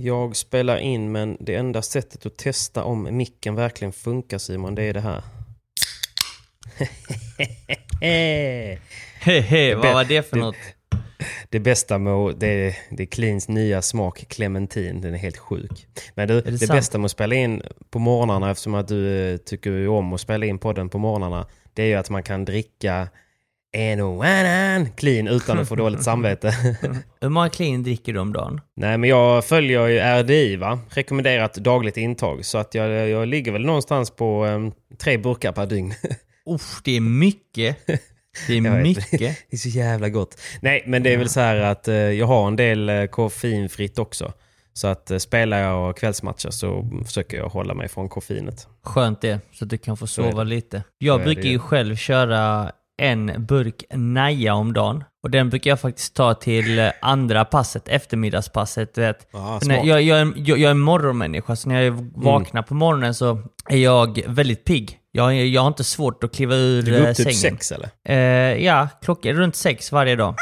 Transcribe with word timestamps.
Jag 0.00 0.36
spelar 0.36 0.78
in 0.78 1.12
men 1.12 1.36
det 1.40 1.54
enda 1.54 1.82
sättet 1.82 2.26
att 2.26 2.36
testa 2.36 2.84
om 2.84 3.16
micken 3.16 3.54
verkligen 3.54 3.92
funkar 3.92 4.38
Simon, 4.38 4.74
det 4.74 4.82
är 4.82 4.94
det 4.94 5.00
här. 5.00 5.22
Hehe, 9.20 9.74
vad 9.74 9.94
var 9.94 10.04
det 10.04 10.22
för 10.30 10.36
något? 10.36 10.56
Det 11.48 11.60
bästa 11.60 11.98
med 11.98 12.34
det 12.38 12.46
är, 12.46 12.76
det 12.90 13.02
är 13.02 13.06
Cleans 13.06 13.48
nya 13.48 13.82
smak 13.82 14.24
clementin. 14.28 15.00
Den 15.00 15.14
är 15.14 15.18
helt 15.18 15.36
sjuk. 15.36 15.86
Men 16.14 16.28
du, 16.28 16.40
det 16.40 16.50
det, 16.50 16.58
sant? 16.58 16.72
bästa 16.72 16.98
med 16.98 17.04
att 17.04 17.10
spela 17.10 17.34
in 17.34 17.62
på 17.90 17.98
morgnarna 17.98 18.50
eftersom 18.50 18.74
att 18.74 18.88
du 18.88 19.32
eh, 19.32 19.36
tycker 19.36 19.88
om 19.88 20.12
att 20.12 20.20
spela 20.20 20.46
in 20.46 20.58
podden 20.58 20.88
på 20.88 20.98
morgnarna. 20.98 21.46
Det 21.74 21.82
är 21.82 21.86
ju 21.86 21.94
att 21.94 22.10
man 22.10 22.22
kan 22.22 22.44
dricka 22.44 23.08
en 23.72 24.00
och 24.00 24.24
annan 24.24 24.88
clean 24.96 25.28
utan 25.28 25.58
att 25.58 25.68
få 25.68 25.74
dåligt 25.74 26.02
samvete. 26.02 26.50
Hur 27.20 27.28
många 27.28 27.48
clean 27.48 27.82
dricker 27.82 28.12
du 28.12 28.18
om 28.18 28.32
dagen? 28.32 28.60
Nej 28.76 28.98
men 28.98 29.10
jag 29.10 29.44
följer 29.44 29.86
ju 29.86 29.98
RDI 29.98 30.56
va? 30.56 30.78
Rekommenderat 30.90 31.54
dagligt 31.54 31.96
intag. 31.96 32.44
Så 32.44 32.58
att 32.58 32.74
jag, 32.74 33.08
jag 33.08 33.28
ligger 33.28 33.52
väl 33.52 33.64
någonstans 33.64 34.10
på 34.10 34.44
em, 34.44 34.72
tre 34.98 35.18
burkar 35.18 35.52
per 35.52 35.66
dygn. 35.66 35.94
Uff, 36.46 36.80
det 36.84 36.96
är 36.96 37.00
mycket. 37.00 37.76
Det 38.46 38.56
är 38.56 38.60
vet. 38.60 38.82
mycket. 38.82 39.10
Det 39.50 39.56
är 39.56 39.56
så 39.56 39.68
jävla 39.68 40.08
gott. 40.08 40.40
Nej, 40.60 40.82
men 40.86 41.02
det 41.02 41.12
är 41.12 41.18
väl 41.18 41.28
så 41.28 41.40
här 41.40 41.56
att 41.56 41.88
eh, 41.88 41.94
jag 41.94 42.26
har 42.26 42.46
en 42.46 42.56
del 42.56 42.88
eh, 42.88 43.04
koffeinfritt 43.04 43.98
också. 43.98 44.32
Så 44.72 44.88
att 44.88 45.10
eh, 45.10 45.18
spelar 45.18 45.58
jag 45.58 45.96
kvällsmatcher 45.96 46.50
så 46.50 46.90
försöker 47.06 47.36
jag 47.36 47.48
hålla 47.48 47.74
mig 47.74 47.88
från 47.88 48.08
koffeinet. 48.08 48.66
Skönt 48.82 49.20
det, 49.20 49.40
så 49.52 49.64
att 49.64 49.70
du 49.70 49.78
kan 49.78 49.96
få 49.96 50.06
sova 50.06 50.44
lite. 50.44 50.82
Jag 50.98 51.22
brukar 51.22 51.42
ju 51.42 51.58
själv 51.58 51.96
köra 51.96 52.72
en 52.98 53.46
burk 53.46 53.84
Naja 53.94 54.54
om 54.54 54.72
dagen. 54.72 55.04
Och 55.22 55.30
den 55.30 55.50
brukar 55.50 55.70
jag 55.70 55.80
faktiskt 55.80 56.14
ta 56.14 56.34
till 56.34 56.78
eh, 56.78 56.90
andra 57.02 57.44
passet, 57.44 57.88
eftermiddagspasset. 57.88 58.98
Vet. 58.98 59.28
Ah, 59.32 59.52
när 59.52 59.60
smart. 59.60 59.86
jag, 59.86 60.02
jag, 60.02 60.20
är 60.20 60.32
jag, 60.36 60.58
jag 60.58 60.66
är 60.66 60.70
en 60.70 60.78
morgonmänniska, 60.78 61.56
så 61.56 61.68
när 61.68 61.80
jag 61.80 62.10
vaknar 62.14 62.62
på 62.62 62.74
morgonen 62.74 63.14
så 63.14 63.42
är 63.68 63.76
jag 63.76 64.20
väldigt 64.26 64.64
pigg. 64.64 64.98
Jag, 65.12 65.34
jag 65.34 65.60
har 65.60 65.68
inte 65.68 65.84
svårt 65.84 66.24
att 66.24 66.34
kliva 66.34 66.54
ur 66.54 66.82
Du 66.82 66.90
går 66.92 67.04
eh, 67.04 67.10
upp 67.10 67.16
typ 67.16 67.34
sängen. 67.34 67.56
sex 67.58 67.72
eller? 67.72 67.88
Eh, 68.08 68.64
ja, 68.64 68.88
klockan 69.02 69.32
runt 69.32 69.56
sex 69.56 69.92
varje 69.92 70.16
dag. 70.16 70.34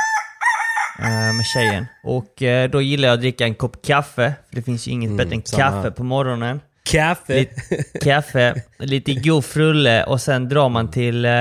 Eh, 0.98 1.08
med 1.08 1.44
tjejen. 1.54 1.86
Och 2.04 2.42
eh, 2.42 2.70
då 2.70 2.82
gillar 2.82 3.08
jag 3.08 3.14
att 3.14 3.20
dricka 3.20 3.44
en 3.44 3.54
kopp 3.54 3.86
kaffe. 3.86 4.34
För 4.48 4.56
det 4.56 4.62
finns 4.62 4.88
ju 4.88 4.92
inget 4.92 5.16
bättre 5.16 5.34
än 5.34 5.42
kaffe 5.42 5.76
här. 5.76 5.90
på 5.90 6.04
morgonen. 6.04 6.60
Kaffe! 6.90 7.34
Lite 7.38 7.54
kaffe, 8.04 8.62
lite 8.78 9.14
god 9.14 9.44
frulle 9.44 10.04
och 10.04 10.20
sen 10.20 10.48
drar 10.48 10.68
man 10.68 10.90
till 10.90 11.24
eh, 11.24 11.32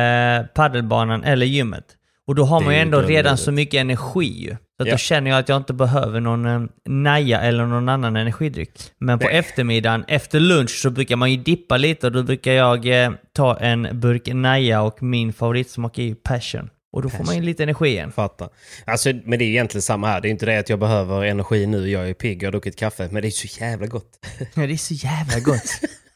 paddelbanan 0.55 1.23
eller 1.23 1.45
gymmet. 1.45 1.83
Och 2.27 2.35
då 2.35 2.43
har 2.43 2.61
man 2.61 2.73
ju 2.73 2.79
ändå 2.79 3.01
redan 3.01 3.37
så 3.37 3.51
mycket 3.51 3.79
energi. 3.81 4.57
Så 4.77 4.83
att 4.83 4.87
Ja. 4.87 4.93
då 4.93 4.97
känner 4.97 5.31
jag 5.31 5.39
att 5.39 5.49
jag 5.49 5.57
inte 5.57 5.73
behöver 5.73 6.19
någon 6.19 6.45
eh, 6.45 6.61
Naja 6.85 7.41
eller 7.41 7.65
någon 7.65 7.89
annan 7.89 8.15
energidryck. 8.15 8.71
Men 8.99 9.19
på 9.19 9.25
Nej. 9.27 9.37
eftermiddagen, 9.37 10.05
efter 10.07 10.39
lunch, 10.39 10.69
så 10.81 10.89
brukar 10.89 11.15
man 11.15 11.31
ju 11.31 11.37
dippa 11.37 11.77
lite 11.77 12.07
och 12.07 12.13
då 12.13 12.23
brukar 12.23 12.51
jag 12.51 13.03
eh, 13.03 13.11
ta 13.35 13.57
en 13.57 13.87
burk 13.99 14.27
Naja 14.33 14.81
och 14.81 15.03
min 15.03 15.33
favoritsmak 15.33 15.97
är 15.97 16.03
ju 16.03 16.15
passion. 16.15 16.69
Och 16.95 17.01
då 17.01 17.09
får 17.09 17.23
man 17.23 17.35
ju 17.35 17.41
lite 17.41 17.63
energi 17.63 17.87
igen. 17.87 18.11
Fattar. 18.11 18.49
Alltså, 18.85 19.09
men 19.23 19.39
det 19.39 19.45
är 19.45 19.49
egentligen 19.49 19.81
samma 19.81 20.07
här. 20.07 20.21
Det 20.21 20.27
är 20.27 20.29
inte 20.29 20.45
det 20.45 20.57
att 20.59 20.69
jag 20.69 20.79
behöver 20.79 21.23
energi 21.25 21.65
nu. 21.65 21.89
Jag 21.89 22.09
är 22.09 22.13
pigg, 22.13 22.43
jag 22.43 22.47
har 22.47 22.51
druckit 22.51 22.75
kaffe. 22.75 23.07
Men 23.11 23.21
det 23.21 23.27
är 23.27 23.31
så 23.31 23.61
jävla 23.61 23.87
gott. 23.87 24.25
Ja, 24.53 24.67
det 24.67 24.73
är 24.73 24.77
så 24.77 24.93
jävla 24.93 25.39
gott. 25.39 25.69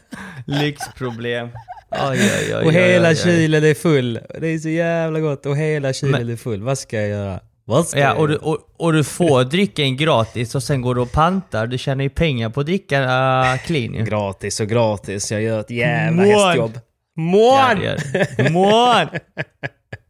Lyxproblem. 0.46 1.50
Oj, 1.92 2.20
oj, 2.20 2.56
oj, 2.56 2.66
Och 2.66 2.74
hela 2.74 3.08
oj, 3.10 3.12
oj. 3.14 3.24
kylen 3.24 3.64
är 3.64 3.74
full. 3.74 4.20
Det 4.42 4.48
är 4.48 4.58
så 4.60 4.70
jävla 4.70 5.20
gott. 5.20 5.46
Och 5.46 5.58
hela 5.58 5.94
kylen 5.94 6.12
Men- 6.22 6.30
är 6.30 6.36
full. 6.36 6.62
Vad 6.64 6.78
ska 6.78 6.98
jag 7.00 7.10
göra? 7.10 7.40
Vad 7.68 7.88
ska 7.88 8.00
Ja, 8.00 8.06
jag 8.06 8.20
och 8.20 8.28
du, 8.28 8.34
göra? 8.34 8.44
och, 8.46 8.58
och 8.78 8.94
du 8.94 9.04
får 9.04 9.44
drycken 9.44 9.98
gratis 9.98 10.56
och 10.56 10.64
sen 10.64 10.82
går 10.82 10.96
du 10.96 11.02
och 11.02 11.12
pantar. 11.12 11.68
Du 11.68 11.78
tjänar 11.78 12.04
ju 12.04 12.10
pengar 12.10 12.50
på 12.50 12.60
att 12.60 12.66
dricka 12.66 13.02
uh, 13.04 13.58
clean 13.66 13.94
ju. 13.94 14.04
Gratis 14.06 14.60
och 14.60 14.68
gratis. 14.68 15.32
Jag 15.32 15.42
gör 15.42 15.60
ett 15.60 15.70
jävla 15.70 16.24
Mån. 16.24 16.32
hästjobb. 16.48 16.80
Ja, 17.16 17.22
Mån! 17.22 17.80
det. 17.80 18.50
Mån! 18.52 19.08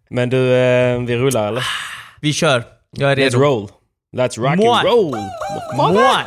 Men 0.10 0.30
du, 0.30 0.54
eh, 0.56 1.00
vi 1.02 1.16
rullar 1.18 1.48
eller? 1.48 1.64
Vi 2.22 2.34
kör. 2.34 2.64
Jag 2.92 3.12
är 3.12 3.16
Let's 3.16 3.20
redo. 3.20 3.40
roll. 3.40 3.70
Let's 4.18 4.40
rock 4.40 4.56
Mån. 4.56 4.78
and 4.78 4.88
roll. 4.88 5.16
Mån! 5.78 5.94
Men 5.96 6.26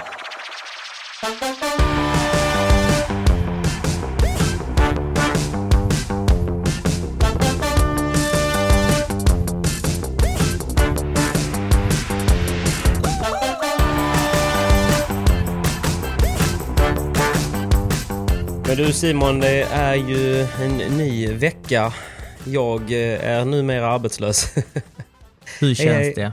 du 18.79 18.93
Simon, 18.93 19.41
det 19.41 19.63
är 19.63 19.95
ju 19.95 20.41
en 20.41 20.77
ny 20.77 21.33
vecka. 21.33 21.93
Jag 22.47 22.81
eh, 22.81 23.31
är 23.31 23.45
numera 23.45 23.87
arbetslös. 23.87 24.55
Hur 25.61 25.75
känns 25.75 26.15
det? 26.15 26.33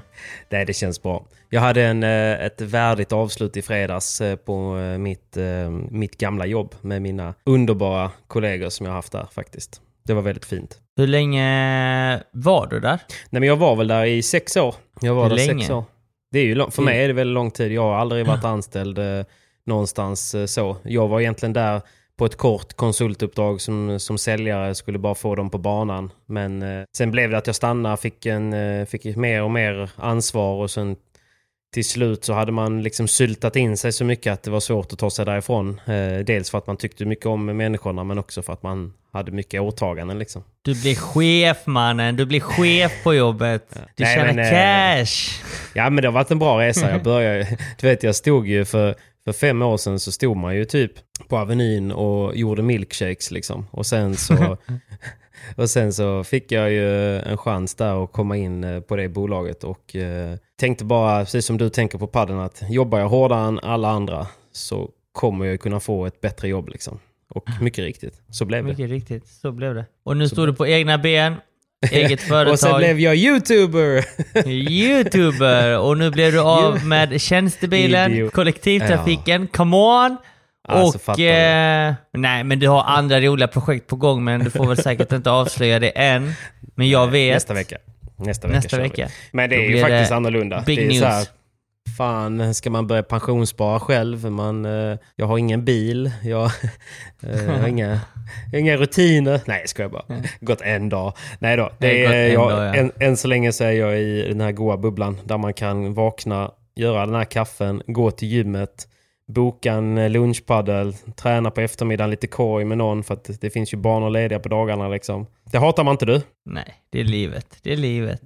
Nej, 0.50 0.66
det 0.66 0.74
känns 0.74 1.04
bra. 1.04 1.26
Jag 1.50 1.62
hade 1.62 1.84
en, 1.84 2.04
eh, 2.04 2.46
ett 2.46 2.62
värdigt 2.62 3.12
avslut 3.12 3.58
i 3.58 3.62
fredags 3.62 4.22
eh, 4.22 4.36
på 4.36 4.74
mitt, 5.00 5.38
mitt 5.90 6.18
gamla 6.18 6.46
jobb 6.46 6.76
med 6.82 7.02
mina 7.02 7.34
underbara 7.44 8.12
kollegor 8.28 8.70
som 8.70 8.86
jag 8.86 8.94
haft 8.94 9.12
där 9.12 9.28
faktiskt. 9.32 9.82
Det 10.04 10.14
var 10.14 10.22
väldigt 10.22 10.46
fint. 10.46 10.80
Hur 10.98 11.08
länge 11.08 12.24
var 12.32 12.68
du 12.68 12.80
där? 12.80 13.00
Nej, 13.30 13.40
men 13.40 13.44
jag 13.44 13.58
var 13.58 13.76
väl 13.76 13.88
där 13.88 14.06
i 14.06 14.22
sex 14.22 14.58
år. 14.58 14.76
Jag 15.02 15.16
var 15.16 15.24
Hur 15.24 15.30
där 15.30 15.48
länge? 15.48 15.60
sex 15.60 15.70
år. 15.70 15.86
Det 16.32 16.40
är 16.40 16.46
ju 16.46 16.72
för 16.72 16.82
mig 16.82 17.04
är 17.04 17.08
det 17.08 17.14
väldigt 17.14 17.34
lång 17.34 17.52
tid. 17.52 17.72
Jag 17.72 17.82
har 17.82 17.96
aldrig 17.96 18.26
varit 18.26 18.44
anställd 18.44 19.00
någonstans 19.66 20.36
så. 20.46 20.78
Jag 20.84 21.08
var 21.08 21.22
egentligen 21.22 21.54
där 21.54 21.82
på 22.18 22.26
ett 22.26 22.36
kort 22.36 22.74
konsultuppdrag 22.74 23.62
som, 23.62 24.00
som 24.00 24.18
säljare, 24.18 24.76
skulle 24.76 24.98
bara 24.98 25.16
få 25.16 25.36
dem 25.36 25.50
på 25.50 25.58
banan. 25.58 26.12
Men 26.26 26.62
eh, 26.62 26.84
sen 26.98 27.12
blev 27.12 27.30
det 27.30 27.38
att 27.38 27.48
jag 27.48 27.56
stannade, 27.56 27.98
fick, 27.98 28.26
en, 28.26 28.54
eh, 28.54 28.86
fick 28.86 29.16
mer 29.16 29.44
och 29.44 29.52
mer 29.52 29.90
ansvar 29.96 30.54
och 30.54 30.72
sen 30.72 30.96
till 31.74 31.86
slut 31.86 32.26
så 32.26 32.34
hade 32.34 32.52
man 32.52 32.84
liksom 32.84 33.08
syltat 33.08 33.56
in 33.56 33.78
sig 33.78 33.92
så 33.92 34.06
mycket 34.06 34.34
att 34.34 34.44
det 34.44 34.52
var 34.52 34.60
svårt 34.60 34.94
att 34.94 35.00
ta 35.00 35.10
sig 35.10 35.26
därifrån. 35.26 35.82
Eh, 35.86 36.26
dels 36.26 36.50
för 36.50 36.58
att 36.58 36.68
man 36.68 36.78
tyckte 36.78 37.06
mycket 37.06 37.26
om 37.26 37.46
människorna 37.46 38.04
men 38.04 38.18
också 38.18 38.42
för 38.42 38.54
att 38.54 38.64
man 38.64 38.94
hade 39.14 39.32
mycket 39.32 39.62
åtaganden 39.62 40.20
liksom. 40.20 40.44
Du 40.62 40.82
blir 40.82 40.96
chef 40.96 41.58
mannen, 41.66 42.16
du 42.16 42.26
blir 42.26 42.40
chef 42.40 43.04
på 43.04 43.14
jobbet. 43.14 43.78
Du 43.96 44.04
Nej, 44.04 44.16
tjänar 44.16 44.34
men, 44.34 44.46
eh, 44.46 44.52
cash. 44.52 45.44
Ja 45.74 45.90
men 45.90 46.02
det 46.02 46.08
har 46.08 46.14
varit 46.14 46.32
en 46.32 46.40
bra 46.40 46.60
resa. 46.60 46.92
Jag 46.92 47.04
började, 47.04 47.58
du 47.80 47.88
vet 47.88 48.04
jag 48.04 48.16
stod 48.16 48.48
ju 48.48 48.66
för, 48.66 48.96
för 49.26 49.34
fem 49.34 49.62
år 49.62 49.78
sedan 49.78 50.00
så 50.00 50.12
stod 50.12 50.38
man 50.38 50.56
ju 50.56 50.66
typ 50.66 50.92
på 51.28 51.38
Avenyn 51.38 51.92
och 51.92 52.36
gjorde 52.36 52.62
milkshakes 52.62 53.32
liksom. 53.32 53.68
Och 53.72 53.86
sen 53.86 54.16
så, 54.16 54.58
och 55.56 55.70
sen 55.70 55.94
så 55.94 56.24
fick 56.24 56.52
jag 56.52 56.72
ju 56.72 57.18
en 57.20 57.38
chans 57.38 57.76
där 57.76 58.04
att 58.04 58.12
komma 58.12 58.38
in 58.38 58.64
eh, 58.64 58.80
på 58.80 58.96
det 58.96 59.10
bolaget 59.10 59.64
och 59.64 59.96
eh, 59.96 60.38
tänkte 60.60 60.86
bara, 60.86 61.20
precis 61.20 61.46
som 61.46 61.58
du 61.58 61.70
tänker 61.70 61.98
på 61.98 62.08
padden 62.08 62.40
att 62.40 62.64
jobbar 62.70 63.00
jag 63.00 63.10
hårdare 63.10 63.48
än 63.48 63.60
alla 63.60 63.90
andra 63.90 64.28
så 64.52 64.90
kommer 65.12 65.46
jag 65.46 65.60
kunna 65.60 65.80
få 65.80 66.06
ett 66.06 66.22
bättre 66.22 66.48
jobb 66.48 66.70
liksom. 66.70 67.00
Och 67.30 67.50
mycket 67.62 67.84
riktigt, 67.84 68.22
så 68.30 68.46
blev 68.46 68.64
det. 68.64 68.70
Mycket 68.70 68.90
riktigt, 68.90 69.28
så 69.28 69.52
blev 69.52 69.76
det. 69.76 69.86
Och 70.04 70.18
nu 70.18 70.30
står 70.30 70.48
du 70.48 70.54
på 70.54 70.68
egna 70.68 70.98
ben, 70.98 71.36
eget 71.92 72.22
företag. 72.22 72.54
Och 72.54 72.60
sen 72.60 72.78
blev 72.78 73.00
jag 73.00 73.16
YouTuber! 73.16 74.06
Youtuber 74.50 75.80
och 75.80 75.98
nu 75.98 76.12
blev 76.12 76.32
du 76.32 76.40
av 76.40 76.86
med 76.86 77.22
tjänstebilen, 77.22 78.12
Idiot. 78.12 78.34
kollektivtrafiken, 78.34 79.48
come 79.48 79.78
on! 79.78 80.18
Alltså, 80.68 81.12
och... 81.12 81.20
Eh, 81.20 81.94
nej, 82.14 82.44
men 82.44 82.60
du 82.60 82.68
har 82.68 82.84
andra 82.84 83.22
roliga 83.22 83.48
projekt 83.48 83.88
på 83.88 83.96
gång 83.96 84.24
men 84.24 84.44
du 84.44 84.50
får 84.50 84.68
väl 84.68 84.78
säkert 84.78 85.12
inte 85.12 85.32
avslöja 85.32 85.80
det 85.80 85.90
än. 85.90 86.34
Men 86.76 86.90
jag 86.90 87.08
vet... 87.08 87.36
Nästa 87.36 87.54
vecka. 87.54 87.78
Nästa 88.18 88.48
vecka 88.48 88.58
Nästa 88.58 88.78
vecka. 88.78 89.10
Men 89.32 89.50
det 89.50 89.56
är 89.56 89.70
ju 89.70 89.82
faktiskt 89.82 90.10
det 90.10 90.16
annorlunda. 90.16 90.64
big 90.66 90.78
det 90.78 90.84
är 90.84 90.88
news. 90.88 91.30
Fan, 91.98 92.54
ska 92.54 92.70
man 92.70 92.88
börja 92.88 93.04
pensionsspara 93.04 93.80
själv? 93.80 94.32
Man, 94.32 94.66
eh, 94.66 94.98
jag 95.16 95.26
har 95.26 95.38
ingen 95.38 95.66
bil. 95.66 96.12
Jag, 96.24 96.46
eh, 97.24 97.46
jag 97.46 97.58
har 97.60 97.68
inga, 97.68 98.00
inga 98.54 98.78
rutiner. 98.78 99.42
Nej, 99.46 99.68
ska 99.68 99.82
jag 99.82 99.92
bara. 99.92 100.04
Gått 100.40 100.62
en 100.62 100.90
dag. 100.90 101.14
Nej 101.40 101.58
då. 101.58 101.72
Det 101.78 102.06
är, 102.06 102.28
en 102.28 102.34
jag, 102.34 102.50
dag, 102.50 102.66
ja. 102.66 102.76
än, 102.76 102.92
än 103.00 103.18
så 103.18 103.28
länge 103.28 103.52
så 103.52 103.64
är 103.64 103.72
jag 103.72 104.00
i 104.02 104.28
den 104.28 104.42
här 104.42 104.52
goa 104.52 104.78
bubblan 104.78 105.18
där 105.24 105.38
man 105.38 105.54
kan 105.54 105.94
vakna, 105.94 106.52
göra 106.76 107.06
den 107.06 107.16
här 107.16 107.26
kaffen, 107.26 107.82
gå 107.88 108.12
till 108.12 108.28
gymmet, 108.28 108.88
boka 109.28 109.74
en 109.74 109.98
eh, 109.98 110.10
lunchpaddel, 110.10 110.94
träna 111.16 111.52
på 111.52 111.62
eftermiddagen 111.62 112.12
lite 112.12 112.28
korg 112.28 112.66
med 112.66 112.78
någon 112.78 113.04
för 113.04 113.14
att 113.14 113.42
det 113.42 113.50
finns 113.50 113.74
ju 113.74 113.78
banor 113.78 114.10
lediga 114.10 114.40
på 114.40 114.50
dagarna 114.50 114.88
liksom. 114.88 115.28
Det 115.52 115.58
hatar 115.58 115.84
man 115.84 115.92
inte 115.92 116.06
du? 116.06 116.22
Nej, 116.46 116.76
det 116.90 117.00
är 117.00 117.04
livet. 117.04 117.48
Det 117.62 117.74
är 117.74 117.78
livet. 117.78 118.22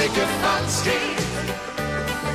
Mycket 0.00 0.28
falskhet. 0.28 1.26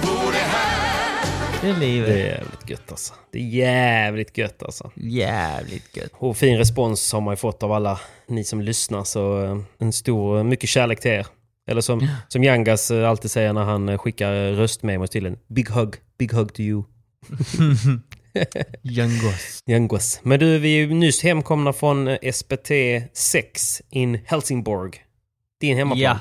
Borde 0.01 0.37
här 0.37 1.25
Det 1.61 1.67
är 1.69 1.73
Det 1.73 1.79
livet. 1.79 2.09
är 2.09 2.17
jävligt 2.17 2.69
gött 2.69 2.91
alltså. 2.91 3.13
Det 3.31 3.37
är 3.39 3.43
jävligt 3.43 4.37
gött 4.37 4.63
alltså. 4.63 4.91
Jävligt 4.95 5.97
gött. 5.97 6.11
Och 6.13 6.37
fin 6.37 6.57
respons 6.57 7.13
har 7.13 7.21
man 7.21 7.31
ju 7.31 7.35
fått 7.35 7.63
av 7.63 7.71
alla 7.71 7.99
ni 8.27 8.43
som 8.43 8.61
lyssnar. 8.61 9.03
Så 9.03 9.43
eh, 9.43 9.57
en 9.79 9.93
stor, 9.93 10.43
mycket 10.43 10.69
kärlek 10.69 10.99
till 10.99 11.11
er. 11.11 11.27
Eller 11.69 11.81
som, 11.81 12.07
som 12.27 12.43
Yangas 12.43 12.91
eh, 12.91 13.09
alltid 13.09 13.31
säger 13.31 13.53
när 13.53 13.63
han 13.63 13.89
eh, 13.89 13.97
skickar 13.97 14.33
röstmemos 14.51 15.09
till 15.09 15.25
en. 15.25 15.37
Big 15.47 15.69
hug, 15.69 15.95
big 16.17 16.33
hug 16.33 16.53
to 16.53 16.61
you. 16.61 16.83
Youngos. 18.83 19.59
Yangas. 19.65 20.19
Men 20.23 20.39
du, 20.39 20.59
vi 20.59 20.73
är 20.75 20.77
ju 20.87 20.93
nyss 20.93 21.23
hemkomna 21.23 21.73
från 21.73 22.07
eh, 22.07 22.31
SPT 22.31 22.71
6 23.13 23.81
in 23.89 24.19
Helsingborg. 24.25 24.91
Din 25.61 25.77
hemmaplan. 25.77 26.01
Ja. 26.01 26.19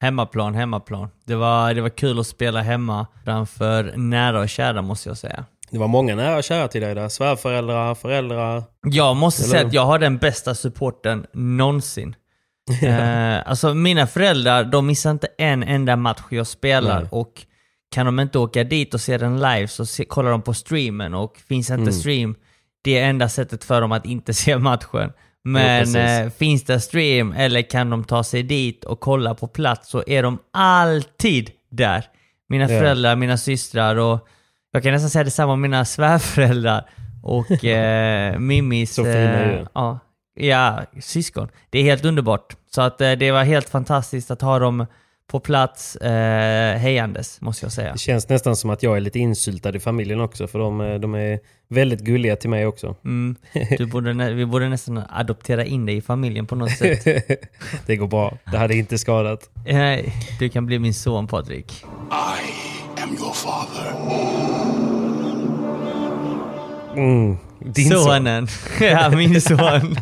Hemmaplan, 0.00 0.54
hemmaplan. 0.54 1.08
Det 1.24 1.34
var, 1.34 1.74
det 1.74 1.80
var 1.80 1.88
kul 1.88 2.18
att 2.20 2.26
spela 2.26 2.60
hemma 2.62 3.06
framför 3.24 3.92
nära 3.96 4.40
och 4.40 4.48
kära 4.48 4.82
måste 4.82 5.08
jag 5.08 5.18
säga. 5.18 5.44
Det 5.70 5.78
var 5.78 5.88
många 5.88 6.14
nära 6.14 6.36
och 6.36 6.44
kära 6.44 6.68
till 6.68 6.80
dig 6.80 6.94
där. 6.94 7.08
Svärföräldrar, 7.08 7.94
föräldrar. 7.94 8.62
Jag 8.82 9.16
måste 9.16 9.42
Eller 9.42 9.50
säga 9.50 9.66
att 9.66 9.72
jag 9.72 9.86
har 9.86 9.98
den 9.98 10.18
bästa 10.18 10.54
supporten 10.54 11.26
någonsin. 11.32 12.14
eh, 12.82 13.48
alltså 13.48 13.74
mina 13.74 14.06
föräldrar, 14.06 14.64
de 14.64 14.86
missar 14.86 15.10
inte 15.10 15.28
en 15.38 15.62
enda 15.62 15.96
match 15.96 16.22
jag 16.30 16.46
spelar 16.46 17.00
Nej. 17.00 17.08
och 17.12 17.32
kan 17.94 18.06
de 18.06 18.20
inte 18.20 18.38
åka 18.38 18.64
dit 18.64 18.94
och 18.94 19.00
se 19.00 19.18
den 19.18 19.36
live 19.36 19.68
så 19.68 19.86
se, 19.86 20.04
kollar 20.04 20.30
de 20.30 20.42
på 20.42 20.54
streamen 20.54 21.14
och 21.14 21.36
finns 21.48 21.70
inte 21.70 21.82
Mm. 21.82 21.92
stream, 21.92 22.34
det 22.82 22.98
är 22.98 23.08
enda 23.10 23.28
sättet 23.28 23.64
för 23.64 23.80
dem 23.80 23.92
att 23.92 24.06
inte 24.06 24.34
se 24.44 24.58
matchen. 24.58 25.12
Men 25.44 25.80
precis. 25.80 25.96
eh, 25.96 26.30
finns 26.30 26.64
det 26.64 26.80
stream 26.80 27.32
eller 27.32 27.62
kan 27.62 27.90
de 27.90 28.04
ta 28.04 28.24
sig 28.24 28.42
dit 28.42 28.84
och 28.84 29.00
kolla 29.00 29.34
på 29.34 29.46
plats 29.46 29.88
så 29.90 30.04
är 30.06 30.22
de 30.22 30.38
alltid 30.52 31.50
där. 31.70 32.04
Mina 32.48 32.64
Ja. 32.72 32.80
föräldrar, 32.80 33.16
mina 33.16 33.36
systrar 33.36 33.96
och 33.96 34.28
jag 34.72 34.82
kan 34.82 34.92
nästan 34.92 35.10
säga 35.10 35.24
detsamma 35.24 35.52
om 35.52 35.60
mina 35.60 35.84
svärföräldrar 35.84 36.90
och 37.22 37.64
eh, 37.64 38.38
Mimmis... 38.38 38.94
Så 38.94 39.04
fina 39.04 39.42
eh, 39.42 39.66
ja, 39.74 39.98
ja, 40.34 40.82
syskon. 41.00 41.48
Det 41.70 41.78
är 41.78 41.82
helt 41.82 42.04
underbart. 42.04 42.56
Så 42.74 42.82
att 42.82 43.00
eh, 43.00 43.12
det 43.12 43.30
var 43.32 43.44
helt 43.44 43.68
fantastiskt 43.68 44.30
att 44.30 44.42
ha 44.42 44.58
dem 44.58 44.86
på 45.30 45.40
plats 45.40 45.96
eh, 45.96 46.78
hejandes, 46.78 47.40
måste 47.40 47.64
jag 47.64 47.72
säga. 47.72 47.92
Det 47.92 47.98
känns 47.98 48.28
nästan 48.28 48.56
som 48.56 48.70
att 48.70 48.82
jag 48.82 48.96
är 48.96 49.00
lite 49.00 49.18
insyltad 49.18 49.76
i 49.76 49.80
familjen 49.80 50.20
också. 50.20 50.46
För 50.46 50.58
de, 50.58 50.80
eh, 50.80 50.94
de 50.94 51.14
är 51.14 51.38
väldigt 51.68 52.00
gulliga 52.00 52.36
till 52.36 52.50
mig 52.50 52.66
också. 52.66 52.96
Mm. 53.04 53.36
Du 53.78 53.86
borde, 53.86 54.32
vi 54.34 54.46
borde 54.46 54.68
nästan 54.68 55.02
adoptera 55.10 55.64
in 55.64 55.86
dig 55.86 55.96
i 55.96 56.00
familjen 56.02 56.46
på 56.46 56.54
något 56.54 56.70
sätt. 56.70 57.04
det 57.86 57.96
går 57.96 58.06
bra. 58.06 58.38
Det 58.52 58.58
hade 58.58 58.76
inte 58.76 58.98
skadat. 58.98 59.50
Eh, 59.66 60.12
Du 60.38 60.48
kan 60.48 60.66
bli 60.66 60.78
min 60.78 60.94
son 60.94 61.26
Patrik. 61.26 61.72
I 62.10 63.02
am 63.02 63.10
your 63.10 63.32
father. 63.34 63.92
Mm, 66.96 67.36
din 67.60 67.90
son. 67.90 68.04
Sonen. 68.04 68.48
ja, 68.80 69.10
min 69.10 69.40
son. 69.40 69.58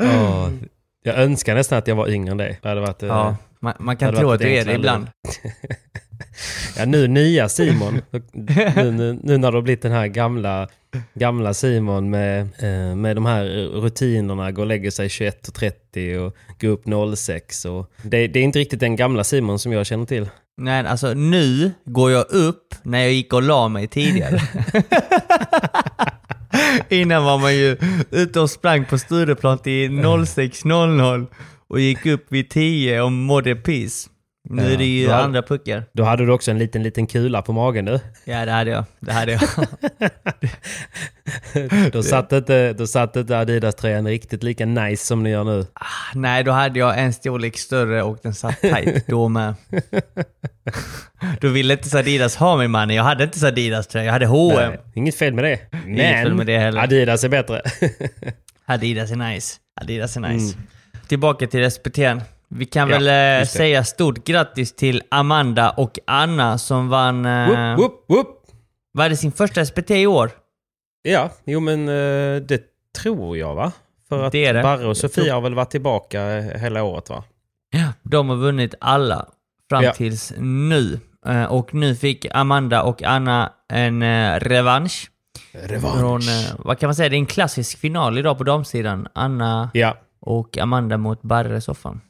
Åh, 0.00 0.48
jag 1.02 1.18
önskar 1.18 1.54
nästan 1.54 1.78
att 1.78 1.86
jag 1.86 1.96
var 1.96 2.08
yngre 2.08 2.30
än 2.30 2.36
dig. 2.36 2.58
Det 2.62 2.68
hade 2.68 2.80
varit... 2.80 3.02
eh, 3.02 3.08
ja, 3.08 3.36
man, 3.60 3.74
man 3.78 3.94
det 3.94 4.00
kan 4.00 4.14
tro 4.14 4.30
att 4.30 4.40
du 4.40 4.48
är 4.48 4.64
det 4.64 4.72
ibland. 4.72 5.06
Ja, 6.76 6.84
nu 6.84 7.08
nya 7.08 7.48
Simon. 7.48 8.00
nu, 8.32 8.90
nu, 8.92 9.18
nu 9.22 9.38
när 9.38 9.50
du 9.50 9.56
har 9.56 9.62
blivit 9.62 9.82
den 9.82 9.92
här 9.92 10.06
gamla, 10.06 10.68
gamla 11.14 11.54
Simon 11.54 12.10
med, 12.10 12.40
eh, 12.40 12.96
med 12.96 13.16
de 13.16 13.26
här 13.26 13.44
rutinerna. 13.80 14.52
Gå 14.52 14.60
och 14.60 14.66
lägger 14.66 14.90
sig 14.90 15.08
21.30 15.08 16.16
och 16.16 16.36
gå 16.60 16.68
upp 16.68 17.16
06. 17.16 17.64
Och 17.64 17.90
det, 18.02 18.26
det 18.26 18.38
är 18.38 18.44
inte 18.44 18.58
riktigt 18.58 18.80
den 18.80 18.96
gamla 18.96 19.24
Simon 19.24 19.58
som 19.58 19.72
jag 19.72 19.86
känner 19.86 20.06
till. 20.06 20.28
Nej, 20.56 20.86
alltså 20.86 21.14
nu 21.14 21.72
går 21.84 22.10
jag 22.10 22.30
upp 22.30 22.74
när 22.82 22.98
jag 22.98 23.12
gick 23.12 23.32
och 23.32 23.42
la 23.42 23.68
mig 23.68 23.86
tidigare. 23.86 24.40
Innan 26.88 27.24
var 27.24 27.38
man 27.38 27.56
ju 27.56 27.76
ute 28.10 28.40
och 28.40 28.50
sprang 28.50 28.84
på 28.84 28.98
Stureplan 28.98 29.58
till 29.58 29.90
06.00 29.90 31.26
och 31.68 31.80
gick 31.80 32.06
upp 32.06 32.26
vid 32.28 32.50
10 32.50 33.02
och 33.02 33.12
mådde 33.12 33.54
piss. 33.54 34.08
Nu 34.50 34.72
är 34.72 34.76
det 34.76 34.84
ju 34.84 35.06
då 35.06 35.12
andra 35.12 35.42
puckar. 35.42 35.84
Då 35.92 36.04
hade 36.04 36.26
du 36.26 36.32
också 36.32 36.50
en 36.50 36.58
liten, 36.58 36.82
liten 36.82 37.06
kula 37.06 37.42
på 37.42 37.52
magen 37.52 37.84
du. 37.84 38.00
Ja, 38.24 38.44
det 38.46 38.52
hade 38.52 38.70
jag. 38.70 38.84
Det 39.00 39.12
hade 39.12 39.32
jag. 39.32 39.40
Då 41.92 42.02
satt 42.02 42.32
inte, 42.32 42.72
då 42.72 42.86
satt 42.86 43.16
inte 43.16 43.38
Adidas-tröjan 43.38 44.06
riktigt 44.06 44.42
lika 44.42 44.66
nice 44.66 45.06
som 45.06 45.22
ni 45.22 45.30
gör 45.30 45.44
nu. 45.44 45.66
Nej, 46.14 46.44
då 46.44 46.52
hade 46.52 46.78
jag 46.78 46.98
en 46.98 47.12
storlek 47.12 47.58
större 47.58 48.02
och 48.02 48.18
den 48.22 48.34
satt 48.34 48.60
tight 48.60 49.06
då 49.06 49.28
med. 49.28 49.54
Då 51.40 51.48
ville 51.48 51.74
inte 51.74 51.98
Adidas 51.98 52.36
ha 52.36 52.56
mig 52.56 52.68
mannen. 52.68 52.96
Jag 52.96 53.04
hade 53.04 53.24
inte 53.24 53.46
Adidas 53.46 53.86
tröja, 53.86 54.04
jag 54.04 54.12
hade 54.12 54.26
H&M. 54.26 54.70
Nej, 54.70 54.78
inget 54.94 55.14
fel 55.14 55.34
med 55.34 55.44
det. 55.44 55.58
fel 55.96 56.34
med 56.34 56.46
det 56.46 56.58
heller. 56.58 56.82
Adidas 56.82 57.24
är 57.24 57.28
bättre. 57.28 57.62
Adidas 58.66 59.10
är 59.10 59.16
nice. 59.16 59.56
Adidas 59.80 60.16
är 60.16 60.20
nice. 60.20 60.56
Tillbaka 61.08 61.46
till 61.46 61.70
SPT. 61.70 61.98
Vi 62.48 62.64
kan. 62.66 62.88
Ja, 62.88 62.98
väl 62.98 63.40
eh, 63.42 63.46
säga 63.46 63.84
stort 63.84 64.24
grattis 64.24 64.76
till 64.76 65.02
Amanda 65.10 65.70
och 65.70 65.98
Anna 66.06 66.58
som 66.58 66.88
vann... 66.88 67.26
Eh, 67.26 67.48
Whoop, 67.76 67.78
whoop, 67.78 68.04
whoop. 68.08 68.46
Var 68.92 69.08
det 69.08 69.16
sin 69.16 69.32
första 69.32 69.64
SPT 69.64 69.90
i 69.90 70.06
år? 70.06 70.30
Ja, 71.02 71.30
jo 71.44 71.60
men 71.60 71.88
eh, 71.88 72.36
det 72.42 72.62
tror 73.02 73.36
jag 73.38 73.54
va? 73.54 73.72
För 74.08 74.22
att 74.24 74.32
Det 74.32 74.44
är 74.46 74.54
det. 74.54 74.62
Barre 74.62 74.86
och 74.86 74.96
Sofia 74.96 75.24
tror- 75.24 75.34
har 75.34 75.40
väl 75.40 75.54
varit 75.54 75.70
tillbaka 75.70 76.40
hela 76.40 76.82
året 76.82 77.10
va? 77.10 77.24
De 78.02 78.28
har 78.28 78.36
vunnit 78.36 78.74
alla 78.80 79.26
fram 79.70 79.84
Ja. 79.84 79.92
tills 79.92 80.32
nu. 80.38 81.00
Och 81.48 81.74
nu 81.74 81.94
fick 81.96 82.26
Amanda 82.30 82.82
och 82.82 83.02
Anna 83.02 83.52
en 83.72 84.02
eh, 84.02 84.34
revansch. 84.40 85.10
Från, 85.98 86.20
vad 86.58 86.78
kan 86.78 86.86
man 86.88 86.94
säga, 86.94 87.08
det 87.08 87.16
är 87.16 87.18
en 87.18 87.26
klassisk 87.26 87.78
final 87.78 88.18
idag 88.18 88.38
på 88.38 88.44
damsidan. 88.44 89.08
Anna 89.12 89.70
Ja. 89.74 89.96
och 90.20 90.58
Amanda 90.58 90.96
mot 90.96 91.22
Barre 91.22 91.60
soffan. 91.60 92.00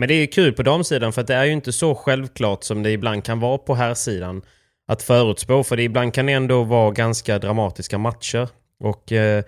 Men 0.00 0.08
det 0.08 0.14
är 0.14 0.26
kul 0.26 0.52
på 0.52 0.62
damsidan 0.62 1.12
för 1.12 1.20
att 1.20 1.26
det 1.26 1.34
är 1.34 1.44
ju 1.44 1.52
inte 1.52 1.72
så 1.72 1.94
självklart 1.94 2.64
som 2.64 2.82
det 2.82 2.90
ibland 2.90 3.24
kan 3.24 3.40
vara 3.40 3.58
på 3.58 3.74
här 3.74 3.94
sidan 3.94 4.42
att 4.88 5.02
förutspå. 5.02 5.64
För 5.64 5.76
det 5.76 5.82
ibland 5.82 6.14
kan 6.14 6.28
ändå 6.28 6.62
vara 6.64 6.90
ganska 6.90 7.38
dramatiska 7.38 7.98
matcher. 7.98 8.48
Och 8.78 9.12
eh, 9.12 9.44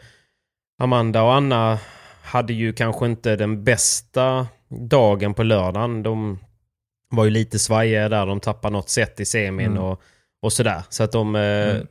Amanda 0.83 1.23
och 1.23 1.35
Anna 1.35 1.79
hade 2.23 2.53
ju 2.53 2.73
kanske 2.73 3.07
inte 3.07 3.37
den 3.37 3.65
bästa 3.65 4.47
dagen 4.69 5.35
på 5.35 5.43
lördagen. 5.43 6.03
De 6.03 6.39
var 7.11 7.25
ju 7.25 7.31
lite 7.31 7.59
svajiga 7.59 8.09
där. 8.09 8.27
De 8.27 8.41
tappade 8.41 8.73
något 8.73 8.89
set 8.91 9.21
i 9.21 9.25
semin 9.25 9.67
Mm. 9.67 9.83
och, 9.83 10.01
och 10.43 10.53
sådär. 10.53 10.83
Så 10.89 11.03
att 11.03 11.13
de, 11.13 11.37
eh, 11.37 11.43
Mm. 11.43 11.87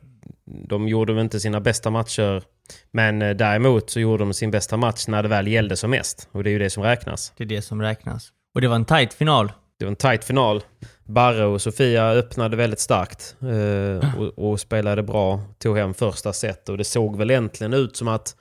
de 0.68 0.88
gjorde 0.88 1.12
väl 1.12 1.22
inte 1.24 1.40
sina 1.40 1.60
bästa 1.60 1.90
matcher. 1.90 2.42
Men 2.90 3.22
eh, 3.22 3.30
däremot 3.36 3.90
så 3.90 4.00
gjorde 4.00 4.24
de 4.24 4.34
sin 4.34 4.50
bästa 4.50 4.76
match 4.76 5.06
när 5.08 5.22
det 5.22 5.28
väl 5.28 5.48
gällde 5.48 5.76
som 5.76 5.90
mest. 5.90 6.28
Och 6.32 6.44
det 6.44 6.50
är 6.50 6.52
ju 6.52 6.58
det 6.58 6.70
som 6.70 6.82
räknas. 6.82 7.32
Det 7.36 7.44
är 7.44 7.48
det 7.48 7.62
som 7.62 7.82
räknas. 7.82 8.32
Och 8.54 8.60
det 8.60 8.68
var 8.68 8.76
en 8.76 8.84
tight 8.84 9.14
final. 9.14 9.52
Det 9.78 9.84
var 9.84 9.90
en 9.90 9.96
tight 9.96 10.24
final. 10.24 10.62
Barre 11.04 11.44
och 11.44 11.62
Sofia 11.62 12.10
öppnade 12.10 12.56
väldigt 12.56 12.80
starkt 12.80 13.36
eh, 13.40 14.20
och, 14.20 14.50
och 14.50 14.60
spelade 14.60 15.02
bra. 15.02 15.40
Tog 15.58 15.78
hem 15.78 15.94
första 15.94 16.32
set 16.32 16.68
och 16.68 16.78
det 16.78 16.84
såg 16.84 17.16
väl 17.16 17.30
äntligen 17.30 17.74
ut 17.74 17.96
som 17.96 18.08
att, 18.08 18.36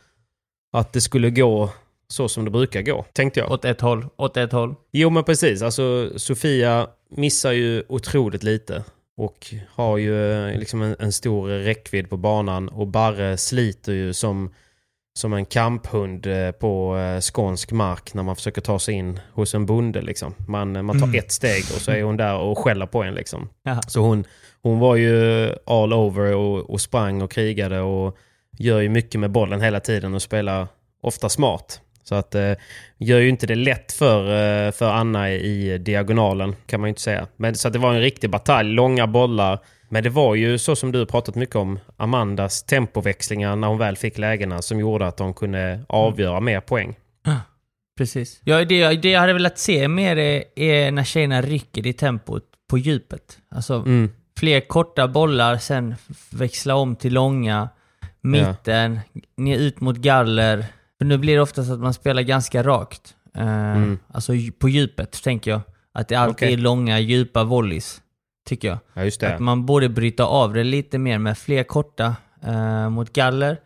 att 0.73 0.93
det 0.93 1.01
skulle 1.01 1.29
gå 1.29 1.69
så 2.07 2.27
som 2.27 2.45
det 2.45 2.51
brukar 2.51 2.81
gå, 2.81 3.05
tänkte 3.13 3.39
jag. 3.39 3.51
Åt 3.51 3.65
ett 3.65 3.81
håll. 3.81 4.05
Åt 4.17 4.37
ett 4.37 4.51
håll. 4.51 4.75
Jo 4.91 5.09
men 5.09 5.23
precis, 5.23 5.61
alltså 5.61 6.09
Sofia 6.19 6.87
missar 7.09 7.51
ju 7.51 7.83
otroligt 7.89 8.43
lite. 8.43 8.83
Och 9.17 9.53
har 9.69 9.97
ju 9.97 10.31
eh, 10.31 10.59
liksom 10.59 10.81
en, 10.81 10.95
en 10.99 11.11
stor 11.11 11.47
räckvidd 11.47 12.09
på 12.09 12.17
banan. 12.17 12.69
Och 12.69 12.87
Barre 12.87 13.37
sliter 13.37 13.93
ju 13.93 14.13
som, 14.13 14.53
som 15.13 15.33
en 15.33 15.45
kamphund 15.45 16.27
eh, 16.27 16.51
på 16.51 16.97
eh, 16.97 17.19
skånsk 17.19 17.71
mark 17.71 18.13
när 18.13 18.23
man 18.23 18.35
försöker 18.35 18.61
ta 18.61 18.79
sig 18.79 18.93
in 18.93 19.19
hos 19.33 19.53
en 19.55 19.65
bonde. 19.65 20.01
Liksom. 20.01 20.33
Man, 20.47 20.85
man 20.85 20.99
tar 20.99 21.07
Mm. 21.07 21.19
ett 21.19 21.31
steg 21.31 21.63
och 21.75 21.81
så 21.81 21.91
är 21.91 22.03
hon 22.03 22.17
där 22.17 22.37
och 22.37 22.57
skäller 22.57 22.85
på 22.85 23.03
en. 23.03 23.13
Liksom. 23.13 23.49
Jaha. 23.63 23.81
Så 23.87 24.01
hon, 24.01 24.23
hon 24.61 24.79
var 24.79 24.95
ju 24.95 25.49
all 25.65 25.93
over 25.93 26.35
och, 26.35 26.69
och 26.69 26.81
sprang 26.81 27.21
och 27.21 27.31
krigade 27.31 27.79
och 27.79 28.17
gör 28.57 28.79
ju 28.79 28.89
mycket 28.89 29.19
med 29.19 29.31
bollen 29.31 29.61
hela 29.61 29.79
tiden 29.79 30.13
och 30.13 30.21
spelar 30.21 30.67
ofta 31.01 31.29
smart. 31.29 31.81
Så 32.03 32.15
att 32.15 32.35
eh, 32.35 32.51
gör 32.97 33.19
ju 33.19 33.29
inte 33.29 33.47
det 33.47 33.55
lätt 33.55 33.91
för, 33.91 34.19
eh, 34.67 34.71
för 34.71 34.91
Anna 34.91 35.31
i 35.31 35.77
diagonalen 35.77 36.55
kan 36.65 36.79
man 36.79 36.87
ju 36.87 36.89
inte 36.89 37.01
säga. 37.01 37.27
Men, 37.35 37.55
så 37.55 37.67
att 37.67 37.73
det 37.73 37.79
var 37.79 37.93
en 37.93 38.01
riktig 38.01 38.29
batalj, 38.29 38.73
långa 38.73 39.07
bollar. 39.07 39.59
Men 39.93 40.03
det 40.03 40.09
var 40.09 40.35
ju 40.35 40.57
så 40.57 40.75
som 40.75 40.91
du 40.91 41.05
pratat 41.05 41.35
mycket 41.35 41.55
om, 41.55 41.79
Amandas 41.97 42.63
tempoväxlingar 42.63 43.55
när 43.55 43.67
hon 43.67 43.77
väl 43.77 43.97
fick 43.97 44.17
lägena 44.17 44.61
som 44.61 44.79
gjorde 44.79 45.07
att 45.07 45.17
de 45.17 45.33
kunde 45.33 45.85
avgöra 45.89 46.39
mer 46.39 46.59
poäng. 46.61 46.95
Precis. 47.97 48.41
Ja, 48.43 48.65
det, 48.65 48.93
det 48.95 49.09
jag 49.11 49.19
hade 49.19 49.33
velat 49.33 49.57
se 49.59 49.87
mer 49.87 50.17
är, 50.17 50.43
är 50.55 50.91
när 50.91 51.03
tjejerna 51.03 51.41
rycker 51.41 51.87
i 51.87 51.93
tempot 51.93 52.43
på 52.69 52.77
djupet. 52.77 53.37
Alltså 53.55 53.73
Mm. 53.75 54.09
fler 54.39 54.59
korta 54.59 55.07
bollar, 55.07 55.57
sen 55.57 55.95
växla 56.31 56.75
om 56.75 56.95
till 56.95 57.13
långa, 57.13 57.69
mitten, 58.21 58.99
ner 59.37 59.57
ut 59.57 59.81
mot 59.81 59.97
galler. 59.97 60.65
För 60.97 61.05
nu 61.05 61.17
blir 61.17 61.35
det 61.35 61.41
ofta 61.41 61.63
så 61.63 61.73
att 61.73 61.79
man 61.79 61.93
spelar 61.93 62.21
ganska 62.21 62.63
rakt. 62.63 63.15
Eh, 63.37 63.43
Mm. 63.71 63.99
Alltså 64.07 64.33
på 64.59 64.69
djupet, 64.69 65.23
tänker 65.23 65.51
jag. 65.51 65.61
Att 65.93 66.07
det 66.07 66.15
alltid 66.15 66.35
Okej. 66.35 66.53
är 66.53 66.57
långa, 66.57 66.99
djupa 66.99 67.43
volleys. 67.43 68.01
Tycker 68.47 68.67
jag. 68.67 68.77
Ja, 68.93 69.03
just 69.03 69.19
det. 69.21 69.33
Att 69.35 69.39
man 69.41 69.65
borde 69.65 69.89
bryta 69.89 70.23
av 70.25 70.53
det 70.53 70.63
lite 70.63 70.97
mer 70.97 71.17
med 71.17 71.37
fler 71.37 71.63
korta 71.63 72.15
eh, 72.43 72.89
mot 72.89 73.13
galler. 73.13 73.57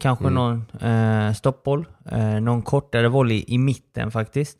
Kanske 0.00 0.24
Mm. 0.24 0.34
någon 0.34 0.64
eh, 0.90 1.32
stoppboll. 1.34 1.86
Eh, 2.10 2.40
någon 2.40 2.62
kortare 2.62 3.08
volley 3.08 3.44
i 3.46 3.58
mitten 3.58 4.10
faktiskt. 4.10 4.58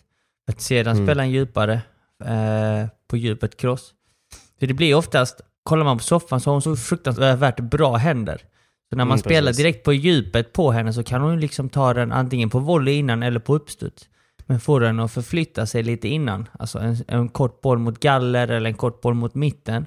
Att 0.50 0.60
sedan 0.60 0.92
Mm. 0.96 1.06
spela 1.06 1.22
en 1.22 1.30
djupare 1.30 1.80
eh, 2.24 2.88
på 3.10 3.16
djupet 3.16 3.56
cross. 3.56 3.94
För 4.58 4.66
det 4.66 4.74
blir 4.74 4.94
oftast, 4.94 5.40
kollar 5.62 5.84
man 5.84 5.98
på 5.98 6.04
soffan 6.04 6.40
så 6.40 6.50
har 6.50 6.54
hon 6.54 6.62
så 6.62 6.76
fruktansvärt 6.76 7.60
bra 7.60 7.96
händer. 7.96 8.36
Så 8.90 8.96
när 8.96 9.04
man 9.04 9.08
Mm, 9.18 9.18
spelar 9.18 9.52
direkt 9.52 9.84
på 9.84 9.92
djupet 9.92 10.52
på 10.52 10.70
henne 10.72 10.92
så 10.92 11.02
kan 11.02 11.20
hon 11.22 11.40
liksom 11.40 11.68
ta 11.68 11.94
den 11.94 12.12
antingen 12.12 12.50
på 12.50 12.58
volley 12.58 12.94
innan 12.94 13.22
eller 13.22 13.40
på 13.40 13.54
uppstuds. 13.54 14.08
Men 14.48 14.60
får 14.60 14.80
den 14.80 15.00
att 15.00 15.12
förflytta 15.12 15.66
sig 15.66 15.82
lite 15.82 16.08
innan, 16.08 16.48
alltså 16.58 16.78
en, 16.78 16.96
en 17.08 17.28
kort 17.28 17.60
boll 17.60 17.78
mot 17.78 18.00
galler 18.00 18.48
eller 18.48 18.70
en 18.70 18.74
kort 18.76 19.00
boll 19.00 19.14
mot 19.14 19.34
mitten, 19.34 19.86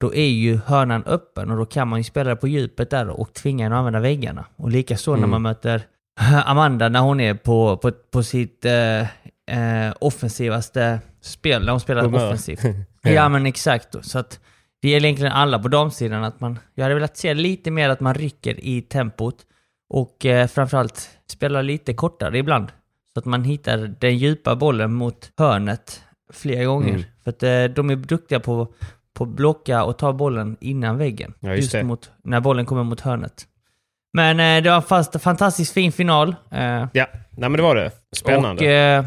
då 0.00 0.14
är 0.14 0.26
ju 0.28 0.56
hörnan 0.66 1.04
öppen 1.04 1.50
och 1.50 1.56
då 1.56 1.64
kan 1.64 1.88
man 1.88 2.00
ju 2.00 2.04
spela 2.04 2.36
på 2.36 2.48
djupet 2.48 2.90
där 2.90 3.08
och 3.08 3.34
tvinga 3.34 3.64
henne 3.64 3.74
att 3.74 3.78
använda 3.78 4.00
väggarna. 4.00 4.44
Och 4.56 4.70
likaså 4.70 5.10
när 5.10 5.18
Mm. 5.18 5.30
man 5.30 5.42
möter 5.42 5.82
Amanda 6.44 6.88
när 6.88 7.00
hon 7.00 7.20
är 7.20 7.34
på, 7.34 7.76
på, 7.76 7.90
på 8.10 8.22
sitt 8.22 8.64
eh, 8.64 9.00
eh, 9.58 9.94
offensivaste 10.00 11.00
spel, 11.20 11.64
när 11.64 11.70
hon 11.72 11.80
spelar 11.80 12.02
Humör. 12.02 12.26
offensivt. 12.26 12.60
ja 13.02 13.28
men 13.28 13.46
exakt. 13.46 13.94
Så 14.06 14.18
att 14.18 14.40
det 14.82 14.88
gäller 14.88 15.06
egentligen 15.08 15.32
alla 15.32 15.58
på 15.58 15.68
damsidan 15.68 16.24
att 16.24 16.40
man, 16.40 16.58
jag 16.74 16.84
hade 16.84 16.94
velat 16.94 17.16
se 17.16 17.34
lite 17.34 17.70
mer 17.70 17.88
att 17.88 18.00
man 18.00 18.14
rycker 18.14 18.64
i 18.64 18.82
tempot 18.82 19.36
och 19.90 20.26
eh, 20.26 20.46
framförallt 20.46 21.08
spela 21.30 21.62
lite 21.62 21.94
kortare 21.94 22.38
ibland. 22.38 22.72
Så 23.18 23.20
att 23.20 23.26
man 23.26 23.44
hittar 23.44 23.94
den 23.98 24.18
djupa 24.18 24.56
bollen 24.56 24.92
mot 24.92 25.32
hörnet 25.38 26.02
flera 26.32 26.64
gånger. 26.64 26.88
Mm. 26.88 27.02
För 27.24 27.30
att 27.30 27.42
eh, 27.42 27.64
de 27.64 27.90
är 27.90 27.96
duktiga 27.96 28.40
på, 28.40 28.68
på 29.14 29.24
att 29.24 29.30
blocka 29.30 29.84
och 29.84 29.98
ta 29.98 30.12
bollen 30.12 30.56
innan 30.60 30.98
väggen. 30.98 31.34
Ja, 31.40 31.54
just 31.54 31.72
det. 31.72 31.82
mot, 31.84 32.10
när 32.24 32.40
bollen 32.40 32.66
kommer 32.66 32.82
mot 32.82 33.00
hörnet. 33.00 33.46
Men 34.12 34.40
eh, 34.40 34.62
det 34.62 34.70
var 34.70 34.76
en 34.76 34.82
fast, 34.82 35.22
fantastiskt 35.22 35.72
fin 35.72 35.92
final. 35.92 36.36
Eh, 36.50 36.58
Ja, 36.60 36.86
nej 36.92 37.08
men 37.30 37.52
det 37.52 37.62
var 37.62 37.74
det. 37.74 37.90
Spännande. 38.16 39.04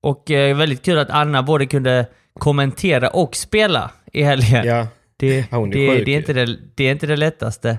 och, 0.00 0.10
och 0.10 0.24
väldigt 0.30 0.82
kul 0.82 0.98
att 0.98 1.10
Anna 1.10 1.42
både 1.42 1.66
kunde 1.66 2.06
kommentera 2.38 3.08
och 3.08 3.36
spela 3.36 3.90
i 4.12 4.22
helgen. 4.22 4.66
ja. 4.66 4.86
Det, 5.16 5.46
Ja, 5.50 5.56
hon 5.56 5.68
är 5.68 5.74
det, 5.74 5.88
sjuk 5.88 6.06
det, 6.06 6.12
är 6.12 6.18
inte 6.18 6.32
det, 6.32 6.58
det 6.74 6.84
är 6.84 6.92
inte 6.92 7.06
det 7.06 7.16
lättaste. 7.16 7.78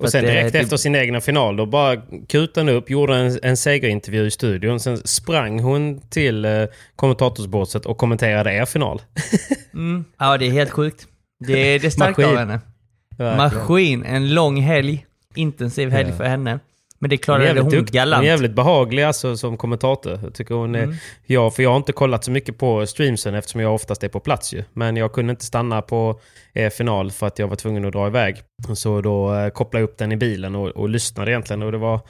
Och 0.00 0.10
sen 0.10 0.24
direkt 0.24 0.52
det- 0.52 0.58
efter 0.58 0.76
sin 0.76 0.94
egna 0.94 1.20
final 1.20 1.56
då 1.56 1.66
bara 1.66 1.96
kutade 2.28 2.70
hon 2.70 2.76
upp, 2.78 2.90
gjorde 2.90 3.16
en, 3.16 3.38
en 3.42 3.56
segerintervju 3.56 4.26
i 4.26 4.30
studion. 4.30 4.80
Sen 4.80 4.96
sprang 4.96 5.60
hon 5.60 6.00
till 6.00 6.44
eh, 6.44 6.64
kommentatorsbåset 6.96 7.86
och 7.86 7.98
kommenterade 7.98 8.52
er 8.54 8.64
final. 8.64 9.02
Mm, 9.74 10.04
ja, 10.18 10.38
det 10.38 10.46
är 10.46 10.50
helt 10.50 10.70
sjukt. 10.70 11.06
Det, 11.46 11.78
det 11.78 11.86
är 11.86 11.90
starkt 11.90 12.18
Maskin. 12.18 12.24
av 12.32 12.36
henne. 12.36 12.60
Verkligen. 13.18 13.36
Maskin. 13.36 14.04
En 14.04 14.34
lång 14.34 14.60
helg. 14.60 15.06
Intensiv 15.34 15.90
helg 15.90 16.08
Ja. 16.10 16.16
för 16.16 16.24
henne. 16.24 16.58
Men 17.00 17.10
det 17.10 17.16
Hon 17.16 17.20
klarade 17.22 17.60
hon 17.60 17.74
Hon 17.74 17.84
galant. 17.84 18.22
är 18.22 18.26
jävligt 18.26 18.52
behaglig 18.54 19.02
alltså, 19.02 19.36
som 19.36 19.56
kommentator. 19.56 20.20
Jag 20.22 20.34
tycker 20.34 20.54
hon 20.54 20.74
är, 20.74 20.82
Mm. 20.82 20.96
ja, 21.26 21.50
för 21.50 21.62
jag 21.62 21.70
har 21.70 21.76
inte 21.76 21.92
kollat 21.92 22.24
så 22.24 22.30
mycket 22.30 22.58
på 22.58 22.86
streamsen 22.86 23.34
eftersom 23.34 23.60
jag 23.60 23.74
oftast 23.74 24.04
är 24.04 24.08
på 24.08 24.20
plats 24.20 24.54
ju. 24.54 24.64
Men 24.72 24.96
jag 24.96 25.12
kunde 25.12 25.30
inte 25.30 25.44
stanna 25.44 25.82
på 25.82 26.20
er 26.54 26.70
final 26.70 27.10
för 27.10 27.26
att 27.26 27.38
jag 27.38 27.48
var 27.48 27.56
tvungen 27.56 27.84
att 27.84 27.92
dra 27.92 28.06
iväg. 28.06 28.36
Så 28.74 29.00
då 29.00 29.34
eh, 29.34 29.48
kopplade 29.50 29.82
jag 29.82 29.90
upp 29.90 29.98
den 29.98 30.12
i 30.12 30.16
bilen 30.16 30.54
och, 30.54 30.68
och 30.68 30.88
lyssnade 30.88 31.30
egentligen 31.30 31.62
och 31.62 31.72
det 31.72 31.78
var 31.78 32.00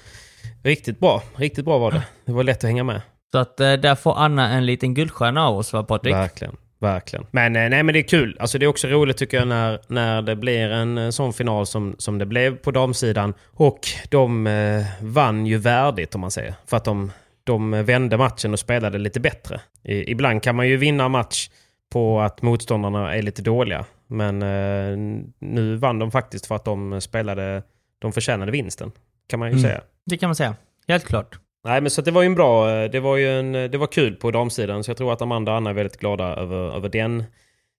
riktigt 0.62 0.99
bra. 1.00 1.23
Riktigt 1.37 1.64
bra 1.64 1.78
var 1.78 1.90
det. 1.90 2.02
Det 2.25 2.32
var 2.32 2.44
lätt 2.44 2.56
att 2.56 2.62
hänga 2.70 2.85
med. 2.85 3.02
Så 3.32 3.38
att 3.38 3.61
eh, 3.61 3.73
där 3.73 3.94
får 3.94 4.18
Anna 4.18 4.49
en 4.49 4.66
liten 4.66 4.94
guldstjärna 4.94 5.47
av 5.49 5.59
oss 5.59 5.73
va 5.73 5.82
Patrik? 5.82 6.14
Verkligen. 6.14 6.56
Verkligen. 6.81 7.27
Men, 7.31 7.57
eh, 7.57 7.69
nej, 7.69 7.83
men 7.83 7.93
det 7.93 7.99
är 7.99 8.09
kul. 8.09 8.37
Alltså, 8.41 8.59
det 8.59 8.65
är 8.67 8.69
också 8.69 8.89
roligt 8.89 9.17
tycker 9.17 9.37
jag 9.37 9.49
när, 9.49 9.81
när 9.89 10.23
det 10.23 10.37
blir 10.37 10.71
en 10.71 10.99
eh, 10.99 11.11
sån 11.11 11.33
final 11.33 11.67
som, 11.67 11.95
som 11.99 12.19
det 12.19 12.27
blev 12.27 12.57
på 12.57 12.71
damsidan. 12.71 13.35
Och 13.51 13.79
de 14.09 14.47
eh, 14.47 14.83
vann 15.01 15.47
ju 15.47 15.57
värdigt 15.57 16.15
om 16.15 16.21
man 16.21 16.31
säger. 16.31 16.55
För 16.67 16.77
att 16.77 16.85
de, 16.85 17.13
de 17.45 17.85
vände 17.85 18.17
matchen 18.17 18.53
och 18.53 18.59
spelade 18.59 18.99
lite 18.99 19.21
bättre. 19.21 19.61
I, 19.85 20.11
ibland 20.11 20.43
kan 20.43 20.57
man 20.57 20.69
ju 20.69 20.77
vinna 20.77 21.09
match 21.09 21.51
på 21.93 22.21
att 22.21 22.43
motståndarna 22.43 23.15
är 23.15 23.23
lite 23.23 23.43
dåliga. 23.43 23.85
Men 24.07 24.43
eh, 24.43 24.97
nu 25.39 25.77
vann 25.77 25.99
de 25.99 26.11
faktiskt 26.11 26.47
för 26.47 26.55
att 26.55 26.65
de 26.65 27.01
spelade, 27.01 27.63
de 27.99 28.13
förtjänade 28.13 28.53
vinsten. 28.53 28.93
Kan 29.29 29.39
man 29.39 29.49
ju 29.49 29.53
Mm. 29.53 29.63
säga. 29.63 29.81
Det 30.07 30.17
kan 30.17 30.29
man 30.29 30.37
säga. 30.37 30.55
Helt 30.89 31.05
klart. 31.05 31.39
Nej 31.64 31.81
men 31.81 31.90
så 31.90 32.02
det 32.02 32.11
var 32.11 32.23
ju 32.23 32.26
en 32.26 32.35
bra, 32.35 32.71
eh, 32.71 32.90
det 32.90 33.00
var 33.00 33.17
ju 33.17 33.38
en, 33.38 33.52
det 33.52 33.79
var 33.79 33.87
kul 33.87 34.17
på 34.17 34.31
damsidan. 34.31 34.85
Så 34.85 34.90
jag 34.90 34.99
tror 34.99 35.12
att 35.12 35.23
Amanda 35.23 35.50
och 35.52 35.57
Anna 35.57 35.71
är 35.71 35.75
väldigt 35.75 36.00
glada 36.00 36.25
över, 36.25 36.76
över 36.76 36.88
den 36.88 37.25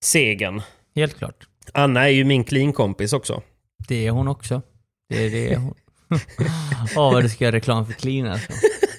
segern. 0.04 0.62
Helt 0.96 1.18
klart. 1.18 1.48
Anna 1.74 2.04
är 2.04 2.12
ju 2.12 2.24
min 2.24 2.44
clean-kompis 2.44 3.14
också. 3.14 3.42
Det 3.88 4.08
är 4.08 4.12
hon 4.12 4.28
också. 4.28 4.62
Det 5.10 5.26
är 5.26 5.30
det 5.30 5.56
hon. 5.56 5.74
Åh, 6.96 7.14
vad 7.14 7.24
du 7.24 7.30
ska 7.30 7.44
göra 7.44 7.56
reklam 7.56 7.86
för 7.86 7.94
clean 7.94 8.28
alltså. 8.28 8.52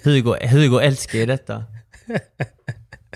Hugo, 0.04 0.46
Hugo 0.46 0.78
älskar 0.80 1.18
ju 1.18 1.26
detta. 1.26 1.64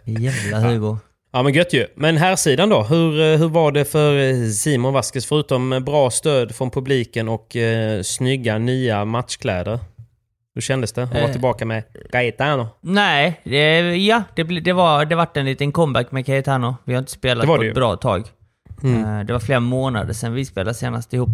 Jävla 0.05 0.61
Hugo. 0.61 0.97
Ja 1.33 1.43
men 1.43 1.53
gött 1.53 1.73
ju. 1.73 1.87
Men 1.97 2.17
här 2.17 2.37
sidan 2.37 2.69
då, 2.69 2.83
hur, 2.83 3.21
eh, 3.21 3.39
hur 3.39 3.49
var 3.49 3.73
det 3.73 3.85
för 3.85 4.19
eh, 4.19 4.49
Simon 4.49 4.93
Vasquez 4.93 5.27
förutom 5.27 5.73
eh, 5.73 5.81
bra 5.81 6.11
stöd 6.11 6.55
från 6.55 6.71
publiken 6.71 7.29
och 7.29 7.57
eh, 7.57 8.03
snygga 8.03 8.59
nya 8.59 9.05
matchkläder? 9.05 9.79
Hur 10.57 10.61
kändes 10.63 10.93
det 10.93 11.03
att 11.03 11.11
vara 11.15 11.23
Eh. 11.25 11.33
tillbaka 11.33 11.65
med 11.67 11.83
Gaetano? 12.13 12.69
Nej, 12.81 13.41
det, 13.45 13.97
ja, 13.97 14.23
det, 14.35 14.43
det 14.43 14.73
var 14.73 15.05
det 15.05 15.15
vart 15.15 15.37
en 15.37 15.45
liten 15.47 15.73
comeback 15.73 16.13
med 16.13 16.27
Cayetano. 16.27 16.77
Vi 16.85 16.93
har 16.95 16.99
inte 16.99 17.11
spelat 17.13 17.47
var 17.47 17.57
på 17.57 17.63
ett 17.63 17.75
bra 17.75 17.97
tag. 17.97 18.25
Mm. 18.83 19.05
Eh, 19.19 19.25
Det 19.27 19.33
var 19.33 19.41
flera 19.41 19.61
månader 19.61 20.13
sedan 20.13 20.33
vi 20.35 20.45
spelade 20.45 20.75
senast 20.75 21.13
ihop. 21.13 21.31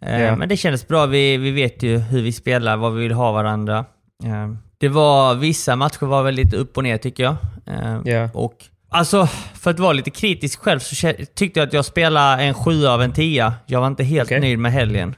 Ja. 0.00 0.36
Men 0.36 0.48
det 0.48 0.56
kändes 0.56 0.88
bra. 0.88 1.06
Vi, 1.06 1.36
vi 1.36 1.50
vet 1.50 1.82
ju 1.82 1.98
hur 1.98 2.22
vi 2.22 2.32
spelar, 2.32 2.76
vad 2.76 2.94
vi 2.94 3.02
vill 3.02 3.12
ha 3.12 3.32
varandra. 3.32 3.84
Eh, 4.24 4.48
Det 4.78 4.88
var, 4.88 5.34
vissa 5.34 5.76
matcher 5.76 6.06
var 6.06 6.22
väl 6.22 6.34
lite 6.34 6.56
upp 6.56 6.76
och 6.76 6.82
ner 6.82 6.98
tycker 6.98 7.22
jag. 7.24 7.36
Ja. 8.04 8.28
Och 8.34 8.54
alltså, 8.88 9.26
för 9.54 9.70
att 9.70 9.78
vara 9.78 9.92
lite 9.92 10.10
kritisk 10.10 10.60
själv 10.60 10.78
så 10.80 11.12
tyckte 11.34 11.60
jag 11.60 11.66
att 11.66 11.72
jag 11.72 11.84
spelade 11.84 12.42
en 12.42 12.54
7 12.54 12.86
av 12.86 13.02
en 13.02 13.12
10. 13.12 13.52
Jag 13.66 13.80
var 13.80 13.86
inte 13.86 14.04
helt 14.04 14.28
Okej. 14.28 14.40
nöjd 14.40 14.58
med 14.58 14.72
helgen. 14.72 15.14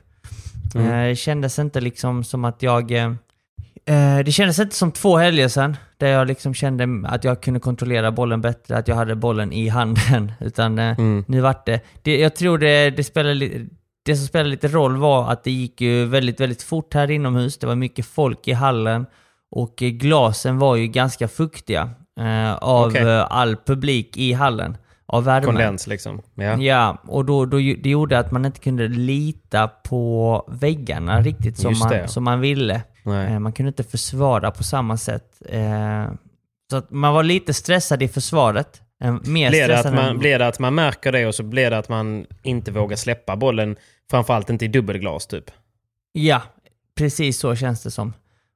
Mm. 0.74 1.08
Det 1.08 1.16
kändes 1.16 1.58
inte 1.58 1.80
liksom 1.80 2.24
som 2.24 2.44
att 2.44 2.62
jag... 2.62 2.92
eh, 3.86 4.18
det 4.24 4.32
kändes 4.32 4.58
inte 4.58 4.76
som 4.76 4.92
två 4.92 5.16
helger 5.16 5.48
sedan, 5.48 5.76
där 5.96 6.06
jag 6.08 6.26
liksom 6.26 6.54
kände 6.54 7.08
att 7.08 7.24
jag 7.24 7.40
kunde 7.42 7.60
kontrollera 7.60 8.12
bollen 8.12 8.40
bättre, 8.40 8.76
att 8.76 8.88
jag 8.88 8.96
hade 8.96 9.14
bollen 9.14 9.52
i 9.52 9.68
handen. 9.68 10.32
Utan 10.40 10.78
eh, 10.78 10.98
Mm. 10.98 11.24
nu 11.28 11.40
vart 11.40 11.66
det... 11.66 11.80
det 12.02 12.18
jag 12.18 12.36
tror 12.36 12.58
det, 12.58 12.90
det 12.90 13.04
spelade 13.04 13.50
det 14.04 14.16
som 14.16 14.26
spelade 14.26 14.50
lite 14.50 14.68
roll 14.68 14.96
var 14.96 15.30
att 15.32 15.44
det 15.44 15.50
gick 15.50 15.80
ju 15.80 16.04
väldigt, 16.04 16.40
väldigt 16.40 16.62
fort 16.62 16.94
här 16.94 17.10
inomhus. 17.10 17.58
Det 17.58 17.66
var 17.66 17.74
mycket 17.74 18.06
folk 18.06 18.48
i 18.48 18.52
hallen 18.52 19.06
och 19.50 19.76
glasen 19.76 20.58
var 20.58 20.76
ju 20.76 20.86
ganska 20.86 21.28
fuktiga 21.28 21.90
eh, 22.20 22.54
av 22.54 22.86
Okej. 22.86 23.02
eh, 23.02 23.26
all 23.30 23.56
publik 23.56 24.16
i 24.16 24.32
hallen. 24.32 24.76
Av 25.06 25.24
värmen. 25.24 25.44
Kondens 25.46 25.86
liksom. 25.86 26.22
Ja. 26.34 26.56
Ja, 26.56 26.98
och 27.06 27.24
då, 27.24 27.44
då, 27.46 27.56
det 27.56 27.90
gjorde 27.90 28.18
att 28.18 28.30
man 28.30 28.44
inte 28.44 28.60
kunde 28.60 28.88
lita 28.88 29.68
på 29.68 30.44
väggarna 30.48 31.20
riktigt 31.20 31.58
som, 31.58 31.78
man, 31.78 32.08
som 32.08 32.24
man 32.24 32.40
ville. 32.40 32.82
Nej. 33.06 33.32
Eh, 33.32 33.38
Man 33.38 33.52
kunde 33.52 33.68
inte 33.68 33.84
försvara 33.84 34.50
på 34.50 34.64
samma 34.64 34.96
sätt. 34.96 35.42
Eh, 35.48 36.06
Så 36.70 36.76
att 36.76 36.90
man 36.90 37.14
var 37.14 37.22
lite 37.22 37.54
stressad 37.54 38.02
i 38.02 38.08
försvaret. 38.08 38.82
Eh, 39.04 39.12
Mer 39.24 39.50
Blir 39.50 39.68
det, 39.68 39.78
att 39.80 39.94
man, 39.94 40.04
än... 40.04 40.18
blir 40.18 40.38
det 40.38 40.46
att 40.46 40.58
man 40.58 40.74
märker 40.74 41.12
det 41.12 41.26
och 41.26 41.34
så 41.34 41.42
blir 41.42 41.70
det 41.70 41.78
att 41.78 41.88
man 41.88 42.26
inte 42.42 42.70
vågar 42.70 42.96
släppa 42.96 43.36
bollen, 43.36 43.76
framförallt 44.10 44.50
inte 44.50 44.64
i 44.64 44.68
dubbelglas 44.68 45.26
typ? 45.26 45.50
Ja, 46.12 46.42
precis 46.98 47.38
så 47.38 47.54
känns 47.56 47.82
det 47.82 47.90
som. 47.90 48.12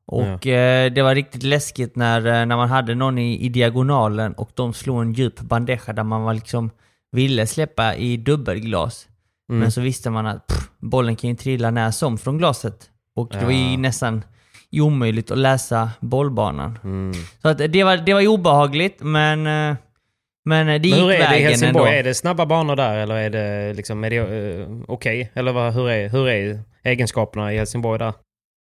Och 0.06 0.46
eh, 0.46 0.92
det 0.92 1.02
var 1.02 1.14
riktigt 1.14 1.42
läskigt 1.42 1.96
när, 1.96 2.20
när 2.46 2.56
man 2.56 2.68
hade 2.68 2.94
någon 2.94 3.18
i, 3.18 3.40
i 3.40 3.48
diagonalen 3.48 4.32
och 4.32 4.50
de 4.54 4.74
slog 4.74 5.02
en 5.02 5.12
djup 5.12 5.40
bandeja 5.40 5.92
där 5.92 6.02
man 6.02 6.22
var 6.22 6.34
liksom 6.34 6.70
ville 7.12 7.46
släppa 7.46 7.94
i 7.94 8.16
dubbelglas. 8.16 9.08
Mm. 9.48 9.60
Men 9.60 9.72
så 9.72 9.80
visste 9.80 10.10
man 10.10 10.26
att 10.26 10.46
pff, 10.46 10.70
bollen 10.78 11.16
kan 11.16 11.30
ju 11.30 11.36
trilla 11.36 11.70
när 11.70 11.90
som 11.90 12.18
från 12.18 12.38
glaset. 12.38 12.90
Och 13.14 13.28
det 13.30 13.44
var 13.44 13.52
ju 13.52 13.70
Ja. 13.70 13.76
nästan 13.78 14.22
omöjligt 14.72 15.30
att 15.30 15.38
läsa 15.38 15.90
bollbanan. 16.00 16.78
Mm. 16.84 17.12
Så 17.42 17.48
att 17.48 17.58
det, 17.58 17.84
var, 17.84 17.96
det 17.96 18.14
var 18.14 18.26
obehagligt, 18.26 18.96
men, 19.00 19.46
eh, 19.46 19.76
men 20.44 20.66
det 20.66 20.88
gick 20.88 20.94
Men 20.96 21.04
hur 21.04 21.10
är 21.12 21.18
det 21.18 21.24
i 21.24 21.28
vägen 21.28 21.48
Helsingborg? 21.48 21.88
ändå. 21.88 21.98
Är 21.98 22.02
det 22.04 22.14
snabba 22.14 22.46
banor 22.46 22.76
där 22.76 22.96
eller 22.98 23.14
är 23.14 23.30
det 23.30 23.74
liksom, 23.74 24.04
är 24.04 24.10
det 24.10 24.16
eh, 24.16 24.66
okej? 24.88 25.30
Eller 25.34 25.52
vad, 25.52 25.74
hur, 25.74 25.90
är, 25.90 26.08
hur 26.08 26.28
är 26.28 26.60
egenskaperna 26.84 27.52
i 27.52 27.56
Helsingborg 27.58 27.98
där? 27.98 28.12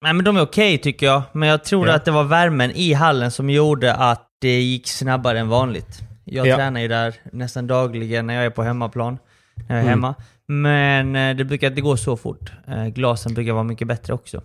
Nej 0.03 0.13
men 0.13 0.25
de 0.25 0.37
är 0.37 0.41
okej 0.41 0.77
tycker 0.77 1.05
jag, 1.05 1.21
men 1.33 1.49
jag 1.49 1.63
tror 1.63 1.87
Ja. 1.87 1.95
att 1.95 2.05
det 2.05 2.11
var 2.11 2.23
värmen 2.23 2.71
i 2.71 2.93
hallen 2.93 3.31
som 3.31 3.49
gjorde 3.49 3.93
att 3.93 4.27
det 4.41 4.61
gick 4.61 4.87
snabbare 4.87 5.39
än 5.39 5.49
vanligt. 5.49 5.99
Jag 6.23 6.47
Ja. 6.47 6.55
tränar 6.55 6.81
ju 6.81 6.87
där 6.87 7.15
nästan 7.31 7.67
dagligen 7.67 8.27
när 8.27 8.33
jag 8.33 8.45
är 8.45 8.49
på 8.49 8.63
hemmaplan, 8.63 9.17
när 9.55 9.75
jag 9.75 9.77
är 9.77 9.81
Mm. 9.81 9.89
hemma. 9.89 10.15
Men 10.47 11.15
eh, 11.15 11.35
det 11.35 11.43
brukar 11.45 11.67
inte 11.67 11.81
gå 11.81 11.97
så 11.97 12.17
fort. 12.17 12.51
Glasen 12.93 13.33
brukar 13.33 13.53
vara 13.53 13.63
mycket 13.63 13.87
bättre 13.87 14.13
också. 14.13 14.41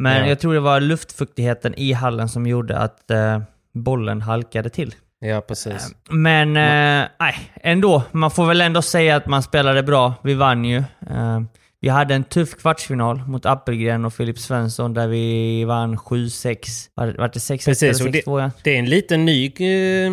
Men 0.00 0.22
Ja. 0.22 0.28
jag 0.28 0.40
tror 0.40 0.54
det 0.54 0.60
var 0.60 0.80
luftfuktigheten 0.80 1.74
i 1.74 1.92
hallen 1.92 2.28
som 2.28 2.46
gjorde 2.46 2.78
att 2.78 3.10
eh, 3.10 3.40
bollen 3.74 4.22
halkade 4.22 4.68
till. 4.70 4.94
Ja, 5.20 5.40
precis. 5.40 5.94
Men 6.10 6.48
eh, 6.56 7.08
nej, 7.20 7.34
ändå. 7.54 8.02
Man 8.12 8.30
får 8.30 8.46
väl 8.46 8.60
ändå 8.60 8.82
säga 8.82 9.16
att 9.16 9.26
man 9.26 9.42
spelade 9.42 9.82
bra. 9.82 10.14
Vi 10.24 10.34
vann 10.34 10.64
ju. 10.64 10.76
Eh, 11.10 11.40
vi 11.80 11.88
hade 11.88 12.14
en 12.14 12.24
tuff 12.24 12.54
kvartsfinal 12.54 13.16
mot 13.26 13.46
Appelgren 13.46 14.04
och 14.04 14.14
Filip 14.14 14.38
Svensson 14.38 14.94
där 14.94 15.08
vi 15.08 15.64
vann 15.64 15.96
7-6. 15.96 16.56
Var, 16.94 17.06
var 17.06 17.28
det 17.28 17.38
6-1 17.38 17.64
Precis, 17.64 17.82
eller 17.82 18.06
och 18.06 18.12
det, 18.12 18.20
6-2? 18.26 18.40
Ja? 18.40 18.50
det 18.64 18.74
är 18.74 18.78
en 18.78 18.86
liten 18.90 19.24
ny 19.24 19.46
eh, 19.46 20.10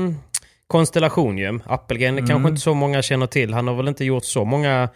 konstellation 0.67 1.37
ju. 1.37 1.59
Appelgren 1.65 2.15
det 2.15 2.19
Mm. 2.21 2.29
kanske 2.29 2.49
inte 2.49 2.61
så 2.61 2.73
många 2.73 3.01
känner 3.01 3.27
till. 3.27 3.53
Han 3.53 3.67
har 3.67 3.75
väl 3.75 3.87
inte 3.87 4.05
gjort 4.05 4.25
så 4.25 4.45
många 4.45 4.89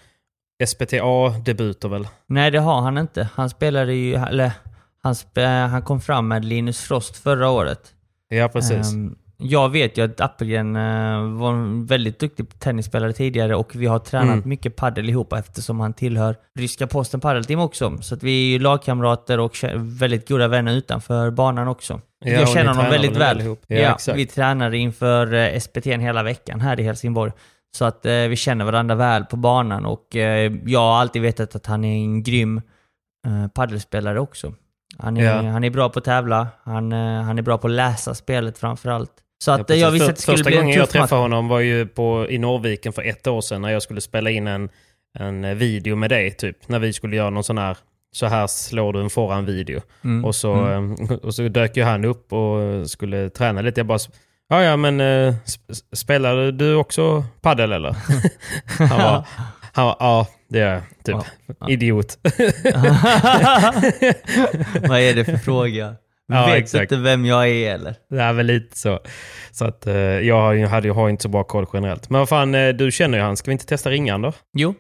SPTA-debuter 0.66 1.90
väl? 1.90 2.08
Nej, 2.28 2.52
det 2.52 2.60
har 2.60 2.82
han 2.82 2.98
inte. 2.98 3.28
Han 3.34 3.50
spelade 3.50 3.94
ju... 3.94 4.16
Eller, 4.16 4.52
han, 5.04 5.16
spe, 5.16 5.46
han 5.46 5.82
kom 5.82 6.02
fram 6.02 6.28
med 6.28 6.46
Linus 6.46 6.80
Frost 6.82 7.18
förra 7.18 7.50
året. 7.50 7.80
Ja, 8.30 8.48
precis. 8.48 8.94
Ehm, 8.94 9.16
jag 9.44 9.70
vet 9.70 9.98
ju 9.98 10.06
att 10.06 10.22
Appelgren 10.22 10.76
eh, 10.76 11.22
var 11.40 11.52
en 11.54 11.86
väldigt 11.86 12.20
duktig 12.20 12.60
tennisspelare 12.60 13.14
tidigare 13.14 13.56
och 13.56 13.76
vi 13.76 13.86
har 13.86 14.00
tränat 14.00 14.34
Mm. 14.36 14.50
mycket 14.50 14.76
paddel 14.76 15.10
ihop 15.10 15.34
eftersom 15.34 15.80
han 15.80 15.94
tillhör 15.94 16.36
ryska 16.60 16.88
posten 16.88 17.20
paddelteam 17.20 17.60
också. 17.60 17.98
Så 18.02 18.16
att 18.16 18.24
vi 18.24 18.32
är 18.48 18.52
ju 18.52 18.60
lagkamrater 18.60 19.40
och 19.40 19.58
väldigt 19.76 20.28
goda 20.30 20.48
vänner 20.48 20.74
utanför 20.76 21.32
banan 21.32 21.68
också. 21.68 22.02
Ja, 22.26 22.32
jag 22.32 22.50
känner 22.50 22.70
honom 22.74 22.92
väldigt 22.92 23.18
väl 23.18 23.42
ihop? 23.42 23.64
Ja, 23.68 23.98
Ja, 24.08 24.14
vi 24.16 24.26
tränade 24.26 24.78
inför 24.78 25.34
eh, 25.34 25.60
SPT 25.60 25.86
hela 25.86 26.24
veckan 26.24 26.62
här 26.62 26.80
i 26.80 26.84
Helsingborg. 26.84 27.32
Så 27.78 27.86
att 27.86 28.06
eh, 28.06 28.14
vi 28.14 28.36
känner 28.36 28.66
varandra 28.66 28.96
väl 28.96 29.26
på 29.26 29.38
banan 29.38 29.86
och 29.86 30.16
eh, 30.16 30.52
jag 30.66 30.80
har 30.80 30.96
alltid 31.02 31.22
vetat 31.22 31.56
att 31.56 31.66
han 31.66 31.84
är 31.86 31.96
en 32.04 32.24
grym 32.24 32.62
eh, 33.28 33.48
paddelspelare 33.48 34.20
också. 34.20 34.54
Han 35.00 35.18
är, 35.18 35.24
Ja. 35.24 35.52
han 35.52 35.64
är 35.64 35.70
bra 35.70 35.90
på 35.90 36.00
att 36.00 36.06
tävla, 36.06 36.48
han, 36.64 36.92
eh, 36.92 37.22
han 37.22 37.38
är 37.38 37.42
bra 37.42 37.58
på 37.58 37.68
att 37.68 37.74
läsa 37.74 38.16
spelet 38.16 38.58
framförallt. 38.58 39.12
Så 39.44 39.52
att 39.52 39.70
Ja, 39.70 39.76
eh, 39.76 39.82
jag 39.82 39.92
visste 39.92 40.10
att 40.10 40.16
det 40.16 40.22
skulle 40.22 40.38
Första 40.38 40.50
bli 40.50 40.58
en 40.58 40.64
gången 40.64 40.78
jag 40.78 40.90
tuff 40.90 40.96
match. 40.96 41.02
träffade 41.10 41.22
honom 41.22 41.48
var 41.48 41.60
ju 41.60 41.88
på, 41.88 42.28
i 42.30 42.38
Norrviken 42.38 42.94
för 42.94 43.02
ett 43.02 43.28
år 43.28 43.42
sedan 43.42 43.62
när 43.62 43.70
jag 43.70 43.82
skulle 43.82 44.02
spela 44.02 44.30
in 44.30 44.48
en, 44.48 44.70
en 45.20 45.46
eh, 45.46 45.54
video 45.56 45.96
med 45.96 46.10
dig. 46.10 46.32
Typ. 46.32 46.68
När 46.68 46.80
vi 46.80 46.94
skulle 46.94 47.16
göra 47.16 47.30
någon 47.30 47.44
sån 47.44 47.58
här, 47.58 47.78
så 48.12 48.26
här 48.26 48.48
slår 48.48 48.94
du 48.94 49.02
en 49.02 49.10
forehand-video. 49.10 49.82
Mm. 50.04 50.26
Och, 50.26 50.36
så, 50.36 50.70
eh, 50.72 50.82
och 51.24 51.36
så 51.36 51.48
dök 51.48 51.78
ju 51.78 51.84
han 51.84 52.06
upp 52.06 52.34
och 52.34 52.90
skulle 52.90 53.30
träna 53.30 53.62
lite. 53.62 53.80
Jag 53.80 53.88
bara, 53.88 54.00
ja 54.50 54.64
ja 54.64 54.78
men 54.78 55.02
sp- 55.02 55.82
spelar 55.94 56.52
du 56.52 56.76
också 56.76 57.24
paddel 57.42 57.72
eller? 57.72 57.96
han 58.80 58.98
var, 59.04 59.26
ja 60.00 60.28
det 60.52 60.60
gör 60.60 60.74
jag. 60.74 60.82
Typ. 61.04 61.32
Ja. 61.60 61.70
Idiot. 61.70 62.18
Vad 64.82 65.00
är 65.00 65.16
det 65.16 65.26
för 65.26 65.38
fråga? 65.38 65.96
Ja, 66.28 66.46
Vet 66.46 66.56
exakt. 66.56 66.92
inte 66.92 66.96
vem 67.04 67.26
jag 67.26 67.50
är 67.50 67.74
eller? 67.74 67.96
Det 68.10 68.22
är 68.22 68.34
väl 68.34 68.46
lite 68.46 68.78
så. 68.78 69.00
Så 69.52 69.66
att 69.66 69.88
eh, 69.88 69.96
jag 69.96 70.68
hade 70.68 70.92
har 70.92 71.10
inte 71.10 71.24
så 71.24 71.30
bra 71.30 71.44
koll 71.44 71.66
generellt. 71.74 72.10
Men 72.10 72.20
vad 72.20 72.30
fan, 72.30 72.56
eh, 72.56 72.70
du 72.70 72.92
känner 72.92 73.18
ju 73.18 73.24
han. 73.24 73.38
Ska 73.38 73.52
vi 73.52 73.54
inte 73.54 73.66
testa 73.66 73.90
ringan 73.90 74.22
då? 74.22 74.34
Jo, 74.54 74.74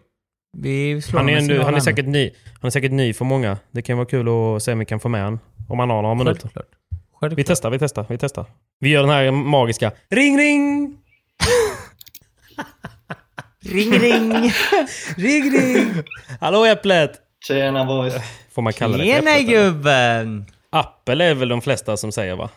vi 0.58 1.02
slår 1.02 1.20
Han 1.20 1.30
är, 1.30 1.38
ändå, 1.38 1.64
han, 1.64 1.76
är 1.76 1.80
säkert 1.80 2.06
ny, 2.06 2.32
han 2.62 2.68
är 2.68 2.72
säkert 2.72 2.92
ny 2.92 3.14
för 3.14 3.26
många. 3.26 3.58
Det 3.72 3.82
kan 3.82 3.98
vara 3.98 4.08
kul 4.08 4.28
att 4.28 4.64
se 4.64 4.74
om 4.74 4.80
vi 4.80 4.86
kan 4.86 5.00
få 5.00 5.10
med 5.10 5.24
han. 5.24 5.40
Om 5.70 5.80
han 5.80 5.90
har 5.90 6.02
några 6.02 6.16
minuter. 6.16 6.42
Självklart. 6.42 6.66
Vi 6.90 6.98
Självklart. 7.20 7.48
testar, 7.48 7.70
vi 7.70 7.80
testar, 7.80 8.06
vi 8.10 8.18
testar. 8.18 8.46
Vi 8.80 8.90
gör 8.90 9.02
den 9.02 9.10
här 9.12 9.32
magiska 9.32 9.92
ring 10.10 10.38
ring! 10.38 10.98
Ring 13.66 13.92
ring! 14.00 14.32
Ring 15.18 15.52
ring! 15.52 16.04
Hallå 16.40 16.66
Äpplet! 16.66 17.12
Tjena 17.48 17.86
boys. 17.86 18.14
Får 18.52 18.62
man 18.62 18.74
kalla 18.74 18.98
det 18.98 19.04
för 19.04 19.06
Tjena 19.06 19.32
Äpplet? 19.32 19.50
eller? 19.50 19.66
gubben! 19.72 20.46
Apple 20.70 21.26
är 21.26 21.34
väl 21.34 21.50
de 21.50 21.62
flesta 21.62 21.98
som 21.98 22.12
säger 22.12 22.36
va? 22.36 22.50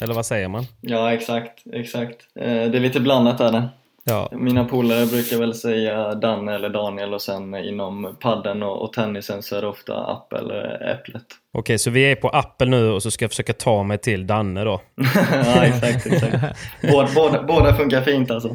Eller 0.00 0.14
vad 0.14 0.26
säger 0.26 0.48
man? 0.48 0.66
Ja, 0.80 1.12
exakt, 1.12 1.62
exakt. 1.72 2.16
Eh, 2.40 2.44
Det 2.46 2.78
är 2.78 2.80
lite 2.80 3.00
blandat 3.00 3.40
är 3.40 3.52
det. 3.52 3.68
Ja, 4.08 4.28
Mina 4.32 4.64
polare 4.64 5.06
brukar 5.06 5.38
väl 5.38 5.54
säga 5.54 6.14
Danne 6.14 6.54
eller 6.54 6.68
Daniel 6.68 7.14
och 7.14 7.22
sen 7.22 7.54
inom 7.54 8.16
padden 8.20 8.62
och, 8.62 8.82
och 8.82 8.92
tennisen 8.92 9.42
så 9.42 9.56
är 9.56 9.60
det 9.60 9.68
ofta 9.68 9.94
Apple 9.94 10.38
eller 10.38 10.90
Äpplet. 10.92 11.22
okej 11.52 11.78
så 11.78 11.90
vi 11.90 12.10
är 12.10 12.14
på 12.16 12.28
Apple 12.28 12.66
nu 12.66 12.90
och 12.90 13.02
så 13.02 13.10
ska 13.10 13.24
jag 13.24 13.30
försöka 13.30 13.52
ta 13.52 13.82
mig 13.82 13.98
till 13.98 14.26
Danne 14.26 14.64
då. 14.64 14.80
ja, 15.32 15.64
exakt, 15.64 16.06
exakt. 16.06 16.58
Båda, 16.92 17.08
båda, 17.14 17.42
båda 17.42 17.74
funkar 17.74 18.02
fint 18.02 18.30
alltså. 18.30 18.54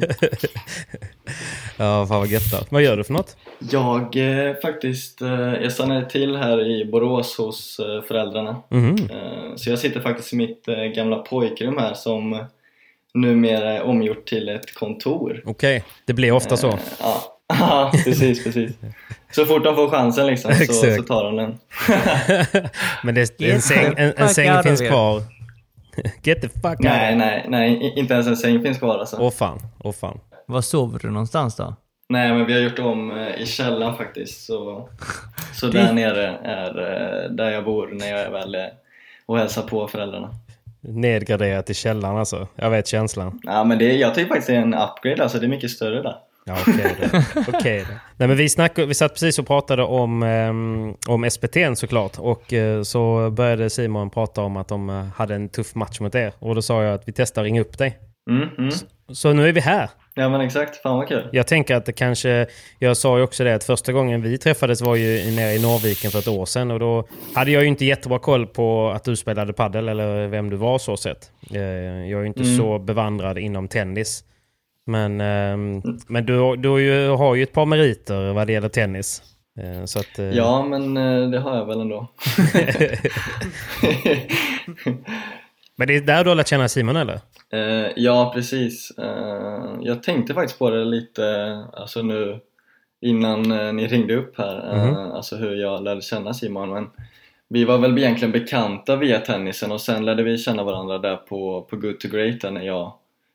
Ja, 1.76 2.06
fan 2.06 2.18
vad 2.18 2.28
gött. 2.28 2.66
Vad 2.70 2.82
gör 2.82 2.96
du 2.96 3.04
för 3.04 3.12
något? 3.12 3.36
Jag 3.70 4.16
eh, 4.16 4.54
faktiskt, 4.62 5.22
eh, 5.22 5.54
jag 5.62 5.72
stannade 5.72 6.10
till 6.10 6.36
här 6.36 6.66
i 6.70 6.84
Borås 6.84 7.38
hos 7.38 7.78
eh, 7.78 8.02
föräldrarna. 8.02 8.50
Eh, 8.50 9.54
så 9.56 9.70
jag 9.70 9.78
sitter 9.78 10.00
faktiskt 10.00 10.32
i 10.32 10.36
mitt 10.36 10.68
eh, 10.68 10.76
gamla 10.84 11.16
pojkrum 11.16 11.78
här 11.78 11.94
som 11.94 12.44
numera 13.14 13.72
är 13.72 13.82
omgjort 13.82 14.26
till 14.26 14.48
ett 14.48 14.74
kontor. 14.74 15.42
Okej, 15.46 15.84
det 16.06 16.12
blir 16.12 16.32
ofta 16.32 16.56
så. 16.56 16.68
Eh, 16.68 16.78
Ja, 17.00 17.22
Ja, 17.58 17.92
precis, 18.04 18.44
precis. 18.44 18.72
Så 19.30 19.46
fort 19.46 19.64
de 19.64 19.76
får 19.76 19.88
chansen 19.90 20.26
liksom 20.26 20.54
så, 20.54 20.72
så 20.72 21.02
tar 21.02 21.24
de 21.24 21.36
den. 21.36 21.58
Men 23.02 23.14
det, 23.14 23.40
en 23.40 23.62
säng, 23.62 23.94
en, 23.96 24.12
en 24.16 24.28
säng 24.28 24.62
finns 24.62 24.80
kvar. 24.80 25.22
Get 26.22 26.40
the 26.42 26.48
fuck 26.48 26.64
out. 26.64 26.80
nej, 26.80 27.16
nej, 27.16 27.46
nej, 27.48 27.92
inte 27.96 28.14
ens 28.14 28.26
en 28.26 28.36
säng 28.36 28.62
finns 28.62 28.78
kvar 28.78 28.98
alltså. 28.98 29.16
Åh 29.20 29.30
fan, 29.30 29.58
åh 29.78 29.92
fan. 29.92 30.20
Var 30.46 30.60
sover 30.60 30.98
du 30.98 31.10
någonstans 31.10 31.56
då? 31.56 31.74
Nej, 32.08 32.32
men 32.32 32.46
vi 32.46 32.52
har 32.52 32.60
gjort 32.60 32.78
om 32.78 33.10
eh, 33.18 33.42
i 33.42 33.46
källaren 33.46 33.96
faktiskt. 33.96 34.44
Så, 34.46 34.88
så 35.54 35.66
där 35.66 35.92
nere 35.92 36.26
är 36.44 36.68
eh, 36.78 37.30
där 37.30 37.50
jag 37.50 37.64
bor 37.64 37.88
när 37.92 38.06
jag 38.06 38.20
är 38.20 38.30
väl 38.30 38.56
och 39.26 39.38
hälsar 39.38 39.62
på 39.62 39.88
föräldrarna. 39.88 40.34
Nedgraderat 40.82 41.70
i 41.70 41.74
källaren 41.74 42.16
alltså. 42.16 42.48
Jag 42.54 42.70
vet 42.70 42.86
känslan. 42.86 43.40
Ja, 43.42 43.64
men 43.64 43.78
det, 43.78 43.96
jag 43.96 44.14
tycker 44.14 44.28
faktiskt 44.28 44.48
det 44.48 44.54
är 44.54 44.60
en 44.60 44.74
upgrade, 44.74 45.22
alltså 45.22 45.38
det 45.38 45.46
är 45.46 45.48
mycket 45.48 45.70
större 45.70 46.02
där. 46.02 46.16
Ja, 46.44 46.56
okej 46.60 46.96
då. 47.00 47.18
Okej 47.58 47.84
då. 47.88 47.94
Nej, 48.16 48.28
men 48.28 48.36
vi, 48.36 48.48
snackade, 48.48 48.86
vi 48.86 48.94
satt 48.94 49.12
precis 49.12 49.38
och 49.38 49.46
pratade 49.46 49.82
om, 49.82 50.22
um, 50.22 50.96
om 51.08 51.30
SPT 51.30 51.56
såklart. 51.74 52.18
Och 52.18 52.52
eh, 52.52 52.82
så 52.82 53.30
började 53.30 53.70
Simon 53.70 54.10
prata 54.10 54.42
om 54.42 54.56
att 54.56 54.68
de 54.68 54.90
eh, 54.90 55.04
hade 55.16 55.34
en 55.34 55.48
tuff 55.48 55.74
match 55.74 56.00
mot 56.00 56.14
er. 56.14 56.32
Och 56.38 56.54
då 56.54 56.62
sa 56.62 56.82
jag 56.82 56.94
att 56.94 57.08
vi 57.08 57.12
testar 57.12 57.44
ringa 57.44 57.60
upp 57.60 57.78
dig. 57.78 57.98
Mm, 58.30 58.48
mm. 58.58 58.70
Så 59.12 59.32
nu 59.32 59.48
är 59.48 59.52
vi 59.52 59.60
här. 59.60 59.90
Ja 60.14 60.28
men 60.28 60.40
exakt, 60.40 60.76
fan 60.82 60.96
vad 60.96 61.08
kul. 61.08 61.28
Jag 61.32 61.46
tänker 61.46 61.74
att 61.76 61.84
det 61.86 61.92
kanske, 61.92 62.46
jag 62.78 62.96
sa 62.96 63.16
ju 63.18 63.24
också 63.24 63.44
det 63.44 63.54
att 63.54 63.64
första 63.64 63.92
gången 63.92 64.22
vi 64.22 64.38
träffades 64.38 64.82
var 64.82 64.96
ju 64.96 65.30
nere 65.36 65.52
i 65.52 65.62
Norrviken 65.62 66.10
för 66.10 66.18
ett 66.18 66.28
år 66.28 66.46
sedan 66.46 66.70
och 66.70 66.78
då 66.78 67.04
hade 67.34 67.50
jag 67.50 67.62
ju 67.62 67.68
inte 67.68 67.84
jättebra 67.84 68.18
koll 68.18 68.46
på 68.46 68.90
att 68.90 69.04
du 69.04 69.16
spelade 69.16 69.52
paddel 69.52 69.88
eller 69.88 70.26
vem 70.26 70.50
du 70.50 70.56
var 70.56 70.78
så 70.78 70.96
sett. 70.96 71.30
Eh, 71.50 71.60
Jag 71.62 72.18
är 72.18 72.20
ju 72.20 72.26
inte 72.26 72.42
Mm. 72.42 72.56
så 72.56 72.78
bevandrad 72.78 73.38
inom 73.38 73.68
tennis. 73.68 74.24
Men, 74.86 75.20
ehm, 75.20 75.82
men 76.08 76.26
du, 76.26 76.56
du 76.56 76.68
har 77.08 77.34
ju- 77.34 77.42
ett 77.42 77.52
par 77.52 77.66
meriter 77.66 78.32
vad 78.32 78.46
det 78.46 78.52
gäller 78.52 78.68
tennis. 78.68 79.22
Eh, 79.60 79.84
Så 79.84 79.98
att, 79.98 80.18
eh, 80.18 80.24
Ja 80.24 80.64
men 80.66 80.94
det 81.30 81.38
har 81.40 81.56
jag 81.56 81.66
väl 81.66 81.80
ändå. 81.80 82.08
Men 85.76 85.88
det 85.88 85.96
är 85.96 86.00
där 86.00 86.24
du 86.24 86.30
har 86.30 86.34
lärt 86.34 86.48
känna 86.48 86.68
Simon 86.68 86.96
eller? 86.96 87.20
Eh, 87.52 87.90
ja, 87.96 88.30
precis. 88.34 88.90
Eh, 88.98 89.76
jag 89.80 90.02
tänkte 90.02 90.34
faktiskt 90.34 90.58
på 90.58 90.70
det 90.70 90.84
lite 90.84 91.24
alltså 91.72 92.02
nu 92.02 92.40
innan 93.00 93.52
eh, 93.52 93.72
ni 93.72 93.86
ringde 93.86 94.16
upp 94.16 94.38
här, 94.38 94.76
Mhm. 94.76 95.12
alltså 95.12 95.36
hur 95.36 95.54
jag 95.56 95.82
lärde 95.82 96.00
känna 96.00 96.34
Simon. 96.34 96.70
Men 96.70 96.90
vi 97.48 97.64
var 97.64 97.78
väl 97.78 97.98
egentligen 97.98 98.32
bekanta 98.32 98.96
via 98.96 99.18
tennisen 99.18 99.72
och 99.72 99.80
sen 99.80 100.04
lärde 100.04 100.22
vi 100.22 100.38
känna 100.38 100.64
varandra 100.64 100.98
där 100.98 101.16
på, 101.16 101.62
på 101.70 101.76
Good 101.76 102.00
to 102.00 102.08
Great 102.08 102.40
där 102.40 102.50
när 102.50 102.62
jag 102.62 102.92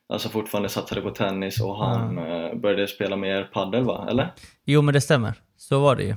alltså 0.08 0.28
fortfarande 0.28 0.68
satsade 0.68 1.00
på 1.00 1.10
tennis 1.10 1.60
och 1.60 1.76
han 1.84 2.18
eh, 2.18 2.54
började 2.54 2.86
spela 2.88 3.16
mer 3.16 3.44
paddel 3.52 3.84
va? 3.84 4.06
Eller? 4.10 4.32
Jo, 4.64 4.82
men 4.82 4.94
det 4.94 5.00
stämmer. 5.00 5.34
Så 5.56 5.80
var 5.80 5.96
det 5.96 6.02
ju. 6.04 6.14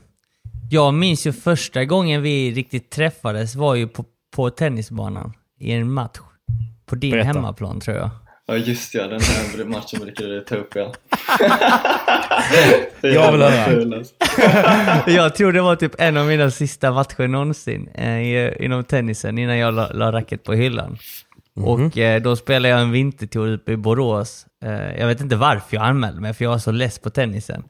Jag 0.72 0.94
minns 0.94 1.28
ju 1.28 1.32
första 1.34 1.86
gången 1.86 2.22
vi 2.22 2.52
riktigt 2.52 2.90
träffades 2.90 3.56
var 3.56 3.76
ju 3.76 3.88
på, 3.88 4.06
på 4.36 4.50
tennisbanan 4.50 5.34
i 5.62 5.72
en 5.72 5.92
match. 5.92 6.18
På 6.86 6.96
din 6.96 7.12
Berätta. 7.12 7.28
hemmaplan 7.28 7.80
tror 7.80 7.98
jag. 7.98 8.10
Ja 8.46 8.56
just 8.58 8.94
ja, 8.96 9.08
den 9.08 9.22
här 9.22 9.66
matchen 9.66 10.00
brukar 10.00 10.24
du 10.26 10.42
ta 10.42 10.56
upp 10.56 10.76
ja. 10.76 10.94
Jag 13.02 13.32
vill 13.32 13.42
höra. 13.42 14.04
Jag 15.08 15.36
tror 15.36 15.52
det 15.54 15.62
var 15.62 15.76
typ 15.76 15.96
en 15.98 16.18
av 16.18 16.26
mina 16.26 16.52
sista 16.52 16.92
matcher 16.92 17.28
någonsin 17.28 17.90
eh, 17.96 18.20
i- 18.22 18.56
inom 18.60 18.84
tennisen 18.84 19.38
innan 19.38 19.58
jag 19.58 19.74
la, 19.74 19.88
la 19.94 20.12
racket 20.12 20.44
på 20.44 20.54
hyllan. 20.54 20.98
Och 21.56 21.98
eh, 21.98 22.22
då 22.22 22.36
spelade 22.36 22.70
jag 22.70 22.82
en 22.82 22.92
vintertour 22.92 23.52
uppe 23.54 23.72
i 23.72 23.78
Borås. 23.78 24.46
Eh, 24.66 25.00
jag 25.00 25.08
vet 25.08 25.22
inte 25.22 25.36
varför 25.36 25.76
jag 25.78 25.86
anmälde 25.86 26.22
mig, 26.22 26.34
för 26.34 26.44
jag 26.46 26.52
var 26.52 26.58
så 26.58 26.72
less 26.72 27.00
på 27.00 27.10
tennisen. 27.10 27.64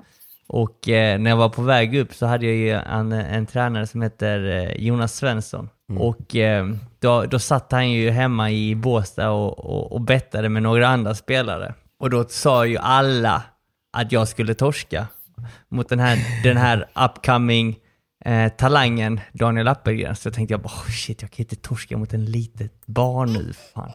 Och 0.48 0.90
eh, 0.90 1.20
när 1.20 1.30
jag 1.32 1.38
var 1.38 1.50
på 1.50 1.62
väg 1.62 1.96
upp 1.98 2.14
så 2.14 2.26
hade 2.26 2.46
jag 2.46 2.56
ju 2.56 2.70
en, 2.70 3.12
en 3.12 3.46
tränare 3.46 3.88
som 3.88 4.02
heter 4.02 4.46
eh, 4.50 4.84
Jonas 4.86 5.16
Svensson. 5.16 5.70
Och 6.00 6.36
eh, 6.36 6.68
då, 7.02 7.26
då 7.26 7.40
satt 7.40 7.72
han 7.72 7.92
ju 7.92 8.10
hemma 8.10 8.52
i 8.52 8.76
Båstad 8.76 9.30
och, 9.30 9.60
och, 9.60 9.92
och 9.92 10.02
bettade 10.02 10.50
med 10.50 10.64
några 10.64 10.88
andra 10.88 11.16
spelare. 11.16 11.74
Och 12.00 12.10
då 12.10 12.26
sa 12.30 12.66
ju 12.66 12.78
alla 12.78 13.44
att 13.94 14.12
jag 14.12 14.28
skulle 14.28 14.54
torska 14.54 15.08
mot 15.70 15.90
den 15.90 16.00
här, 16.00 16.44
den 16.44 16.58
här 16.58 16.88
upcoming 17.06 17.76
eh, 18.26 18.52
talangen 18.52 19.20
Daniel 19.34 19.68
Appelgren. 19.68 20.16
Så 20.16 20.28
jag 20.28 20.34
tänkte 20.34 20.54
jag 20.54 20.62
bara, 20.62 20.74
oh, 20.74 20.90
shit, 20.90 21.22
jag 21.22 21.32
kan 21.32 21.44
inte 21.44 21.56
torska 21.56 21.98
mot 21.98 22.14
en 22.14 22.26
litet 22.26 22.86
barn 22.86 23.34
nu. 23.34 23.54
Fan. 23.74 23.92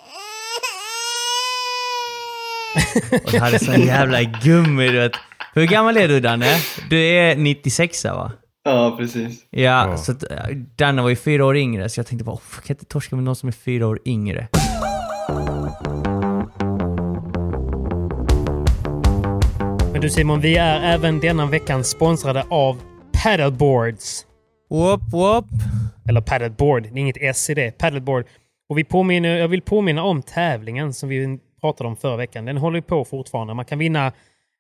Och 3.25 3.35
jag 3.35 3.41
hade 3.41 3.59
sån 3.59 3.81
jävla 3.81 4.23
gummi, 4.23 4.89
du 4.89 4.99
vet. 4.99 5.13
Hur 5.55 5.67
gammal 5.67 5.97
är 5.97 6.09
du 6.09 6.21
Danne? 6.21 6.57
Du 6.91 6.99
är 6.99 7.37
96 7.37 8.05
va? 8.05 8.33
Ja 8.67 8.95
precis. 8.99 9.47
Ja, 9.51 9.97
så 9.97 10.13
att, 10.13 10.31
eh, 10.31 10.57
Danne 10.77 11.03
var 11.03 11.09
ju 11.09 11.17
fyra 11.17 11.45
år 11.45 11.57
yngre, 11.57 11.89
så 11.89 11.99
jag 11.99 12.07
tänkte 12.07 12.25
bara, 12.25 12.39
jag 12.55 12.65
kan 12.65 12.75
inte 12.75 12.85
torska 12.85 13.17
med 13.17 13.25
någon 13.25 13.37
som 13.37 13.49
är 13.49 13.53
fyra 13.53 13.87
år 13.87 14.01
yngre. 14.05 14.49
Men 19.93 20.01
du 20.01 20.11
Simon, 20.11 20.41
vi 20.41 20.57
är 20.57 20.95
även 20.95 21.21
denna 21.21 21.47
veckan 21.47 21.85
sponsrade 21.85 22.45
av 22.51 22.81
Paddleboards. 23.23 24.27
Whoop, 24.71 25.01
whoop. 25.13 25.47
Eller 26.09 26.21
paddleboard, 26.21 26.83
det 26.83 26.89
är 26.89 26.99
inget 26.99 27.17
S 27.21 27.51
i 27.51 27.55
det. 27.55 27.79
Paddleboard. 27.79 28.25
Och 28.69 28.79
vi 28.79 28.85
påminner, 28.85 29.37
jag 29.37 29.49
vill 29.49 29.63
påminna 29.63 30.03
om 30.03 30.23
tävlingen 30.23 30.93
som 30.93 31.09
vi 31.09 31.39
pratade 31.61 31.89
om 31.89 31.97
förra 31.97 32.17
veckan. 32.17 32.45
Den 32.45 32.57
håller 32.57 32.77
ju 32.77 32.83
på 32.83 33.05
fortfarande. 33.05 33.55
Man 33.55 33.65
kan 33.65 33.79
vinna 33.79 34.13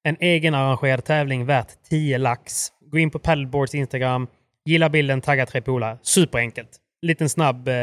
en 0.02 0.16
egen 0.20 0.54
arrangerad 0.54 1.04
tävling 1.04 1.46
värt 1.46 1.68
10 1.90 2.18
lax. 2.18 2.72
Gå 2.90 2.98
in 2.98 3.10
på 3.10 3.18
Paddleboards 3.18 3.74
Instagram, 3.74 4.26
gilla 4.64 4.88
bilden, 4.88 5.20
tagga 5.20 5.46
tre 5.46 5.60
polare. 5.60 5.98
Superenkelt. 6.02 6.70
Liten 7.02 7.28
snabb, 7.28 7.68
eh, 7.68 7.74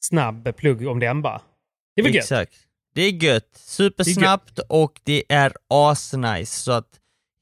snabb 0.00 0.56
plugg 0.56 0.88
om 0.88 1.00
den 1.00 1.22
bara. 1.22 1.40
Det 1.96 2.00
är 2.00 2.04
väl 2.04 2.14
gött? 2.14 2.24
Exakt. 2.24 2.54
Det 2.94 3.02
är 3.02 3.24
gött. 3.24 3.50
Supersnabbt 3.54 4.58
och 4.68 5.00
det 5.04 5.24
är 5.28 5.52
asnice. 5.68 6.46
Så 6.62 6.72
att 6.72 6.88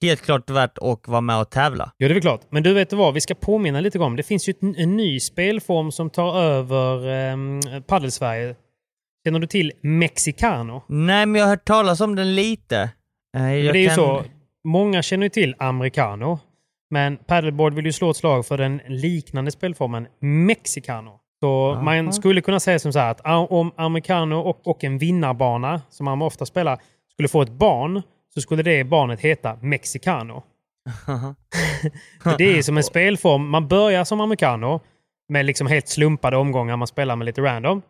helt 0.02 0.22
klart 0.22 0.50
värt 0.50 0.78
att 0.78 1.08
vara 1.08 1.20
med 1.20 1.40
och 1.40 1.50
tävla. 1.50 1.92
Ja, 1.96 2.08
det 2.08 2.12
är 2.12 2.14
väl 2.14 2.22
klart. 2.22 2.40
Men 2.50 2.62
du 2.62 2.74
vet 2.74 2.92
vad, 2.92 3.14
vi 3.14 3.20
ska 3.20 3.34
påminna 3.34 3.80
lite 3.80 3.98
om. 3.98 4.16
Det 4.16 4.22
finns 4.22 4.48
ju 4.48 4.54
en 4.60 4.96
ny 4.96 5.20
spelform 5.20 5.92
som 5.92 6.10
tar 6.10 6.40
över 6.42 7.08
um, 7.32 7.60
Paddelsverige. 7.86 8.56
Känner 9.24 9.38
du 9.38 9.46
till 9.46 9.72
Mexicano? 9.82 10.82
Nej, 10.88 11.26
men 11.26 11.38
jag 11.38 11.46
har 11.46 11.50
hört 11.50 11.64
talas 11.64 12.00
om 12.00 12.14
den 12.14 12.34
lite. 12.34 12.76
Eh, 13.36 13.42
det 13.42 13.48
är 13.48 13.74
ju 13.74 13.86
kan- 13.86 13.94
så, 13.96 14.24
många 14.64 15.02
känner 15.02 15.24
ju 15.26 15.30
till 15.30 15.54
americano. 15.58 16.38
Men 16.94 17.16
paddleboard 17.16 17.74
vill 17.74 17.86
ju 17.86 17.92
slå 17.92 18.10
ett 18.10 18.16
slag 18.16 18.46
för 18.46 18.58
den 18.58 18.80
liknande 18.88 19.50
spelformen 19.50 20.06
mexicano. 20.20 21.20
Så 21.40 21.80
man 21.82 22.12
skulle 22.12 22.40
kunna 22.40 22.60
säga 22.60 22.78
som 22.78 22.92
så 22.92 22.98
här 22.98 23.10
att 23.10 23.50
om 23.50 23.72
americano 23.76 24.34
och, 24.34 24.66
och 24.66 24.84
en 24.84 24.98
vinnarbana, 24.98 25.82
som 25.90 26.04
man 26.04 26.22
ofta 26.22 26.46
spelar, 26.46 26.78
skulle 27.12 27.28
få 27.28 27.42
ett 27.42 27.50
barn 27.50 28.02
så 28.34 28.40
skulle 28.40 28.62
det 28.62 28.84
barnet 28.84 29.20
heta 29.20 29.56
mexicano. 29.60 30.42
Det 32.38 32.58
är 32.58 32.62
som 32.62 32.76
en 32.76 32.84
spelform. 32.84 33.48
Man 33.48 33.68
börjar 33.68 34.04
som 34.04 34.20
americano 34.20 34.80
med 35.28 35.44
liksom 35.46 35.66
helt 35.66 35.88
slumpade 35.88 36.36
omgångar 36.36 36.76
man 36.76 36.86
spelar 36.88 37.16
med 37.16 37.24
lite 37.24 37.40
random. 37.40 37.82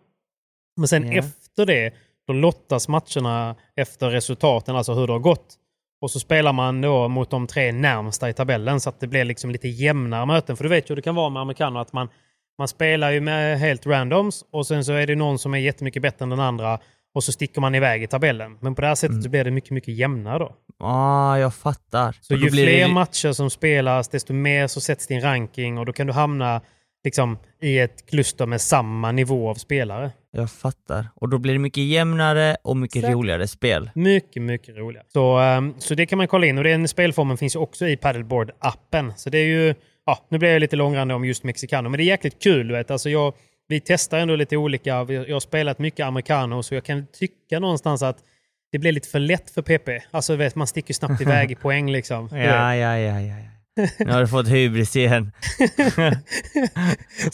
Men 0.76 0.88
sen 0.88 1.12
Ja. 1.12 1.18
efter 1.18 1.66
det, 1.66 1.94
då 2.26 2.32
lottas 2.32 2.88
matcherna 2.88 3.56
efter 3.76 4.10
resultaten, 4.10 4.76
alltså 4.76 4.94
hur 4.94 5.06
det 5.06 5.12
har 5.12 5.20
gått. 5.20 5.58
Och 6.04 6.10
så 6.10 6.20
spelar 6.20 6.52
man 6.52 6.80
då 6.80 7.08
mot 7.08 7.30
de 7.30 7.46
tre 7.46 7.72
närmsta 7.72 8.28
i 8.28 8.32
tabellen 8.32 8.80
så 8.80 8.88
att 8.88 9.00
det 9.00 9.06
blir 9.06 9.24
liksom 9.24 9.50
lite 9.50 9.68
jämnare 9.68 10.26
möten. 10.26 10.56
För 10.56 10.64
du 10.64 10.70
vet 10.70 10.90
ju 10.90 10.92
hur 10.92 10.96
det 10.96 11.02
kan 11.02 11.14
vara 11.14 11.30
med 11.30 11.42
amerikaner 11.42 11.80
att 11.80 11.92
man, 11.92 12.08
man 12.58 12.68
spelar 12.68 13.10
ju 13.10 13.20
med 13.20 13.58
helt 13.58 13.86
randoms 13.86 14.44
och 14.52 14.66
sen 14.66 14.84
så 14.84 14.92
är 14.92 15.06
det 15.06 15.14
någon 15.14 15.38
som 15.38 15.54
är 15.54 15.58
jättemycket 15.58 16.02
bättre 16.02 16.22
än 16.22 16.30
den 16.30 16.40
andra 16.40 16.78
och 17.14 17.24
så 17.24 17.32
sticker 17.32 17.60
man 17.60 17.74
iväg 17.74 18.02
i 18.02 18.06
tabellen. 18.06 18.58
Men 18.60 18.74
på 18.74 18.80
det 18.80 18.86
här 18.86 18.94
sättet 18.94 19.22
så 19.22 19.28
blir 19.28 19.44
det 19.44 19.50
mycket, 19.50 19.70
mycket 19.70 19.94
jämnare 19.94 20.38
då. 20.38 20.52
Ah, 20.78 21.36
jag 21.36 21.54
fattar. 21.54 22.16
Så 22.20 22.34
ju 22.34 22.50
fler 22.50 22.88
det... 22.88 22.94
matcher 22.94 23.32
som 23.32 23.50
spelas, 23.50 24.08
desto 24.08 24.32
mer 24.32 24.66
så 24.66 24.80
sätts 24.80 25.06
din 25.06 25.20
ranking 25.20 25.78
och 25.78 25.86
då 25.86 25.92
kan 25.92 26.06
du 26.06 26.12
hamna 26.12 26.60
liksom, 27.04 27.38
i 27.60 27.78
ett 27.78 28.06
kluster 28.06 28.46
med 28.46 28.60
samma 28.60 29.12
nivå 29.12 29.50
av 29.50 29.54
spelare. 29.54 30.10
Jag 30.36 30.50
fattar. 30.50 31.08
Och 31.14 31.28
då 31.28 31.38
blir 31.38 31.52
det 31.52 31.58
mycket 31.58 31.84
jämnare 31.84 32.56
och 32.62 32.76
mycket 32.76 32.96
Exakt. 32.96 33.14
roligare 33.14 33.46
spel. 33.48 33.90
Mycket, 33.94 34.42
mycket 34.42 34.76
roligare. 34.76 35.06
Så, 35.12 35.38
ehm, 35.38 35.74
så 35.78 35.94
det 35.94 36.06
kan 36.06 36.18
man 36.18 36.28
kolla 36.28 36.46
in 36.46 36.58
och 36.58 36.64
den 36.64 36.88
spelformen 36.88 37.36
finns 37.36 37.56
också 37.56 37.86
i 37.86 37.96
Paddleboard-appen. 37.96 39.12
Så 39.16 39.30
det 39.30 39.38
är 39.38 39.46
ju, 39.46 39.74
ja, 40.06 40.26
nu 40.28 40.38
blir 40.38 40.52
jag 40.52 40.60
lite 40.60 40.76
långrandig 40.76 41.14
om 41.14 41.24
just 41.24 41.44
Mexicano, 41.44 41.88
men 41.88 41.98
det 41.98 42.04
är 42.04 42.06
jäkligt 42.06 42.42
kul. 42.42 42.72
Vet. 42.72 42.90
Alltså 42.90 43.10
jag, 43.10 43.34
vi 43.68 43.80
testar 43.80 44.18
ändå 44.18 44.36
lite 44.36 44.56
olika. 44.56 44.90
Jag 44.90 45.32
har 45.32 45.40
spelat 45.40 45.78
mycket 45.78 46.06
americano 46.06 46.62
så 46.62 46.74
jag 46.74 46.84
kan 46.84 47.06
tycka 47.06 47.60
någonstans 47.60 48.02
att 48.02 48.18
det 48.72 48.78
blir 48.78 48.92
lite 48.92 49.08
för 49.08 49.18
lätt 49.18 49.50
för 49.50 49.62
PP. 49.62 50.04
Alltså 50.10 50.36
vet, 50.36 50.54
man 50.54 50.66
sticker 50.66 50.94
snabbt 50.94 51.20
iväg 51.20 51.50
i 51.50 51.54
poäng 51.54 51.90
liksom. 51.90 52.28
Ja, 52.32 52.76
ja, 52.76 52.98
ja, 52.98 53.20
ja. 53.20 53.53
Nu 53.98 54.12
har 54.12 54.20
du 54.20 54.26
fått 54.28 54.48
hybris 54.48 54.96
igen. 54.96 55.32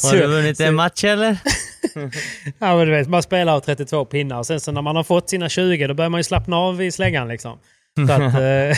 Har 0.03 0.17
du 0.17 0.27
vunnit 0.27 0.57
så- 0.57 0.65
en 0.65 0.75
match 0.75 1.05
eller? 1.05 1.37
Ja, 2.59 2.77
men 2.77 2.87
du 2.87 2.91
vet, 2.93 3.09
man 3.09 3.23
spelar 3.23 3.57
av 3.57 3.61
32 3.61 4.05
pinnar 4.05 4.39
och 4.39 4.47
sen 4.47 4.61
så 4.61 4.73
när 4.73 4.83
man 4.83 4.97
har 4.97 5.03
fått 5.05 5.31
sina 5.31 5.49
20 5.49 5.87
då 5.87 5.95
börjar 5.95 6.09
man 6.11 6.19
ju 6.21 6.25
slappna 6.25 6.57
av 6.57 6.83
i 6.83 6.91
släggan 6.93 7.29
liksom. 7.29 7.59
Så, 8.07 8.13
att, 8.13 8.21
eh, 8.35 8.77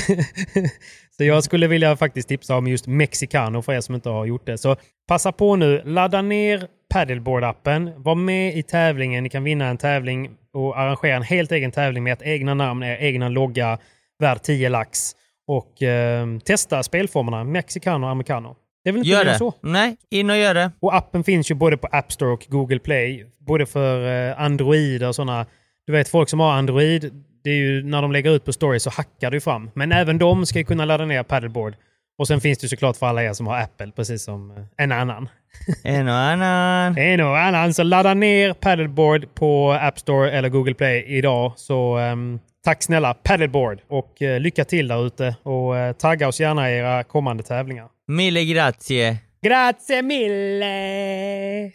så 1.17 1.25
jag 1.25 1.45
skulle 1.45 1.67
vilja 1.67 1.97
faktiskt 1.97 2.29
tipsa 2.29 2.57
om 2.57 2.67
just 2.67 2.87
Mexicano 2.87 3.63
för 3.63 3.73
er 3.73 3.81
som 3.81 3.95
inte 3.95 4.09
har 4.09 4.27
gjort 4.27 4.47
det. 4.47 4.59
Så 4.59 4.77
passa 5.09 5.33
på 5.33 5.57
nu, 5.57 5.83
ladda 5.85 6.23
ner 6.23 6.67
Paddleboard-appen, 6.95 7.93
var 8.03 8.15
med 8.15 8.57
i 8.57 8.63
tävlingen, 8.63 9.25
ni 9.25 9.31
kan 9.31 9.45
vinna 9.45 9.67
en 9.67 9.79
tävling 9.79 10.31
och 10.55 10.79
arrangera 10.81 11.17
en 11.17 11.23
helt 11.23 11.53
egen 11.53 11.71
tävling 11.73 12.03
med 12.05 12.13
ert 12.13 12.23
egna 12.23 12.55
namn, 12.55 12.83
er 12.83 12.97
egna 12.97 13.29
logga, 13.29 13.79
värd 14.19 14.43
10 14.43 14.69
lax. 14.69 15.13
Och 15.57 15.83
eh, 15.83 16.27
testa 16.39 16.83
spelformerna 16.83 17.45
Mexicano 17.45 18.07
och 18.07 18.11
Americano. 18.11 18.57
Det 18.85 18.91
är 18.91 18.93
väl 18.93 18.99
inte 18.99 19.11
Gör 19.11 19.25
det. 19.25 19.39
så? 19.39 19.55
Nej, 19.61 19.97
in 20.11 20.31
och 20.31 20.37
gör 20.37 20.55
det. 20.55 20.71
Och 20.81 20.95
appen 20.95 21.25
finns 21.25 21.51
ju 21.51 21.55
både 21.55 21.77
på 21.77 21.89
App 21.93 22.13
Store 22.13 22.31
och 22.31 22.47
Google 22.49 22.79
Play. 22.79 23.27
Både 23.39 23.67
för 23.67 24.29
eh, 24.31 24.41
Android 24.41 25.03
och 25.05 25.15
sådana. 25.15 25.47
Du 25.87 25.93
vet, 25.93 26.09
folk 26.09 26.29
som 26.29 26.41
har 26.41 26.53
Android, 26.53 27.13
det 27.45 27.51
är 27.51 27.55
ju 27.55 27.83
när 27.83 28.03
de 28.03 28.13
lägger 28.13 28.31
ut 28.31 28.45
på 28.45 28.53
story 28.53 28.81
så 28.81 28.91
hackar 28.91 29.31
det 29.31 29.37
ju 29.37 29.41
fram. 29.41 29.71
Men 29.75 29.93
även 29.93 30.19
de 30.19 30.47
ska 30.47 30.59
ju 30.59 30.65
kunna 30.65 30.85
ladda 30.85 31.05
ner 31.05 31.23
Paddleboard. 31.23 31.75
Och 32.19 32.29
sen 32.29 32.41
finns 32.41 32.59
det 32.59 32.69
såklart 32.69 32.97
för 32.97 33.07
alla 33.07 33.23
er 33.23 33.33
som 33.33 33.47
har 33.47 33.61
Apple, 33.61 33.93
precis 33.97 34.25
som 34.25 34.51
eh, 34.51 34.57
en 34.77 34.93
annan. 34.93 35.29
En 35.85 36.09
och 36.09 36.15
annan. 36.15 36.99
En 36.99 37.21
och 37.21 37.39
annan. 37.39 37.75
Så 37.75 37.83
ladda 37.83 38.15
ner 38.15 38.53
Paddleboard 38.53 39.35
på 39.35 39.73
App 39.73 39.99
Store 39.99 40.31
eller 40.31 40.49
Google 40.49 40.75
Play 40.75 41.05
idag 41.07 41.53
så, 41.57 41.97
ehm, 41.97 42.39
tack 42.65 42.83
snälla 42.83 43.15
Paddleboard 43.15 43.81
och 43.89 44.23
eh, 44.23 44.41
lycka 44.41 44.65
till 44.65 44.89
där 44.89 45.07
ute 45.07 45.37
och 45.43 45.77
eh, 45.77 45.93
tagga 45.93 46.29
oss 46.29 46.41
gärna 46.41 46.71
i 46.71 46.79
era 46.79 47.05
kommande 47.05 47.43
tävlingar. 47.43 47.89
Mille 48.09 48.45
grazie. 48.45 49.19
Grazie 49.43 50.03
mille! 50.03 51.71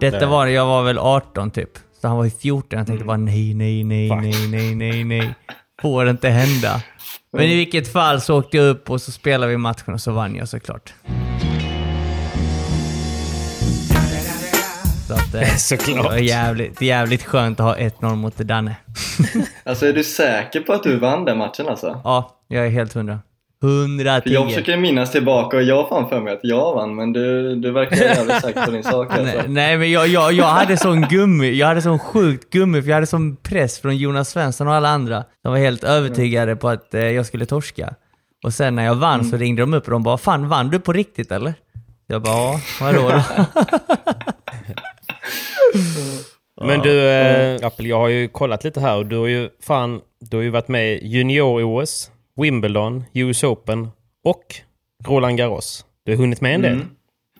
Detta 0.00 0.26
var, 0.26 0.46
jag 0.46 0.66
var 0.66 0.82
väl 0.82 0.98
18 0.98 1.50
typ. 1.50 1.70
Så 2.00 2.08
han 2.08 2.16
var 2.16 2.24
ju 2.24 2.30
14. 2.30 2.78
Jag 2.78 2.86
tänkte 2.86 3.04
bara 3.04 3.16
nej, 3.16 3.54
nej, 3.54 3.84
nej, 3.84 4.10
nej, 4.10 4.48
nej, 4.50 4.74
nej, 4.74 5.04
nej. 5.04 5.34
Får 5.82 6.08
inte 6.08 6.28
hända. 6.28 6.82
Men 7.32 7.44
i 7.44 7.56
vilket 7.56 7.92
fall 7.92 8.20
så 8.20 8.38
åkte 8.38 8.56
jag 8.56 8.66
upp 8.66 8.90
och 8.90 9.00
så 9.00 9.12
spelade 9.12 9.50
vi 9.50 9.56
matchen 9.56 9.94
och 9.94 10.00
så 10.00 10.12
vann 10.12 10.36
jag 10.36 10.48
såklart. 10.48 10.94
Att, 15.34 15.42
eh, 15.42 15.48
Såklart. 15.56 15.96
Det 15.96 16.08
var 16.08 16.16
jävligt, 16.16 16.80
jävligt 16.80 17.22
skönt 17.22 17.60
att 17.60 17.66
ha 17.66 17.76
1-0 17.76 18.16
mot 18.16 18.36
Danne. 18.36 18.76
Alltså 19.64 19.86
är 19.86 19.92
du 19.92 20.04
säker 20.04 20.60
på 20.60 20.72
att 20.72 20.82
du 20.82 20.98
vann 20.98 21.24
den 21.24 21.38
matchen 21.38 21.68
alltså? 21.68 22.00
Ja, 22.04 22.36
jag 22.48 22.66
är 22.66 22.70
helt 22.70 22.92
hundra. 22.92 23.18
110. 23.62 24.28
För 24.28 24.34
jag 24.34 24.48
försöker 24.48 24.76
minnas 24.76 25.12
tillbaka 25.12 25.56
och 25.56 25.62
jag 25.62 25.76
har 25.76 25.88
fan 25.88 26.08
för 26.08 26.20
mig 26.20 26.32
att 26.32 26.40
jag 26.42 26.74
vann 26.74 26.94
men 26.94 27.12
du, 27.12 27.54
du 27.56 27.70
verkar 27.70 27.96
jävligt 27.96 28.40
säker 28.40 28.64
på 28.64 28.70
din 28.70 28.82
sak 28.82 29.08
alltså. 29.18 29.42
Nej, 29.48 29.78
men 29.78 29.90
jag, 29.90 30.08
jag, 30.08 30.32
jag 30.32 30.46
hade 30.46 30.76
sån 30.76 31.02
gummi, 31.02 31.50
jag 31.50 31.66
hade 31.66 31.82
sån 31.82 31.98
sjukt 31.98 32.52
gummi 32.52 32.82
för 32.82 32.88
jag 32.88 32.96
hade 32.96 33.06
sån 33.06 33.36
press 33.36 33.78
från 33.78 33.96
Jonas 33.96 34.28
Svensson 34.28 34.68
och 34.68 34.74
alla 34.74 34.88
andra. 34.88 35.24
De 35.42 35.52
var 35.52 35.58
helt 35.58 35.84
övertygade 35.84 36.56
på 36.56 36.68
att 36.68 36.94
eh, 36.94 37.00
jag 37.00 37.26
skulle 37.26 37.46
torska. 37.46 37.94
Och 38.44 38.54
sen 38.54 38.74
när 38.74 38.84
jag 38.84 38.94
vann 38.94 39.24
så 39.24 39.36
ringde 39.36 39.62
de 39.62 39.74
upp 39.74 39.84
och 39.84 39.90
de 39.90 40.02
bara 40.02 40.18
Fan 40.18 40.48
vann 40.48 40.70
du 40.70 40.80
på 40.80 40.92
riktigt 40.92 41.32
eller? 41.32 41.54
Jag 42.06 42.22
bara 42.22 42.32
ja, 42.32 42.60
vadå 42.80 43.10
då? 43.10 43.22
Men 46.60 46.80
du, 46.80 47.08
eh, 47.10 47.66
Appel, 47.66 47.86
jag 47.86 47.98
har 47.98 48.08
ju 48.08 48.28
kollat 48.28 48.64
lite 48.64 48.80
här 48.80 48.96
och 48.96 49.06
du 49.06 49.16
har 49.16 49.26
ju 49.26 49.48
fan, 49.62 50.00
du 50.20 50.36
har 50.36 50.44
ju 50.44 50.50
varit 50.50 50.68
med 50.68 50.92
i 50.92 51.06
Junior-OS, 51.06 52.10
Wimbledon, 52.36 53.04
US 53.12 53.44
Open 53.44 53.88
och 54.24 54.44
Roland 55.06 55.38
Garros. 55.38 55.84
Du 56.04 56.12
har 56.12 56.18
hunnit 56.18 56.40
med 56.40 56.54
en 56.54 56.62
del. 56.62 56.72
Mm. 56.72 56.86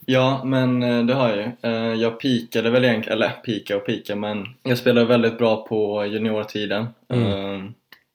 Ja, 0.06 0.40
men 0.44 0.82
eh, 0.82 1.04
det 1.04 1.14
har 1.14 1.28
jag 1.28 1.38
ju. 1.38 1.50
Eh, 1.62 1.94
Jag 1.94 2.20
pikade 2.20 2.70
väl 2.70 2.84
egentligen, 2.84 3.18
eller 3.18 3.30
pika 3.30 3.76
och 3.76 3.86
pika, 3.86 4.16
men 4.16 4.46
jag 4.62 4.78
spelade 4.78 5.06
väldigt 5.06 5.38
bra 5.38 5.66
på 5.66 6.06
juniortiden. 6.06 6.86
Mm. 7.12 7.26
Eh, 7.54 7.70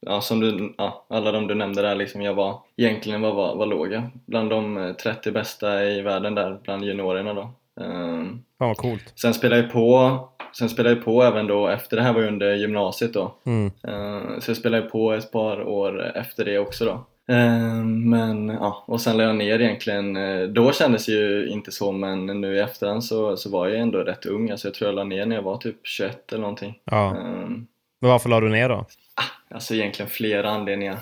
Ja, 0.08 0.22
som 0.22 0.40
du, 0.40 0.74
ja, 0.78 1.06
alla 1.10 1.32
de 1.32 1.48
du 1.48 1.56
nämnde 1.56 1.82
där, 1.82 1.96
liksom, 1.96 2.22
jag 2.22 2.34
var 2.34 2.60
egentligen 2.78 3.22
var, 3.22 3.34
var, 3.34 3.56
var 3.56 3.66
låg 3.66 3.94
jag. 3.94 4.04
Bland 4.26 4.50
de 4.50 4.78
eh, 4.78 4.94
30 4.94 5.32
bästa 5.32 5.86
i 5.86 6.02
världen 6.02 6.36
där, 6.36 6.60
bland 6.64 6.86
juniorerna 6.86 7.34
då. 7.34 7.52
Eh, 7.82 8.24
Fan 8.58 8.68
vad 8.68 8.78
coolt. 8.78 9.14
Sen 9.16 9.34
spelade 9.34 9.62
jag 9.62 9.72
på, 9.72 10.20
sen 10.58 10.70
spelade 10.70 10.96
jag 10.96 11.06
på 11.06 11.24
även 11.24 11.48
då, 11.48 11.68
efter 11.68 11.98
det 11.98 12.04
här 12.04 12.14
var 12.14 12.22
ju 12.22 12.28
under 12.28 12.54
gymnasiet 12.56 13.14
då. 13.14 13.36
Mm. 13.46 13.66
Eh, 13.88 14.40
Så 14.40 14.50
jag 14.50 14.58
spelade 14.58 14.90
på 14.90 15.14
ett 15.14 15.32
par 15.32 15.64
år 15.68 16.12
efter 16.16 16.46
det 16.46 16.60
också 16.60 16.86
då. 16.86 17.06
Eh, 17.34 17.84
Men 17.86 18.48
ja, 18.48 18.84
och 18.88 19.02
sen 19.02 19.18
lade 19.18 19.30
jag 19.30 19.36
ner 19.36 19.60
egentligen. 19.62 20.16
Eh, 20.18 20.48
Då 20.48 20.72
kändes 20.72 21.06
det 21.06 21.12
ju 21.12 21.48
inte 21.50 21.72
så 21.72 21.92
men 21.92 22.26
nu 22.26 22.56
i 22.56 22.60
efterhand 22.60 23.04
så, 23.04 23.38
så 23.38 23.50
var 23.50 23.68
jag 23.68 23.80
ändå 23.80 24.00
rätt 24.00 24.26
ung. 24.26 24.52
Alltså 24.52 24.68
jag 24.68 24.76
tror 24.76 24.88
jag 24.90 24.96
la 24.96 25.04
ner 25.04 25.26
när 25.26 25.36
jag 25.36 25.44
var 25.44 25.58
typ 25.58 25.76
21 25.84 26.32
eller 26.32 26.42
någonting. 26.42 26.80
Ja. 26.86 27.14
Men 28.02 28.10
varför 28.12 28.30
la 28.30 28.40
du 28.40 28.50
ner 28.50 28.70
då? 28.70 28.86
Alltså 29.50 29.74
egentligen 29.76 30.10
flera 30.10 30.50
anledningar. 30.50 30.98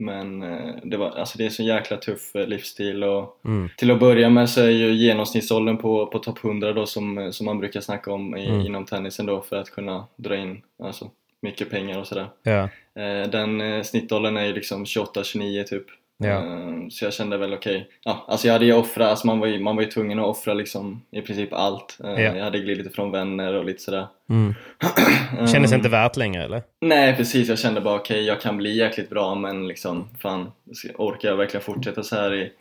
Eh, 0.00 0.04
Men 0.04 0.42
eh, 0.42 0.74
det, 0.84 0.96
var, 0.96 1.10
alltså 1.10 1.38
det 1.38 1.46
är 1.46 1.50
så 1.50 1.62
jäkla 1.62 1.96
tuff 1.96 2.34
eh, 2.36 2.46
livsstil 2.46 3.04
och 3.04 3.40
Mm. 3.44 3.68
till 3.76 3.90
att 3.90 4.00
börja 4.00 4.30
med 4.30 4.50
så 4.50 4.60
är 4.62 4.68
ju 4.70 4.92
genomsnittsåldern 4.94 5.76
på, 5.76 6.06
på 6.06 6.18
topp 6.18 6.44
100 6.44 6.72
då 6.72 6.86
som, 6.86 7.32
som 7.32 7.46
man 7.46 7.58
brukar 7.58 7.80
snacka 7.80 8.12
om 8.12 8.36
i, 8.36 8.46
Mm. 8.46 8.66
inom 8.66 8.84
tennisen 8.84 9.26
då 9.26 9.40
för 9.42 9.56
att 9.56 9.70
kunna 9.70 10.06
dra 10.16 10.36
in 10.36 10.62
alltså, 10.82 11.10
mycket 11.42 11.70
pengar 11.70 11.98
och 12.00 12.06
sådär. 12.06 12.26
Ja. 12.42 12.68
Eh, 13.02 13.28
Den 13.30 13.60
eh, 13.60 13.82
snittåldern 13.82 14.36
är 14.36 14.44
ju 14.44 14.52
liksom 14.52 14.84
28-29 14.84 15.64
typ. 15.64 15.84
Ja. 16.18 16.28
Eh, 16.28 16.66
Så 16.90 17.04
jag 17.04 17.14
kände 17.14 17.36
väl 17.36 17.54
okej. 17.54 17.88
Ja, 18.04 18.24
alltså 18.28 18.46
jag 18.46 18.52
hade 18.52 18.64
ju 18.64 18.72
offrat, 18.72 19.08
alltså 19.10 19.26
man 19.26 19.38
var 19.40 19.46
ju, 19.46 19.60
man 19.60 19.76
var 19.76 19.82
ju 19.82 19.88
tvungen 19.90 20.18
att 20.18 20.26
offra 20.26 20.54
liksom 20.54 21.02
i 21.10 21.20
princip 21.22 21.52
allt. 21.52 21.98
Eh, 22.04 22.10
Ja. 22.10 22.36
Jag 22.36 22.44
hade 22.44 22.58
glidit 22.58 22.86
ifrån 22.86 23.10
vänner 23.10 23.54
och 23.54 23.64
lite 23.64 23.82
sådär. 23.82 24.06
Mm. 24.30 24.54
Kändes 25.52 25.72
inte 25.72 25.88
värt 25.88 26.16
längre 26.16 26.44
eller? 26.44 26.62
Nej 26.80 27.16
precis, 27.16 27.48
jag 27.48 27.58
kände 27.58 27.80
bara 27.80 27.94
okej 27.94 28.24
jag 28.24 28.40
kan 28.40 28.56
bli 28.56 28.76
jäkligt 28.76 29.10
bra 29.10 29.34
men 29.34 29.68
liksom 29.68 30.08
fan 30.18 30.52
orkar 30.98 31.28
jag 31.28 31.36
verkligen 31.36 31.64
fortsätta 31.64 32.02
så 32.02 32.16
här 32.16 32.34
i, 32.34 32.52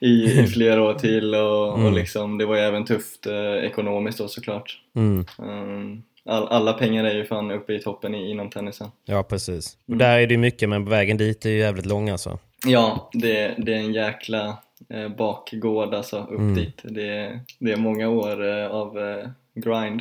i, 0.06 0.40
i 0.40 0.46
flera 0.54 0.82
år 0.82 0.94
till 0.94 1.34
och, 1.34 1.74
Mm. 1.74 1.86
och 1.86 1.92
liksom 1.92 2.38
det 2.38 2.46
var 2.46 2.54
ju 2.56 2.60
även 2.62 2.84
tufft 2.84 3.26
eh, 3.26 3.64
ekonomiskt 3.64 4.18
då 4.18 4.28
såklart. 4.28 4.80
Mm. 4.96 5.24
Um, 5.38 6.02
all, 6.26 6.48
alla 6.48 6.72
pengar 6.72 7.04
är 7.04 7.14
ju 7.14 7.24
fan 7.24 7.50
uppe 7.50 7.72
i 7.72 7.82
toppen 7.82 8.14
i, 8.14 8.30
inom 8.30 8.50
tennisen. 8.50 8.88
Ja, 9.04 9.22
precis. 9.22 9.76
Och 9.88 9.96
där 9.96 10.18
är 10.18 10.26
det 10.26 10.34
ju 10.34 10.38
mycket, 10.38 10.68
men 10.68 10.88
vägen 10.88 11.16
dit 11.16 11.46
är 11.46 11.50
ju 11.50 11.58
jävligt 11.58 11.86
lång 11.86 12.08
alltså. 12.10 12.38
Ja, 12.66 13.10
det, 13.12 13.54
det 13.58 13.72
är 13.74 13.78
en 13.78 13.92
jäkla 13.94 14.56
eh, 14.94 15.08
bakgård 15.08 15.94
alltså 15.94 16.18
upp 16.18 16.30
Mm. 16.38 16.54
dit. 16.54 16.80
Det, 16.82 17.40
det 17.58 17.72
är 17.72 17.76
många 17.76 18.08
år 18.08 18.48
eh, 18.48 18.66
av 18.66 18.98
eh, 18.98 19.28
grind. 19.54 20.00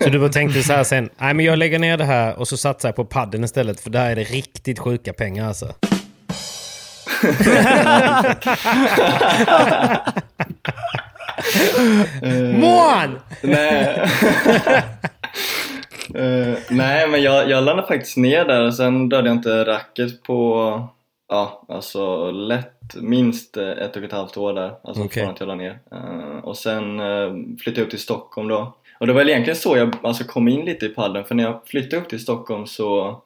Så 0.00 0.08
du 0.08 0.18
bara 0.18 0.28
tänkte 0.32 0.62
så 0.62 0.72
här 0.72 0.84
sen, 0.84 1.10
nej 1.18 1.34
men 1.34 1.44
jag 1.46 1.58
lägger 1.58 1.78
ner 1.78 1.96
det 1.96 2.04
här 2.04 2.38
och 2.38 2.48
så 2.48 2.56
satsar 2.56 2.88
jag 2.88 2.96
på 2.96 3.04
padden 3.04 3.44
istället 3.44 3.80
för 3.80 3.90
där 3.90 4.10
är 4.10 4.16
det 4.16 4.24
riktigt 4.24 4.78
sjuka 4.78 5.12
pengar 5.12 5.48
alltså. 5.48 5.74
Mån! 12.54 13.18
nej. 13.42 14.08
Eh, 16.14 16.58
nej, 16.70 17.08
men 17.08 17.22
jag, 17.22 17.50
jag 17.50 17.64
landade 17.64 17.88
faktiskt 17.88 18.16
ner 18.16 18.44
där 18.44 18.66
och 18.66 18.74
sen 18.74 19.08
dödade 19.08 19.28
jag 19.28 19.36
inte 19.36 19.64
racket 19.64 20.22
på, 20.22 20.80
ja, 21.28 21.62
alltså 21.68 22.30
lätt 22.30 22.94
minst 23.00 23.56
eh, 23.56 23.68
ett 23.70 23.96
och 23.96 24.02
ett 24.02 24.12
halvt 24.12 24.36
år 24.36 24.52
där. 24.52 24.74
Alltså 24.84 25.02
Okej. 25.02 25.22
från 25.22 25.32
att 25.32 25.40
jag 25.40 25.46
la 25.46 25.54
ner. 25.54 25.78
Eh, 25.92 26.44
och 26.44 26.56
sen 26.56 27.00
eh, 27.00 27.30
flyttade 27.62 27.80
jag 27.80 27.84
upp 27.84 27.90
till 27.90 27.98
Stockholm 27.98 28.48
då. 28.48 28.72
Och 29.00 29.06
det 29.06 29.12
var 29.12 29.28
egentligen 29.28 29.56
så 29.56 29.76
jag 29.76 29.94
alltså, 30.02 30.24
kom 30.24 30.48
in 30.48 30.64
lite 30.64 30.86
i 30.86 30.88
padden 30.88 31.24
för 31.24 31.34
när 31.34 31.44
jag 31.44 31.60
flyttade 31.66 32.02
upp 32.02 32.08
till 32.08 32.20
Stockholm 32.20 32.66
så 32.66 33.20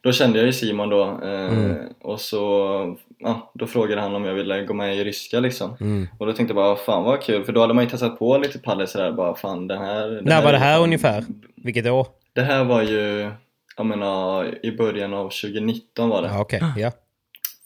då 0.00 0.12
kände 0.12 0.38
jag 0.38 0.46
ju 0.46 0.52
Simon 0.52 0.88
då 0.88 1.04
Mm. 1.22 1.76
och 2.02 2.20
så 2.20 2.96
ja, 3.18 3.50
då 3.54 3.66
frågade 3.66 4.00
han 4.00 4.14
om 4.14 4.24
jag 4.24 4.34
ville 4.34 4.64
gå 4.64 4.74
med 4.74 4.96
i 4.96 5.04
ryska 5.04 5.40
liksom. 5.40 5.76
Mm. 5.80 6.08
Och 6.18 6.26
då 6.26 6.32
tänkte 6.32 6.54
jag 6.54 6.56
bara, 6.56 6.76
fan 6.76 7.04
vad 7.04 7.22
kul, 7.22 7.44
för 7.44 7.52
då 7.52 7.60
hade 7.60 7.74
man 7.74 7.84
ju 7.84 7.90
testat 7.90 8.18
på 8.18 8.38
lite 8.38 8.58
padel 8.58 8.88
sådär 8.88 9.12
bara, 9.12 9.34
fan 9.34 9.66
den 9.68 9.78
här... 9.78 10.08
den 10.08 10.24
När 10.24 10.42
var 10.42 10.52
det 10.52 10.58
är 10.58 10.62
här 10.62 10.74
fan- 10.74 10.82
ungefär? 10.84 11.24
Vilket 11.54 11.86
år? 11.86 12.06
Det 12.38 12.44
här 12.44 12.64
var 12.64 12.82
ju, 12.82 13.30
jag 13.76 13.86
menar, 13.86 14.58
i 14.66 14.72
början 14.72 15.14
av 15.14 15.24
2019 15.24 16.08
var 16.08 16.22
det. 16.22 16.28
Ja, 16.28 16.40
okej. 16.40 16.62
Ja. 16.76 16.92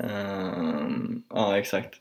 Ehm, 0.07 1.23
ja, 1.35 1.59
exakt. 1.59 1.95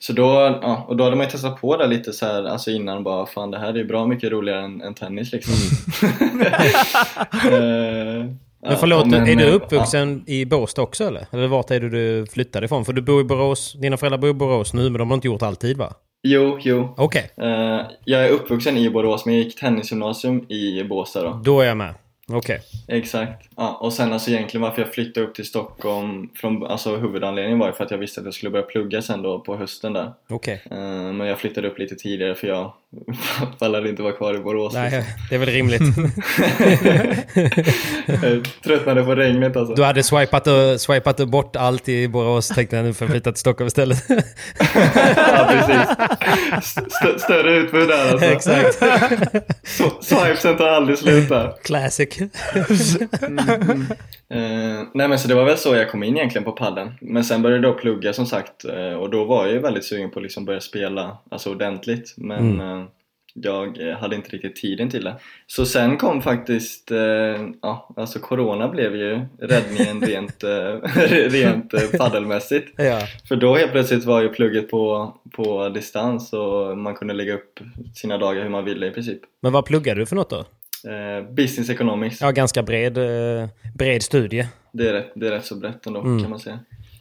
Så 0.00 0.12
då, 0.12 0.58
ja, 0.62 0.84
och 0.88 0.96
då 0.96 1.04
hade 1.04 1.16
man 1.16 1.26
ju 1.26 1.30
testat 1.30 1.60
på 1.60 1.76
det 1.76 1.86
lite 1.86 2.12
så 2.12 2.26
här, 2.26 2.44
alltså 2.44 2.70
innan 2.70 3.04
bara, 3.04 3.26
fan 3.26 3.50
det 3.50 3.58
här 3.58 3.68
är 3.68 3.74
ju 3.74 3.84
bra 3.84 4.06
mycket 4.06 4.32
roligare 4.32 4.64
än, 4.64 4.80
än 4.80 4.94
tennis 4.94 5.32
liksom. 5.32 5.54
Ehm, 7.52 8.38
Men 8.62 8.76
förlåt, 8.76 9.06
men, 9.06 9.28
är 9.28 9.36
du 9.36 9.48
eh, 9.48 9.54
uppvuxen 9.54 10.24
i 10.26 10.44
Båstad 10.44 10.82
också 10.82 11.04
eller? 11.04 11.26
Eller 11.30 11.46
vart 11.46 11.70
är 11.70 11.80
det 11.80 11.88
du 11.88 12.26
flyttade 12.26 12.66
ifrån? 12.66 12.84
För 12.84 12.92
du 12.92 13.02
bor 13.02 13.20
i 13.20 13.24
Borås, 13.24 13.72
dina 13.72 13.96
föräldrar 13.96 14.18
bor 14.18 14.30
i 14.30 14.34
Borås 14.34 14.74
nu 14.74 14.82
men 14.82 14.98
de 14.98 15.10
har 15.10 15.14
inte 15.14 15.26
gjort 15.28 15.42
alltid 15.42 15.76
va? 15.76 15.94
Jo, 16.22 16.58
jo. 16.62 16.88
Okej, 16.96 17.30
Eh, 17.36 17.80
jag 18.04 18.24
är 18.24 18.28
uppvuxen 18.30 18.76
i 18.76 18.90
Borås 18.90 19.26
men 19.26 19.34
jag 19.34 19.44
gick 19.44 19.58
tennisgymnasium 19.60 20.46
i 20.48 20.84
Båstad 20.84 21.22
då. 21.22 21.40
då 21.44 21.60
är 21.60 21.64
jag 21.66 21.76
med. 21.76 21.94
Okej. 22.32 22.60
Exakt. 22.88 23.48
Ja, 23.56 23.78
och 23.80 23.92
sen 23.92 24.12
alltså 24.12 24.30
egentligen 24.30 24.62
varför 24.62 24.82
jag 24.82 24.92
flyttade 24.94 25.26
upp 25.26 25.34
till 25.34 25.44
Stockholm 25.46 26.28
från, 26.34 26.66
alltså 26.66 26.96
huvudanledningen 26.96 27.58
var 27.58 27.66
ju 27.66 27.72
för 27.72 27.84
att 27.84 27.90
jag 27.90 27.98
visste 27.98 28.20
att 28.20 28.24
jag 28.24 28.34
skulle 28.34 28.50
börja 28.50 28.64
plugga 28.64 29.02
sen 29.02 29.22
då 29.22 29.38
på 29.40 29.56
hösten 29.56 29.92
där. 29.92 30.12
Okej. 30.28 30.62
Eh, 30.70 30.78
men 31.12 31.20
jag 31.26 31.38
flyttade 31.38 31.68
upp 31.68 31.78
lite 31.78 31.94
tidigare 31.94 32.34
för 32.34 32.46
jag 32.46 32.72
pallade 33.58 33.88
inte 33.88 34.02
vara 34.02 34.12
kvar 34.12 34.34
i 34.34 34.38
Borås. 34.38 34.72
liksom. 34.74 34.90
Nej, 34.90 35.04
det 35.30 35.34
är 35.34 35.38
väl 35.38 35.48
rimligt. 35.48 35.82
Tröttnade 38.64 39.02
på 39.04 39.14
regnet 39.14 39.56
alltså. 39.56 39.74
Du 39.74 39.82
hade 39.84 40.02
swipat, 40.02 40.46
och, 40.46 40.80
swipat 40.80 41.20
och 41.20 41.28
bort 41.28 41.56
allt 41.56 41.88
i 41.88 42.08
Borås 42.08 42.48
tänkte 42.48 42.76
jag 42.76 42.84
nu 42.84 42.94
får 42.94 43.04
jag 43.06 43.12
flytta 43.12 43.32
till 43.32 43.40
Stockholm 43.40 43.66
istället. 43.66 44.04
ja, 45.16 45.48
precis. 45.50 45.96
St- 46.58 47.18
större 47.18 47.56
utbud 47.56 47.88
där 47.88 48.10
alltså. 48.12 48.26
Exakt. 48.26 48.82
Swipesen 50.04 50.56
tar 50.56 50.68
aldrig 50.68 50.98
slut 50.98 51.28
där. 51.28 51.52
Classic. 51.64 52.18
Eh, 54.34 54.82
nej 54.94 55.08
men 55.08 55.18
så 55.18 55.28
det 55.28 55.34
var 55.34 55.44
väl 55.44 55.56
så 55.58 55.74
jag 55.74 55.90
kom 55.90 56.02
in 56.02 56.16
egentligen 56.16 56.44
på 56.44 56.52
padden. 56.52 56.92
Men 57.00 57.24
sen 57.24 57.42
började 57.42 57.66
jag 57.66 57.74
då 57.74 57.78
plugga 57.80 58.12
som 58.12 58.26
sagt 58.26 58.64
eh, 58.64 58.94
och 58.98 59.10
då 59.10 59.24
var 59.24 59.44
jag 59.44 59.52
ju 59.54 59.58
väldigt 59.60 59.84
sugen 59.84 60.10
på 60.10 60.18
att 60.18 60.22
liksom 60.22 60.44
börja 60.44 60.60
spela 60.60 61.18
alltså 61.30 61.50
ordentligt. 61.50 62.14
Men 62.16 62.60
Mm. 62.60 62.81
Jag 63.34 63.88
eh, 63.88 63.96
hade 63.96 64.16
inte 64.16 64.30
riktigt 64.30 64.56
tiden 64.56 64.90
till 64.90 65.04
det. 65.04 65.14
Så 65.46 65.66
sen 65.66 65.96
kom 65.96 66.22
faktiskt, 66.22 66.90
eh, 66.90 66.98
ja 67.62 67.88
alltså 67.96 68.18
Corona 68.18 68.68
blev 68.68 68.96
ju 68.96 69.20
räddningen 69.40 70.00
rent, 70.06 70.42
eh, 70.44 70.48
rent 71.30 71.74
eh, 71.74 71.80
paddelmässigt. 71.98 72.68
Ja. 72.76 73.00
För 73.28 73.36
då 73.36 73.56
helt 73.56 73.72
plötsligt 73.72 74.04
var 74.04 74.22
ju 74.22 74.28
plugget 74.28 74.70
på, 74.70 75.14
på 75.36 75.68
distans 75.68 76.32
och 76.32 76.78
man 76.78 76.94
kunde 76.94 77.14
lägga 77.14 77.34
upp 77.34 77.60
sina 77.94 78.18
dagar 78.18 78.42
hur 78.42 78.50
man 78.50 78.64
ville 78.64 78.86
i 78.86 78.90
princip. 78.90 79.20
Men 79.40 79.52
vad 79.52 79.64
pluggar 79.64 79.94
du 79.94 80.06
för 80.06 80.16
något 80.16 80.30
då? 80.30 80.44
Eh, 80.90 81.30
business 81.34 81.70
economics, 81.70 82.20
Ja, 82.20 82.30
ganska 82.30 82.62
bred, 82.62 82.98
eh, 82.98 83.48
bred 83.74 84.02
studie. 84.02 84.46
det, 84.72 84.88
är 84.88 84.92
rätt, 84.92 85.12
det 85.14 85.26
är 85.26 85.30
rätt 85.30 85.44
så 85.46 85.54
brett 85.56 85.86
ändå 85.86 86.00
Mm. 86.00 86.20
kan 86.22 86.30
man 86.30 86.40
säga. 86.40 86.58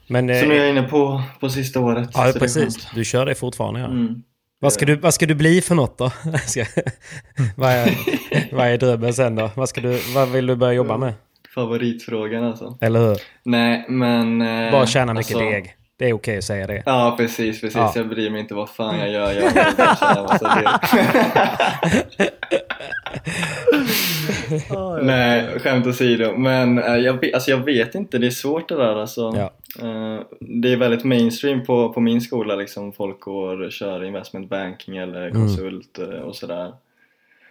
Men, 0.08 0.28
Så 0.40 0.46
nu 0.46 0.54
är 0.56 0.60
jag 0.60 0.70
inne 0.70 0.84
på, 0.84 1.22
på 1.40 1.50
sista 1.50 1.80
året. 1.80 2.10
ja, 2.14 2.34
precis. 2.40 2.88
Du 2.96 3.06
kör 3.06 3.26
det 3.26 3.36
fortfarande 3.36 3.80
ja. 3.80 3.86
Mm. 3.86 4.24
Vad, 4.62 4.74
ska 4.74 4.86
du, 4.86 4.96
vad 4.96 5.14
ska 5.14 5.26
du 5.26 5.36
bli 5.36 5.62
för 5.62 5.76
något 5.76 5.98
då? 5.98 6.12
Ska, 6.46 6.66
vad, 7.56 7.70
är, 7.72 7.92
vad 8.56 8.68
är 8.68 8.78
drömmen 8.78 9.14
sen 9.14 9.36
då? 9.36 9.50
Vad, 9.56 9.70
ska 9.70 9.82
du, 9.82 10.00
vad 10.16 10.30
vill 10.30 10.46
du 10.48 10.56
börja 10.56 10.74
jobba 10.74 10.98
med? 10.98 11.14
Favoritfrågan 11.56 12.44
alltså. 12.44 12.78
Eller 12.82 13.00
hur? 13.00 13.18
Nej 13.44 13.86
men... 13.90 14.42
eh, 14.42 14.72
Bara 14.72 14.86
tjäna 14.88 15.14
mycket 15.14 15.36
alltså, 15.36 15.50
deg. 15.50 15.76
Det 16.02 16.10
är 16.10 16.14
okej 16.14 16.38
att 16.38 16.44
säga 16.44 16.68
det. 16.68 16.84
Ja 16.86 17.14
precis, 17.18 17.62
precis. 17.62 17.76
Ja. 17.78 17.94
Jag 17.96 18.08
bryr 18.10 18.30
mig 18.30 18.40
inte 18.42 18.54
vad 18.54 18.70
fan 18.70 19.00
jag 19.00 19.12
gör. 19.12 19.32
Jag 19.34 19.54
deg. 20.56 20.68
Nej, 25.02 25.60
skämt 25.60 25.88
åsido. 25.88 26.38
Men 26.38 26.78
eh, 26.78 26.96
jag, 26.96 27.14
vet- 27.22 27.34
alltså, 27.34 27.52
jag 27.52 27.58
vet 27.58 27.96
inte, 27.96 28.18
det 28.18 28.28
är 28.28 28.32
svårt 28.32 28.70
det 28.70 28.76
där 28.76 28.96
alltså. 28.96 29.34
Ja. 29.36 29.54
Eh, 29.88 30.22
det 30.40 30.74
är 30.74 30.78
väldigt 30.78 31.04
mainstream 31.04 31.66
på, 31.66 31.94
på 31.94 32.00
min 32.00 32.22
skola 32.22 32.56
liksom. 32.56 32.94
Folk 32.94 33.20
går 33.20 33.62
och 33.62 33.72
kör 33.72 34.04
investment 34.04 34.50
banking 34.50 34.98
eller 34.98 35.32
konsult 35.32 36.00
eh, 36.00 36.06
och 36.20 36.36
sådär. 36.36 36.72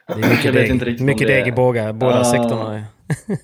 Det 0.07 0.13
är 0.13 0.17
mycket 0.17 0.45
Jag 0.45 0.53
vet 0.53 0.63
deg, 0.63 0.71
inte 0.71 0.85
riktigt 0.85 1.01
om 1.01 1.07
mycket 1.07 1.29
det- 1.29 1.35
deg 1.35 1.47
i 1.49 1.53
båda, 1.53 1.93
båda 1.93 2.17
Ja. 2.17 2.25
sektorerna. 2.25 2.85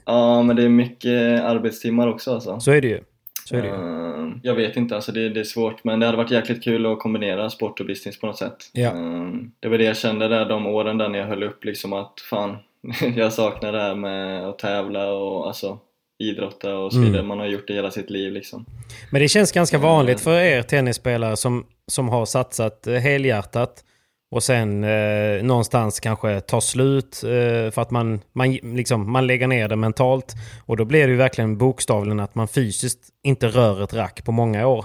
Ja, 0.07 0.43
men 0.43 0.57
det 0.57 0.63
är 0.65 0.69
mycket 0.69 1.43
arbetstimmar 1.43 2.07
också 2.09 2.35
alltså. 2.35 2.61
Så 2.61 2.71
är 2.71 2.81
det 2.81 2.89
ju. 2.89 3.01
Så 3.49 3.57
är 3.57 3.63
det 3.63 3.69
ju. 3.69 3.75
Eh, 3.75 4.33
Jag 4.43 4.55
vet 4.55 4.77
inte, 4.77 4.95
alltså 4.95 5.13
det, 5.13 5.29
det 5.29 5.41
är 5.41 5.45
svårt 5.45 5.85
men 5.85 6.01
det 6.01 6.07
hade 6.07 6.19
varit 6.19 6.31
jäkligt 6.31 6.65
kul 6.65 6.87
att 6.87 6.99
kombinera 6.99 7.51
sport 7.51 7.81
och 7.81 7.87
business 7.87 8.21
på 8.21 8.27
något 8.27 8.39
sätt. 8.39 8.57
Ja. 8.73 8.89
Eh, 8.89 9.27
Det 9.61 9.69
var 9.69 9.79
det 9.79 9.85
jag 9.85 9.97
kände 9.97 10.29
där 10.29 10.45
de 10.49 10.67
åren 10.67 10.99
där 10.99 11.09
när 11.09 11.19
jag 11.19 11.27
höll 11.27 11.43
upp 11.43 11.65
liksom 11.65 11.93
att 11.93 12.13
fan, 12.31 12.57
jag 13.17 13.33
saknar 13.33 13.73
det 13.73 13.81
här 13.81 13.95
med 13.95 14.49
att 14.49 14.59
tävla 14.59 15.13
och 15.13 15.47
alltså 15.47 15.79
idrotta 16.19 16.79
och 16.79 16.93
så 16.93 16.99
vidare. 16.99 17.15
Mm. 17.19 17.27
Man 17.29 17.39
har 17.39 17.47
gjort 17.47 17.67
det 17.69 17.75
hela 17.75 17.91
sitt 17.91 18.11
liv 18.11 18.33
liksom. 18.33 18.65
Men 19.11 19.23
det 19.23 19.29
känns 19.29 19.53
ganska 19.53 19.79
vanligt 19.79 20.21
för 20.21 20.41
er 20.41 20.63
tennisspelare 20.63 21.37
som, 21.37 21.67
som 21.87 22.09
har 22.09 22.27
satsat 22.27 22.87
helhjärtat 23.03 23.85
och 24.31 24.43
sen 24.43 24.85
eh, 24.85 25.43
någonstans 25.43 26.01
kanske 26.01 26.41
tar 26.41 26.61
slut 26.61 27.23
eh, 27.25 27.71
för 27.71 27.79
att 27.79 27.91
man, 27.91 28.21
man, 28.33 28.53
liksom, 28.53 29.13
man 29.13 29.27
lägger 29.27 29.47
ner 29.47 29.69
det 29.69 29.77
mentalt. 29.77 30.35
Och 30.65 30.77
då 30.77 30.85
blir 30.85 31.07
det 31.07 31.11
ju 31.11 31.17
verkligen 31.17 31.59
bokstavligen 31.59 32.21
att 32.21 32.35
man 32.35 32.49
fysiskt 32.49 33.01
inte 33.23 33.47
rör 33.47 33.85
ett 33.85 33.95
rack 33.95 34.25
på 34.25 34.33
många 34.33 34.67
år. 34.67 34.85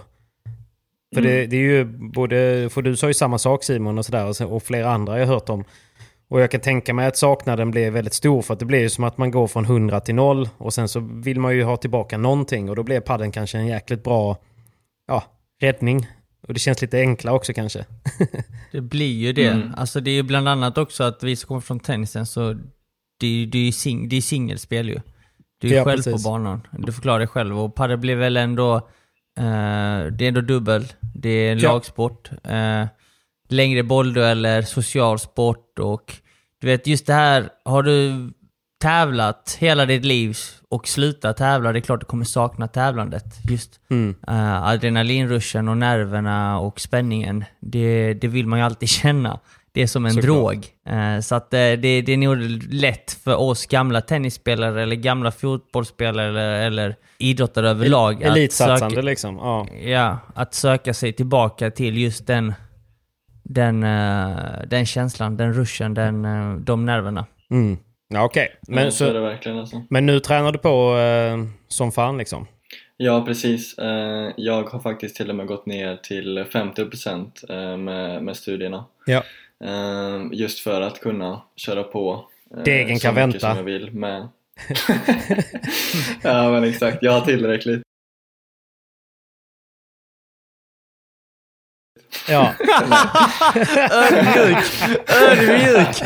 För 1.15 1.21
det, 1.21 1.45
det 1.45 1.55
är 1.55 1.61
ju 1.61 1.85
både, 1.85 2.69
för 2.71 2.81
du 2.81 2.95
sa 2.95 3.07
ju 3.07 3.13
samma 3.13 3.37
sak 3.37 3.63
Simon 3.63 3.97
och 3.97 4.05
sådär 4.05 4.53
och, 4.53 4.63
flera 4.63 4.91
andra 4.91 5.19
jag 5.19 5.27
hört 5.27 5.49
om. 5.49 5.63
Och 6.29 6.41
jag 6.41 6.51
kan 6.51 6.61
tänka 6.61 6.93
mig 6.93 7.07
att 7.07 7.17
saknaden 7.17 7.71
blir 7.71 7.91
väldigt 7.91 8.13
stor 8.13 8.41
för 8.41 8.53
att 8.53 8.59
det 8.59 8.65
blir 8.65 8.79
ju 8.79 8.89
som 8.89 9.03
att 9.03 9.17
man 9.17 9.31
går 9.31 9.47
från 9.47 9.65
100 9.65 9.99
till 9.99 10.15
0 10.15 10.49
och 10.57 10.73
sen 10.73 10.87
så 10.87 10.99
vill 10.99 11.39
man 11.39 11.55
ju 11.55 11.63
ha 11.63 11.77
tillbaka 11.77 12.17
någonting 12.17 12.69
och 12.69 12.75
då 12.75 12.83
blir 12.83 12.99
padden 12.99 13.31
kanske 13.31 13.57
en 13.57 13.67
jäkligt 13.67 14.03
bra 14.03 14.37
ja, 15.07 15.23
räddning. 15.61 16.07
Och 16.47 16.53
det 16.53 16.59
känns 16.59 16.81
lite 16.81 16.99
enklare 16.99 17.35
också 17.35 17.53
kanske. 17.53 17.85
Det 18.71 18.81
blir 18.81 19.13
ju 19.13 19.33
det. 19.33 19.47
Mm. 19.47 19.73
Alltså 19.77 19.99
det 20.01 20.11
är 20.11 20.15
ju 20.15 20.23
bland 20.23 20.49
annat 20.49 20.77
också 20.77 21.03
att 21.03 21.23
vi 21.23 21.35
som 21.35 21.47
kommer 21.47 21.61
från 21.61 21.79
tennisen 21.79 22.25
så 22.25 22.53
det 23.19 23.27
är 23.27 23.31
ju 23.31 23.45
det 23.45 23.57
är 23.57 23.63
ju 23.65 23.71
sing, 23.71 24.09
det 24.09 24.15
är 24.15 24.21
singelspel 24.21 24.89
ju. 24.89 24.99
Du 25.61 25.67
är 25.69 25.73
Ja, 25.75 25.83
själv 25.83 25.97
precis. 26.03 26.23
på 26.23 26.29
banan. 26.29 26.67
Du 26.71 26.91
förklarar 26.93 27.19
dig 27.19 27.27
själv. 27.27 27.59
Och 27.59 27.75
padel 27.75 27.97
blir 27.97 28.15
väl 28.15 28.37
ändå, 28.37 28.75
eh, 29.37 30.05
det 30.11 30.21
är 30.21 30.27
ändå 30.27 30.41
dubbel. 30.41 30.85
Det 31.15 31.29
är 31.29 31.51
en 31.51 31.59
Ja. 31.59 31.71
lagsport. 31.73 32.29
Eh, 32.43 32.85
längre 33.49 33.83
bolldueller, 33.83 34.61
social 34.61 35.19
sport 35.19 35.79
och 35.79 36.15
du 36.61 36.67
vet 36.67 36.87
just 36.87 37.05
det 37.05 37.13
här, 37.13 37.49
har 37.65 37.83
du 37.83 38.29
tävlat 38.81 39.57
hela 39.59 39.85
ditt 39.85 40.05
liv 40.05 40.37
och 40.71 40.87
slutat 40.87 41.37
tävla, 41.37 41.71
det 41.71 41.79
är 41.79 41.81
klart 41.81 41.99
du 41.99 42.05
kommer 42.05 42.25
sakna 42.25 42.67
tävlandet. 42.67 43.25
Just 43.49 43.79
Mm. 43.89 44.15
uh, 44.29 44.63
adrenalinruschen 44.63 45.67
och 45.69 45.77
nerverna 45.77 46.59
och 46.59 46.79
spänningen, 46.81 47.45
det, 47.59 48.13
det 48.13 48.27
vill 48.27 48.47
man 48.47 48.59
ju 48.59 48.65
alltid 48.65 48.89
känna. 49.01 49.39
Det 49.73 49.81
är 49.81 49.87
som 49.87 50.05
en 50.05 50.11
Såklart. 50.11 50.25
drog. 50.25 50.67
Eh, 50.95 51.19
så 51.19 51.35
att 51.35 51.53
eh, 51.53 51.57
det, 51.59 52.01
det 52.01 52.11
är 52.13 52.17
nog 52.17 52.37
lätt 52.73 53.11
för 53.23 53.35
oss 53.35 53.65
gamla 53.65 54.01
tennisspelare 54.01 54.83
eller 54.83 54.95
gamla 54.95 55.31
fotbollsspelare 55.31 56.27
eller, 56.29 56.67
eller 56.67 56.95
idrottare 57.17 57.69
överlag 57.69 58.23
att 58.23 58.31
Elitsatsande 58.31 58.95
söka, 58.95 59.01
liksom. 59.05 59.35
Ja. 59.37 59.67
ja, 59.83 60.17
att 60.35 60.53
söka 60.53 60.93
sig 60.93 61.13
tillbaka 61.13 61.71
till 61.71 61.97
just 61.97 62.27
den, 62.27 62.53
den, 63.43 63.83
eh, 63.83 64.35
den 64.67 64.85
känslan, 64.85 65.37
den 65.37 65.53
ruschen, 65.53 65.93
den, 65.93 66.25
eh, 66.25 66.55
de 66.55 66.85
nerverna. 66.85 67.25
Mm. 67.51 67.77
Ja, 68.13 68.23
okej. 68.23 68.55
Men, 68.67 68.75
Men, 68.75 68.91
så 68.91 69.21
verkligen 69.21 69.59
alltså. 69.59 69.81
men 69.89 70.05
nu 70.05 70.19
tränar 70.19 70.51
du 70.51 70.59
på 70.59 70.97
eh, 70.97 71.37
som 71.67 71.91
fan 71.91 72.17
liksom? 72.17 72.47
Ja 72.97 73.25
precis, 73.25 73.77
Eh, 73.77 74.31
jag 74.37 74.63
har 74.63 74.79
faktiskt 74.79 75.15
till 75.15 75.29
och 75.29 75.35
med 75.35 75.47
gått 75.47 75.65
ner 75.65 75.95
till 75.95 76.39
50% 76.39 77.31
eh, 77.49 77.77
med, 77.77 78.23
med 78.23 78.37
studierna. 78.37 78.85
Ja. 79.05 79.23
Eh, 79.63 80.27
Just 80.31 80.59
för 80.59 80.81
att 80.81 80.99
kunna 80.99 81.41
köra 81.55 81.83
på 81.83 82.25
eh, 82.57 82.63
Degen 82.63 82.99
kan 82.99 83.15
vänta. 83.15 83.39
som 83.39 83.57
jag 83.57 83.63
vill 83.63 83.91
med. 83.91 84.27
ja 86.23 86.49
men 86.51 86.63
exakt, 86.63 86.97
jag 87.01 87.11
har 87.11 87.21
tillräckligt. 87.21 87.81
Ja. 92.29 92.53
Ödmjuk! 93.55 94.57
Ödmjuk! 95.21 96.03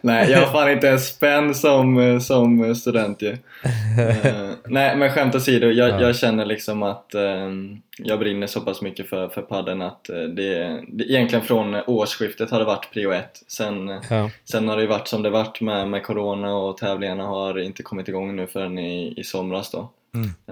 Nej, 0.00 0.30
jag 0.30 0.40
har 0.40 0.52
fan 0.52 0.70
inte 0.70 0.88
en 0.88 1.00
spänn 1.00 1.54
som, 1.54 2.20
som 2.20 2.74
student 2.74 3.22
ju. 3.22 3.30
Eh, 3.30 4.50
nej, 4.66 4.96
men 4.96 5.10
skämt 5.12 5.34
åsido, 5.34 5.66
jag, 5.70 5.90
Ja. 5.90 6.00
jag 6.00 6.16
känner 6.16 6.44
liksom 6.46 6.82
att 6.82 7.14
eh, 7.14 7.50
jag 7.98 8.18
brinner 8.18 8.46
så 8.46 8.60
pass 8.60 8.82
mycket 8.82 9.08
för, 9.08 9.28
för 9.28 9.42
padden 9.42 9.82
att 9.82 10.08
eh, 10.08 10.16
det, 10.16 10.80
det 10.88 11.04
egentligen 11.04 11.44
från 11.44 11.74
årsskiftet 11.86 12.50
har 12.50 12.58
det 12.58 12.64
varit 12.64 12.90
prio 12.92 13.12
ett. 13.12 13.42
Sen, 13.48 13.88
ja. 14.10 14.30
sen 14.44 14.68
har 14.68 14.76
det 14.76 14.82
ju 14.82 14.88
varit 14.88 15.08
som 15.08 15.22
det 15.22 15.30
varit 15.30 15.60
med, 15.60 15.88
med 15.88 16.02
corona 16.02 16.54
och 16.54 16.76
tävlingarna 16.76 17.24
har 17.24 17.58
inte 17.58 17.82
kommit 17.82 18.08
igång 18.08 18.36
nu 18.36 18.46
förrän 18.46 18.78
i, 18.78 19.14
i 19.20 19.24
somras 19.24 19.70
då. 19.70 19.90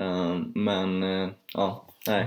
Eh, 0.03 0.37
men 0.55 1.03
eh, 1.03 1.29
ja, 1.55 1.85
nej. 2.07 2.27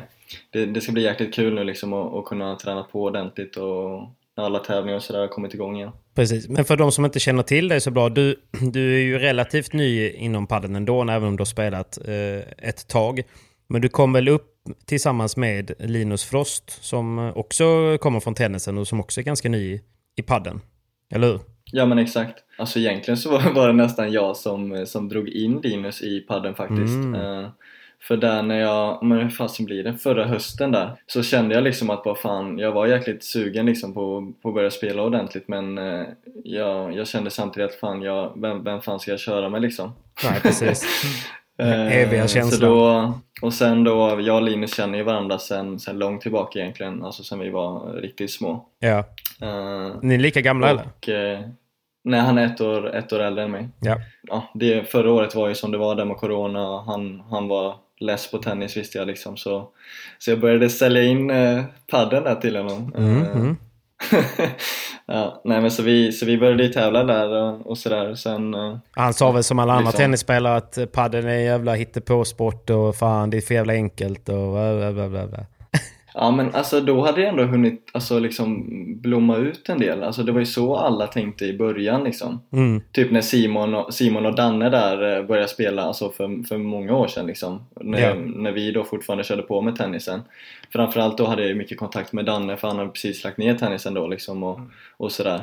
Det, 0.49 0.65
det 0.65 0.81
ska 0.81 0.91
bli 0.91 1.03
jäkligt 1.03 1.33
kul 1.33 1.53
nu 1.55 1.63
liksom 1.63 1.93
att, 1.93 2.25
kunna 2.25 2.55
träna 2.55 2.83
på 2.83 3.03
ordentligt 3.03 3.55
och 3.57 4.09
alla 4.35 4.59
tävlingar 4.59 4.97
och 4.97 5.03
sådär 5.03 5.19
har 5.19 5.27
kommit 5.27 5.53
igång 5.53 5.75
igen. 5.77 5.91
Precis. 6.15 6.49
Men 6.49 6.65
för 6.65 6.77
de 6.77 6.91
som 6.91 7.05
inte 7.05 7.19
känner 7.19 7.43
till 7.43 7.67
dig 7.67 7.81
så 7.81 7.91
bra, 7.91 8.09
du, 8.09 8.35
du 8.71 8.95
är 8.95 8.99
ju 9.01 9.19
relativt 9.19 9.73
ny 9.73 10.09
inom 10.09 10.47
padden 10.47 10.75
ändå, 10.75 11.01
även 11.01 11.23
om 11.27 11.35
du 11.37 11.41
har 11.41 11.45
spelat 11.45 11.97
eh, 12.07 12.67
ett 12.69 12.87
tag. 12.87 13.21
Men 13.67 13.81
du 13.81 13.89
kom 13.89 14.13
väl 14.13 14.27
upp 14.27 14.53
tillsammans 14.85 15.37
med 15.37 15.71
Linus 15.79 16.23
Frost 16.23 16.83
som 16.83 17.31
också 17.35 17.97
kommer 17.97 18.19
från 18.19 18.33
tennisen 18.35 18.77
och 18.77 18.87
som 18.87 18.99
också 18.99 19.21
är 19.21 19.23
ganska 19.25 19.49
ny 19.49 19.79
i, 20.17 20.21
padden. 20.21 20.61
Eller 21.11 21.27
hur? 21.27 21.39
Ja 21.71 21.85
men 21.85 21.97
exakt. 21.97 22.35
Alltså 22.57 22.79
egentligen 22.79 23.17
så 23.17 23.31
var- 23.31 23.53
var 23.53 23.67
det 23.67 23.73
nästan 23.73 24.11
jag 24.11 24.37
som, 24.37 24.85
som 24.87 25.09
drog 25.09 25.29
in 25.29 25.59
Linus 25.63 26.01
i 26.01 26.19
padden 26.19 26.55
faktiskt. 26.55 26.93
Mm. 26.93 27.45
Eh, 28.01 28.07
för 28.07 28.17
där 28.17 28.41
när 28.43 28.59
jag, 28.59 29.03
men 29.03 29.17
hur 29.19 29.29
fasen 29.29 29.65
blir 29.65 29.83
det? 29.83 29.93
Förra 29.93 30.25
hösten 30.25 30.71
där 30.71 30.91
så 31.07 31.23
kände 31.23 31.55
jag 31.55 31.63
liksom 31.63 31.89
att 31.89 32.01
vad 32.05 32.17
fan, 32.19 32.57
jag 32.59 32.71
var 32.71 32.87
jäkligt 32.87 33.23
sugen 33.23 33.65
liksom 33.65 33.93
på, 33.93 34.33
på 34.41 34.49
att 34.49 34.55
börja 34.55 34.71
spela 34.71 35.03
ordentligt 35.03 35.47
men 35.47 35.77
eh, 35.77 36.03
jag, 36.43 36.95
jag 36.95 37.07
kände 37.07 37.29
samtidigt 37.29 37.69
att 37.71 37.75
fan, 37.79 38.01
jag, 38.01 38.41
vem, 38.41 38.63
vem 38.63 38.81
fan 38.81 38.99
ska 38.99 39.11
jag 39.11 39.19
köra 39.19 39.49
med 39.49 39.61
liksom? 39.61 39.93
Nej, 40.23 40.39
precis. 40.41 40.85
Eh, 41.59 41.97
Eviga 41.97 42.27
Så 42.27 42.33
känslan. 42.33 42.71
då, 42.71 43.13
och 43.41 43.53
sen 43.53 43.83
då, 43.83 44.19
jag 44.21 44.35
och 44.35 44.41
Linus 44.41 44.75
känner 44.75 44.97
ju 44.97 45.03
varandra 45.03 45.39
sen, 45.39 45.79
sen 45.79 45.99
långt 45.99 46.21
tillbaka 46.21 46.59
egentligen, 46.59 47.03
alltså 47.03 47.23
sen 47.23 47.39
vi 47.39 47.49
var 47.49 47.93
riktigt 47.93 48.31
små. 48.31 48.65
Ja. 48.79 48.97
Eh, 49.41 49.95
Ni 50.01 50.15
är 50.15 50.19
lika 50.19 50.41
gamla 50.41 50.69
eller? 50.69 50.83
och, 50.97 51.09
eh, 51.09 51.39
nej, 52.03 52.19
han 52.19 52.37
är 52.37 52.45
ett 52.45 52.61
år, 52.61 52.95
ett 52.95 53.13
år 53.13 53.19
äldre 53.19 53.43
än 53.43 53.51
mig. 53.51 53.69
Ja. 53.79 53.97
Ja, 54.23 54.43
det, 54.53 54.83
förra 54.91 55.11
året 55.11 55.35
var 55.35 55.47
ju 55.47 55.55
som 55.55 55.71
det 55.71 55.77
var 55.77 55.95
där 55.95 56.05
med 56.05 56.17
Corona 56.17 56.81
han, 56.81 57.23
han 57.29 57.47
var 57.47 57.75
less 57.99 58.31
på 58.31 58.37
tennis 58.37 58.77
visste 58.77 58.97
jag 58.97 59.07
liksom 59.07 59.37
så, 59.37 59.69
så 60.17 60.31
jag 60.31 60.39
började 60.39 60.69
sälja 60.69 61.03
in 61.03 61.29
eh, 61.29 61.63
padden 61.91 62.23
där 62.23 62.35
till 62.35 62.55
honom. 62.55 62.93
Mm, 62.97 63.21
Eh, 63.21 63.35
mm. 63.35 63.57
ja, 65.05 65.41
nej 65.43 65.61
men 65.61 65.71
så 65.71 65.83
vi, 65.83 66.11
så 66.11 66.25
vi 66.25 66.37
började 66.37 66.63
ju 66.63 66.69
tävla 66.69 67.03
där 67.03 67.29
och, 67.29 67.67
och 67.67 67.77
sådär 67.77 68.15
sen 68.15 68.53
eh, 68.53 68.77
Han 68.91 69.13
sa 69.13 69.31
väl 69.31 69.43
som 69.43 69.59
alla 69.59 69.73
andra 69.73 69.89
Liksom. 69.89 69.97
tennisspelare 69.97 70.55
att 70.55 70.91
padden 70.91 71.25
är 71.25 71.33
en 71.33 71.43
jävla 71.43 71.73
hittepåsport 71.73 72.69
och 72.69 72.95
fan 72.95 73.29
det 73.29 73.37
är 73.37 73.41
för 73.41 73.53
jävla 73.53 73.73
enkelt 73.73 74.29
och 74.29 74.51
bla 74.51 74.91
bla 74.93 75.09
bla 75.09 75.27
bla. 75.27 75.45
Ja 76.19 76.31
men 76.31 76.55
alltså 76.55 76.81
då 76.81 77.01
hade 77.05 77.21
det 77.21 77.27
ändå 77.27 77.43
hunnit 77.43 77.89
alltså, 77.91 78.19
liksom 78.19 78.65
blomma 79.01 79.37
ut 79.37 79.69
en 79.69 79.79
del. 79.79 80.03
Alltså 80.03 80.23
det 80.23 80.31
var 80.31 80.39
ju 80.39 80.45
så 80.45 80.75
alla 80.77 81.07
tänkte 81.07 81.45
i 81.45 81.57
början 81.57 82.03
liksom. 82.03 82.41
Mm. 82.53 82.81
Typ 82.91 83.11
när 83.11 83.21
Simon 83.21 83.73
och, 83.75 83.93
Simon 83.93 84.25
och 84.25 84.35
Danne 84.35 84.69
där 84.69 85.17
eh, 85.17 85.23
började 85.25 85.47
spela 85.47 85.81
alltså 85.81 86.09
för, 86.09 86.47
för 86.47 86.57
många 86.57 86.95
år 86.95 87.07
sedan 87.07 87.27
liksom. 87.27 87.61
När, 87.81 87.99
Ja. 88.01 88.13
när 88.35 88.51
vi 88.51 88.71
då 88.71 88.83
fortfarande 88.83 89.23
körde 89.23 89.41
på 89.41 89.61
med 89.61 89.75
tennisen. 89.75 90.21
Framförallt 90.73 91.17
då 91.17 91.25
hade 91.25 91.47
jag 91.47 91.57
mycket 91.57 91.79
kontakt 91.79 92.13
med 92.13 92.25
Danne 92.25 92.57
för 92.57 92.67
han 92.67 92.77
hade 92.77 92.89
precis 92.89 93.23
lagt 93.23 93.37
ner 93.37 93.53
tennisen 93.55 93.93
då 93.93 94.07
liksom 94.07 94.43
och, 94.43 94.59
och 94.97 95.11
sådär. 95.11 95.41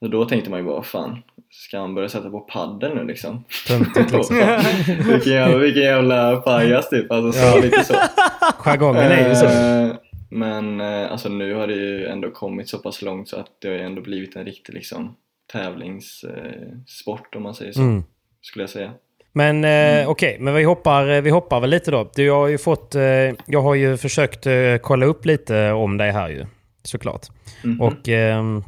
Så 0.00 0.08
då 0.08 0.24
tänkte 0.24 0.50
man 0.50 0.58
ju 0.58 0.64
bara, 0.66 0.82
fan, 0.82 1.22
ska 1.50 1.78
han 1.78 1.94
börja 1.94 2.08
sätta 2.08 2.30
på 2.30 2.40
padel 2.40 2.94
nu 2.94 3.04
liksom? 3.04 3.44
Töntigt 3.68 4.12
liksom. 4.12 4.36
vilken, 5.12 5.32
jävla, 5.32 5.58
vilken 5.58 5.82
jävla 5.82 6.36
pajas 6.36 6.88
typ, 6.90 7.12
alltså 7.12 7.40
så, 7.40 7.46
Ja. 7.46 7.60
lite 7.62 7.84
så. 7.84 7.94
Jargongen 8.58 9.02
är 9.02 9.28
ju 9.28 9.34
så. 9.34 9.46
Eh, 10.32 10.38
Men 10.38 10.80
eh, 10.80 11.12
alltså 11.12 11.28
nu 11.28 11.54
har 11.54 11.66
det 11.66 11.74
ju 11.74 12.06
ändå 12.06 12.30
kommit 12.30 12.68
så 12.68 12.78
pass 12.78 13.02
långt 13.02 13.28
så 13.28 13.36
att 13.36 13.50
det 13.60 13.68
har 13.68 13.74
ju 13.74 13.82
ändå 13.82 14.02
blivit 14.02 14.36
en 14.36 14.44
riktig 14.44 14.74
liksom 14.74 15.16
tävlingssport 15.52 17.34
om 17.36 17.42
man 17.42 17.54
säger 17.54 17.72
så. 17.72 17.80
Mm. 17.80 18.04
Skulle 18.40 18.62
jag 18.62 18.70
säga. 18.70 18.92
Men 19.32 19.64
eh, 19.64 20.10
okej, 20.10 20.36
men 20.40 20.54
vi 20.54 20.64
hoppar, 20.64 21.08
eh, 21.10 21.20
vi 21.20 21.30
hoppar 21.30 21.60
väl 21.60 21.70
lite 21.70 21.90
då. 21.90 22.10
Du 22.14 22.30
har 22.30 22.48
ju 22.48 22.58
fått, 22.58 22.94
eh, 22.94 23.02
jag 23.46 23.62
har 23.62 23.74
ju 23.74 23.96
försökt 23.96 24.46
eh, 24.46 24.76
kolla 24.82 25.06
upp 25.06 25.24
lite 25.26 25.72
om 25.72 25.96
dig 25.96 26.12
här 26.12 26.28
ju, 26.28 26.46
såklart. 26.82 27.26
Mhm. 27.64 27.80
Och 27.80 28.08
ehm, 28.08 28.64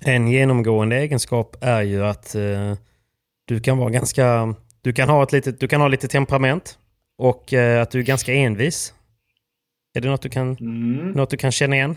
en 0.00 0.28
genomgående 0.28 0.96
egenskap 0.96 1.56
är 1.60 1.82
ju 1.82 2.04
att 2.04 2.34
eh, 2.34 2.74
du 3.44 3.60
kan 3.60 3.78
vara 3.78 3.90
ganska, 3.90 4.54
du 4.82 4.92
kan 4.92 5.08
ha 5.08 5.22
ett 5.22 5.32
litet, 5.32 5.60
du 5.60 5.68
kan 5.68 5.80
ha 5.80 5.88
lite 5.88 6.08
temperament 6.08 6.78
och 7.18 7.52
eh, 7.52 7.82
att 7.82 7.90
du 7.90 7.98
är 7.98 8.02
ganska 8.02 8.32
envis. 8.32 8.94
Är 9.94 10.00
det 10.00 10.08
något 10.08 10.22
du 10.22 10.28
kan, 10.28 10.56
Mm. 10.60 11.10
något 11.10 11.30
du 11.30 11.36
kan 11.36 11.52
känna 11.52 11.76
igen? 11.76 11.96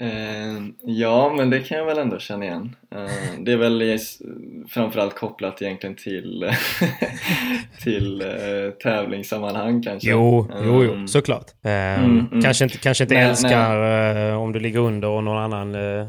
Eh, 0.00 0.62
ja, 0.82 1.34
men 1.36 1.50
det 1.50 1.60
kan 1.60 1.78
jag 1.78 1.84
väl 1.86 1.98
ändå 1.98 2.18
känna 2.18 2.44
igen. 2.44 2.76
Eh, 2.94 3.40
det 3.40 3.52
är 3.52 3.56
väl 3.56 3.98
framförallt 4.68 5.14
kopplat 5.14 5.62
egentligen 5.62 5.96
till, 5.96 6.50
till 7.82 8.20
eh, 8.20 8.70
tävlingssammanhang 8.82 9.82
kanske. 9.82 10.10
Jo, 10.10 10.48
jo, 10.64 10.84
jo, 10.84 10.92
Mm. 10.92 11.08
såklart. 11.08 11.46
Mm, 11.62 12.26
mm. 12.32 12.42
Kanske 12.42 12.64
inte, 12.64 12.78
kanske 12.78 13.04
inte 13.04 13.14
Nej, 13.14 13.24
älskar 13.24 14.28
eh, 14.30 14.42
om 14.42 14.52
du 14.52 14.60
ligger 14.60 14.78
under 14.80 15.08
och 15.08 15.24
någon 15.24 15.38
annan 15.38 15.74
eh, 15.74 16.06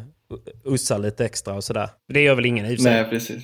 ussar 0.65 0.99
lite 0.99 1.25
extra 1.25 1.53
och 1.53 1.63
sådär. 1.63 1.89
Det 2.07 2.21
gör 2.21 2.36
väl 2.36 2.45
ingen 2.45 2.65
i? 2.65 2.77
Nej, 2.79 3.03
precis. 3.05 3.43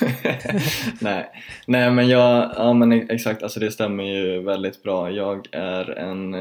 Nej. 1.00 1.26
Nej, 1.66 1.90
men 1.90 2.08
jag, 2.08 2.52
ja 2.56 2.72
men 2.72 2.92
exakt, 3.10 3.42
alltså 3.42 3.60
det 3.60 3.70
stämmer 3.70 4.04
ju 4.04 4.42
väldigt 4.42 4.82
bra. 4.82 5.10
Jag 5.10 5.46
är 5.52 5.90
en 5.98 6.34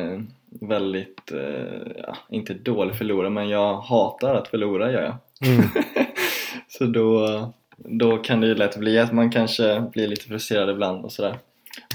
väldigt, 0.61 1.31
eh, 1.31 1.91
ja, 2.07 2.17
inte 2.29 2.53
dålig 2.53 2.95
förlorare, 2.95 3.29
men 3.29 3.49
jag 3.49 3.75
hatar 3.77 4.35
att 4.35 4.47
förlora 4.47 4.91
gör 4.91 5.01
jag. 5.01 5.17
Mm. 5.51 5.65
Så 6.67 6.85
då, 6.85 7.39
då 7.77 8.17
kan 8.17 8.41
det 8.41 8.47
ju 8.47 8.55
lätt 8.55 8.77
bli 8.77 8.99
att 8.99 9.11
man 9.13 9.31
kanske 9.31 9.83
blir 9.93 10.07
lite 10.07 10.25
frustrerad 10.25 10.69
ibland 10.69 11.05
och 11.05 11.11
sådär. 11.11 11.37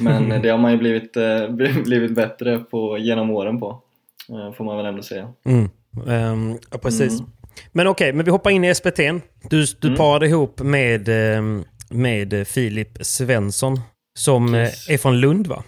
Men 0.01 0.29
det 0.43 0.49
har 0.49 0.59
man 0.59 0.73
ju 0.73 0.79
blivit, 0.79 1.17
eh, 1.17 1.49
blivit 1.85 2.15
bättre 2.15 2.59
på 2.59 2.99
genom 2.99 3.31
åren 3.31 3.61
på, 3.61 3.83
eh, 4.29 4.53
får 4.53 4.65
man 4.65 4.77
väl 4.77 4.87
ändå 4.87 5.03
säga. 5.03 5.33
Mm. 5.45 5.69
Ehm, 6.09 6.59
ja, 6.71 6.79
precis. 6.79 7.21
Mm. 7.21 7.31
Men 7.73 7.87
okej, 7.87 8.13
men 8.13 8.25
vi 8.25 8.31
hoppar 8.31 8.51
in 8.51 8.65
i 8.65 8.75
SPT. 8.75 9.01
Du, 9.51 9.65
du 9.81 9.97
parade 9.97 10.27
ihop 10.27 10.61
med, 10.61 11.09
med 11.91 12.49
Filip 12.49 12.99
Svensson 13.01 13.81
som 14.19 14.55
Yes. 14.55 14.89
är 14.89 14.99
från 14.99 15.21
Lund 15.21 15.47
va? 15.47 15.63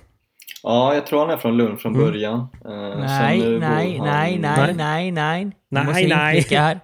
Ja, 0.62 0.94
jag 0.94 1.06
tror 1.06 1.20
han 1.20 1.30
är 1.30 1.36
från 1.36 1.56
Lund 1.56 1.80
från 1.80 1.94
Mm. 1.94 2.06
början. 2.06 2.48
Eh, 2.64 2.98
Nej, 3.00 3.40
sen 3.40 3.50
nu 3.50 3.60
bor 3.60 3.66
nej, 3.68 3.98
han- 3.98 4.06
nej, 4.06 4.38
nej, 4.38 4.56
Nej. 4.56 4.74
nej, 4.74 5.10
nej. 5.12 5.44
Nej, 5.44 5.52
Jag 5.68 5.86
måste 5.86 6.06
nej. 6.16 6.46
här. 6.50 6.80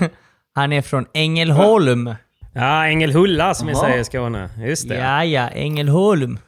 Han 0.54 0.72
är 0.72 0.82
från 0.82 1.06
Ängelholm. 1.14 2.14
Ja, 2.54 2.86
Ängelhulla 2.86 3.54
som 3.54 3.68
vi 3.68 3.74
säger 3.74 3.98
i 3.98 4.04
Skåne. 4.04 4.50
Just 4.66 4.88
det. 4.88 4.94
Ja, 4.98 5.24
ja, 5.24 5.48
Ängelholm. 5.48 6.38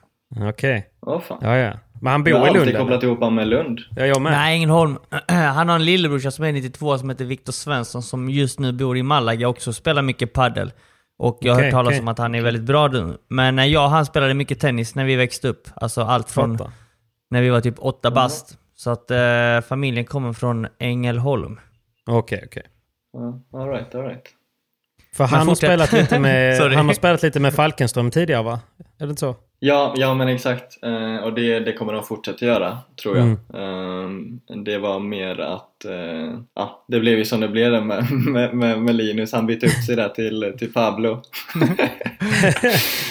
Okej. 0.49 0.87
Åh 1.07 1.21
fan. 1.21 1.39
Ja, 1.41 1.57
ja. 1.57 1.73
Men 2.01 2.13
han 2.13 2.25
bor 2.25 2.31
jag 2.31 2.39
har 2.39 2.47
i 2.47 2.49
Lund 2.49 2.59
alltid 2.59 2.69
eller? 2.75 2.81
kopplat 2.85 3.03
ihop 3.03 3.19
honom 3.19 3.35
med 3.35 3.49
Lund. 3.49 3.81
Ja, 3.97 4.07
jag 4.07 4.23
med. 4.23 4.33
Nej, 4.33 4.55
Ängelholm. 4.57 4.97
Han 5.29 5.69
har 5.69 5.77
en 5.77 5.85
lillebrorsa 5.85 6.31
som 6.31 6.45
är 6.45 6.53
92 6.53 6.99
som 6.99 7.11
heter 7.11 7.25
Viktor 7.25 7.53
Svensson 7.53 8.03
som 8.03 8.31
just 8.31 8.59
nu 8.59 8.73
bor 8.73 8.97
i 8.97 9.03
Malaga 9.03 9.49
också 9.49 9.71
och 9.71 9.75
spelar 9.77 10.03
mycket 10.03 10.33
paddel. 10.33 10.73
Och 11.19 11.39
jag 11.41 11.53
har 11.53 11.59
Okej, 11.61 11.65
hört 11.65 11.73
talas 11.73 11.91
okej. 11.91 12.01
om 12.01 12.09
att 12.09 12.19
han 12.19 12.35
är 12.35 12.43
väldigt 12.43 12.63
bra 12.63 12.89
nu. 12.89 13.19
Men 13.29 13.71
jag 13.71 13.85
och 13.85 13.91
han 13.91 14.07
spelade 14.07 14.35
mycket 14.35 14.61
tennis 14.61 14.95
när 14.95 15.05
vi 15.05 15.17
växte 15.17 15.49
upp. 15.49 15.69
Alltså 15.75 16.01
allt 16.03 16.31
från 16.31 16.59
Fattar. 16.59 16.73
när 17.31 17.43
vi 17.43 17.49
var 17.49 17.61
typ 17.61 17.75
åtta 17.79 18.11
bast. 18.11 18.59
Så 18.75 18.91
att 18.91 19.11
eh, 19.11 19.61
familjen 19.69 20.05
kommer 20.05 20.33
från 20.33 20.67
Ängelholm. 20.79 21.61
Okej, 22.07 22.43
okej. 22.47 22.63
Ja, 23.13 23.43
all 23.61 23.69
right, 23.69 23.95
all 23.95 24.03
right. 24.03 24.25
För 25.17 25.25
han 25.25 25.49
har, 25.49 25.55
spelat 25.55 25.93
lite 25.93 26.19
med, 26.19 26.73
han 26.75 26.87
har 26.87 26.95
spelat 26.95 27.23
lite 27.23 27.41
med 27.41 27.55
Falkenström 27.55 28.11
tidigare 28.11 28.43
va? 28.43 28.61
Är 28.99 29.07
det 29.07 29.11
inte 29.11 29.21
så? 29.21 29.37
Ja, 29.59 29.95
ja 29.97 30.15
men 30.15 30.29
exakt. 30.29 30.85
Eh, 30.85 31.17
och 31.17 31.35
det, 31.35 31.61
det 31.61 31.73
kommer 31.73 31.93
de 31.93 32.05
fortsätta 32.05 32.45
göra, 32.45 32.79
tror 33.03 33.17
jag. 33.17 33.27
Mm. 33.27 34.41
Eh, 34.49 34.57
det 34.57 34.79
var 34.79 35.01
mer 35.01 35.41
att, 35.41 35.85
eh, 35.85 36.39
ja, 36.55 36.85
det 36.89 37.01
blev 37.01 37.19
ju 37.19 37.25
som 37.25 37.41
det 37.41 37.49
blev 37.49 37.87
med, 37.87 38.11
med, 38.27 38.55
med, 38.55 38.83
med 38.83 38.95
Linus. 38.95 39.33
Han 39.33 39.47
bytte 39.47 39.67
upp 39.67 39.85
sig 39.87 39.97
där 39.97 40.09
till, 40.09 40.55
till 40.59 40.73
Pablo. 40.73 41.23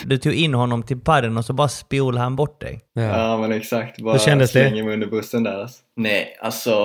Du 0.06 0.18
tog 0.18 0.34
in 0.34 0.53
honom 0.53 0.84
till 0.84 0.99
padden 0.99 1.38
och 1.38 1.45
så 1.45 1.53
bara 1.53 1.68
spolade 1.68 2.24
han 2.24 2.36
bort 2.36 2.62
dig. 2.62 2.82
Ja. 2.93 3.01
Ja 3.01 3.38
men 3.38 3.51
exakt, 3.51 4.01
bara 4.01 4.14
Hur 4.14 4.20
kändes 4.20 4.51
det? 4.51 4.70
slänger 4.70 4.84
mig 4.84 4.93
under 4.93 5.08
bussen 5.08 5.43
där 5.43 5.62
alltså. 5.62 5.82
Nej, 5.95 6.38
alltså 6.41 6.76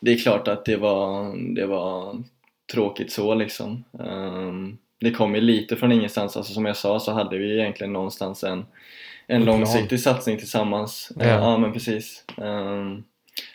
det 0.00 0.12
är 0.12 0.18
klart 0.18 0.48
att 0.48 0.64
det 0.64 0.76
var, 0.76 1.34
det 1.54 1.66
var 1.66 2.22
tråkigt 2.72 3.12
så 3.12 3.34
liksom. 3.34 3.84
Ehm, 4.00 4.78
det 5.00 5.10
kom 5.10 5.34
ju 5.34 5.40
lite 5.40 5.76
från 5.76 5.92
ingenstans, 5.92 6.36
alltså 6.36 6.52
som 6.52 6.66
jag 6.66 6.76
sa 6.76 7.00
så 7.00 7.12
hade 7.12 7.38
vi 7.38 7.60
egentligen 7.60 7.92
någonstans 7.92 8.44
en, 8.44 8.66
en 9.26 9.44
långsiktig 9.44 10.00
satsning 10.00 10.38
tillsammans. 10.38 11.12
Ja. 11.16 11.26
Ja, 11.26 11.58
men 11.58 11.72
precis. 11.72 12.24
Ehm, 12.42 13.04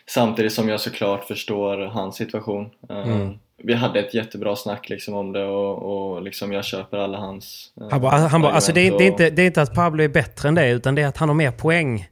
samtidigt 0.06 0.52
som 0.52 0.68
jag 0.68 0.80
såklart 0.80 1.24
förstår 1.24 1.78
hans 1.78 2.16
situation. 2.16 2.70
Ehm, 2.90 3.12
Mm. 3.12 3.38
Vi 3.64 3.74
hade 3.74 4.00
ett 4.00 4.14
jättebra 4.14 4.56
snack 4.56 4.88
liksom 4.88 5.14
om 5.14 5.32
det 5.32 5.44
och, 5.44 6.14
och 6.14 6.22
liksom 6.22 6.52
jag 6.52 6.64
köper 6.64 6.98
alla 6.98 7.18
hans 7.18 7.72
eh, 7.80 7.86
Han 7.90 8.00
bara, 8.00 8.16
han 8.16 8.42
bara 8.42 8.52
alltså 8.52 8.72
det 8.72 8.80
är, 8.80 8.98
det, 8.98 9.04
är 9.04 9.08
inte, 9.08 9.30
det 9.30 9.42
är 9.42 9.46
inte 9.46 9.62
att 9.62 9.74
Pablo 9.74 10.04
är 10.04 10.08
bättre 10.08 10.48
än 10.48 10.54
det, 10.54 10.70
utan 10.70 10.94
det 10.94 11.02
är 11.02 11.06
att 11.06 11.16
han 11.16 11.28
har 11.28 11.36
mer 11.36 11.50
poäng. 11.50 12.06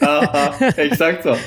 Ja, 0.00 0.54
exakt 0.76 1.22
så. 1.22 1.36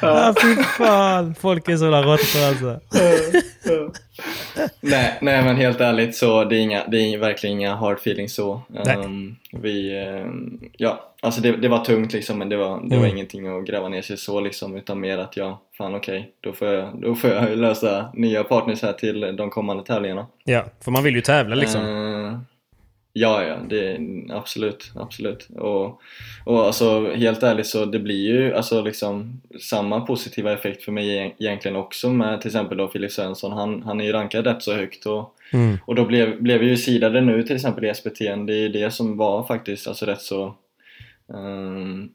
Ja, 0.00 0.34
fy 0.42 0.54
fan. 0.62 1.34
Folk 1.34 1.68
är 1.68 1.76
sådana 1.76 2.02
råttor 2.02 2.48
alltså. 2.48 2.80
nej, 4.80 5.18
nej 5.20 5.42
men 5.44 5.56
helt 5.56 5.80
ärligt 5.80 6.16
så 6.16 6.44
det 6.44 6.56
är, 6.56 6.60
inga, 6.60 6.86
det 6.88 6.96
är 6.98 7.18
verkligen 7.18 7.56
inga 7.58 7.74
hard 7.74 7.96
feelings 7.96 8.34
så. 8.34 8.60
Ehm, 8.86 9.36
vi, 9.52 9.98
ehm, 10.06 10.60
ja, 10.76 11.04
alltså 11.22 11.40
det, 11.40 11.52
det 11.56 11.68
var 11.68 11.84
tungt 11.84 12.12
liksom 12.12 12.38
men 12.38 12.48
det 12.48 12.56
var, 12.56 12.80
det 12.88 12.96
var 12.96 13.04
Mm. 13.04 13.16
ingenting 13.16 13.58
att 13.58 13.66
gräva 13.66 13.88
ner 13.88 14.02
sig 14.02 14.16
så 14.16 14.40
liksom 14.40 14.76
utan 14.76 15.00
mer 15.00 15.18
att 15.18 15.36
jag, 15.36 15.56
fan 15.78 15.94
okej, 15.94 16.30
då, 16.40 16.52
får 16.52 16.68
jag, 16.68 17.00
då 17.02 17.14
får 17.14 17.30
jag 17.30 17.58
lösa 17.58 18.10
nya 18.14 18.44
partners 18.44 18.82
här 18.82 18.92
till 18.92 19.36
de 19.36 19.50
kommande 19.50 19.84
tävlingarna. 19.84 20.26
Ja, 20.44 20.64
för 20.84 20.90
man 20.90 21.02
vill 21.02 21.14
ju 21.14 21.20
tävla 21.20 21.54
liksom. 21.54 21.80
Eh, 21.80 22.38
ja, 23.20 23.42
ja, 23.44 23.56
det, 23.68 23.98
absolut, 24.30 24.92
absolut. 24.96 25.48
Och, 25.56 26.00
och 26.44 26.66
alltså 26.66 27.12
helt 27.14 27.42
ärligt 27.42 27.66
så 27.66 27.84
det 27.84 27.98
blir 27.98 28.28
ju 28.28 28.54
alltså 28.54 28.82
liksom 28.82 29.40
samma 29.60 30.00
positiva 30.00 30.52
effekt 30.52 30.82
för 30.82 30.92
mig 30.92 31.36
egentligen 31.38 31.76
också 31.76 32.10
med 32.10 32.40
till 32.40 32.48
exempel 32.48 32.78
då 32.78 32.88
Filip 32.88 33.12
Svensson. 33.12 33.52
Han, 33.52 33.82
han 33.82 34.00
är 34.00 34.04
ju 34.04 34.12
rankad 34.12 34.46
rätt 34.46 34.62
så 34.62 34.74
högt 34.74 35.06
och, 35.06 35.34
Mm. 35.52 35.78
och 35.86 35.94
då 35.94 36.04
blev, 36.04 36.42
blev 36.42 36.60
vi 36.60 36.66
ju 36.66 36.76
sidade 36.76 37.20
nu 37.20 37.42
till 37.42 37.56
exempel 37.56 37.84
i 37.84 37.94
SPT. 37.94 38.18
Det 38.18 38.54
är 38.54 38.60
ju 38.60 38.68
det 38.68 38.90
som 38.90 39.16
var 39.16 39.44
faktiskt 39.44 39.88
alltså 39.88 40.06
rätt 40.06 40.20
så 40.20 40.54
ehm, 41.34 42.08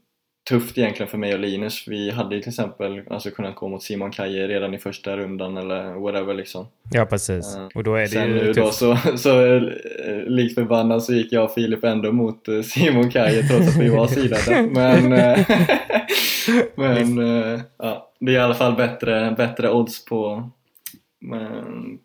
tufft 0.50 0.78
egentligen 0.78 1.10
för 1.10 1.18
mig 1.18 1.34
och 1.34 1.40
Linus. 1.40 1.84
Vi 1.88 2.12
hade 2.12 2.36
ju 2.36 2.42
till 2.42 2.50
exempel 2.50 3.02
alltså 3.10 3.30
kunnat 3.32 3.56
gå 3.56 3.68
mot 3.68 3.84
Simon 3.84 4.12
Kaje 4.12 4.48
redan 4.48 4.74
i 4.74 4.78
första 4.78 5.18
rundan 5.18 5.58
eller 5.58 5.94
whatever 5.94 6.34
liksom. 6.34 6.68
Ja, 6.92 7.06
precis. 7.06 7.56
Eh, 7.56 7.68
Och 7.76 7.84
då 7.84 7.96
är 7.96 8.02
det 8.02 8.08
Sen 8.08 8.28
ju 8.28 8.34
nu 8.36 8.54
då 8.54 8.66
tufft. 8.66 8.78
så, 8.78 8.98
så 9.18 9.46
eh, 9.56 9.62
likt 10.28 10.56
förbannat 10.56 11.04
så 11.04 11.14
gick 11.14 11.34
jag 11.34 11.44
och 11.44 11.54
Filip 11.54 11.84
ändå 11.84 12.12
mot 12.12 12.48
eh, 12.48 12.62
Simon 12.62 13.12
Kaje 13.12 13.44
trots 13.44 13.68
att 13.68 13.82
vi 13.82 13.90
var 13.90 14.08
sidade. 14.08 14.62
Men, 14.72 15.10
men 16.76 17.18
ja, 17.78 18.12
det 18.20 18.32
är 18.32 18.36
i 18.36 18.40
alla 18.40 18.54
fall 18.54 18.76
bättre, 18.76 19.34
bättre 19.38 19.72
odds 19.72 20.06
på, 20.06 20.50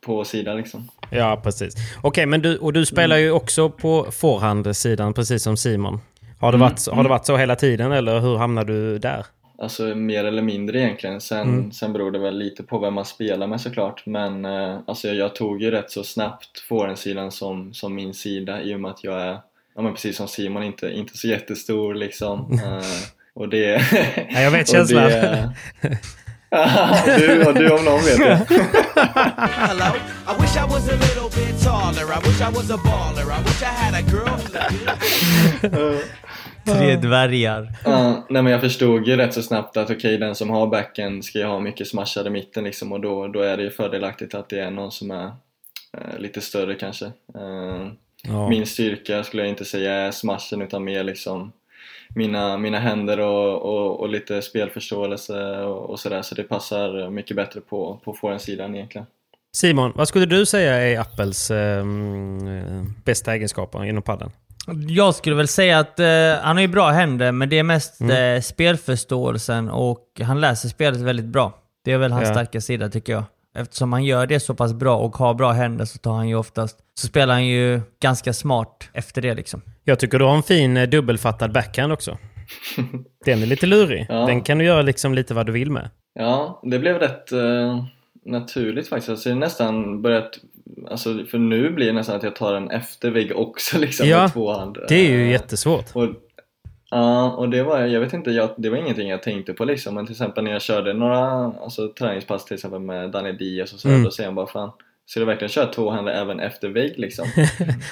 på 0.01 0.25
sidan 0.25 0.57
liksom. 0.57 0.89
Ja, 1.11 1.41
precis. 1.45 1.75
Okej, 2.03 2.27
men 2.27 2.43
du, 2.43 2.59
och 2.59 2.73
du 2.73 2.87
spelar 2.87 3.17
ju 3.17 3.31
också 3.31 3.71
på 3.71 4.07
forehandsidan 4.11 5.15
precis 5.15 5.43
som 5.43 5.57
Simon. 5.57 6.01
Har 6.41 6.53
det, 6.53 6.57
Mm, 6.57 6.61
varit, 6.69 6.89
har 6.89 7.03
det 7.03 7.09
varit 7.09 7.27
så 7.27 7.37
hela 7.37 7.57
tiden 7.57 7.93
eller 7.93 8.21
hur 8.21 8.37
hamnade 8.37 8.73
du 8.73 8.99
där? 8.99 9.27
Alltså 9.63 9.83
mer 9.83 10.25
eller 10.25 10.43
mindre 10.43 10.81
egentligen. 10.81 11.21
Sen, 11.21 11.41
Mm. 11.49 11.73
sen 11.73 11.93
beror 11.93 12.11
det 12.11 12.19
väl 12.19 12.39
lite 12.39 12.63
på 12.63 12.79
vem 12.79 12.95
man 12.95 13.05
spelar 13.05 13.47
med 13.47 13.61
såklart. 13.61 14.03
Men 14.07 14.45
eh, 14.45 14.79
alltså 14.87 15.09
jag 15.09 15.35
tog 15.35 15.63
ju 15.63 15.71
rätt 15.71 15.91
så 15.91 16.05
snabbt 16.05 16.59
forehandsidan 16.69 17.31
som, 17.33 17.75
som 17.75 17.95
min 17.95 18.15
sida 18.15 18.63
i 18.63 18.75
och 18.75 18.81
med 18.81 18.91
att 18.91 19.05
jag 19.05 19.21
är 19.23 19.39
ja 19.77 19.83
men 19.83 19.93
precis 19.95 20.17
som 20.17 20.29
Simon, 20.29 20.63
inte, 20.63 20.91
inte 20.93 21.17
så 21.19 21.29
jättestor 21.29 21.95
liksom. 21.95 22.53
Eh, 22.65 22.83
och 23.35 23.49
det... 23.49 23.83
Ja, 24.31 24.41
jag 24.41 24.51
vet 24.51 24.69
och 24.69 24.75
känslan. 24.75 25.05
det- 25.11 25.51
du, 27.19 27.47
och 27.47 27.55
du 27.55 27.71
om 27.71 27.85
någon 27.85 28.01
vet 28.05 28.17
det. 28.19 28.47
Tre 36.73 36.97
dvärgar. 36.97 37.73
Ja, 37.85 38.27
nej 38.29 38.43
men 38.43 38.53
jag 38.53 38.61
förstod 38.61 39.09
ju 39.09 39.17
rätt 39.17 39.35
så 39.35 39.43
snabbt 39.43 39.77
att 39.77 39.91
okej, 39.91 40.19
den 40.19 40.35
som 40.35 40.51
har 40.51 40.67
backen 40.67 41.23
ska 41.23 41.39
ju 41.39 41.45
ha 41.45 41.61
mycket 41.61 41.89
smashade 41.89 42.31
mitten 42.31 42.65
liksom 42.65 42.93
och 42.93 43.01
då, 43.01 43.29
då 43.29 43.41
är 43.41 43.57
det 43.57 43.63
ju 43.63 43.71
fördelaktigt 43.71 44.35
att 44.35 44.49
det 44.49 44.61
är 44.61 44.71
någon 44.71 44.93
som 44.93 45.11
är 45.11 45.27
eh, 45.93 46.19
lite 46.19 46.41
större 46.41 46.75
kanske. 46.75 47.07
Eh, 47.07 47.89
Ja. 48.23 48.49
Min 48.49 48.67
styrka 48.67 49.25
skulle 49.25 49.43
jag 49.43 49.51
inte 49.51 49.65
säga 49.65 49.93
är 49.93 50.11
smashen 50.11 50.63
utan 50.63 50.85
mer 50.85 51.05
liksom 51.05 51.53
mina, 52.15 52.59
mina 52.59 52.79
händer 52.79 53.21
och, 53.21 53.63
och, 53.63 54.01
och 54.01 54.09
lite 54.09 54.43
spelförståelse 54.43 55.59
och, 55.59 55.91
och 55.91 56.01
sådär 56.01 56.23
så 56.23 56.35
det 56.35 56.43
passar 56.43 57.11
mycket 57.11 57.37
bättre 57.37 57.61
på, 57.61 58.01
på 58.05 58.13
forehandsidan 58.13 58.75
egentligen. 58.75 59.07
Simon, 59.53 59.93
vad 59.95 60.09
skulle 60.09 60.27
du 60.27 60.47
säga 60.47 60.75
är 60.75 61.01
Apples 61.01 61.51
eh, 61.51 61.85
bästa 63.05 63.35
egenskaper 63.35 63.85
inom 63.85 64.03
padden? 64.03 64.31
Jag 64.89 65.15
skulle 65.15 65.37
väl 65.37 65.49
säga 65.49 65.79
att 65.79 66.01
eh, 66.01 66.07
han 66.43 66.57
har 66.57 66.61
ju 66.61 66.69
bra 66.69 66.89
händer, 66.91 67.33
men 67.33 67.49
det 67.49 67.59
är 67.59 67.63
mest 67.63 68.01
Mm. 68.01 68.35
eh, 68.37 68.41
spelförståelsen 68.41 69.69
och 69.71 70.05
han 70.23 70.41
läser 70.41 70.69
spelet 70.69 71.01
väldigt 71.01 71.27
bra. 71.27 71.53
Det 71.85 71.93
är 71.93 71.99
väl 71.99 72.13
hans 72.13 72.29
Ja. 72.29 72.35
starka 72.35 72.61
sida 72.61 72.89
tycker 72.89 73.13
jag. 73.13 73.25
Eftersom 73.57 73.93
han 73.93 74.05
gör 74.05 74.27
det 74.27 74.41
så 74.41 74.55
pass 74.55 74.73
bra 74.75 74.97
och 74.97 75.17
har 75.17 75.35
bra 75.35 75.53
händer 75.53 75.85
så 75.85 75.99
tar 75.99 76.13
han 76.13 76.29
ju 76.29 76.35
oftast... 76.35 76.79
Så 77.01 77.07
spelar 77.07 77.35
han 77.35 77.47
ju 77.47 77.81
ganska 78.03 78.33
smart 78.33 78.89
efter 78.93 79.23
det 79.23 79.35
liksom. 79.35 79.63
Jag 79.85 79.99
tycker 79.99 80.19
du 80.19 80.25
har 80.25 80.37
en 80.37 80.43
fin 80.43 80.77
eh, 80.77 80.89
dubbelfattad 80.89 81.53
backhand 81.53 81.93
också. 81.93 82.19
Den 83.25 83.43
är 83.43 83.47
lite 83.47 83.67
lurig. 83.67 84.07
Ja. 84.09 84.15
Den 84.27 84.43
kan 84.43 84.59
du 84.59 84.65
göra 84.65 84.83
liksom 84.83 85.15
lite 85.15 85.35
vad 85.35 85.47
du 85.47 85.53
vill 85.53 85.71
med. 85.71 85.91
Ja, 86.15 86.61
det 86.65 86.79
blev 86.79 86.99
rätt 86.99 87.33
eh, 87.33 87.85
naturligt 88.27 88.89
faktiskt. 88.89 89.09
Alltså, 89.09 89.29
det 89.29 89.35
är 89.35 89.39
nästan 89.39 90.03
börjat, 90.03 90.31
alltså, 90.91 91.25
för 91.31 91.39
nu 91.39 91.71
blir 91.71 91.87
det 91.87 91.93
nästan 91.93 92.17
att 92.17 92.23
jag 92.23 92.37
tar 92.37 92.55
en 92.55 92.71
efter 92.71 93.11
vägg 93.11 93.33
också 93.37 93.79
liksom 93.79 94.09
Ja, 94.09 94.21
med 94.23 94.33
två 94.33 94.53
hand. 94.53 94.79
Det 94.89 94.95
är 94.95 95.11
ju 95.11 95.31
jättesvårt. 95.31 95.85
Och, 95.93 96.09
ja, 96.91 97.31
och 97.33 97.49
det 97.49 97.63
var, 97.63 97.81
jag 97.81 98.01
vet 98.01 98.13
inte, 98.13 98.31
jag, 98.31 98.51
det 98.57 98.71
var 98.71 98.77
ingenting 98.77 99.09
jag 99.09 99.23
tänkte 99.23 99.53
på 99.53 99.65
liksom. 99.65 99.95
Men 99.95 100.07
till 100.07 100.13
exempel 100.13 100.45
när 100.45 100.51
jag 100.53 100.63
körde 100.63 100.93
några 100.93 101.21
alltså, 101.63 101.93
träningspass 101.99 102.45
till 102.45 102.55
exempel 102.55 102.81
med 102.81 103.11
Daniel 103.11 103.37
Diaz 103.37 103.73
och 103.73 103.81
så, 103.81 103.89
Mm. 103.89 104.03
då 104.03 104.11
säger 104.11 104.29
han 104.29 104.35
bara 104.35 104.47
fan, 104.47 104.71
ska 105.07 105.21
du 105.21 105.27
verkligen 105.27 105.49
köra 105.49 105.67
två 105.67 105.91
händer 105.91 106.13
även 106.13 106.41
efter 106.41 106.69
vägg 106.69 106.95
liksom? 106.97 107.27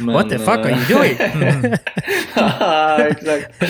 Men, 0.00 0.14
What 0.14 0.30
the 0.30 0.38
fuck 0.38 0.48
are 0.48 0.70
you 0.70 0.80
eh, 0.80 0.98
doing? 0.98 1.72
Exakt. 3.08 3.62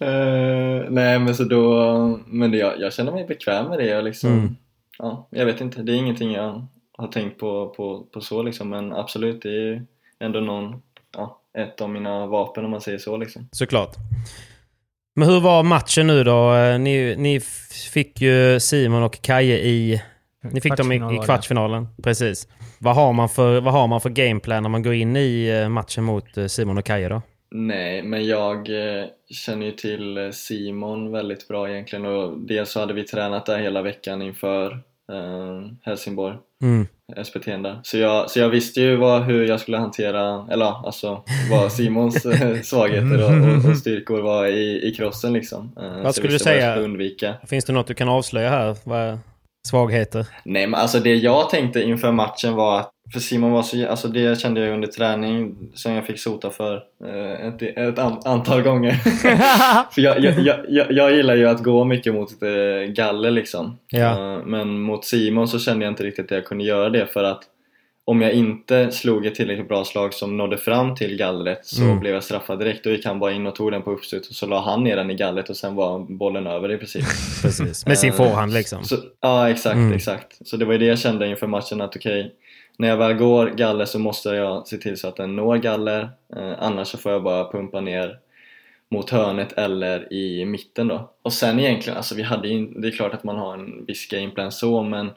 Eh, 0.00 0.90
nej 0.90 1.18
men 1.18 1.34
så 1.34 1.44
då, 1.44 2.20
men 2.26 2.50
det, 2.50 2.56
jag, 2.58 2.80
jag 2.80 2.92
känner 2.92 3.12
mig 3.12 3.24
bekväm 3.26 3.66
med 3.68 3.78
det 3.78 3.96
och 3.96 4.04
liksom, 4.04 4.30
Mm. 4.32 4.56
ja, 4.98 5.28
jag 5.30 5.46
vet 5.46 5.60
inte, 5.60 5.82
det 5.82 5.92
är 5.92 5.96
ingenting 5.96 6.32
jag 6.32 6.66
har 6.98 7.08
tänkt 7.08 7.38
på, 7.38 7.74
på, 7.76 8.06
på 8.12 8.20
så 8.20 8.42
liksom, 8.42 8.68
men 8.68 8.92
absolut 8.92 9.42
det 9.42 9.48
är 9.48 9.52
ju 9.52 9.82
ändå 10.20 10.40
någon, 10.40 10.82
ja, 11.16 11.40
ett 11.58 11.80
av 11.80 11.90
mina 11.90 12.26
vapen 12.26 12.64
om 12.64 12.70
man 12.70 12.80
säger 12.80 12.98
så 12.98 13.16
liksom. 13.16 13.48
Såklart. 13.52 13.96
Men 15.16 15.28
hur 15.28 15.40
var 15.40 15.62
matchen 15.62 16.06
nu 16.06 16.24
då? 16.24 16.54
Eh, 16.54 16.78
Ni, 16.78 17.16
ni 17.18 17.40
fick 17.92 18.20
ju 18.20 18.60
Simon 18.60 19.02
och 19.02 19.22
Kaje 19.22 19.58
i... 19.58 20.02
Ni 20.52 20.60
fick 20.60 20.76
dem 20.76 20.92
i, 20.92 20.96
i 20.96 21.18
kvartsfinalen. 21.24 21.88
Precis. 22.02 22.48
Vad 22.78 22.94
har, 22.94 23.12
man 23.12 23.28
för, 23.28 23.60
vad 23.60 23.72
har 23.72 23.86
man 23.86 24.00
för 24.00 24.10
gameplan 24.10 24.62
när 24.62 24.70
man 24.70 24.82
går 24.82 24.94
in 24.94 25.16
i 25.16 25.60
eh, 25.62 25.68
matchen 25.68 26.04
mot 26.04 26.36
eh, 26.36 26.46
Simon 26.46 26.78
och 26.78 26.84
Kaje 26.84 27.08
då? 27.08 27.22
Nej, 27.50 28.02
men 28.02 28.26
jag 28.26 28.68
känner 29.30 29.66
ju 29.66 29.72
till 29.72 30.30
Simon 30.32 31.12
väldigt 31.12 31.48
bra 31.48 31.70
egentligen 31.70 32.04
och 32.06 32.38
dels 32.38 32.70
så 32.70 32.80
hade 32.80 32.94
vi 32.94 33.02
tränat 33.02 33.46
där 33.46 33.58
hela 33.58 33.82
veckan 33.82 34.22
inför 34.22 34.80
Helsingborg. 35.82 36.36
Mm. 36.62 36.86
SPT 37.24 37.44
där. 37.44 37.80
Så 37.82 37.98
jag, 37.98 38.30
så 38.30 38.38
jag 38.38 38.48
visste 38.48 38.80
ju 38.80 38.96
vad, 38.96 39.22
hur 39.22 39.44
jag 39.46 39.60
skulle 39.60 39.76
hantera, 39.76 40.48
eller 40.50 40.86
alltså 40.86 41.24
vad 41.50 41.72
Simons 41.72 42.26
eh, 42.26 42.60
svagheter 42.62 43.24
och, 43.24 43.64
och, 43.64 43.70
och 43.70 43.76
styrkor 43.76 44.20
var 44.20 44.46
i, 44.46 44.88
i 44.88 44.94
crossen 44.94 45.32
liksom. 45.32 45.72
Eh, 45.76 45.82
så 45.82 46.00
jag 46.04 46.14
skulle 46.14 46.28
du 46.28 46.34
vad 46.34 46.40
säga? 46.40 46.76
undvika. 46.76 47.34
Finns 47.46 47.64
det 47.64 47.72
något 47.72 47.86
du 47.86 47.94
kan 47.94 48.08
avslöja 48.08 48.50
här? 48.50 48.76
Vad, 48.84 49.18
svagheter? 49.68 50.26
Nej 50.44 50.66
men 50.66 50.80
alltså 50.80 51.00
det 51.00 51.14
jag 51.14 51.50
tänkte 51.50 51.82
inför 51.82 52.12
matchen 52.12 52.54
var 52.54 52.80
att 52.80 52.90
för 53.12 53.20
Simon 53.20 53.52
var 53.52 53.62
så, 53.62 53.88
alltså 53.88 54.08
det 54.08 54.40
kände 54.40 54.60
jag 54.60 54.74
under 54.74 54.88
träning 54.88 55.56
som 55.74 55.92
jag 55.92 56.06
fick 56.06 56.18
sota 56.18 56.50
för 56.50 56.82
eh, 57.04 57.46
ett, 57.46 57.62
ett 57.62 57.98
an, 57.98 58.20
antal 58.24 58.62
gånger. 58.62 58.92
för 59.94 60.00
jag, 60.02 60.20
jag, 60.24 60.64
jag, 60.68 60.92
jag, 60.92 61.16
gillar 61.16 61.34
ju 61.34 61.48
att 61.48 61.62
gå 61.62 61.84
mycket 61.84 62.14
mot 62.14 62.30
eh, 62.42 62.92
galler 62.92 63.30
liksom. 63.30 63.78
Ja. 63.90 64.34
Eh, 64.36 64.44
men 64.44 64.80
mot 64.80 65.04
Simon 65.04 65.48
så 65.48 65.58
kände 65.58 65.84
jag 65.84 65.92
inte 65.92 66.02
riktigt 66.04 66.24
att 66.24 66.30
jag 66.30 66.44
kunde 66.44 66.64
göra 66.64 66.90
det 66.90 67.06
för 67.06 67.24
att 67.24 67.42
om 68.06 68.22
jag 68.22 68.32
inte 68.32 68.90
slog 68.90 69.26
ett 69.26 69.34
tillräckligt 69.34 69.68
bra 69.68 69.84
slag 69.84 70.14
som 70.14 70.36
nådde 70.36 70.56
fram 70.58 70.94
till 70.94 71.16
gallret 71.16 71.66
så 71.66 71.82
Mm. 71.82 72.00
blev 72.00 72.14
jag 72.14 72.24
straffad 72.24 72.58
direkt 72.58 72.86
och 72.86 72.92
gick 72.92 73.06
han 73.06 73.18
bara 73.18 73.32
in 73.32 73.46
och 73.46 73.54
tog 73.54 73.72
den 73.72 73.82
på 73.82 73.90
uppstuds 73.90 74.28
och 74.30 74.34
så 74.36 74.46
la 74.46 74.60
han 74.60 74.84
ner 74.84 74.96
den 74.96 75.10
i 75.10 75.14
gallret 75.14 75.50
och 75.50 75.56
sen 75.56 75.74
var 75.74 75.98
bollen 75.98 76.46
över 76.46 76.72
i 76.72 76.76
princip. 76.78 77.04
Precis. 77.42 77.86
Med 77.86 77.98
sin 77.98 78.10
Eh, 78.10 78.16
forehand 78.16 78.52
liksom. 78.52 78.84
Så, 78.84 78.96
ja, 79.20 79.50
exakt, 79.50 79.74
Mm. 79.76 79.92
exakt. 79.92 80.46
Så 80.48 80.56
det 80.56 80.64
var 80.64 80.72
ju 80.72 80.78
det 80.78 80.86
jag 80.86 80.98
kände 80.98 81.26
inför 81.26 81.46
matchen 81.46 81.80
att 81.80 81.96
okej, 81.96 82.32
när 82.78 82.88
jag 82.88 82.96
väl 82.96 83.14
går 83.14 83.46
galler 83.46 83.84
så 83.84 83.98
måste 83.98 84.28
jag 84.28 84.68
se 84.68 84.76
till 84.76 84.96
så 84.96 85.08
att 85.08 85.16
den 85.16 85.36
når 85.36 85.56
galler. 85.56 86.10
Eh, 86.36 86.52
annars 86.58 86.88
så 86.88 86.98
får 86.98 87.12
jag 87.12 87.22
bara 87.22 87.52
pumpa 87.52 87.80
ner 87.80 88.18
mot 88.90 89.10
hörnet 89.10 89.52
eller 89.52 90.12
i 90.12 90.44
mitten 90.44 90.88
då. 90.88 91.10
Och 91.22 91.32
sen 91.32 91.60
egentligen, 91.60 91.96
alltså 91.96 92.14
vi 92.14 92.22
hade 92.22 92.48
ju, 92.48 92.66
det 92.66 92.88
är 92.88 92.92
klart 92.92 93.14
att 93.14 93.24
man 93.24 93.36
har 93.36 93.54
en 93.54 93.84
viss 93.86 94.08
gameplan 94.08 94.52
så 94.52 94.82
men, 94.82 95.10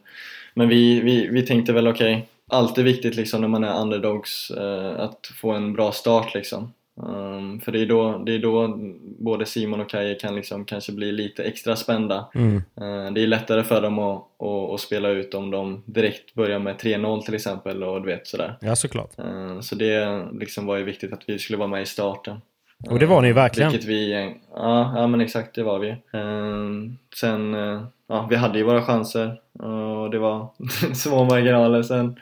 men 0.53 0.69
vi, 0.69 1.01
vi, 1.01 1.27
vi 1.27 1.45
tänkte 1.45 1.73
väl 1.73 1.87
okej, 1.87 2.27
alltid 2.47 2.83
viktigt 2.83 3.15
liksom 3.15 3.41
när 3.41 3.47
man 3.47 3.63
är 3.63 3.81
underdogs 3.81 4.51
eh, 4.51 4.99
att 4.99 5.31
få 5.41 5.51
en 5.51 5.73
bra 5.73 5.91
start 5.91 6.33
liksom. 6.33 6.73
Um, 6.99 7.59
för 7.59 7.71
det 7.71 7.81
är, 7.81 7.85
då, 7.85 8.17
det 8.17 8.35
är 8.35 8.39
då 8.39 8.77
både 9.19 9.45
Simon 9.45 9.79
och 9.79 9.89
Kaje 9.89 10.15
kan 10.15 10.35
liksom 10.35 10.65
kanske 10.65 10.91
bli 10.91 11.11
lite 11.11 11.43
extra 11.43 11.75
spända. 11.75 12.27
Mm. 12.35 12.55
Eh, 12.55 13.13
Det 13.13 13.23
är 13.23 13.27
lättare 13.27 13.63
för 13.63 13.81
dem 13.81 13.99
att, 13.99 14.17
att, 14.39 14.73
att 14.73 14.79
spela 14.79 15.09
ut 15.09 15.33
om 15.33 15.51
de 15.51 15.83
direkt 15.85 16.33
börjar 16.33 16.59
med 16.59 16.75
3-0 16.75 17.21
till 17.21 17.33
exempel 17.33 17.83
och 17.83 18.01
du 18.01 18.07
vet 18.07 18.27
sådär. 18.27 18.57
Ja, 18.61 18.75
såklart. 18.75 19.19
Eh, 19.19 19.59
Så 19.59 19.75
det 19.75 20.25
liksom 20.31 20.65
var 20.65 20.77
ju 20.77 20.83
viktigt 20.83 21.13
att 21.13 21.23
vi 21.25 21.39
skulle 21.39 21.57
vara 21.57 21.67
med 21.69 21.81
i 21.81 21.85
starten. 21.85 22.37
Och 22.89 22.99
det 22.99 23.05
var 23.05 23.21
ni 23.21 23.33
verkligen. 23.33 23.71
Vilket 23.71 23.89
vi, 23.89 24.11
ja, 24.55 24.93
ja 24.95 25.07
men 25.07 25.21
exakt 25.21 25.55
det 25.55 25.63
var 25.63 25.79
vi. 25.79 25.95
Sen, 27.19 27.53
eh, 27.53 27.83
ja 28.07 28.27
vi 28.29 28.35
hade 28.35 28.57
ju 28.57 28.63
våra 28.63 28.81
chanser 28.83 29.39
och 29.59 30.11
det 30.11 30.19
var 30.19 30.47
små 30.95 31.23
marginaler 31.23 31.83
sen. 31.83 32.19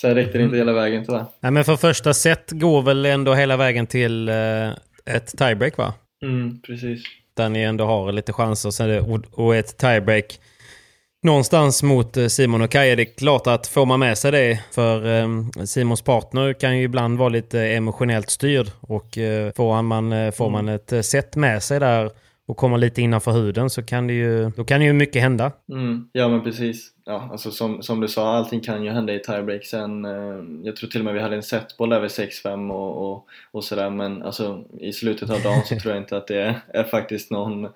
Sen 0.00 0.14
räckte 0.14 0.38
det 0.38 0.44
inte 0.44 0.56
hela 0.56 0.72
vägen 0.72 1.04
tyvärr. 1.06 1.24
Nej, 1.40 1.52
men 1.52 1.64
för 1.64 1.76
första 1.76 2.14
set 2.14 2.50
går 2.50 2.82
väl 2.82 3.06
ändå 3.06 3.34
hela 3.34 3.56
vägen 3.56 3.86
till 3.86 4.28
eh, 4.28 4.68
ett 5.04 5.38
tiebreak 5.38 5.76
va? 5.78 5.94
Mm, 6.22 6.60
precis. 6.62 7.02
Där 7.36 7.48
ni 7.48 7.62
ändå 7.62 7.84
har 7.84 8.12
lite 8.12 8.32
chanser. 8.32 9.10
Och- 9.38 9.56
ett 9.56 9.76
tiebreak 9.76 10.38
någonstans 11.22 11.82
mot 11.82 12.16
eh, 12.16 12.26
Simon 12.26 12.62
och 12.62 12.70
Kaja. 12.70 12.96
Det 12.96 13.02
är 13.02 13.16
klart 13.18 13.46
att 13.46 13.66
får 13.66 13.86
man 13.86 14.00
med 14.00 14.18
sig 14.18 14.32
det, 14.32 14.60
för 14.72 15.18
eh, 15.20 15.28
Simons 15.64 16.02
partner 16.02 16.52
kan 16.52 16.78
ju 16.78 16.84
ibland 16.84 17.18
vara 17.18 17.28
lite 17.28 17.60
emotionellt 17.60 18.30
styrd. 18.30 18.66
Och 18.80 19.18
får, 19.56 19.82
man, 19.82 20.32
får 20.32 20.50
man 20.50 20.68
ett 20.68 21.06
set 21.06 21.36
med 21.36 21.62
sig 21.62 21.80
där 21.80 22.10
och 22.46 22.56
kommer 22.56 22.78
lite 22.78 23.02
innanför 23.02 23.30
huden 23.30 23.70
så 23.70 23.82
kan 23.82 24.06
det 24.06 24.12
ju, 24.12 24.50
då 24.50 24.64
kan 24.64 24.82
ju 24.82 24.92
mycket 24.92 25.22
hända. 25.22 25.52
Mm, 25.70 26.08
ja 26.12 26.28
men 26.28 26.42
precis. 26.44 26.90
Ja, 27.04 27.28
alltså 27.32 27.50
som, 27.50 27.82
som 27.82 28.00
du 28.00 28.08
sa, 28.08 28.36
allting 28.36 28.60
kan 28.60 28.84
ju 28.84 28.90
hända 28.90 29.14
i 29.14 29.18
tiebreak 29.18 29.64
sen. 29.64 30.04
Eh, 30.04 30.44
jag 30.62 30.76
tror 30.76 30.90
till 30.90 31.00
och 31.00 31.04
med 31.04 31.14
vi 31.14 31.20
hade 31.20 31.36
en 31.36 31.42
setboll 31.42 31.92
över 31.92 32.08
6-5 32.08 32.70
och, 32.72 33.12
och, 33.12 33.26
och 33.50 33.64
sådär 33.64 33.90
men 33.90 34.22
alltså 34.22 34.64
i 34.80 34.92
slutet 34.92 35.30
av 35.30 35.42
dagen 35.42 35.62
så 35.64 35.76
tror 35.80 35.94
jag 35.94 36.02
inte 36.02 36.16
att 36.16 36.26
det 36.26 36.40
är, 36.40 36.60
är 36.68 36.84
faktiskt 36.84 37.30
någon, 37.30 37.68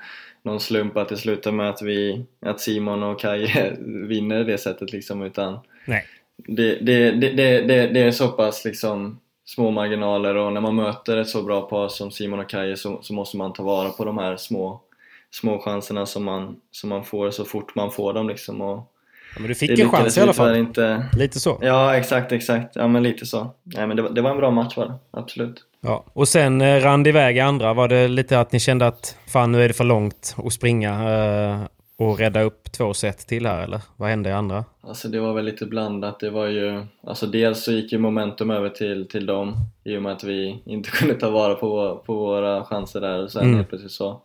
någon 0.43 0.61
slump 0.61 0.97
att 0.97 1.09
det 1.09 1.17
slutar 1.17 1.53
med 1.53 1.71
att 1.71 1.83
vi, 1.83 2.25
att 2.41 2.61
Simon 2.61 3.03
och 3.03 3.21
Kaj 3.21 3.75
vinner 4.09 4.45
det 4.45 4.59
sättet 4.59 4.93
liksom 4.93 5.23
utan 5.23 5.59
Nej. 5.85 6.05
det, 6.37 6.79
det, 6.81 7.11
det, 7.11 7.31
det, 7.31 7.61
det, 7.61 7.87
det 7.87 8.01
är 8.01 8.11
så 8.11 8.29
pass 8.29 8.65
liksom 8.65 9.19
små 9.55 9.71
marginaler 9.71 10.35
och 10.35 10.53
när 10.53 10.61
man 10.61 10.75
möter 10.77 11.17
ett 11.17 11.29
så 11.29 11.43
bra 11.43 11.61
par 11.63 11.89
som 11.89 12.11
Simon 12.11 12.39
och 12.41 12.49
Kaje 12.49 12.77
så, 12.77 12.99
så 13.03 13.13
måste 13.15 13.37
man 13.37 13.53
ta 13.53 13.63
vara 13.63 13.89
på 13.91 14.05
de 14.05 14.19
här 14.19 14.37
små, 14.37 14.81
små 15.31 15.59
chanserna 15.59 16.07
som 16.07 16.25
man, 16.25 16.57
som 16.71 16.89
man 16.91 17.05
får 17.05 17.31
så 17.31 17.45
fort 17.45 17.75
man 17.75 17.91
får 17.91 18.13
dem 18.13 18.29
liksom 18.29 18.61
och 18.61 18.93
Ja, 19.35 19.41
men 19.41 19.49
du 19.49 19.55
fick 19.55 19.79
en 19.81 19.91
chans 19.91 20.19
i 20.19 20.21
alla 20.21 20.33
fall. 20.33 20.57
inte 20.57 21.07
Lite 21.17 21.41
så. 21.41 21.59
Ja 21.63 21.97
exakt, 21.97 22.33
exakt, 22.33 22.77
ja 22.77 22.89
men 22.89 23.03
lite 23.03 23.27
så 23.27 23.51
Nej 23.65 23.87
men 23.87 23.97
det, 23.97 24.03
var- 24.03 24.11
det 24.11 24.21
var 24.23 24.31
en 24.31 24.37
bra 24.37 24.51
match 24.51 24.77
var 24.77 24.87
det, 24.87 24.95
absolut 25.11 25.65
Ja. 25.81 26.05
Och 26.13 26.29
sen 26.29 26.61
eh, 26.61 26.81
rann 26.83 27.03
det 27.03 27.11
iväg 27.11 27.37
i 27.37 27.41
andra. 27.41 27.75
Var 27.75 27.89
det 27.89 28.09
lite 28.09 28.41
att 28.41 28.53
ni 28.53 28.61
kände 28.61 28.87
att 28.87 29.17
fan 29.29 29.53
nu 29.53 29.63
är 29.63 29.69
det 29.69 29.75
för 29.75 29.85
långt 29.85 30.35
att 30.45 30.53
springa? 30.53 30.91
Eh, 30.93 31.61
och 31.99 32.19
rädda 32.19 32.43
upp 32.43 32.73
två 32.73 32.95
set 32.95 33.19
till 33.19 33.47
här 33.47 33.63
eller? 33.63 33.81
Vad 33.97 34.09
hände 34.09 34.29
i 34.29 34.33
andra? 34.33 34.65
Alltså 34.81 35.09
det 35.09 35.21
var 35.21 35.33
väl 35.33 35.45
lite 35.45 35.67
blandat. 35.67 36.21
Det 36.21 36.31
var 36.31 36.47
ju, 36.47 36.87
alltså 37.07 37.27
dels 37.27 37.65
så 37.65 37.73
gick 37.73 37.93
ju 37.93 37.99
momentum 37.99 38.51
över 38.51 38.69
till, 38.69 39.09
till 39.09 39.27
dem 39.27 39.55
i 39.85 39.97
och 39.97 40.03
med 40.03 40.13
att 40.13 40.25
vi 40.25 40.63
inte 40.67 40.91
kunde 40.93 41.15
ta 41.15 41.31
vara 41.31 41.55
på, 41.55 42.03
på 42.07 42.15
våra 42.15 42.65
chanser 42.65 43.01
där 43.01 43.23
och 43.23 43.31
sen 43.31 43.43
Mm. 43.43 43.57
helt 43.57 43.69
plötsligt 43.69 43.93
så, 43.93 44.21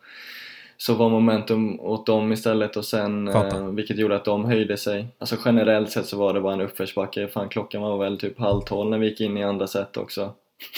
så 0.77 0.93
var 0.93 1.09
momentum 1.09 1.79
åt 1.79 2.05
dem 2.05 2.31
istället 2.31 2.75
och 2.77 2.85
sen 2.85 3.27
eh, 3.27 3.67
vilket 3.67 3.97
gjorde 3.97 4.15
att 4.15 4.25
de 4.25 4.45
höjde 4.45 4.77
sig. 4.77 5.07
Alltså 5.17 5.35
generellt 5.45 5.89
sett 5.91 6.05
så 6.05 6.17
var 6.17 6.33
det 6.33 6.41
bara 6.41 6.53
en 6.53 6.61
uppförsbacke. 6.61 7.27
Fan 7.27 7.49
klockan 7.49 7.81
var 7.81 7.97
väl 7.97 8.19
typ 8.19 8.39
halv 8.39 8.61
tolv 8.61 8.89
när 8.89 8.97
vi 8.97 9.09
gick 9.09 9.21
in 9.21 9.37
i 9.37 9.43
andra 9.43 9.67
set 9.67 9.97
också. 9.97 10.33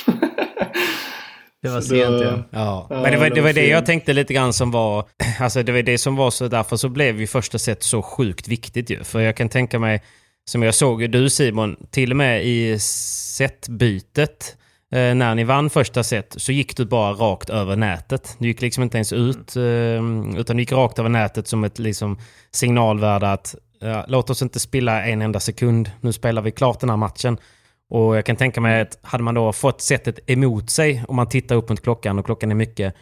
Det 1.65 1.73
var 1.73 1.81
Så 1.81 1.87
sent 1.87 2.09
då- 2.09 2.43
ja. 2.49 2.87
Ja, 2.89 3.01
men 3.01 3.11
det 3.11 3.17
var 3.17 3.29
det 3.29 3.41
var 3.41 3.53
det 3.53 3.67
jag 3.67 3.85
tänkte 3.85 4.13
lite 4.13 4.33
grann 4.33 4.53
som 4.53 4.71
var... 4.71 5.05
Alltså 5.39 5.63
det 5.63 5.71
var 5.71 5.81
det 5.81 5.97
som 5.97 6.15
var 6.15 6.31
så 6.31 6.47
därför 6.47 6.77
så 6.77 6.89
blev 6.89 7.19
ju 7.19 7.27
första 7.27 7.59
set 7.59 7.83
så 7.83 8.01
sjukt 8.01 8.47
viktigt 8.47 8.89
ju. 8.89 9.03
För 9.03 9.19
jag 9.19 9.37
kan 9.37 9.49
tänka 9.49 9.79
mig, 9.79 10.01
som 10.49 10.63
jag 10.63 10.75
såg 10.75 11.11
du 11.11 11.29
Simon, 11.29 11.75
till 11.91 12.11
och 12.11 12.17
med 12.17 12.45
i 12.45 12.79
setbytet 12.79 14.57
eh, 14.91 15.15
när 15.15 15.35
ni 15.35 15.43
vann 15.43 15.69
första 15.69 16.03
set 16.03 16.33
så 16.37 16.51
gick 16.51 16.77
du 16.77 16.85
bara 16.85 17.11
rakt 17.13 17.49
över 17.49 17.75
nätet. 17.75 18.35
Du 18.39 18.47
gick 18.47 18.61
liksom 18.61 18.83
inte 18.83 18.97
ens 18.97 19.13
ut, 19.13 19.55
eh, 19.55 20.39
utan 20.39 20.55
du 20.57 20.61
gick 20.63 20.71
rakt 20.71 20.99
över 20.99 21.09
nätet 21.09 21.47
som 21.47 21.63
ett 21.63 21.79
liksom, 21.79 22.19
signalvärde 22.51 23.31
att 23.31 23.55
ja, 23.79 24.05
låt 24.07 24.29
oss 24.29 24.41
inte 24.41 24.59
spilla 24.59 25.05
en 25.05 25.21
enda 25.21 25.39
sekund. 25.39 25.91
Nu 26.01 26.13
spelar 26.13 26.41
vi 26.41 26.51
klart 26.51 26.79
den 26.79 26.89
här 26.89 26.97
matchen. 26.97 27.37
Och 27.89 28.17
jag 28.17 28.25
kan 28.25 28.35
tänka 28.35 28.61
mig 28.61 28.81
att 28.81 28.99
hade 29.01 29.23
man 29.23 29.35
då 29.35 29.53
fått 29.53 29.81
sättet 29.81 30.19
emot 30.29 30.69
sig 30.69 31.03
om 31.07 31.15
man 31.15 31.29
tittar 31.29 31.55
upp 31.55 31.69
mot 31.69 31.83
klockan 31.83 32.19
och 32.19 32.25
klockan 32.25 32.51
är 32.51 32.55
mycket. 32.55 32.95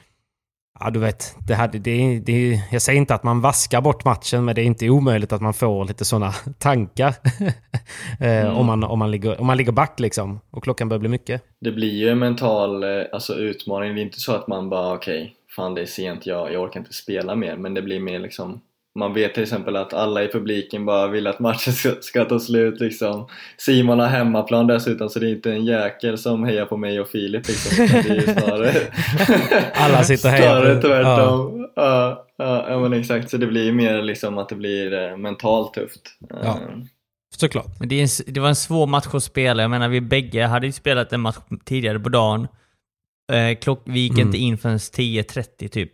Ja, 0.79 0.89
du 0.89 0.99
vet, 0.99 1.35
det 1.47 1.53
hade, 1.53 1.79
det, 1.79 2.19
det, 2.19 2.61
jag 2.71 2.81
säger 2.81 2.99
inte 2.99 3.15
att 3.15 3.23
man 3.23 3.41
vaskar 3.41 3.81
bort 3.81 4.05
matchen, 4.05 4.45
men 4.45 4.55
det 4.55 4.61
är 4.61 4.65
inte 4.65 4.89
omöjligt 4.89 5.33
att 5.33 5.41
man 5.41 5.53
får 5.53 5.85
lite 5.85 6.05
sådana 6.05 6.31
tankar. 6.59 7.13
eh, 8.19 8.57
om, 8.59 8.65
man, 8.65 8.83
om, 8.83 8.99
man 8.99 9.11
ligger, 9.11 9.41
om 9.41 9.47
man 9.47 9.57
ligger 9.57 9.71
back 9.71 9.99
liksom 9.99 10.39
och 10.51 10.63
klockan 10.63 10.89
börjar 10.89 10.99
bli 10.99 11.09
mycket. 11.09 11.41
Det 11.61 11.71
blir 11.71 11.93
ju 11.93 12.09
en 12.09 12.19
mental 12.19 12.83
eh, 12.83 13.05
alltså, 13.11 13.33
utmaning. 13.33 13.95
Det 13.95 14.01
är 14.01 14.03
inte 14.03 14.19
så 14.19 14.33
att 14.35 14.47
man 14.47 14.69
bara 14.69 14.93
okej, 14.93 15.35
fan 15.55 15.73
det 15.73 15.81
är 15.81 15.85
sent, 15.85 16.25
jag, 16.25 16.53
jag 16.53 16.61
orkar 16.61 16.79
inte 16.79 16.93
spela 16.93 17.35
mer. 17.35 17.55
Men 17.55 17.73
det 17.73 17.81
blir 17.81 17.99
mer 17.99 18.19
liksom 18.19 18.61
man 18.95 19.13
vet 19.13 19.33
till 19.33 19.43
exempel 19.43 19.75
att 19.75 19.93
alla 19.93 20.23
i 20.23 20.27
publiken 20.27 20.85
bara 20.85 21.07
vill 21.07 21.27
att 21.27 21.39
matchen 21.39 21.73
ska, 21.73 21.91
ska 22.01 22.25
ta 22.25 22.39
slut 22.39 22.79
liksom. 22.79 23.27
Simon 23.57 23.99
har 23.99 24.07
hemmaplan 24.07 24.67
dessutom 24.67 25.09
så 25.09 25.19
det 25.19 25.27
är 25.27 25.31
inte 25.31 25.51
en 25.51 25.65
jäkel 25.65 26.17
som 26.17 26.43
hejar 26.43 26.65
på 26.65 26.77
mig 26.77 26.99
och 27.01 27.07
Filip 27.07 27.47
liksom. 27.47 27.87
Det 27.87 28.09
är 28.09 28.15
ju 28.15 28.21
snarare... 28.21 28.71
Alla 29.73 30.03
sitter 30.03 30.29
och 30.29 30.33
hejar 30.35 30.61
Snarare 30.61 30.81
tvärtom. 30.81 31.67
Ja. 31.75 32.25
Ja, 32.37 32.65
ja, 32.69 32.79
men 32.79 32.93
exakt. 32.93 33.29
Så 33.29 33.37
det 33.37 33.47
blir 33.47 33.71
mer 33.71 34.01
liksom 34.01 34.37
att 34.37 34.49
det 34.49 34.55
blir 34.55 34.93
eh, 34.93 35.17
mentalt 35.17 35.73
tufft. 35.73 36.01
Ja. 36.29 36.37
Eh, 36.37 36.55
Såklart. 37.35 37.79
Men 37.79 37.89
det, 37.89 37.95
är 37.95 38.01
en, 38.01 38.33
det 38.33 38.39
var 38.39 38.49
en 38.49 38.55
svår 38.55 38.87
match 38.87 39.07
att 39.13 39.23
spela. 39.23 39.61
Jag 39.61 39.71
menar, 39.71 39.87
vi 39.89 40.01
bägge 40.01 40.45
hade 40.45 40.65
ju 40.65 40.71
spelat 40.71 41.13
en 41.13 41.21
match 41.21 41.35
tidigare 41.65 41.99
på 41.99 42.09
dagen. 42.09 42.47
Eh, 43.31 43.57
klock, 43.57 43.81
vi 43.85 43.99
gick 43.99 44.11
Mm. 44.13 44.27
inte 44.27 44.37
in 44.37 44.57
förrän 44.57 44.77
10.30 44.77 45.67
typ. 45.67 45.91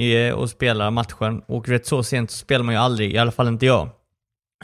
Eh, 0.00 0.34
och 0.34 0.50
spelade 0.50 0.90
matchen. 0.90 1.42
Och 1.46 1.68
rätt 1.68 1.86
så 1.86 2.02
sent 2.02 2.30
så 2.30 2.36
spelar 2.36 2.64
man 2.64 2.74
ju 2.74 2.80
aldrig, 2.80 3.12
i 3.14 3.18
alla 3.18 3.30
fall 3.32 3.48
inte 3.48 3.66
jag. 3.66 3.88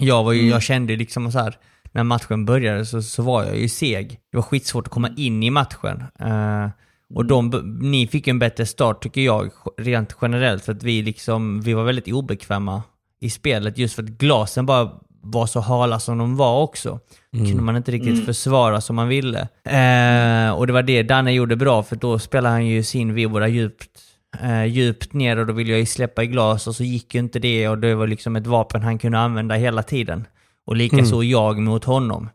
Jag, 0.00 0.24
var 0.24 0.32
ju, 0.32 0.38
Mm. 0.40 0.50
jag 0.52 0.62
kände 0.62 0.96
liksom 0.96 1.32
så 1.32 1.38
här 1.38 1.56
när 1.92 2.04
matchen 2.04 2.44
började 2.44 2.86
så, 2.86 3.02
så 3.02 3.22
var 3.22 3.44
jag 3.44 3.58
ju 3.58 3.68
seg. 3.68 4.18
Det 4.30 4.36
var 4.36 4.42
skitsvårt 4.42 4.86
att 4.86 4.92
komma 4.92 5.10
in 5.16 5.42
i 5.42 5.50
matchen. 5.50 6.02
Eh, 6.20 6.68
och 7.14 7.24
de, 7.26 7.50
ni 7.82 8.06
fick 8.06 8.28
en 8.28 8.38
bättre 8.38 8.66
start 8.66 9.02
tycker 9.02 9.20
jag, 9.20 9.50
rent 9.78 10.16
generellt. 10.22 10.64
För 10.64 10.72
att 10.72 10.82
vi 10.82 11.02
liksom, 11.02 11.60
vi 11.60 11.72
var 11.74 11.84
väldigt 11.84 12.08
obekväma 12.12 12.82
i 13.20 13.30
spelet 13.30 13.78
just 13.78 13.94
för 13.94 14.02
att 14.02 14.08
glasen 14.08 14.66
bara 14.66 14.90
var 15.22 15.46
så 15.46 15.60
hala 15.60 16.00
som 16.00 16.18
de 16.18 16.36
var 16.36 16.60
också. 16.62 17.00
kunde 17.32 17.62
man 17.62 17.76
inte 17.76 17.92
riktigt 17.92 18.24
försvara 18.26 18.80
som 18.80 18.96
man 18.96 19.08
ville. 19.08 19.40
Eh, 19.64 20.52
och 20.54 20.66
det 20.66 20.72
var 20.72 20.82
det 20.82 21.02
Danne 21.02 21.32
gjorde 21.32 21.56
bra, 21.56 21.82
för 21.82 21.96
då 21.96 22.18
spelade 22.18 22.52
han 22.54 22.66
ju 22.66 22.82
sin 22.82 23.14
vibora 23.14 23.48
djupt, 23.48 24.00
eh, 24.38 24.64
djupt 24.64 25.12
ner 25.12 25.36
och 25.36 25.46
då 25.46 25.52
ville 25.52 25.70
jag 25.70 25.80
ju 25.80 25.86
släppa 25.86 26.22
i 26.22 26.26
glas 26.26 26.66
och 26.66 26.76
så 26.76 26.84
gick 26.84 27.14
ju 27.14 27.20
inte 27.20 27.38
det 27.38 27.68
och 27.68 27.78
det 27.78 27.94
var 27.94 28.06
liksom 28.06 28.36
ett 28.36 28.46
vapen 28.46 28.82
han 28.82 28.98
kunde 28.98 29.18
använda 29.18 29.54
hela 29.54 29.82
tiden. 29.82 30.26
Och 30.66 30.76
likaså 30.76 31.22
jag 31.22 31.58
mot 31.58 31.84
honom. 31.84 32.28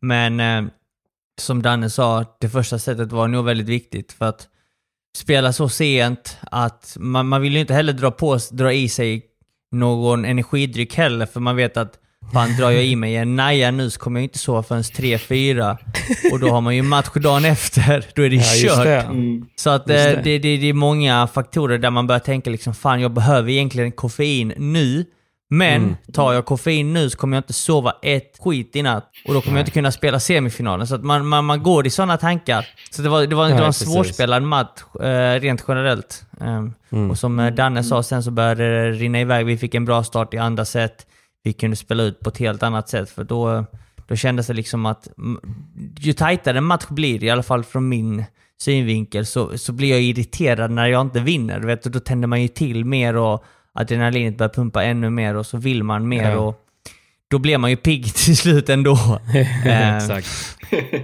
Men 0.00 0.40
eh, 0.40 0.70
som 1.40 1.62
Danne 1.62 1.90
sa, 1.90 2.24
det 2.40 2.48
första 2.48 2.78
sättet 2.78 3.12
var 3.12 3.28
nog 3.28 3.44
väldigt 3.44 3.68
viktigt 3.68 4.12
för 4.12 4.24
att 4.24 4.48
spela 5.16 5.52
så 5.52 5.68
sent 5.68 6.38
att 6.42 6.96
man, 7.00 7.28
man 7.28 7.42
vill 7.42 7.54
ju 7.54 7.60
inte 7.60 7.74
heller 7.74 7.92
dra, 7.92 8.10
på, 8.10 8.38
dra 8.50 8.72
i 8.72 8.88
sig 8.88 9.26
någon 9.72 10.24
energidryck 10.24 10.94
heller 10.94 11.26
för 11.26 11.40
man 11.40 11.56
vet 11.56 11.76
att 11.76 11.98
fan 12.32 12.56
drar 12.56 12.70
jag 12.70 12.84
i 12.84 12.96
mig 12.96 13.16
en 13.16 13.36
naja 13.36 13.70
nu 13.70 13.90
så 13.90 14.00
kommer 14.00 14.20
jag 14.20 14.24
inte 14.24 14.38
sova 14.38 14.62
förrän 14.62 14.82
3-4 14.82 15.76
och 16.32 16.40
då 16.40 16.48
har 16.50 16.60
man 16.60 16.76
ju 16.76 16.82
match 16.82 17.08
dagen 17.14 17.44
efter, 17.44 18.04
då 18.14 18.22
är 18.22 18.30
det 18.30 18.36
Ja, 18.36 18.74
kört. 18.74 18.84
det. 18.84 19.00
mm. 19.00 19.46
Så 19.56 19.70
att 19.70 19.90
eh, 19.90 19.94
det. 19.94 20.20
det, 20.24 20.38
det, 20.38 20.56
det 20.56 20.66
är 20.68 20.72
många 20.72 21.26
faktorer 21.26 21.78
där 21.78 21.90
man 21.90 22.06
börjar 22.06 22.20
tänka 22.20 22.50
liksom 22.50 22.74
fan 22.74 23.00
jag 23.00 23.10
behöver 23.12 23.50
egentligen 23.50 23.92
koffein 23.92 24.52
nu. 24.56 25.04
Men 25.50 25.82
Mm. 25.82 25.96
tar 26.12 26.32
jag 26.32 26.44
koffein 26.44 26.92
nu 26.92 27.10
så 27.10 27.18
kommer 27.18 27.36
jag 27.36 27.40
inte 27.42 27.52
sova 27.52 27.92
ett 28.02 28.36
skit 28.40 28.76
i 28.76 28.82
natt. 28.82 29.10
Och 29.28 29.34
då 29.34 29.40
kommer 29.40 29.56
jag 29.56 29.62
inte 29.62 29.70
kunna 29.70 29.92
spela 29.92 30.20
semifinalen. 30.20 30.86
Så 30.86 30.94
att 30.94 31.04
man, 31.04 31.26
man, 31.26 31.44
man 31.44 31.62
går 31.62 31.86
i 31.86 31.90
sådana 31.90 32.16
tankar. 32.16 32.66
Så 32.90 33.02
det 33.02 33.08
var, 33.08 33.26
det 33.26 33.34
var, 33.36 33.44
det 33.44 33.50
Ja, 33.50 33.56
var 33.56 33.64
en 33.64 33.68
precis. 33.68 33.88
svårspelad 33.92 34.42
match 34.42 34.80
eh, 35.02 35.40
rent 35.40 35.64
generellt. 35.68 36.22
Ehm, 36.40 36.72
Mm. 36.92 37.10
Och 37.10 37.18
som 37.18 37.38
eh, 37.40 37.54
Danne 37.54 37.84
sa, 37.84 38.02
sen 38.02 38.22
så 38.22 38.30
började 38.30 38.64
det 38.84 38.90
rinna 38.92 39.20
iväg. 39.20 39.46
Vi 39.46 39.56
fick 39.58 39.74
en 39.74 39.84
bra 39.84 40.04
start 40.04 40.34
i 40.34 40.38
andra 40.38 40.64
set. 40.64 41.06
Vi 41.46 41.52
kunde 41.52 41.76
spela 41.76 42.02
ut 42.02 42.20
på 42.20 42.28
ett 42.28 42.38
helt 42.38 42.62
annat 42.62 42.88
sätt. 42.88 43.10
För 43.10 43.24
då, 43.24 43.64
då 44.06 44.16
kändes 44.16 44.46
det 44.46 44.54
liksom 44.54 44.86
att 44.86 45.08
ju 45.98 46.12
tajtare 46.12 46.58
en 46.58 46.64
match 46.64 46.86
blir, 46.88 47.24
i 47.24 47.30
alla 47.30 47.42
fall 47.42 47.64
från 47.64 47.88
min 47.88 48.24
synvinkel, 48.58 49.26
så, 49.26 49.58
så 49.58 49.72
blir 49.72 49.90
jag 49.90 50.02
irriterad 50.02 50.70
när 50.70 50.86
jag 50.86 51.00
inte 51.00 51.20
vinner. 51.20 51.60
Vet, 51.60 51.82
du. 51.82 51.90
då 51.90 52.00
tänder 52.00 52.28
man 52.28 52.42
ju 52.42 52.48
till 52.48 52.84
mer 52.84 53.16
och 53.16 53.44
adrenalinet 53.72 54.38
börjar 54.38 54.50
pumpa 54.50 54.84
ännu 54.84 55.10
mer 55.10 55.34
och 55.34 55.46
så 55.46 55.56
vill 55.56 55.82
man 55.82 56.08
mer. 56.08 56.30
Ja. 56.30 56.38
och 56.38 56.66
Då 57.28 57.38
blir 57.38 57.58
man 57.58 57.70
ju 57.70 57.76
pigg 57.76 58.04
till 58.14 58.36
slut 58.36 58.68
ändå. 58.68 58.96
Ehm, 59.64 59.96
Exakt. 59.96 60.58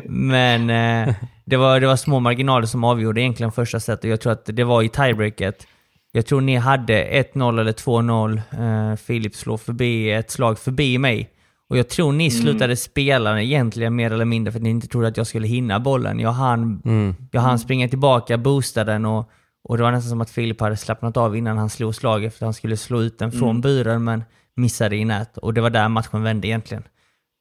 men 0.05 0.70
eh, 0.70 1.14
det, 1.45 1.57
var, 1.57 1.80
det 1.80 1.86
var 1.86 1.97
små 1.97 2.20
marginaler 2.20 2.66
som 2.66 2.84
avgjorde 2.84 3.20
egentligen 3.20 3.53
första 3.53 3.80
set 3.80 4.05
och 4.05 4.11
jag 4.11 4.20
tror 4.20 4.32
att 4.32 4.47
det 4.47 4.64
var 4.64 4.82
i 4.82 4.88
tiebreaket. 4.88 5.66
Jag 6.13 6.27
tror 6.27 6.41
ni 6.41 6.57
hade 6.57 7.05
1-0 7.05 7.61
eller 7.61 7.73
2-0. 7.73 8.91
Eh, 8.91 8.97
Filip 8.97 9.35
slår 9.35 9.57
förbi 9.57 10.11
ett 10.13 10.31
slag 10.31 10.59
förbi 10.59 10.99
mig. 10.99 11.31
Och 11.71 11.79
jag 11.79 11.89
tror 11.89 12.13
ni 12.13 12.31
slutade 12.31 12.77
spela 12.77 13.43
egentligen 13.43 13.97
mer 13.97 14.11
eller 14.11 14.25
mindre 14.25 14.53
för 14.53 14.59
att 14.59 14.63
ni 14.63 14.71
inte 14.71 14.87
trodde 14.89 15.09
att 15.09 15.17
jag 15.17 15.27
skulle 15.27 15.47
hinna 15.47 15.81
bollen. 15.81 16.21
Jag 16.21 16.33
hann, 16.33 16.83
Mm. 16.85 17.15
jag 17.31 17.41
hann 17.41 17.59
springa 17.59 17.89
tillbaka, 17.89 18.39
boosta 18.39 18.85
den 18.85 19.05
och, 19.05 19.31
och 19.65 19.77
det 19.77 19.83
var 19.83 19.93
nästan 19.93 20.11
som 20.11 20.21
att 20.21 20.31
Filip 20.31 20.61
hade 20.61 20.77
slappnat 20.77 21.17
av 21.17 21.37
innan 21.37 21.59
han 21.59 21.71
slog 21.71 21.95
slaget 21.95 22.33
för 22.35 22.39
att 22.45 22.47
han 22.47 22.55
skulle 22.55 22.77
slå 22.77 23.03
ut 23.03 23.19
den 23.19 23.33
från 23.33 23.61
buren 23.61 24.05
men 24.05 24.25
missade 24.57 24.97
i 24.97 25.05
nät. 25.05 25.39
Och 25.39 25.55
det 25.55 25.61
var 25.61 25.71
där 25.71 25.89
matchen 25.89 26.23
vände 26.23 26.49
egentligen. 26.49 26.83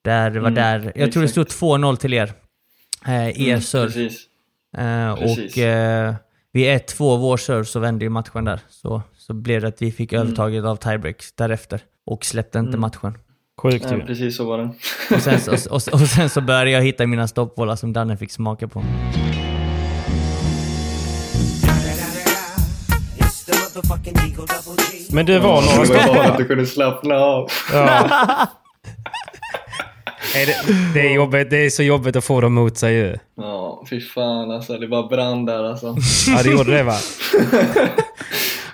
Där, 0.03 0.31
det 0.31 0.39
var 0.39 0.47
Mm, 0.51 0.55
där, 0.63 0.91
jag 0.95 1.11
tror 1.11 1.23
det 1.23 1.29
stod 1.29 1.47
2-0 1.47 1.95
till 1.95 2.13
er. 2.13 2.33
Eh, 3.05 3.27
er 3.27 3.47
Mm. 3.47 3.59
Precis. 3.87 4.27
Eh, 4.77 5.11
och 5.11 5.57
eh, 5.57 6.15
vid 6.53 6.67
1-2 6.67 7.17
vår 7.17 7.37
serve 7.37 7.65
så 7.65 7.79
vände 7.79 8.05
ju 8.05 8.09
matchen 8.09 8.45
där. 8.45 8.59
Så, 8.69 9.01
så 9.17 9.33
blev 9.33 9.61
det 9.61 9.67
att 9.67 9.81
vi 9.81 9.91
fick 9.91 10.13
övertaget 10.13 10.65
av 10.65 10.75
tiebreak 10.75 11.23
därefter. 11.37 11.81
Och 12.05 12.25
släppte 12.25 12.59
inte 12.59 12.77
matchen. 12.77 13.17
Sjukt 13.61 13.85
Ja, 13.91 13.97
precis 14.07 14.37
så 14.37 14.45
var 14.45 14.57
det. 14.57 14.69
Och 15.15 15.21
sen, 15.21 15.39
så- 15.39 15.51
och, 15.51 15.81
och, 15.87 16.01
och 16.01 16.07
sen 16.07 16.29
så 16.29 16.41
började 16.41 16.71
jag 16.71 16.81
hitta 16.81 17.07
mina 17.07 17.27
stoppbollar 17.27 17.75
som 17.75 17.93
Danne 17.93 18.17
fick 18.17 18.31
smaka 18.31 18.67
på. 18.67 18.83
Men 25.13 25.25
det 25.25 25.39
var 25.39 25.61
några 25.61 25.99
Det 26.07 26.07
var 26.07 26.23
att 26.25 26.37
du 26.37 26.45
kunde 26.45 26.65
slappna 26.65 27.15
av. 27.15 27.47
Ja. 27.73 28.47
Är 30.35 30.45
det, 30.45 30.55
det, 30.93 30.99
är 31.09 31.13
jobbigt, 31.13 31.49
det 31.49 31.65
är 31.65 31.69
så 31.69 31.83
jobbigt 31.83 32.15
att 32.15 32.23
få 32.23 32.41
dem 32.41 32.53
mot 32.53 32.77
sig 32.77 32.93
ju. 32.95 33.15
Ja, 33.37 33.83
fy 33.89 34.01
fan 34.01 34.51
alltså. 34.51 34.77
Det 34.77 34.87
bara 34.87 35.07
brann 35.07 35.45
där 35.45 35.63
alltså. 35.63 35.95
Ja, 36.27 36.43
det 36.43 36.49
gjorde 36.49 36.71
det 36.77 36.83
va? 36.83 36.95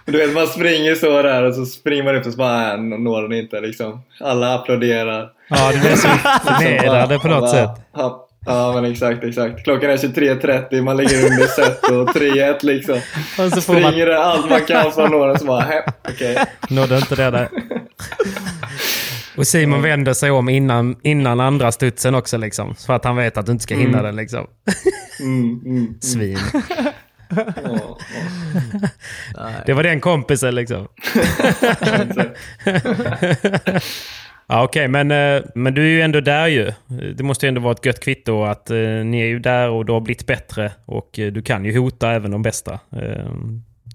Du 0.06 0.18
vet, 0.18 0.34
man 0.34 0.48
springer 0.48 0.96
så 0.96 1.22
där 1.22 1.44
och 1.44 1.56
så 1.56 1.66
springer 1.66 2.04
man 2.04 2.16
upp 2.16 2.26
och 2.26 2.32
så 2.32 2.38
bara, 2.38 2.74
äh, 2.74 2.80
når 2.80 3.22
den 3.22 3.40
inte 3.40 3.62
liksom. 3.62 4.02
Alla 4.20 4.56
applåderar. 4.56 5.30
Ja, 5.50 5.72
det 5.72 5.80
blev 5.80 5.96
så 5.96 6.08
förnedrade 6.46 7.20
på 7.20 7.28
något 7.28 7.40
Bara, 7.40 7.52
sätt. 7.52 7.70
Ja, 7.96 8.28
ja, 8.46 8.72
men 8.76 8.92
exakt, 8.92 9.24
exakt. 9.24 9.64
Klockan 9.64 9.90
är 9.90 9.98
23.30, 9.98 10.82
man 10.82 10.98
ligger 10.98 11.26
under 11.26 11.48
set 11.48 11.84
och 11.84 12.10
3-1 12.16 12.56
liksom. 12.62 12.96
Och 12.96 13.02
så 13.36 13.42
man, 13.44 13.62
Springer 13.62 14.06
det 14.06 14.24
allt 14.24 14.50
man 14.50 14.62
kan 14.66 14.92
för 14.92 15.04
att 15.04 15.12
nå 15.12 15.26
den 15.28 15.40
så 15.40 15.46
bara, 15.46 15.62
"Hä, 15.62 15.84
okej. 16.10 16.38
nådde 16.70 16.96
inte 16.98 17.16
det 17.16 17.32
där. 17.32 17.50
Och 19.38 19.48
Simon 19.48 19.82
vänder 19.82 20.14
sig 20.14 20.32
om 20.32 20.50
innan, 20.50 20.96
innan 21.04 21.40
andra 21.40 21.72
studsen 21.72 22.16
också 22.16 22.38
liksom. 22.38 22.76
För 22.76 22.94
att 22.94 23.06
han 23.06 23.16
vet 23.16 23.38
att 23.38 23.46
du 23.46 23.52
inte 23.52 23.64
ska 23.64 23.76
hinna 23.76 24.02
den 24.02 24.16
liksom. 24.16 24.48
Mm, 25.20 25.62
mm. 25.66 25.98
Svin. 26.02 26.38
Ja, 29.34 29.50
Det 29.66 29.74
var 29.74 29.84
den 29.84 30.00
kompisen 30.00 30.56
liksom. 30.56 30.88
ja, 34.48 34.64
Okej, 34.64 34.88
men, 34.88 35.12
eh, 35.12 35.44
men 35.56 35.74
du 35.74 35.82
är 35.82 35.90
ju 35.90 36.02
ändå 36.02 36.22
där 36.22 36.48
ju. 36.48 36.72
Det 37.16 37.24
måste 37.24 37.46
ju 37.46 37.48
ändå 37.48 37.62
vara 37.62 37.74
ett 37.74 37.86
gött 37.86 38.00
kvitto 38.00 38.44
att 38.44 38.70
eh, 38.70 38.78
ni 38.78 39.22
är 39.22 39.28
ju 39.28 39.40
där 39.40 39.70
och 39.70 39.86
du 39.86 39.94
har 39.94 40.02
blivit 40.02 40.26
bättre 40.26 40.72
och 40.86 41.20
eh, 41.20 41.32
du 41.32 41.42
kan 41.42 41.66
ju 41.66 41.78
hota 41.78 42.12
även 42.12 42.32
de 42.32 42.42
bästa. 42.42 42.80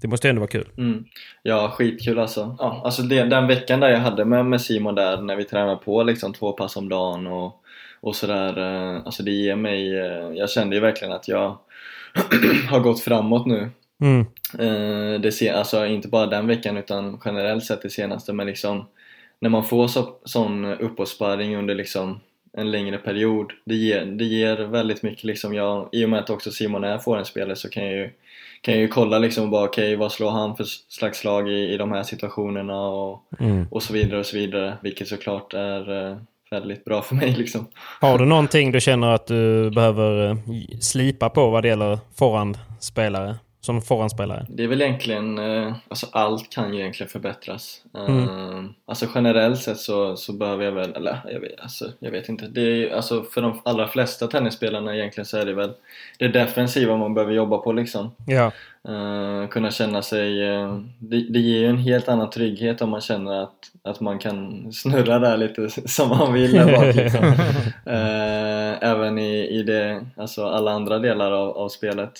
Det 0.03 0.07
måste 0.09 0.27
ju 0.27 0.29
ändå 0.29 0.39
vara 0.39 0.49
kul. 0.49 0.67
Mm. 0.77 1.05
Ja, 1.43 1.69
skitkul 1.77 2.19
alltså. 2.19 2.55
Ja, 2.59 2.81
alltså 2.85 3.01
det, 3.01 3.23
den 3.23 3.47
veckan 3.47 3.79
där 3.79 3.89
jag 3.89 3.99
hade 3.99 4.25
med, 4.25 4.45
med 4.45 4.61
Simon 4.61 4.95
där 4.95 5.21
när 5.21 5.35
vi 5.35 5.43
tränade 5.43 5.75
på 5.75 6.03
liksom 6.03 6.33
två 6.33 6.51
pass 6.51 6.77
om 6.77 6.89
dagen 6.89 7.27
och, 7.27 7.61
och 8.01 8.15
sådär. 8.15 8.57
eh, 8.59 9.01
Alltså 9.05 9.23
det 9.23 9.31
ger 9.31 9.55
mig, 9.55 9.99
eh, 9.99 10.29
jag 10.33 10.49
kände 10.49 10.75
ju 10.75 10.81
verkligen 10.81 11.13
att 11.13 11.27
jag 11.27 11.57
har 12.69 12.79
gått 12.79 12.99
framåt 13.01 13.45
nu. 13.45 13.69
Mm. 14.01 14.19
Eh, 14.59 15.21
Det 15.21 15.31
ser, 15.31 15.53
alltså 15.53 15.85
inte 15.85 16.07
bara 16.07 16.25
den 16.25 16.47
veckan 16.47 16.77
utan 16.77 17.19
generellt 17.25 17.63
sett 17.65 17.81
det 17.81 17.89
senaste 17.89 18.33
men 18.33 18.47
liksom 18.47 18.85
när 19.39 19.49
man 19.49 19.63
får 19.63 19.87
så, 19.87 20.15
sån 20.23 20.65
uppåtsparring 20.65 21.55
under 21.57 21.75
liksom 21.75 22.19
en 22.57 22.71
längre 22.71 22.97
period 22.97 23.51
det 23.65 23.75
ger, 23.75 24.05
det 24.05 24.23
ger 24.25 24.55
väldigt 24.57 25.03
mycket 25.03 25.23
liksom 25.23 25.53
jag, 25.53 25.89
i 25.91 26.05
och 26.05 26.09
med 26.09 26.19
att 26.19 26.29
också 26.29 26.51
Simon 26.51 26.83
är 26.83 26.97
forehandspelare 26.97 27.55
så 27.55 27.69
kan 27.69 27.83
jag 27.83 27.93
ju 27.93 28.09
kan 28.61 28.73
jag 28.73 28.81
ju 28.81 28.87
kolla 28.87 29.19
liksom 29.19 29.49
bara 29.51 29.63
okej 29.65 29.95
vad 29.95 30.11
slår 30.11 30.31
han 30.31 30.55
för 30.55 30.65
slags 30.89 31.19
slag 31.19 31.49
i, 31.49 31.73
i 31.73 31.77
de 31.77 31.91
här 31.91 32.03
situationerna 32.03 32.81
och, 32.87 33.23
Mm. 33.39 33.67
och 33.71 33.83
så 33.83 33.93
vidare 33.93 34.19
och 34.19 34.25
så 34.25 34.37
vidare 34.37 34.77
vilket 34.81 35.07
såklart 35.07 35.53
är 35.53 36.09
eh, 36.11 36.17
väldigt 36.51 36.85
bra 36.85 37.01
för 37.01 37.15
mig 37.15 37.31
liksom 37.37 37.67
Har 38.01 38.17
du 38.17 38.25
någonting 38.25 38.71
du 38.71 38.81
känner 38.81 39.07
att 39.11 39.27
du 39.27 39.71
behöver 39.71 40.29
eh, 40.29 40.37
slipa 40.81 41.29
på 41.29 41.49
vad 41.49 41.63
det 41.63 41.67
gäller 41.67 41.99
forehandspelare? 42.15 43.35
Som 43.65 43.81
forehandspelare? 43.81 44.45
Det 44.49 44.63
är 44.63 44.67
väl 44.67 44.81
egentligen, 44.81 45.37
eh, 45.37 45.73
alltså 45.87 46.07
allt 46.11 46.49
kan 46.49 46.73
ju 46.73 46.79
egentligen 46.79 47.09
förbättras. 47.09 47.81
Eh, 47.95 48.03
Mm. 48.53 48.73
Alltså 48.85 49.05
generellt 49.15 49.59
sett 49.61 49.77
så, 49.77 50.15
så 50.15 50.33
behöver 50.33 50.65
jag 50.65 50.71
väl, 50.71 50.93
eller 50.95 51.19
jag 51.31 51.39
vet, 51.39 51.61
alltså, 51.61 51.85
jag 51.99 52.11
vet 52.11 52.29
inte. 52.29 52.47
Det 52.47 52.61
är, 52.61 52.95
alltså 52.95 53.23
för 53.23 53.41
de 53.41 53.61
allra 53.65 53.87
flesta 53.87 54.27
tennisspelarna 54.27 54.95
egentligen 54.95 55.25
så 55.25 55.37
är 55.37 55.45
det 55.45 55.53
väl 55.53 55.71
det 56.19 56.27
defensiva 56.27 56.97
man 56.97 57.13
behöver 57.13 57.33
jobba 57.33 57.57
på 57.57 57.71
liksom. 57.71 58.11
Ja. 58.27 58.51
Eh, 58.87 59.47
kunna 59.47 59.71
känna 59.71 60.01
sig, 60.01 60.49
eh, 60.49 60.79
det, 60.99 61.19
det 61.29 61.39
ger 61.39 61.59
ju 61.59 61.67
en 61.67 61.77
helt 61.77 62.09
annan 62.09 62.29
trygghet 62.29 62.81
om 62.81 62.89
man 62.89 63.01
känner 63.01 63.43
att, 63.43 63.71
att 63.83 63.99
man 63.99 64.19
kan 64.19 64.71
snurra 64.73 65.19
där 65.19 65.37
lite 65.37 65.69
som 65.89 66.09
man 66.09 66.33
vill 66.33 66.51
där 66.51 66.75
bak 66.75 66.95
liksom. 66.95 67.25
Eh, 67.85 68.89
även 68.89 69.19
i, 69.19 69.47
i 69.47 69.63
det, 69.63 70.05
alltså 70.17 70.45
alla 70.45 70.71
andra 70.71 70.99
delar 70.99 71.31
av, 71.31 71.57
av 71.57 71.69
spelet. 71.69 72.11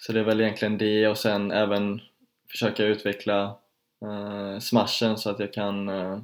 Så 0.00 0.12
det 0.12 0.20
är 0.20 0.24
väl 0.24 0.40
egentligen 0.40 0.78
det 0.78 1.08
och 1.08 1.18
sen 1.18 1.50
även 1.52 2.00
försöka 2.50 2.84
utveckla 2.84 3.42
eh, 4.04 4.58
smashen 4.60 5.18
så 5.18 5.30
att 5.30 5.40
jag 5.40 5.52
kan, 5.52 5.88
eh, 5.88 6.18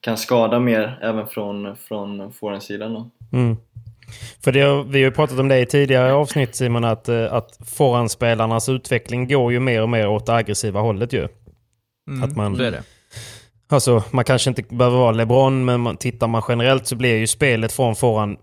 kan 0.00 0.16
skada 0.16 0.58
mer 0.60 0.98
även 1.02 1.26
från, 1.26 1.76
från 1.76 2.32
forehandsidan 2.32 2.94
då. 2.94 3.10
Mm. 3.32 3.56
För 4.44 4.52
det, 4.52 4.82
vi 4.82 5.02
har 5.02 5.10
ju 5.10 5.10
pratat 5.10 5.38
om 5.38 5.48
det 5.48 5.58
i 5.58 5.66
tidigare 5.66 6.12
avsnitt 6.12 6.54
Simon, 6.54 6.84
att, 6.84 7.08
eh, 7.08 7.32
att 7.32 7.58
forehandspelarnas 7.66 8.68
utveckling 8.68 9.28
går 9.28 9.52
ju 9.52 9.60
mer 9.60 9.82
och 9.82 9.88
mer 9.88 10.08
åt 10.08 10.26
det 10.26 10.34
aggressiva 10.34 10.80
hållet 10.80 11.12
ju. 11.12 11.28
Mm, 12.08 12.22
Att 12.22 12.36
man- 12.36 12.56
så 12.56 12.62
är 12.62 12.70
det. 12.70 12.82
Alltså, 13.68 14.04
man 14.10 14.24
kanske 14.24 14.50
inte 14.50 14.62
behöver 14.62 14.98
vara 14.98 15.12
LeBron, 15.12 15.64
men 15.64 15.80
man, 15.80 15.96
tittar 15.96 16.26
man 16.28 16.42
generellt 16.48 16.86
så 16.86 16.96
blir 16.96 17.16
ju 17.16 17.26
spelet 17.26 17.72
från 17.72 17.96
forehand 17.96 18.38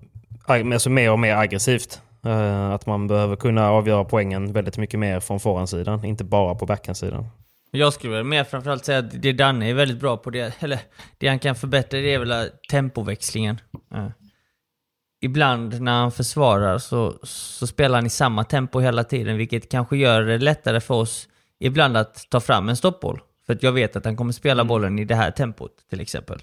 alltså 0.48 0.90
mer 0.90 1.12
och 1.12 1.20
mer 1.20 1.36
aggressivt. 1.36 2.02
Eh, 2.30 2.72
att 2.72 2.86
man 2.86 3.08
behöver 3.08 3.36
kunna 3.36 3.70
avgöra 3.70 4.04
poängen 4.04 4.54
väldigt 4.54 4.78
mycket 4.78 5.00
mer 5.00 5.20
från 5.20 5.40
forehandsidan, 5.40 6.06
inte 6.06 6.24
bara 6.24 6.56
på 6.56 6.66
backhandsidan. 6.66 7.26
Jag 7.72 7.94
skulle 7.94 8.14
väl 8.14 8.24
mer 8.24 8.44
framförallt 8.44 8.86
säga 8.86 9.00
att 9.00 9.22
det 9.22 9.34
Danne 9.34 9.70
är 9.70 9.74
väldigt 9.74 10.00
bra 10.00 10.18
på, 10.18 10.30
det, 10.30 10.54
eller 10.60 10.80
det 11.18 11.28
han 11.28 11.40
kan 11.40 11.56
förbättra 11.56 12.00
det 12.00 12.14
är 12.14 12.20
väl 12.20 12.50
tempoväxlingen. 12.70 13.62
Eh. 13.96 14.08
Ibland 15.22 15.82
när 15.82 15.92
han 15.92 16.12
försvarar 16.12 16.78
så, 16.78 17.14
så 17.24 17.68
spelar 17.68 17.98
han 17.98 18.06
i 18.06 18.10
samma 18.10 18.44
tempo 18.44 18.80
hela 18.80 19.04
tiden, 19.04 19.38
vilket 19.38 19.72
kanske 19.72 19.98
gör 19.98 20.22
det 20.22 20.38
lättare 20.38 20.80
för 20.80 20.94
oss 20.94 21.28
ibland 21.60 21.98
att 21.98 22.30
ta 22.30 22.40
fram 22.40 22.70
en 22.70 22.78
stoppboll. 22.78 23.22
För 23.46 23.54
att 23.54 23.64
jag 23.64 23.72
vet 23.72 23.96
att 23.96 24.06
han 24.06 24.16
kommer 24.16 24.34
spela 24.34 24.66
bollen 24.66 25.00
i 25.00 25.06
det 25.06 25.16
här 25.16 25.32
tempot 25.32 25.72
till 25.90 26.02
exempel. 26.02 26.40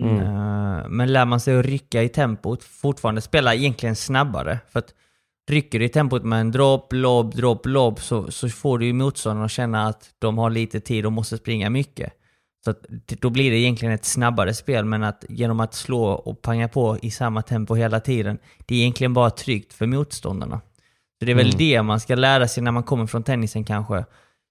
Eh, 0.00 0.88
Men 0.88 1.12
lär 1.12 1.24
man 1.24 1.40
sig 1.40 1.58
att 1.58 1.66
rycka 1.66 2.02
i 2.02 2.08
tempot, 2.08 2.64
fortfarande 2.64 3.20
spela 3.20 3.54
egentligen 3.54 3.96
snabbare. 3.96 4.58
För 4.70 4.78
att 4.78 4.94
rycker 5.50 5.78
du 5.78 5.84
i 5.84 5.88
tempot 5.88 6.24
med 6.24 6.40
en 6.40 6.50
dropp, 6.50 6.92
lobb, 6.92 7.34
dropp, 7.34 7.66
lobb 7.66 8.00
så, 8.00 8.30
så 8.30 8.48
får 8.48 8.78
du 8.78 8.86
ju 8.86 8.92
motståndarna 8.92 9.44
att 9.44 9.50
känna 9.50 9.86
att 9.86 10.10
de 10.18 10.38
har 10.38 10.50
lite 10.50 10.80
tid 10.80 11.06
och 11.06 11.12
måste 11.12 11.38
springa 11.38 11.70
mycket. 11.70 12.12
Så 12.64 12.70
att, 12.70 12.84
då 13.20 13.30
blir 13.30 13.50
det 13.50 13.56
egentligen 13.56 13.94
ett 13.94 14.04
snabbare 14.04 14.54
spel, 14.54 14.84
men 14.84 15.02
att 15.02 15.24
genom 15.28 15.60
att 15.60 15.74
slå 15.74 16.04
och 16.04 16.42
panga 16.42 16.68
på 16.68 16.98
i 17.02 17.10
samma 17.10 17.42
tempo 17.42 17.74
hela 17.74 18.00
tiden, 18.00 18.38
det 18.66 18.74
är 18.74 18.78
egentligen 18.78 19.14
bara 19.14 19.30
tryggt 19.30 19.72
för 19.72 19.86
motståndarna. 19.86 20.60
Så 21.18 21.24
det 21.24 21.30
är 21.30 21.36
väl 21.36 21.50
det 21.50 21.82
man 21.82 22.00
ska 22.00 22.14
lära 22.14 22.48
sig 22.48 22.62
när 22.62 22.72
man 22.72 22.82
kommer 22.82 23.06
från 23.06 23.22
tennisen 23.22 23.64
kanske. 23.64 24.04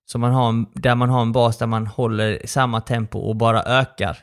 Så 0.05 0.19
man 0.19 0.33
har 0.33 0.49
en, 0.49 0.65
där 0.73 0.95
man 0.95 1.09
har 1.09 1.21
en 1.21 1.31
bas 1.31 1.57
där 1.57 1.67
man 1.67 1.87
håller 1.87 2.41
samma 2.45 2.81
tempo 2.81 3.19
och 3.19 3.35
bara 3.35 3.63
ökar. 3.63 4.17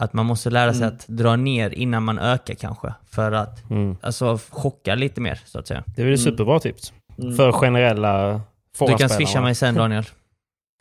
Att 0.00 0.12
man 0.12 0.26
måste 0.26 0.50
lära 0.50 0.74
sig 0.74 0.86
att 0.86 1.06
dra 1.08 1.36
ner 1.36 1.70
innan 1.74 2.02
man 2.02 2.18
ökar 2.18 2.54
kanske. 2.54 2.94
För 3.10 3.32
att 3.32 3.70
Mm. 3.70 3.96
alltså, 4.02 4.38
chocka 4.50 4.94
lite 4.94 5.20
mer, 5.20 5.40
så 5.44 5.58
att 5.58 5.66
säga. 5.66 5.82
Det 5.96 6.02
är 6.02 6.06
väl 6.06 6.14
ett 6.14 6.20
superbra 6.20 6.60
tips. 6.60 6.92
För 7.36 7.52
generella 7.52 8.40
Du 8.78 8.94
kan 8.98 9.08
swisha 9.08 9.40
mig 9.40 9.54
sen 9.54 9.74
Daniel. 9.74 10.04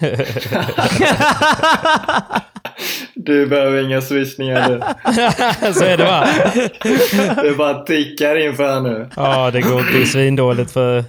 Du 3.16 3.48
behöver 3.48 3.84
inga 3.84 4.02
swishningar 4.02 4.70
du. 4.70 4.80
så 5.74 5.84
är 5.86 5.98
det 5.98 6.04
va? 6.04 6.28
Det 7.44 7.58
bara 7.58 7.84
tickar 7.84 8.36
in 8.48 8.56
för 8.56 8.74
här 8.74 8.82
nu. 8.82 9.10
Ja, 9.16 9.52
det 9.52 9.62
går 9.62 9.80
inte 9.80 10.06
svindåligt 10.06 10.72
för 10.72 11.04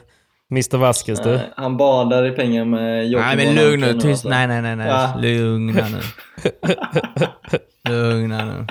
Mr 0.50 0.76
Vasquez 0.76 1.20
du. 1.20 1.40
Han 1.56 1.76
badar 1.76 2.26
i 2.26 2.30
pengar 2.30 2.64
med 2.64 3.06
Jockibon. 3.08 3.36
Nej 3.36 3.46
men 3.46 3.54
lugn 3.54 3.80
nu, 3.80 4.00
tyst. 4.00 4.24
Nej 4.24 4.46
nej 4.46 4.62
nej 4.62 4.76
nej. 4.76 4.88
Va? 4.88 5.14
Lugna 5.18 5.86
nu. 5.88 6.00
Lugna 7.90 8.44
nu. 8.44 8.66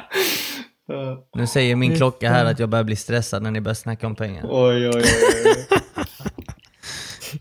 Nu 1.35 1.47
säger 1.47 1.75
min 1.75 1.95
klocka 1.95 2.29
här 2.29 2.45
att 2.45 2.59
jag 2.59 2.69
börjar 2.69 2.83
bli 2.83 2.95
stressad 2.95 3.43
när 3.43 3.51
ni 3.51 3.61
börjar 3.61 3.75
snacka 3.75 4.07
om 4.07 4.15
pengar. 4.15 4.45
Oj, 4.49 4.89
oj, 4.89 4.95
oj. 4.95 5.03
oj. 5.45 5.79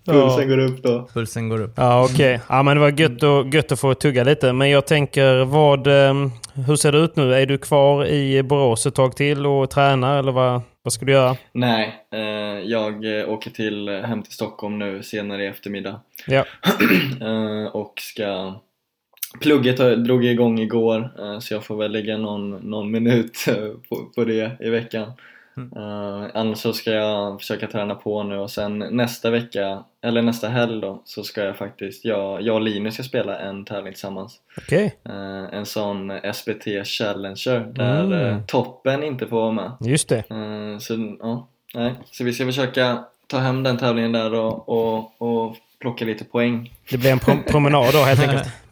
Pulsen 0.04 0.48
går 0.48 0.58
upp 0.58 0.82
då. 0.82 1.08
Pulsen 1.14 1.48
går 1.48 1.60
upp. 1.60 1.72
Ja, 1.76 2.04
okej. 2.04 2.40
Ja, 2.48 2.62
men 2.62 2.76
det 2.76 2.80
var 2.80 3.00
gött, 3.00 3.22
och, 3.22 3.54
gött 3.54 3.72
att 3.72 3.80
få 3.80 3.94
tugga 3.94 4.24
lite. 4.24 4.52
Men 4.52 4.70
jag 4.70 4.86
tänker, 4.86 5.44
vad, 5.44 5.86
ehm, 5.86 6.30
hur 6.66 6.76
ser 6.76 6.92
det 6.92 6.98
ut 6.98 7.16
nu? 7.16 7.34
Är 7.34 7.46
du 7.46 7.58
kvar 7.58 8.06
i 8.06 8.42
Borås 8.42 8.86
ett 8.86 8.94
tag 8.94 9.16
till 9.16 9.46
och 9.46 9.70
tränar 9.70 10.18
eller 10.18 10.32
vad, 10.32 10.60
vad 10.82 10.92
ska 10.92 11.04
du 11.04 11.12
göra? 11.12 11.36
Nej, 11.52 11.94
eh, 12.12 12.20
jag 12.64 13.20
eh, 13.20 13.28
åker 13.28 13.50
till, 13.50 13.88
hem 13.88 14.22
till 14.22 14.32
Stockholm 14.32 14.78
nu 14.78 15.02
senare 15.02 15.44
i 15.44 15.46
eftermiddag. 15.46 16.00
Ja. 16.26 16.44
Eh, 17.20 17.66
och 17.74 17.92
ska... 18.00 18.54
Plugget 19.40 19.76
drog 20.04 20.24
igång 20.24 20.58
igår 20.58 21.10
eh, 21.18 21.38
så 21.38 21.54
jag 21.54 21.64
får 21.64 21.76
väl 21.76 21.92
lägga 21.92 22.16
någon, 22.16 22.50
någon 22.50 22.90
minut 22.90 23.44
eh, 23.48 23.54
på, 23.88 23.96
på 24.14 24.24
det 24.24 24.56
i 24.60 24.70
veckan. 24.70 25.12
Eh, 25.76 26.26
annars 26.34 26.58
så 26.58 26.72
ska 26.72 26.90
jag 26.90 27.40
försöka 27.40 27.66
träna 27.66 27.94
på 27.94 28.22
nu 28.22 28.36
och 28.38 28.50
sen 28.50 28.78
nästa 28.78 29.30
vecka, 29.30 29.84
eller 30.02 30.22
nästa 30.22 30.48
helg 30.48 30.80
då, 30.80 31.02
så 31.04 31.22
ska 31.22 31.44
jag 31.44 31.56
faktiskt, 31.56 32.04
jag, 32.04 32.42
jag 32.42 32.54
och 32.54 32.60
Linus 32.60 32.94
ska 32.94 33.02
spela 33.02 33.38
en 33.38 33.64
tävling 33.64 33.92
tillsammans. 33.92 34.36
Okej, 34.56 34.96
Eh, 35.08 35.58
en 35.58 35.66
sån 35.66 36.12
SBT 36.34 36.84
Challenger 36.84 37.60
där 37.74 38.04
Mm. 38.04 38.42
toppen 38.46 39.02
inte 39.02 39.26
får 39.26 39.36
vara 39.40 39.52
med. 39.52 39.72
just 39.80 40.08
det. 40.08 40.24
Så, 40.80 41.16
ja, 41.20 41.48
nej. 41.74 41.94
så 42.10 42.24
vi 42.24 42.32
ska 42.32 42.44
försöka 42.46 43.04
ta 43.26 43.38
hem 43.38 43.62
den 43.62 43.76
tävlingen 43.76 44.12
där 44.12 44.34
och, 44.34 44.68
och, 44.68 45.22
och 45.22 45.56
plocka 45.80 46.04
lite 46.04 46.24
poäng. 46.24 46.72
Det 46.90 46.98
blir 46.98 47.10
en 47.12 47.18
prom 47.18 47.42
promenad 47.42 47.92
då 47.92 47.98
helt 47.98 48.20
enkelt. 48.20 48.48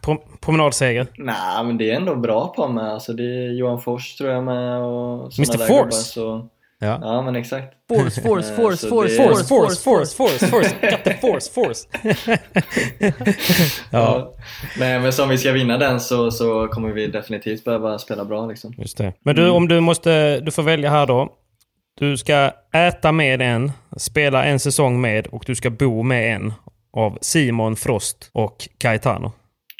Prom 0.47 0.55
promenadseger. 0.55 1.07
Nej, 1.17 1.63
men 1.65 1.77
det 1.77 1.91
är 1.91 1.95
ändå 1.95 2.15
bra 2.15 2.47
på 2.55 2.67
med. 2.67 2.83
Alltså, 2.93 3.13
det 3.13 3.23
är 3.23 3.51
Johan 3.51 3.81
Fors 3.81 4.15
tror 4.15 4.29
jag 4.29 4.43
med 4.43 4.81
och 4.81 5.33
såna 5.33 5.45
Mr. 5.47 5.57
där 5.57 5.65
Force? 5.65 5.81
gubbar, 5.83 5.91
Så, 5.91 6.47
Ja. 6.79 6.99
ja, 7.01 7.21
men 7.21 7.35
exakt. 7.35 7.73
Force, 7.89 8.21
force, 8.21 8.55
force, 8.55 8.87
force, 8.87 9.15
Force, 9.17 9.43
force, 9.47 9.83
force, 9.83 10.15
force, 10.15 10.47
force. 10.47 10.75
Got 10.81 11.03
the 11.03 11.13
force, 11.13 11.51
force. 11.51 11.87
ja, 13.91 14.33
Nej, 14.79 14.99
men 14.99 15.13
som 15.13 15.29
vi 15.29 15.37
ska 15.37 15.51
vinna 15.51 15.77
den 15.77 15.99
så, 15.99 16.31
så 16.31 16.67
kommer 16.67 16.89
vi 16.89 17.07
definitivt 17.07 17.63
behöva 17.63 17.99
spela 17.99 18.25
bra 18.25 18.47
liksom. 18.47 18.73
just 18.77 18.97
det. 18.97 19.13
Men 19.23 19.35
du, 19.35 19.49
om 19.49 19.67
du 19.67 19.79
måste, 19.79 20.39
du 20.39 20.51
får 20.51 20.63
välja 20.63 20.89
här 20.89 21.05
då. 21.07 21.29
Du 21.99 22.17
ska 22.17 22.51
äta 22.73 23.11
med 23.11 23.41
en, 23.41 23.71
spela 23.97 24.45
en 24.45 24.59
säsong 24.59 25.01
med 25.01 25.27
och 25.27 25.43
du 25.47 25.55
ska 25.55 25.69
bo 25.69 26.03
med 26.03 26.35
en 26.35 26.53
av 26.93 27.17
Simon 27.21 27.75
Frost 27.75 28.29
och 28.33 28.67
Caetano. 28.77 29.31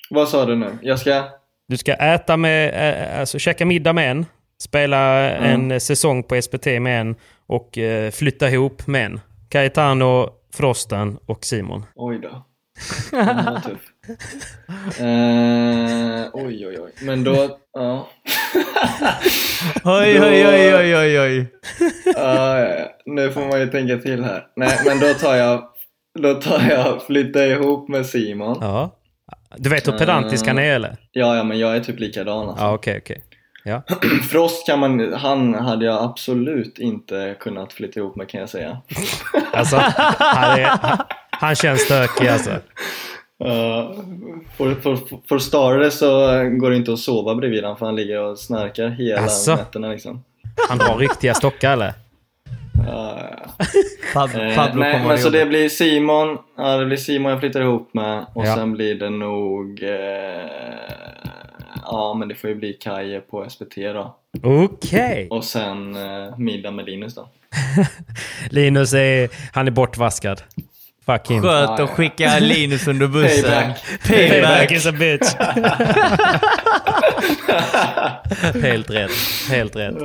Vad 0.10 0.30
sa 0.30 0.46
du 0.46 0.56
nu? 0.56 0.78
Jag 0.82 1.00
ska... 1.00 1.24
Du 1.68 1.78
ska 1.78 1.94
äta 1.94 2.38
med, 2.38 3.20
alltså 3.20 3.40
käka 3.40 3.66
middag 3.66 3.94
med 3.94 4.12
en, 4.12 4.26
spela 4.62 5.30
en 5.36 5.82
säsong 5.82 6.24
på 6.24 6.42
SPT 6.42 6.66
med 6.66 7.02
en 7.02 7.16
och 7.48 7.78
eh, 7.78 8.12
flytta 8.12 8.50
ihop 8.50 8.88
med 8.88 9.06
en. 9.06 9.20
Caetano 9.50 10.30
Frosten 10.54 11.18
och 11.26 11.46
Simon. 11.46 11.86
Oj 11.96 12.20
då. 12.20 12.46
Den 13.12 13.26
var 13.46 13.60
tuff. 13.60 13.80
Eh, 15.00 16.26
oj, 16.34 16.68
oj, 16.68 16.80
oj. 16.80 16.92
Men 17.02 17.24
då, 17.24 17.58
ja. 17.74 18.08
Oj, 19.84 20.22
oj, 20.22 20.48
oj, 20.48 20.76
oj, 20.76 20.96
oj, 20.98 21.20
oj. 21.20 21.48
Ja, 22.16 22.60
ja. 22.60 22.88
Nu 23.06 23.32
får 23.32 23.42
man 23.42 23.60
ju 23.60 23.68
tänka 23.68 23.98
till 23.98 24.24
här. 24.24 24.48
Nej, 24.56 24.78
men 24.86 25.00
då 25.00 25.14
tar 25.14 25.36
jag, 25.36 25.64
då 26.20 26.34
tar 26.34 26.70
jag 26.70 27.04
flytta 27.04 27.46
ihop 27.46 27.90
med 27.90 28.06
Simon. 28.06 28.58
Ja. 28.62 28.92
Du 29.56 29.70
vet 29.70 29.88
hur 29.88 29.92
pedantisk 29.92 30.48
han 30.48 30.58
är 30.58 30.76
eller? 30.76 30.96
Ja, 31.12 31.36
ja, 31.36 31.44
men 31.44 31.60
jag 31.60 31.76
är 31.76 31.80
typ 31.80 32.00
likadan 32.00 32.50
alltså. 32.50 32.66
Ja, 32.66 32.74
okej, 32.74 32.98
okej. 33.04 33.24
Ja. 33.64 33.84
Frost 34.30 34.66
kan 34.66 34.80
man, 34.80 35.14
han 35.14 35.54
hade 35.54 35.86
jag 35.86 36.04
absolut 36.04 36.80
inte 36.80 37.36
kunnat 37.40 37.74
flytta 37.74 38.00
ihop 38.00 38.16
med 38.16 38.30
kan 38.30 38.40
jag 38.40 38.50
säga. 38.50 38.78
Alltså, 39.54 39.76
han, 40.20 40.60
är, 40.60 40.66
han, 40.66 40.98
han 41.32 41.56
känns 41.56 41.82
stökig 41.82 42.28
alltså. 42.28 42.50
Uh, 42.50 43.92
för, 44.58 44.76
för, 44.76 44.98
för 45.28 45.40
starare 45.40 45.92
så 45.92 46.08
går 46.50 46.70
det 46.70 46.76
inte 46.76 46.94
att 46.94 47.00
sova 47.00 47.36
bredvid 47.36 47.64
honom 47.64 47.78
för 47.78 47.86
han 47.86 47.96
ligger 47.96 48.22
och 48.22 48.40
snarkar 48.40 48.90
hela 48.90 49.22
Asså? 49.22 49.56
nätterna 49.56 49.88
liksom. 49.88 50.24
Han 50.70 50.80
har 50.80 50.98
riktiga 50.98 51.34
stockar 51.34 51.74
eller? 51.74 51.94
Pablo, 54.14 54.42
Eh, 54.42 54.56
Pablo 54.56 54.80
nej, 54.80 55.04
men 55.08 55.18
så 55.18 55.30
det 55.30 55.46
blir 55.46 55.70
Simon, 55.70 56.38
ja 56.58 56.78
det 56.78 56.86
blir 56.86 56.98
Simon 56.98 57.32
jag 57.32 57.40
flyttar 57.40 57.62
ihop 57.62 57.94
med 57.94 58.26
och 58.34 58.46
Ja. 58.46 58.56
sen 58.56 58.74
blir 58.74 58.96
det 58.96 59.10
nog 59.10 59.84
eh, 59.84 59.90
Ja 61.86 62.14
men 62.20 62.28
det 62.28 62.36
får 62.36 62.50
ju 62.50 62.56
bli 62.56 62.74
Kaje 62.74 63.20
på 63.22 63.50
SPT 63.50 63.76
då 63.76 64.16
Okej. 64.44 65.28
och 65.30 65.44
sen 65.44 65.96
eh, 65.96 66.38
middag 66.38 66.72
med 66.72 66.86
Linus 66.86 67.16
då 67.16 67.30
Linus 68.50 68.94
är, 68.94 69.30
han 69.54 69.68
är 69.68 69.72
bortvaskad. 69.72 70.42
Fuck 71.08 71.32
him. 71.32 71.42
Skönt 71.42 71.80
att 71.80 71.90
skicka 71.90 72.40
Linus 72.40 72.88
under 72.88 73.08
bussen. 73.08 73.44
Payback. 73.44 73.84
Payback 74.08 74.44
Payback. 74.44 74.72
is 74.72 74.86
a 74.86 74.92
bitch. 74.92 75.34
Helt 78.62 78.90
rätt. 78.90 79.12
Helt 79.50 79.76
rätt. 79.76 79.96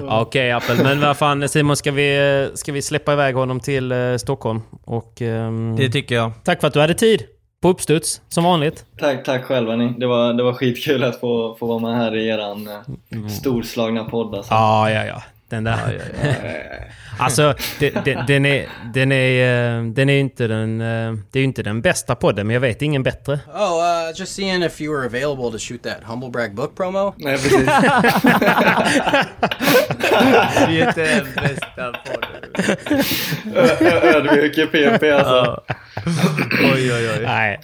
Okej 0.00 0.52
Apple, 0.52 0.82
men 0.82 1.00
vad 1.00 1.16
fan 1.16 1.48
Simon, 1.48 1.76
ska 1.76 1.90
vi, 1.92 2.50
ska 2.54 2.72
vi 2.72 2.82
släppa 2.82 3.12
iväg 3.12 3.34
honom 3.34 3.60
till 3.60 3.92
eh, 3.92 4.16
Stockholm? 4.16 4.60
Och, 4.84 5.22
ehm, 5.22 5.76
Det 5.76 5.88
tycker 5.88 6.14
jag. 6.14 6.32
Tack 6.44 6.60
för 6.60 6.68
att 6.68 6.74
du 6.74 6.80
hade 6.80 6.94
tid. 6.94 7.22
På 7.62 7.68
uppstuds, 7.68 8.20
som 8.28 8.44
vanligt. 8.44 8.84
Tack, 8.98 9.24
tack 9.24 9.44
själva 9.44 9.76
ni, 9.76 9.94
det 9.98 10.06
var, 10.06 10.32
det 10.32 10.42
var 10.42 10.52
skitkul 10.52 11.04
att 11.04 11.20
få, 11.20 11.56
få 11.60 11.66
vara 11.66 11.78
med 11.78 11.96
här 11.96 12.16
i 12.16 12.28
eran 12.28 12.68
eh, 12.68 13.28
storslagna 13.28 14.04
podd 14.04 14.34
alltså. 14.34 14.54
Ja, 14.54 14.90
ja, 14.90 15.04
ja. 15.04 15.22
Den 15.50 15.64
där. 15.64 16.00
Alltså, 17.18 17.54
det, 17.78 17.90
det, 18.04 18.24
den 18.26 18.46
är, 18.46 18.66
den 18.94 19.12
är, 19.12 19.78
eh, 19.78 19.84
den 19.84 20.08
är 20.08 20.12
ju 20.12 20.20
inte 20.20 20.46
den, 20.46 20.80
eh, 20.80 21.12
det 21.32 21.38
är 21.38 21.40
ju 21.40 21.44
inte 21.44 21.62
den 21.62 21.80
bästa 21.82 22.14
podden, 22.14 22.46
men 22.46 22.54
jag 22.54 22.60
vet 22.60 22.82
ingen 22.82 23.02
bättre. 23.02 23.38
Oh, 23.54 24.08
uh, 24.08 24.12
just 24.18 24.34
seeing 24.34 24.62
if 24.62 24.80
you 24.80 24.96
were 24.96 25.06
available 25.06 25.50
to 25.52 25.58
shoot 25.58 25.82
that 25.82 25.96
Humble 26.04 26.30
Brag 26.30 26.54
book 26.54 26.76
promo. 26.76 27.14
Nej 27.16 27.36
precis. 27.36 27.64
Det 30.68 30.80
är 30.80 30.88
inte 30.88 31.14
den 31.14 31.26
bästa 31.34 31.92
podden. 32.04 32.50
Ö- 33.54 33.76
ö- 33.80 34.00
Ödmjuk 34.16 34.58
i 34.58 34.66
PP 34.66 35.10
alltså. 35.10 35.62
Oj, 36.74 36.92
oj, 36.94 37.10
oj. 37.18 37.22
Nej. 37.24 37.60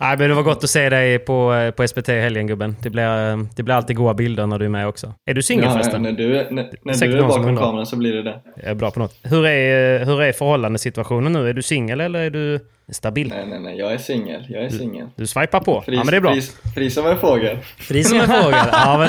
Nej, 0.00 0.16
men 0.18 0.28
det 0.28 0.34
var 0.34 0.42
gott 0.42 0.64
att 0.64 0.70
se 0.70 0.88
dig 0.88 1.18
på, 1.18 1.54
eh, 1.54 1.70
på 1.70 1.88
SPT 1.88 2.08
i 2.08 2.20
helgen 2.20 2.46
gubben. 2.46 2.76
Det 2.82 2.90
blir, 2.90 3.30
eh, 3.30 3.36
det 3.56 3.62
blir 3.62 3.74
alltid 3.74 3.96
goda 3.96 4.14
bilder 4.14 4.46
när 4.46 4.58
du 4.58 4.64
är 4.64 4.68
med 4.68 4.86
också. 4.88 5.14
Är 5.26 5.34
du 5.34 5.42
singel 5.42 5.64
Ja, 5.64 5.72
förresten? 5.72 6.02
när 6.02 6.12
du, 6.12 6.36
är- 6.38 6.50
när, 6.50 6.70
när 6.84 7.06
du 7.06 7.18
är 7.18 7.22
bakom 7.22 7.56
kameran 7.56 7.86
så 7.86 7.96
blir 7.96 8.12
det 8.14 8.22
det. 8.22 8.40
Jag 8.56 8.70
är 8.70 8.74
bra 8.74 8.90
på 8.90 9.00
något. 9.00 9.14
Hur 9.22 9.46
är, 9.46 10.00
eh, 10.00 10.06
hur 10.06 10.22
är 10.22 10.32
förhållandesituationen 10.32 11.32
nu? 11.32 11.48
Är 11.48 11.52
du 11.52 11.62
singel 11.62 12.00
eller 12.00 12.20
är 12.20 12.30
du 12.30 12.60
stabil? 12.92 13.28
Nej 13.28 13.46
nej 13.48 13.60
nej, 13.60 13.78
jag 13.78 13.92
är 13.92 13.98
singel. 13.98 14.46
Jag 14.48 14.64
är 14.64 14.68
singel. 14.68 15.06
Du 15.16 15.26
swipar 15.26 15.60
på. 15.60 15.82
Fri, 15.86 15.96
ja, 15.96 16.04
men 16.04 16.10
det 16.10 16.16
är 16.16 16.20
bra. 16.20 16.32
Fri, 16.32 16.42
fri 16.74 16.90
som 16.90 17.06
en 17.06 17.18
fågel. 17.18 17.58
Fri 17.78 18.04
som 18.04 18.20
en 18.20 18.26
fågel. 18.26 18.58
Ja, 18.72 18.98
men, 18.98 19.08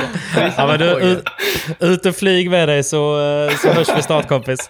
ja, 0.58 0.68
men 0.68 0.80
du, 0.80 0.86
ut, 0.86 1.24
ut 1.80 2.06
och 2.06 2.16
flyg 2.16 2.50
med 2.50 2.70
dig 2.70 2.84
så, 2.84 2.98
så 3.62 3.70
hörs 3.70 3.88
vi 3.98 4.02
snart 4.02 4.28
kompis. 4.28 4.70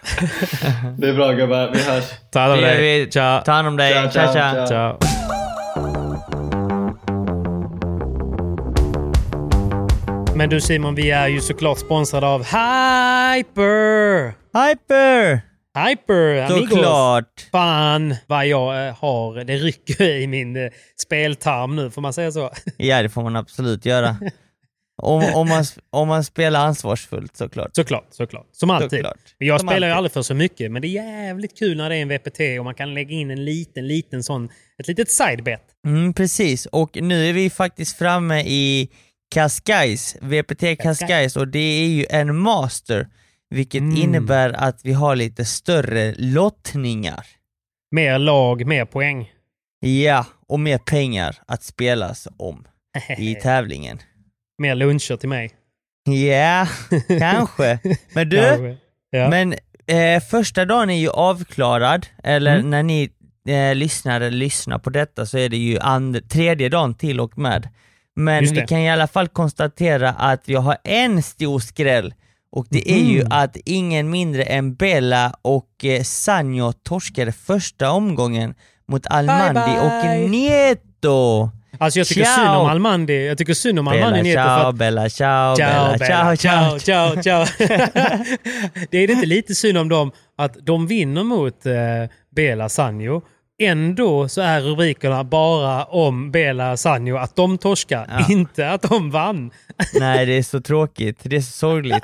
Det 0.98 1.10
är 1.10 1.14
bra 1.14 1.32
gubbar, 1.32 1.72
vi 1.74 1.82
hörs. 1.84 2.04
Ta 2.32 2.40
hand 2.40 2.54
om 2.54 2.60
dig. 2.62 3.10
Ta 3.12 3.52
hand 3.52 3.68
om 3.68 3.78
dig. 3.78 3.94
Ciao, 3.94 4.10
ciao, 4.12 4.34
ciao. 4.34 4.68
Ciao. 4.68 5.45
Men 10.36 10.50
du 10.50 10.62
Simon, 10.62 10.96
vi 10.96 11.12
är 11.12 11.28
ju 11.28 11.42
såklart 11.42 11.80
sponsrade 11.80 12.28
av 12.28 12.44
Hyper! 12.44 14.28
Hyper! 14.28 15.42
Hyper, 15.90 16.52
amigos! 16.52 16.70
Såklart! 16.70 17.48
Fan 17.52 18.16
vad 18.28 18.48
jag 18.48 18.88
eh, 18.88 18.96
har, 18.96 19.44
det 19.44 19.56
rycker 19.58 20.04
i 20.04 20.28
min 20.28 20.56
eh, 20.56 20.72
speltarm 20.98 21.76
nu, 21.76 21.92
får 21.92 22.02
man 22.02 22.14
säga 22.14 22.32
så? 22.32 22.52
Ja, 22.78 23.02
det 23.02 23.10
får 23.10 23.24
man 23.24 23.36
absolut 23.36 23.86
göra. 23.86 24.18
Om, 25.02 25.24
om, 25.34 25.50
man, 25.50 25.64
om 25.90 26.08
man 26.08 26.24
spelar 26.24 26.66
ansvarsfullt 26.66 27.38
såklart. 27.38 27.70
Såklart, 27.76 28.08
såklart. 28.12 28.48
Som 28.52 28.70
alltid. 28.70 28.90
Såklart. 28.90 29.20
Men 29.40 29.48
Jag 29.48 29.60
Som 29.60 29.70
spelar 29.70 29.88
ju 29.88 29.92
alltid. 29.94 29.98
aldrig 29.98 30.12
för 30.12 30.22
så 30.22 30.34
mycket, 30.34 30.72
men 30.72 30.82
det 30.82 30.88
är 30.88 31.26
jävligt 31.26 31.60
kul 31.60 31.78
när 31.78 31.90
det 31.90 31.96
är 31.96 32.02
en 32.02 32.10
VPT 32.10 32.40
och 32.60 32.66
man 32.66 32.76
kan 32.76 32.94
lägga 32.94 33.12
in 33.16 33.32
en 33.32 33.46
liten, 33.46 33.88
liten 33.88 34.24
sån, 34.24 34.50
ett 34.80 34.88
litet 34.88 35.12
sidebet. 35.12 35.62
Mm, 35.88 36.14
precis, 36.14 36.66
och 36.66 36.98
nu 37.02 37.30
är 37.30 37.34
vi 37.34 37.50
faktiskt 37.50 37.98
framme 37.98 38.42
i 38.42 38.90
Cascais, 39.36 40.16
VPT 40.22 40.76
Cascais 40.76 41.36
och 41.38 41.48
det 41.48 41.60
är 41.84 41.88
ju 41.88 42.06
en 42.10 42.36
master, 42.38 43.08
vilket 43.50 43.82
Mm. 43.82 43.96
innebär 43.98 44.50
att 44.54 44.80
vi 44.84 44.94
har 44.94 45.16
lite 45.16 45.46
större 45.46 46.14
lottningar. 46.18 47.26
Mer 47.92 48.20
lag, 48.20 48.66
mer 48.68 48.86
poäng. 48.86 49.32
Ja, 49.80 50.26
och 50.48 50.60
mer 50.60 50.78
pengar 50.78 51.36
att 51.48 51.64
spelas 51.64 52.28
om 52.38 52.66
i 53.18 53.36
tävlingen. 53.36 54.00
mer 54.58 54.76
luncher 54.76 55.18
till 55.18 55.30
mig. 55.30 55.52
Ja, 56.30 56.68
kanske. 57.20 57.80
Men 58.14 58.30
du, 58.30 58.38
Kanske. 58.38 58.78
Ja. 59.10 59.30
men 59.30 59.56
eh, 59.88 60.24
första 60.24 60.66
dagen 60.66 60.90
är 60.90 60.98
ju 61.00 61.10
avklarad, 61.10 62.08
eller 62.24 62.56
Mm. 62.56 62.70
när 62.70 62.84
ni 62.84 63.10
eh, 63.48 63.76
lyssnare 63.76 64.30
lyssnar 64.30 64.80
på 64.80 64.90
detta 64.90 65.26
så 65.26 65.38
är 65.38 65.50
det 65.50 65.58
ju 65.58 65.78
and- 65.80 66.30
tredje 66.30 66.70
dagen 66.70 66.96
till 66.96 67.20
och 67.20 67.38
med. 67.38 67.70
Men 68.16 68.42
Just 68.44 68.56
vi 68.56 68.60
det. 68.60 68.68
kan 68.68 68.80
i 68.80 68.90
alla 68.90 69.08
fall 69.08 69.28
konstatera 69.28 70.10
att 70.10 70.42
vi 70.46 70.56
har 70.56 70.78
en 70.84 71.24
stor 71.24 71.60
skräll 71.60 72.14
och 72.52 72.66
det 72.70 72.92
är 72.92 73.00
ju 73.04 73.20
Mhm. 73.24 73.32
att 73.32 73.58
ingen 73.66 74.10
mindre 74.10 74.44
än 74.44 74.76
Bella 74.76 75.34
och 75.42 75.86
eh, 75.86 76.02
Sanjo 76.04 76.72
torskade 76.74 77.32
första 77.32 77.92
omgången 77.92 78.54
mot 78.88 79.08
Almandi 79.08 79.62
bye. 79.62 79.80
och 79.80 80.30
Nieto. 80.30 81.50
Alltså 81.80 82.00
jag 82.00 82.08
tycker 82.08 82.24
Ciao. 82.24 82.36
synd 82.36 82.48
om 82.56 82.68
Almandi. 82.68 83.28
Jag 83.28 83.38
tycker 83.38 83.54
synd 83.54 83.80
om 83.80 83.88
Almandi 83.88 84.12
Bella 84.12 84.24
Nieto 84.24 84.42
för 84.42 84.58
ciao, 84.60 84.70
att 84.70 84.76
Bella 84.76 85.10
ciao, 85.10 85.56
Ciao, 85.56 85.98
Bella 85.98 86.36
ciao, 86.36 86.80
ciao. 86.80 86.80
ciao, 86.80 87.22
ciao. 87.22 87.68
det 88.92 88.98
är 88.98 89.08
det 89.08 89.14
inte 89.14 89.26
lite 89.26 89.56
synd 89.56 89.78
om 89.78 89.90
dem 89.90 90.12
att 90.38 90.58
de 90.66 90.88
vinner 90.88 91.24
mot 91.24 91.66
eh, 91.66 91.74
Bela 92.36 92.70
Sanjo. 92.70 93.22
Ändå 93.64 94.28
så 94.30 94.42
är 94.42 94.62
rubrikerna 94.62 95.24
bara 95.24 95.84
om 95.86 96.32
Bela 96.32 96.78
Sanjo, 96.78 97.18
att 97.18 97.36
de 97.36 97.58
torskar, 97.58 98.06
Ja. 98.10 98.26
inte 98.30 98.70
att 98.70 98.82
de 98.82 99.12
vann. 99.12 99.52
Nej, 100.00 100.26
det 100.26 100.34
är 100.34 100.44
så 100.44 100.62
tråkigt. 100.62 101.20
Det 101.24 101.36
är 101.36 101.42
så 101.42 101.52
sorgligt. 101.52 102.04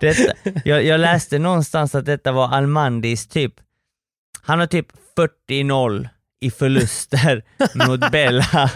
Detta, 0.00 0.32
jag, 0.64 0.84
jag 0.84 1.00
läste 1.00 1.38
någonstans 1.38 1.94
att 1.94 2.04
detta 2.06 2.32
var 2.32 2.48
Almandis 2.48 3.26
typ, 3.26 3.52
han 4.42 4.58
har 4.58 4.66
typ 4.66 4.86
40-0 5.50 6.08
i 6.40 6.50
förluster 6.50 7.42
mot 7.88 8.10
Bella 8.12 8.70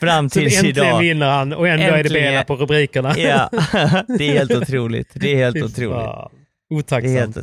fram 0.00 0.30
Så 0.30 0.38
tills 0.40 0.56
äntligen 0.56 0.86
idag. 0.88 1.00
vinner 1.00 1.30
han 1.30 1.52
och 1.52 1.68
ändå 1.68 1.84
är 1.84 1.90
det 1.92 1.98
Äntligen. 1.98 2.32
Bela 2.32 2.44
på 2.44 2.56
rubrikerna. 2.56 3.18
Ja, 3.18 3.50
det 4.18 4.28
är 4.28 4.32
helt 4.32 4.50
otroligt. 4.54 5.08
Det 5.14 5.32
är 5.32 5.36
helt 5.36 5.62
otroligt. 5.64 6.08
Otacksamt. 6.70 7.36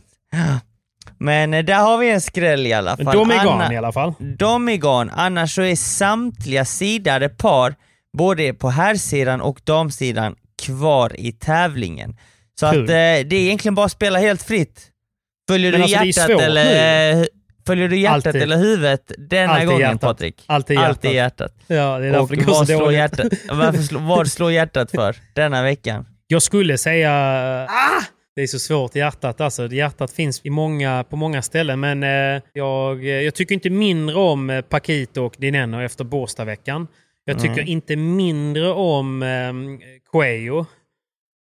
Men 1.18 1.53
eh, 1.53 1.64
där 1.66 1.76
har 1.80 1.97
vi 1.97 2.10
en 2.12 2.22
skräll 2.22 2.68
i 2.68 2.74
alla 2.74 2.97
fall. 2.97 3.06
De 3.06 3.32
är 3.32 3.41
igång 3.43 3.62
Anna- 3.62 3.74
i 3.74 3.78
alla 3.78 3.91
fall. 3.91 4.14
De 4.38 4.70
är 4.70 4.74
igång, 4.74 5.10
annars 5.14 5.56
så 5.56 5.62
är 5.62 5.76
samtliga 5.76 6.66
sidade 6.66 7.30
par, 7.30 7.76
både 8.18 8.53
på 8.53 8.70
herrsidan 8.70 9.41
och 9.41 9.60
damsidan, 9.64 10.36
kvar 10.66 11.12
i 11.20 11.32
tävlingen. 11.32 12.16
Så 12.60 12.72
Kul. 12.72 12.84
att 12.84 12.89
eh, 12.89 12.93
det 12.93 12.99
är 12.99 13.34
egentligen 13.34 13.76
bara 13.76 13.86
att 13.86 13.91
spela 13.91 14.20
helt 14.20 14.43
fritt. 14.43 14.82
Följer 15.49 15.72
Men 15.72 15.82
du 15.82 15.84
alltså, 15.95 16.06
hjärtat 16.22 16.41
eller 16.41 17.20
eh, 17.20 17.26
Följer 17.68 17.88
du 17.89 17.97
hjärtat 17.99 18.26
Alltid. 18.26 18.41
eller 18.41 18.58
huvudet 18.58 19.12
denna 19.18 19.53
Alltid 19.53 19.68
gången 19.68 19.82
hjärtat. 19.82 20.01
Patrik? 20.01 20.43
Alltid 20.47 20.78
Alltid 20.78 21.12
hjärtat. 21.12 21.51
hjärtat. 21.58 21.64
Ja, 21.68 21.99
det 21.99 22.08
är 22.08 22.20
Och 22.20 22.20
därför 22.20 22.36
det 22.36 22.43
går 22.43 22.53
vad 22.53 22.68
så 22.68 22.78
slår, 22.78 22.93
hjärtat, 22.93 23.28
varför 23.49 23.82
slår, 23.82 23.99
vad 24.01 24.28
slår 24.28 24.51
hjärtat 24.51 24.91
för 24.91 25.16
denna 25.34 25.64
veckan? 25.64 26.06
Jag 26.28 26.41
skulle 26.41 26.78
säga... 26.78 27.12
Ah! 27.70 28.03
Det 28.36 28.41
är 28.41 28.47
så 28.47 28.59
svårt, 28.59 28.95
hjärtat. 28.95 29.41
Alltså, 29.41 29.67
hjärtat 29.67 30.11
finns 30.11 30.41
i 30.45 30.49
många, 30.49 31.03
på 31.09 31.15
många 31.15 31.41
ställen, 31.41 31.79
men 31.79 32.03
eh, 32.03 32.41
jag, 32.53 33.03
jag 33.03 33.36
tycker 33.36 33.53
inte 33.55 33.69
mindre 33.69 34.15
om 34.15 34.49
eh, 34.49 34.61
Paquito 34.61 35.21
och 35.21 35.36
Dineno 35.38 35.81
efter 35.81 36.03
Båstadveckan. 36.03 36.88
Jag 37.25 37.39
tycker 37.39 37.55
Nej. 37.55 37.69
inte 37.69 37.95
mindre 37.95 38.71
om 38.71 39.23
eh, 39.23 39.53
Cuello. 40.11 40.65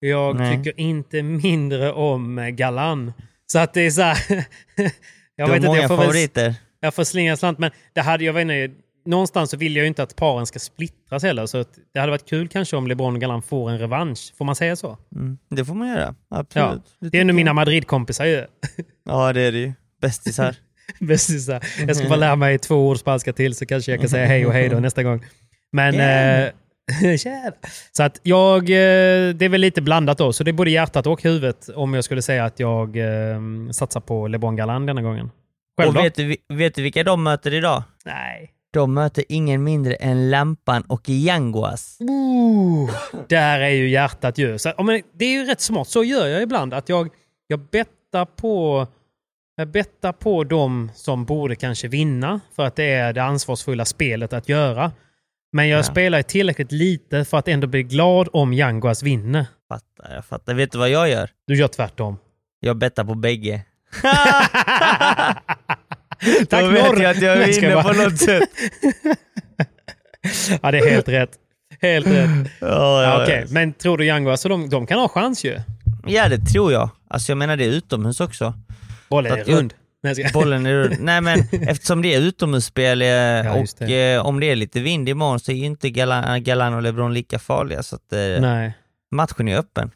Jag 0.00 0.36
Nej. 0.36 0.56
tycker 0.56 0.80
inte 0.80 1.22
mindre 1.22 1.92
om 1.92 2.50
Galan. 2.56 3.12
Så 3.46 3.58
att 3.58 3.74
det 3.74 3.80
är 3.80 3.90
så 3.90 4.02
här... 4.02 4.16
jag 4.76 4.90
Du 5.36 5.42
har 5.42 5.48
vet 5.48 5.56
inte, 5.56 5.66
många 5.68 5.80
jag 5.80 5.88
får 5.88 5.96
väl, 5.96 6.06
favoriter. 6.06 6.54
jag 6.80 6.94
får 6.94 7.04
slinga 7.04 7.36
slant. 7.36 7.58
Men 7.58 7.70
det 7.92 8.00
hade, 8.00 8.24
jag 8.24 8.32
vet 8.32 8.42
inte, 8.42 8.70
någonstans 9.04 9.50
så 9.50 9.56
vill 9.56 9.76
jag 9.76 9.82
ju 9.82 9.88
inte 9.88 10.02
att 10.02 10.16
paren 10.16 10.46
ska 10.46 10.58
splittras 10.58 11.22
heller. 11.22 11.46
Så 11.46 11.64
det 11.94 12.00
hade 12.00 12.10
varit 12.10 12.28
kul 12.28 12.48
kanske 12.48 12.76
om 12.76 12.86
LeBron 12.86 13.14
och 13.14 13.20
Galan 13.20 13.42
får 13.42 13.70
en 13.70 13.78
revansch. 13.78 14.32
Får 14.38 14.44
man 14.44 14.56
säga 14.56 14.76
så? 14.76 14.98
Mm, 15.14 15.38
det 15.50 15.64
får 15.64 15.74
man 15.74 15.88
göra, 15.88 16.14
Ja. 16.30 16.36
absolut. 16.38 16.82
Det 17.00 17.16
är 17.16 17.20
ändå 17.20 17.34
mina 17.34 17.52
Madrid-kompisar 17.52 18.24
ju. 18.24 18.44
Ja, 19.08 19.32
det 19.32 19.40
är 19.40 19.52
det 19.52 19.58
ju. 19.58 19.72
Bästisar. 20.00 20.56
Bästisar. 21.00 21.64
Jag 21.86 21.96
ska 21.96 22.08
bara 22.08 22.16
lära 22.18 22.36
mig 22.36 22.58
två 22.58 22.88
ord 22.88 22.98
spanska 22.98 23.32
till 23.32 23.54
så 23.54 23.66
kanske 23.66 23.90
jag 23.90 24.00
kan 24.00 24.08
säga 24.08 24.26
hej 24.26 24.46
och 24.46 24.52
hej 24.52 24.68
då 24.68 24.80
nästa 24.80 25.02
gång. 25.02 25.24
Men... 25.72 25.94
Eh, 26.44 26.50
Tjena. 27.18 27.52
så 27.92 28.02
att 28.02 28.20
jag... 28.22 28.62
Eh, 28.62 29.34
det 29.34 29.44
är 29.44 29.48
väl 29.48 29.60
lite 29.60 29.82
blandat 29.82 30.18
då. 30.18 30.32
Så 30.32 30.44
det 30.44 30.50
är 30.50 30.52
både 30.52 30.70
hjärtat 30.70 31.06
och 31.06 31.22
huvudet 31.22 31.68
om 31.68 31.94
jag 31.94 32.04
skulle 32.04 32.22
säga 32.22 32.44
att 32.44 32.60
jag 32.60 32.96
eh, 32.96 33.40
satsar 33.72 34.00
på 34.00 34.28
LeBron 34.28 34.56
Galan 34.56 34.86
denna 34.86 35.02
gången. 35.02 35.30
Själv 35.76 35.88
Och 35.96 36.04
vet 36.04 36.14
du, 36.14 36.36
vet 36.48 36.74
du 36.74 36.82
vilka 36.82 37.04
de 37.04 37.22
möter 37.22 37.54
idag? 37.54 37.82
Nej. 38.04 38.50
De 38.74 38.94
möter 38.94 39.24
ingen 39.28 39.64
mindre 39.64 39.94
än 39.94 40.30
Lampan 40.30 40.82
och 40.82 41.08
Yanguas. 41.08 41.98
Där 43.28 43.60
är 43.60 43.68
ju 43.70 43.88
hjärtat 43.88 44.38
ju. 44.38 44.58
Så, 44.58 44.72
men 44.82 45.02
det 45.14 45.24
är 45.24 45.32
ju 45.32 45.44
rätt 45.44 45.60
smart. 45.60 45.88
Så 45.88 46.04
gör 46.04 46.26
jag 46.26 46.42
ibland. 46.42 46.74
Att 46.74 46.88
jag, 46.88 47.08
jag 47.46 47.60
bettar 47.60 48.24
på... 48.24 48.86
Jag 49.56 49.68
bettar 49.68 50.12
på 50.12 50.44
de 50.44 50.90
som 50.94 51.24
borde 51.24 51.56
kanske 51.56 51.88
vinna 51.88 52.40
för 52.56 52.64
att 52.64 52.76
det 52.76 52.84
är 52.92 53.12
det 53.12 53.22
ansvarsfulla 53.22 53.84
spelet 53.84 54.32
att 54.32 54.48
göra. 54.48 54.92
Men 55.52 55.68
jag 55.68 55.78
Ja. 55.78 55.82
spelar 55.82 56.22
tillräckligt 56.22 56.72
lite 56.72 57.24
för 57.24 57.38
att 57.38 57.48
ändå 57.48 57.66
bli 57.66 57.82
glad 57.82 58.28
om 58.32 58.52
Yanguas 58.52 59.02
vinner. 59.02 59.46
Fattar, 59.68 60.14
jag 60.14 60.24
fattar. 60.24 60.54
Vet 60.54 60.72
du 60.72 60.78
vad 60.78 60.90
jag 60.90 61.08
gör? 61.10 61.30
Du 61.46 61.56
gör 61.56 61.68
tvärtom. 61.68 62.16
Jag 62.60 62.76
bettar 62.76 63.04
på 63.04 63.14
bägge. 63.14 63.62
Tack 66.50 66.60
Då 66.62 66.68
vet 66.68 66.84
Norr! 66.92 67.02
jag 67.02 67.10
att 67.10 67.22
jag 67.22 67.36
vinner 67.46 67.74
bara- 67.74 67.82
på 67.94 68.02
något 68.02 68.18
sätt. 68.18 68.42
Ja, 70.62 70.70
det 70.70 70.78
är 70.78 70.90
helt 70.90 71.08
rätt. 71.08 71.30
Helt 71.82 72.06
rätt. 72.06 72.30
Ja, 72.60 72.66
Ja, 72.68 73.02
ja, 73.02 73.22
okej. 73.22 73.46
Men 73.50 73.72
tror 73.72 73.98
du 73.98 74.04
Yanguas, 74.06 74.40
så 74.40 74.48
de, 74.48 74.68
de 74.68 74.86
kan 74.86 74.98
ha 74.98 75.08
chans 75.08 75.44
ju? 75.44 75.60
ja, 76.06 76.28
det 76.28 76.38
tror 76.38 76.72
jag. 76.72 76.90
Alltså 77.10 77.32
jag 77.32 77.36
menar 77.38 77.56
det 77.56 77.64
är 77.64 77.68
utomhus 77.68 78.20
också. 78.20 78.54
Bollen 79.08 79.32
är 79.38 79.44
rund. 79.44 79.74
Nej, 80.02 80.30
Bollen 80.34 80.66
är 80.66 80.72
rund. 80.74 80.96
Nej 81.00 81.20
men 81.20 81.38
eftersom 81.68 82.02
det 82.02 82.14
är 82.14 82.20
utomhusspel 82.20 83.02
eh, 83.02 83.08
just 83.60 83.80
och 83.82 83.90
eh, 83.90 84.26
om 84.26 84.40
det 84.40 84.46
är 84.50 84.56
lite 84.56 84.80
vind 84.80 85.08
imorgon 85.08 85.40
så 85.40 85.52
är 85.52 85.56
ju 85.56 85.64
inte 85.66 85.90
Galan, 85.90 86.42
Galan 86.42 86.74
och 86.74 86.82
LeBron 86.82 87.14
lika 87.14 87.38
farliga. 87.38 87.82
Så 87.82 87.96
att 87.96 88.12
eh, 88.12 88.18
Nej. 88.40 88.74
matchen 89.10 89.48
är 89.48 89.58
öppen. 89.58 89.90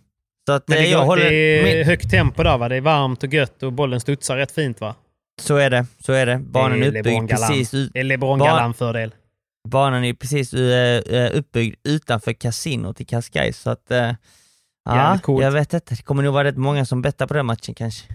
Så 0.46 0.52
att 0.52 0.68
Men 0.68 0.78
det, 0.78 0.86
jag 0.88 1.00
går, 1.00 1.06
håller... 1.06 1.30
det 1.30 1.80
är 1.80 1.84
högt 1.84 2.10
tempo 2.10 2.42
där 2.42 2.58
va? 2.58 2.68
Det 2.68 2.76
är 2.76 2.80
varmt 2.80 3.22
och 3.22 3.34
gött 3.34 3.62
och 3.62 3.72
bollen 3.72 4.00
studsar 4.00 4.36
rätt 4.36 4.52
fint 4.52 4.80
va? 4.80 4.94
Så 5.40 5.56
är 5.56 5.70
det, 5.70 5.86
så 6.04 6.12
är 6.12 6.26
det. 6.26 6.38
Banan 6.38 6.80
Det 6.80 6.86
är 6.86 6.98
uppbyggd 6.98 7.30
precis, 7.30 7.74
ut, 7.74 7.90
Det 7.92 8.00
är 8.00 8.04
LeBron 8.04 8.38
Galan-fördel. 8.38 9.14
banan 9.68 10.04
är 10.04 10.14
precis 10.14 10.54
eh, 10.54 11.14
eh, 11.16 11.30
uppbyggd 11.38 11.74
utanför 11.84 12.32
kasinot 12.32 13.00
i 13.00 13.04
Cascais. 13.04 13.58
Så 13.58 13.70
att, 13.70 13.90
eh, 13.90 14.12
ja, 14.84 15.18
coolt. 15.22 15.44
jag 15.44 15.50
vet 15.50 15.72
inte. 15.74 15.94
Det 15.94 16.02
kommer 16.02 16.22
nog 16.22 16.34
vara 16.34 16.44
rätt 16.44 16.56
många 16.56 16.84
som 16.84 17.02
bettar 17.02 17.26
på 17.26 17.34
den 17.34 17.46
matchen 17.46 17.74
kanske. 17.74 18.06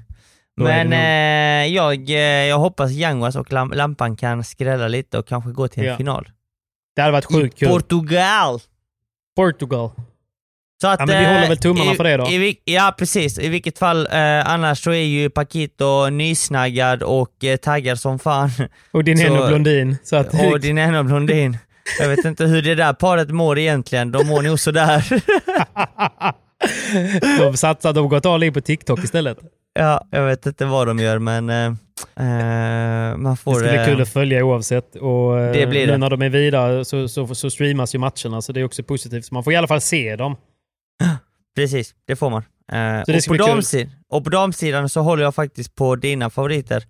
Då 0.58 0.64
Men 0.64 0.94
eh, 0.94 1.74
jag, 1.74 2.10
jag 2.50 2.60
hoppas 2.60 2.92
Yanguas 2.92 3.36
och 3.36 3.52
Lam- 3.52 3.76
Lampan 3.76 4.16
kan 4.16 4.44
skrälla 4.44 4.88
lite 4.88 5.18
och 5.20 5.28
kanske 5.28 5.52
gå 5.52 5.68
till 5.68 5.84
en 5.84 5.90
Ja. 5.90 5.98
final. 5.98 6.30
Det 6.96 7.02
hade 7.02 7.12
varit 7.12 7.26
sjukt 7.26 7.60
kul. 7.60 7.68
Portugal! 7.70 8.60
Portugal. 9.36 9.92
Så 10.84 10.88
att, 10.88 11.00
Ja, 11.00 11.06
men 11.06 11.18
vi 11.20 11.24
eh, 11.26 11.32
håller 11.34 11.48
väl 11.48 11.58
tummarna 11.58 11.94
i, 11.94 11.96
för 11.96 12.04
det 12.04 12.18
då. 12.18 12.28
I, 12.28 12.58
ja, 12.66 12.96
precis. 12.98 13.40
I 13.40 13.50
vilket 13.50 13.80
fall, 13.80 14.08
eh, 14.12 14.50
annars 14.50 14.84
så 14.84 14.92
är 14.92 15.04
ju 15.06 15.30
Paquito 15.30 16.10
nysnaggad 16.10 17.04
och 17.04 17.44
eh, 17.44 17.58
taggad 17.58 18.00
som 18.00 18.20
fan. 18.20 18.50
Och 18.92 19.04
din 19.04 19.18
Henno 19.22 19.48
Blondin. 19.48 19.98
Så 20.04 20.16
att, 20.16 20.34
Och 20.34 20.60
din 20.60 20.78
ena 20.78 21.04
blondin. 21.04 21.58
Jag 22.00 22.10
vet 22.10 22.26
inte 22.26 22.46
hur 22.46 22.62
det 22.62 22.76
där 22.76 22.94
paret 22.94 23.30
mår 23.30 23.60
egentligen. 23.60 24.12
De 24.12 24.28
mår 24.28 24.42
nog 24.42 24.60
sådär. 24.60 25.06
de 27.40 27.58
satsar, 27.58 27.94
de 27.94 28.10
går 28.10 28.18
ett 28.18 28.26
all 28.26 28.44
in 28.44 28.54
på 28.54 28.62
TikTok 28.62 29.04
istället. 29.04 29.38
ja, 29.80 30.08
jag 30.12 30.26
vet 30.26 30.46
inte 30.46 30.66
vad 30.66 30.88
de 30.88 31.00
gör 31.00 31.20
men 31.20 31.50
eh, 31.50 31.66
eh, 31.66 33.18
man 33.18 33.32
Det 33.32 33.38
får... 33.42 33.54
ska 33.56 33.68
bli 33.70 33.78
eh, 33.78 33.86
kul 33.86 34.02
att 34.02 34.10
följa 34.10 34.46
oavsett. 34.46 34.96
Och 34.96 35.40
eh, 35.40 35.54
Det 35.54 35.68
blir 35.68 35.86
nu 35.86 35.92
det. 35.92 35.98
när 35.98 36.10
de 36.10 36.22
är 36.22 36.30
vidare 36.30 36.86
så, 36.86 37.08
så, 37.08 37.36
så 37.36 37.50
streamas 37.50 37.96
ju 37.96 38.00
matcherna, 38.00 38.42
så 38.42 38.52
det 38.52 38.60
är 38.60 38.64
också 38.64 38.84
positivt. 38.84 39.26
Så 39.26 39.34
man 39.34 39.44
får 39.44 39.54
i 39.54 39.56
alla 39.56 39.68
fall 39.68 39.82
se 39.82 40.16
dem. 40.16 40.36
Precis, 41.56 41.96
det 42.08 42.16
får 42.16 42.30
man. 42.30 42.44
Eh, 42.72 43.04
det 43.06 43.18
och, 43.18 43.38
på 43.38 43.44
damsid- 43.44 43.90
och 44.10 44.24
på 44.24 44.30
damsidan 44.30 44.90
så 44.90 45.02
håller 45.02 45.24
jag 45.24 45.36
faktiskt 45.36 45.76
på 45.76 45.96
dina 45.96 46.30
favoriter. 46.30 46.84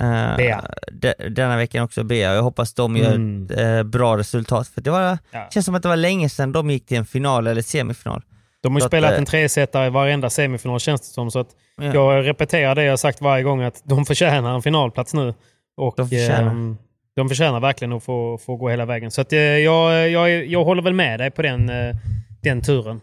Eh, 0.00 0.36
Bea. 0.36 0.64
de, 0.92 1.14
denna 1.30 1.56
veckan 1.56 1.84
också 1.84 2.04
Bea. 2.04 2.34
Jag 2.34 2.42
hoppas 2.42 2.74
de 2.74 2.96
gör 2.96 3.14
Mm. 3.14 3.44
ett 3.44 3.58
eh, 3.58 3.82
bra 3.82 4.16
resultat. 4.18 4.68
För 4.68 4.80
det 4.80 4.90
var, 4.90 5.18
Ja. 5.30 5.48
känns 5.54 5.66
som 5.66 5.74
att 5.74 5.82
det 5.82 5.88
var 5.88 5.96
länge 5.96 6.28
sedan 6.28 6.52
de 6.52 6.70
gick 6.70 6.86
till 6.86 6.96
en 6.96 7.06
final 7.06 7.46
eller 7.46 7.62
semifinal. 7.62 8.22
De 8.62 8.72
har 8.72 8.78
ju 8.78 8.80
Så 8.80 8.86
att, 8.86 8.90
spelat 8.90 9.12
eh, 9.12 9.18
en 9.18 9.24
tresetare 9.24 9.86
i 9.86 9.90
varenda 9.90 10.30
semifinal 10.30 10.80
känns 10.80 11.00
det 11.00 11.06
som. 11.06 11.30
Så 11.30 11.38
att 11.38 11.48
Ja. 11.80 11.94
Jag 11.94 12.26
repeterar 12.26 12.74
det 12.74 12.84
jag 12.84 12.92
har 12.92 12.96
sagt 12.96 13.20
varje 13.20 13.42
gång, 13.44 13.62
att 13.62 13.82
de 13.84 14.04
förtjänar 14.06 14.54
en 14.54 14.62
finalplats 14.62 15.14
nu. 15.14 15.34
Och, 15.76 15.94
De 15.96 16.08
förtjänar. 16.08 16.50
ehm, 16.50 16.76
de 17.16 17.28
förtjänar 17.28 17.60
verkligen 17.60 17.92
att 17.92 18.04
få, 18.04 18.38
få 18.38 18.56
gå 18.56 18.68
hela 18.68 18.84
vägen. 18.84 19.10
Så 19.10 19.20
att, 19.20 19.32
eh, 19.32 19.38
jag, 19.40 20.10
jag, 20.10 20.46
jag 20.46 20.64
håller 20.64 20.82
väl 20.82 20.92
med 20.94 21.20
dig 21.20 21.30
på 21.30 21.42
den, 21.42 21.68
eh, 21.68 21.96
den 22.42 22.62
turen. 22.62 23.00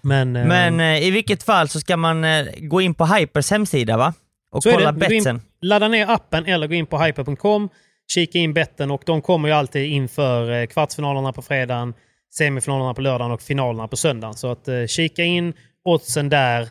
Men, 0.00 0.36
eh, 0.36 0.46
Men 0.46 0.80
eh, 0.80 1.02
i 1.06 1.10
vilket 1.10 1.42
fall 1.42 1.68
så 1.68 1.80
ska 1.80 1.96
man 1.96 2.24
eh, 2.24 2.46
gå 2.58 2.80
in 2.80 2.94
på 2.94 3.04
Hypers 3.06 3.50
hemsida 3.50 3.96
va? 3.96 4.14
Och 4.52 4.62
Så 4.62 4.70
kolla 4.70 4.92
betsen. 4.92 5.40
ladda 5.62 5.88
ner 5.88 6.10
appen 6.10 6.46
eller 6.46 6.66
gå 6.66 6.74
in 6.74 6.86
på 6.86 6.98
hyper.com, 6.98 7.68
kika 8.12 8.38
in 8.38 8.54
betten 8.54 8.90
och 8.90 9.02
de 9.06 9.22
kommer 9.22 9.48
ju 9.48 9.54
alltid 9.54 9.86
inför 9.92 10.50
eh, 10.60 10.66
kvartsfinalerna 10.66 11.32
på 11.32 11.42
fredagen, 11.42 11.94
semifinalerna 12.38 12.94
på 12.94 13.00
lördagen 13.00 13.32
och 13.32 13.42
finalerna 13.42 13.88
på 13.88 13.96
söndagen. 13.96 14.34
Så 14.34 14.50
att 14.50 14.68
eh, 14.68 14.86
kika 14.86 15.22
in 15.24 15.52
oddsen 15.84 16.28
där 16.28 16.68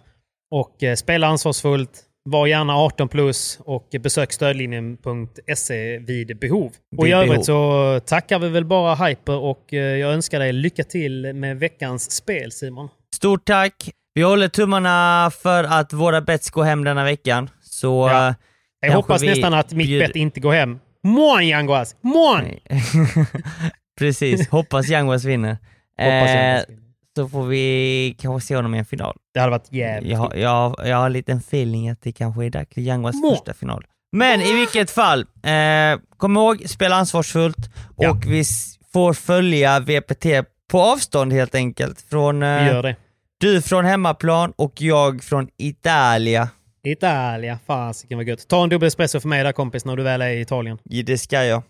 och 0.52 0.84
eh, 0.84 0.96
spela 0.96 1.28
ansvarsfullt. 1.28 2.02
Var 2.30 2.47
gärna 2.47 2.76
18 2.78 3.07
plus 3.09 3.59
och 3.65 3.88
besök 3.99 4.32
stödlinjen.se 4.34 5.97
vid 5.97 6.39
behov. 6.39 6.71
Och 6.97 7.07
i 7.07 7.09
Vid 7.09 7.11
behov. 7.11 7.23
övrigt 7.30 7.45
så 7.45 7.99
tackar 8.05 8.39
vi 8.39 8.49
väl 8.49 8.65
bara 8.65 8.95
Hyper 8.95 9.38
och 9.38 9.73
eh, 9.73 9.80
jag 9.80 10.13
önskar 10.13 10.39
dig 10.39 10.53
lycka 10.53 10.84
till 10.84 11.34
med 11.34 11.59
veckans 11.59 12.11
spel 12.11 12.51
Simon. 12.51 12.89
Stort 13.15 13.45
tack! 13.45 13.89
Vi 14.13 14.21
håller 14.21 14.47
tummarna 14.47 15.32
för 15.43 15.63
att 15.63 15.93
våra 15.93 16.21
bets 16.21 16.49
går 16.49 16.63
hem 16.63 16.84
denna 16.84 17.03
veckan. 17.03 17.49
Så... 17.61 18.07
Ja. 18.09 18.28
eh, 18.28 18.34
Jag 18.80 18.91
hoppas 18.93 19.21
nästan 19.23 19.53
att 19.53 19.71
mitt 19.71 19.88
bjuder- 19.88 20.07
bett 20.07 20.15
inte 20.15 20.39
går 20.39 20.53
hem. 20.53 20.80
Mån 21.03 21.43
Yanguas! 21.47 21.95
Mån! 22.01 22.41
Precis, 23.99 24.49
hoppas 24.49 24.89
Yanguas 24.89 25.23
vinner. 25.26 25.51
Hoppas 25.51 26.30
Eh, 26.30 26.36
Yanguas 26.36 26.69
vinner. 26.69 26.82
Så 27.16 27.30
får 27.30 27.45
vi 27.45 28.16
kanske 28.20 28.47
se 28.47 28.55
honom 28.55 28.76
i 28.76 28.78
en 28.78 28.86
final. 28.86 29.16
Det 29.34 29.39
hade 29.39 29.51
varit 29.51 29.72
jävligt 29.72 30.11
Jag, 30.11 30.18
har- 30.20 30.36
jag, 30.36 30.76
jag 30.86 30.97
har 30.97 31.05
en 31.05 31.13
liten 31.13 31.38
feeling 31.38 31.89
att 31.89 32.01
det 32.01 32.11
kanske 32.11 32.45
är 32.45 32.49
dags 32.49 32.74
för 32.74 32.82
Yanguas 32.82 33.16
Må. 33.16 33.36
första 33.36 33.53
final. 33.53 33.86
Men 34.11 34.41
i 34.41 34.53
vilket 34.53 34.91
fall, 34.91 35.22
eh, 35.43 35.99
kom 36.18 36.38
ihåg, 36.38 36.63
spela 36.70 36.95
ansvarsfullt 36.95 37.57
och 37.97 38.03
Ja. 38.03 38.20
vi 38.26 38.39
s- 38.39 38.76
får 38.93 39.13
följa 39.13 39.80
VPT 39.80 40.26
på 40.72 40.82
avstånd 40.82 41.34
helt 41.34 41.55
enkelt. 41.55 42.01
Från, 42.09 42.39
Vi 42.39 42.45
eh, 42.45 42.68
gör 42.68 42.84
det. 42.84 42.95
du 43.38 43.61
från 43.61 43.86
hemmaplan 43.86 44.53
och 44.55 44.74
jag 44.82 45.24
från 45.24 45.47
Italia. 45.57 46.49
Italia, 46.84 47.59
fasiken 47.68 48.18
vad 48.18 48.28
gött. 48.28 48.47
Ta 48.47 48.63
en 48.63 48.70
dubbel 48.70 48.88
espresso 48.88 49.20
för 49.20 49.28
mig 49.28 49.43
där 49.43 49.51
kompis 49.51 49.86
när 49.86 49.95
du 49.95 50.03
väl 50.03 50.22
är 50.22 50.30
i 50.30 50.41
Italien. 50.41 50.78
Ja, 50.84 51.03
Det 51.05 51.18
ska 51.18 51.43
jag. 51.45 51.63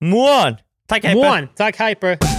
Mån! 0.00 0.56
Tack 0.88 1.04
Hyper! 1.04 1.14
Mån! 1.40 1.48
Tack 1.56 1.80
Hyper! 1.80 2.35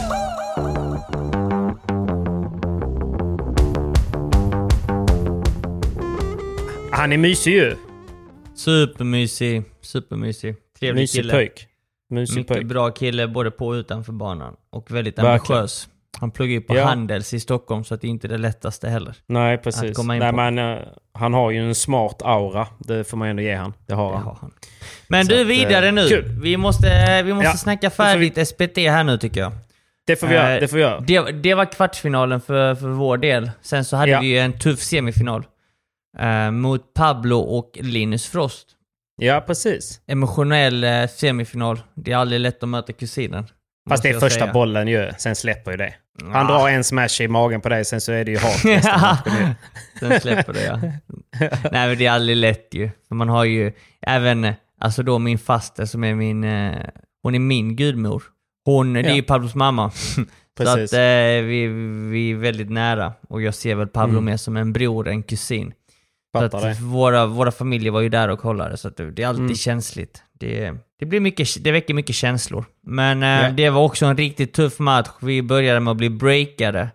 Han 6.97 7.13
är 7.13 7.17
mysig 7.17 7.51
ju. 7.53 7.75
Supermysig, 8.55 9.63
supermysig. 9.81 10.55
Trevlig 10.79 11.01
Mysig 11.01 11.21
kille. 11.21 11.33
pöjk. 11.33 11.67
Mysig 12.09 12.35
Mycket 12.37 12.53
pöjk. 12.55 12.65
bra 12.67 12.89
kille 12.91 13.27
både 13.27 13.51
på 13.51 13.67
och 13.67 13.71
utanför 13.73 14.11
banan. 14.13 14.53
Och 14.71 14.91
väldigt 14.91 15.19
ambitiös. 15.19 15.87
Han 16.19 16.31
pluggar 16.31 16.53
ju 16.53 16.61
på 16.61 16.75
Ja. 16.75 16.85
Handels 16.85 17.33
i 17.33 17.39
Stockholm 17.39 17.83
så 17.83 17.93
att 17.93 18.01
det 18.01 18.07
inte 18.07 18.27
är 18.27 18.29
det 18.29 18.37
lättaste 18.37 18.89
heller. 18.89 19.15
Nej, 19.27 19.57
precis. 19.57 19.97
Nej, 20.03 20.19
på. 20.31 20.35
men, 20.35 20.57
eh, 20.59 20.77
han 21.13 21.33
har 21.33 21.51
ju 21.51 21.67
en 21.67 21.75
smart 21.75 22.21
aura. 22.21 22.67
Det 22.79 23.03
får 23.09 23.17
man 23.17 23.27
ändå 23.27 23.41
ge 23.41 23.55
han. 23.55 23.73
Det 23.87 23.93
har 23.93 24.11
Det 24.11 24.17
han. 24.17 24.25
har 24.25 24.37
han. 24.41 24.51
Men 25.07 25.25
Så 25.25 25.31
du, 25.31 25.41
att, 25.41 25.47
vidare 25.47 25.87
eh, 25.87 25.93
nu. 25.93 26.07
kul. 26.07 26.39
Vi 26.43 26.57
måste, 26.57 27.23
vi 27.23 27.33
måste 27.33 27.47
Ja, 27.49 27.53
snacka 27.57 27.89
får 27.89 28.03
vi- 28.03 28.09
färdigt 28.31 28.47
SPT 28.47 28.77
här 28.77 29.03
nu 29.03 29.17
tycker 29.17 29.39
jag. 29.41 29.51
Det 30.07 30.15
får 30.15 30.27
vi 30.27 30.33
göra. 30.35 30.53
Eh, 30.55 30.59
Det 30.61 30.67
får 30.67 30.75
vi 30.77 30.83
göra. 30.83 30.99
Det, 30.99 31.31
det 31.31 31.53
var 31.53 31.65
kvartsfinalen 31.65 32.41
för, 32.41 32.75
för 32.75 32.87
vår 32.87 33.17
del. 33.17 33.51
Sen 33.61 33.85
så 33.85 33.97
hade 33.97 34.11
Ja. 34.11 34.19
vi 34.21 34.27
ju 34.27 34.37
en 34.39 34.59
tuff 34.59 34.79
semifinal. 34.79 35.43
Eh, 36.19 36.51
mot 36.51 36.93
Pablo 36.93 37.37
och 37.39 37.71
Linus 37.81 38.25
Frost. 38.27 38.67
Ja, 39.21 39.43
precis. 39.47 40.01
Emotionell 40.07 40.83
eh, 40.83 41.07
semifinal. 41.07 41.79
Det 41.95 42.11
är 42.11 42.15
aldrig 42.17 42.41
lätt 42.41 42.63
att 42.63 42.69
möta 42.69 42.93
kusinen. 42.93 43.45
Fast 43.89 44.03
det 44.03 44.09
är 44.09 44.19
första 44.19 44.39
säga. 44.39 44.53
bollen 44.53 44.87
ju. 44.87 45.11
Sen 45.17 45.35
släpper 45.35 45.71
ju 45.71 45.77
det. 45.77 45.93
Han 46.31 46.45
Ah. 46.45 46.49
drar 46.59 46.69
en 46.69 46.83
smash 46.83 47.21
i 47.21 47.27
magen 47.27 47.61
på 47.61 47.69
dig, 47.69 47.85
sen 47.85 48.01
så 48.01 48.11
är 48.11 48.25
det 48.25 48.31
ju 48.31 48.37
hat 48.37 48.65
ju. 48.65 48.79
Sen 49.99 50.19
släpper 50.21 50.53
det 50.53 50.63
ja. 50.63 50.77
Nej 51.71 51.87
men 51.87 51.97
det 51.97 52.05
är 52.05 52.11
aldrig 52.11 52.37
lätt 52.37 52.67
ju. 52.73 52.89
För 53.07 53.15
man 53.15 53.29
har 53.29 53.43
ju, 53.43 53.71
även, 54.01 54.53
Alltså 54.79 55.03
då 55.03 55.19
min 55.19 55.37
faster 55.37 55.85
som 55.85 56.03
är 56.03 56.15
min, 56.15 56.43
eh, 56.43 56.77
hon 57.23 57.35
är 57.35 57.39
min 57.39 57.75
gudmor. 57.75 58.23
Hon, 58.65 58.93
det 58.93 58.99
är 58.99 59.03
Ja. 59.03 59.15
ju 59.15 59.23
Pablos 59.23 59.55
mamma. 59.55 59.91
så 59.91 60.23
Precis. 60.57 60.93
att 60.93 60.97
eh, 60.97 61.43
vi, 61.45 61.67
vi 62.11 62.31
är 62.31 62.35
väldigt 62.35 62.69
nära. 62.71 63.13
Och 63.29 63.41
jag 63.41 63.53
ser 63.55 63.75
väl 63.75 63.87
Pablo 63.87 64.13
Mm. 64.13 64.25
mer 64.25 64.37
som 64.37 64.57
en 64.57 64.73
bror, 64.73 65.07
en 65.07 65.23
kusin. 65.23 65.73
Fattar 66.33 66.57
att 66.57 66.77
det. 66.77 66.83
våra, 66.83 67.25
våra 67.25 67.51
familjer 67.51 67.91
var 67.91 68.01
ju 68.01 68.09
där 68.09 68.27
och 68.29 68.39
kollade, 68.39 68.77
så 68.77 68.87
att 68.87 68.97
det, 68.97 69.19
är 69.23 69.27
alltid 69.27 69.43
Mm. 69.43 69.55
känsligt. 69.55 70.23
Det, 70.39 70.73
det, 70.99 71.05
blir 71.05 71.19
mycket, 71.19 71.63
det 71.63 71.71
väcker 71.71 71.93
mycket 71.93 72.15
känslor. 72.15 72.65
Men 72.83 73.21
Ja. 73.21 73.49
det 73.51 73.69
var 73.69 73.81
också 73.83 74.05
en 74.05 74.17
riktigt 74.17 74.53
tuff 74.53 74.79
match. 74.79 75.09
Vi 75.21 75.41
började 75.41 75.79
med 75.79 75.91
att 75.91 75.97
bli 75.97 76.09
breakade 76.09 76.89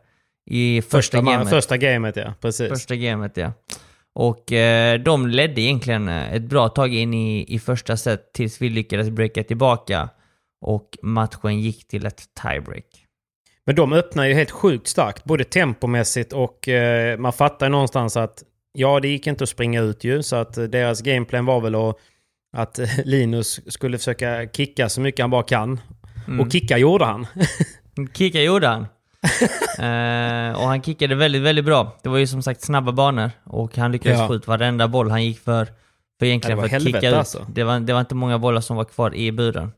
i 0.51 0.83
första, 0.83 0.97
Första, 0.99 1.21
gamet. 1.21 1.49
första 1.51 1.77
gamet 1.77 2.17
ja, 2.17 2.35
precis. 2.41 2.69
Första 2.69 2.97
gamet, 2.97 3.37
ja. 3.37 3.53
Och 4.15 4.53
eh, 4.53 5.01
de 5.01 5.27
ledde 5.29 5.61
egentligen 5.61 6.09
eh, 6.09 6.35
ett 6.35 6.43
bra 6.43 6.69
tag 6.69 6.95
in 6.95 7.15
i, 7.15 7.55
i 7.55 7.59
första 7.59 7.97
set 7.97 8.33
tills 8.33 8.61
vi 8.63 8.69
lyckades 8.69 9.11
breaka 9.11 9.43
tillbaka. 9.45 10.09
Och 10.61 10.99
matchen 11.03 11.61
gick 11.61 11.89
till 11.89 12.07
ett 12.07 12.23
tiebreak. 12.43 12.85
Men 13.67 13.75
de 13.77 13.93
öppnar 13.93 14.25
ju 14.25 14.35
helt 14.35 14.51
sjukt 14.51 14.89
starkt, 14.89 15.25
både 15.25 15.45
tempomässigt 15.45 16.33
och 16.33 16.69
eh, 16.69 17.19
man 17.19 17.33
fattar 17.33 17.67
ju 17.67 17.71
någonstans 17.71 18.17
att 18.17 18.43
ja, 18.73 19.01
det 19.01 19.09
gick 19.09 19.27
inte 19.27 19.45
att 19.45 19.51
springa 19.51 19.81
ut 19.81 20.05
ju, 20.05 20.23
så 20.23 20.37
att 20.37 20.59
eh, 20.59 20.65
deras 20.65 21.01
gameplan 21.03 21.45
var 21.45 21.61
väl 21.61 21.75
att, 21.75 21.97
att 22.57 22.79
eh, 22.79 22.89
Linus 23.05 23.73
skulle 23.73 23.99
försöka 23.99 24.49
kicka 24.53 24.89
så 24.89 25.01
mycket 25.01 25.21
han 25.23 25.31
bara 25.31 25.43
kan. 25.43 25.81
Mm. 26.27 26.41
Och 26.41 26.53
kicka 26.53 26.79
gjorde 26.79 27.05
han. 27.05 27.27
Kicka 28.15 28.43
gjorde 28.43 28.67
han. 28.69 28.83
eh, 29.79 30.57
och 30.61 30.69
han 30.69 30.83
kickade 30.83 31.15
väldigt, 31.15 31.43
väldigt 31.43 31.65
bra. 31.65 31.99
Det 32.03 32.09
var 32.09 32.19
ju 32.19 32.27
som 32.27 32.43
sagt 32.43 32.63
snabba 32.63 32.93
banor 32.93 33.31
och 33.45 33.77
han 33.77 33.93
lyckades 33.93 34.19
Ja. 34.19 34.27
få 34.27 34.35
ut 34.35 34.47
varenda 34.47 34.89
boll 34.89 35.11
han 35.11 35.25
gick 35.25 35.39
för. 35.39 35.69
För 36.19 36.27
egentligen 36.27 36.59
för 36.69 36.77
att 36.77 36.83
kicka 36.83 37.09
ut. 37.09 37.15
alltså. 37.15 37.47
Det, 37.53 37.65
var, 37.65 37.81
det 37.81 37.93
var 37.93 38.01
inte 38.01 38.15
många 38.15 38.39
bollar 38.39 38.61
som 38.61 38.77
var 38.77 38.85
kvar 38.85 39.15
i 39.15 39.33
buren. 39.33 39.73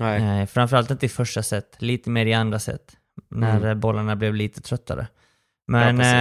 Nej. 0.00 0.40
Eh, 0.40 0.46
framförallt 0.46 0.90
inte 0.90 1.06
i 1.06 1.08
första 1.08 1.42
set, 1.42 1.76
lite 1.78 2.10
mer 2.10 2.26
i 2.26 2.32
andra 2.32 2.58
set. 2.58 2.92
När 3.30 3.56
Mm. 3.60 3.80
bollarna 3.80 4.16
blev 4.16 4.34
lite 4.34 4.60
tröttare. 4.62 5.06
Ja, 5.66 5.72
Men 5.72 5.96
precis. 5.96 6.12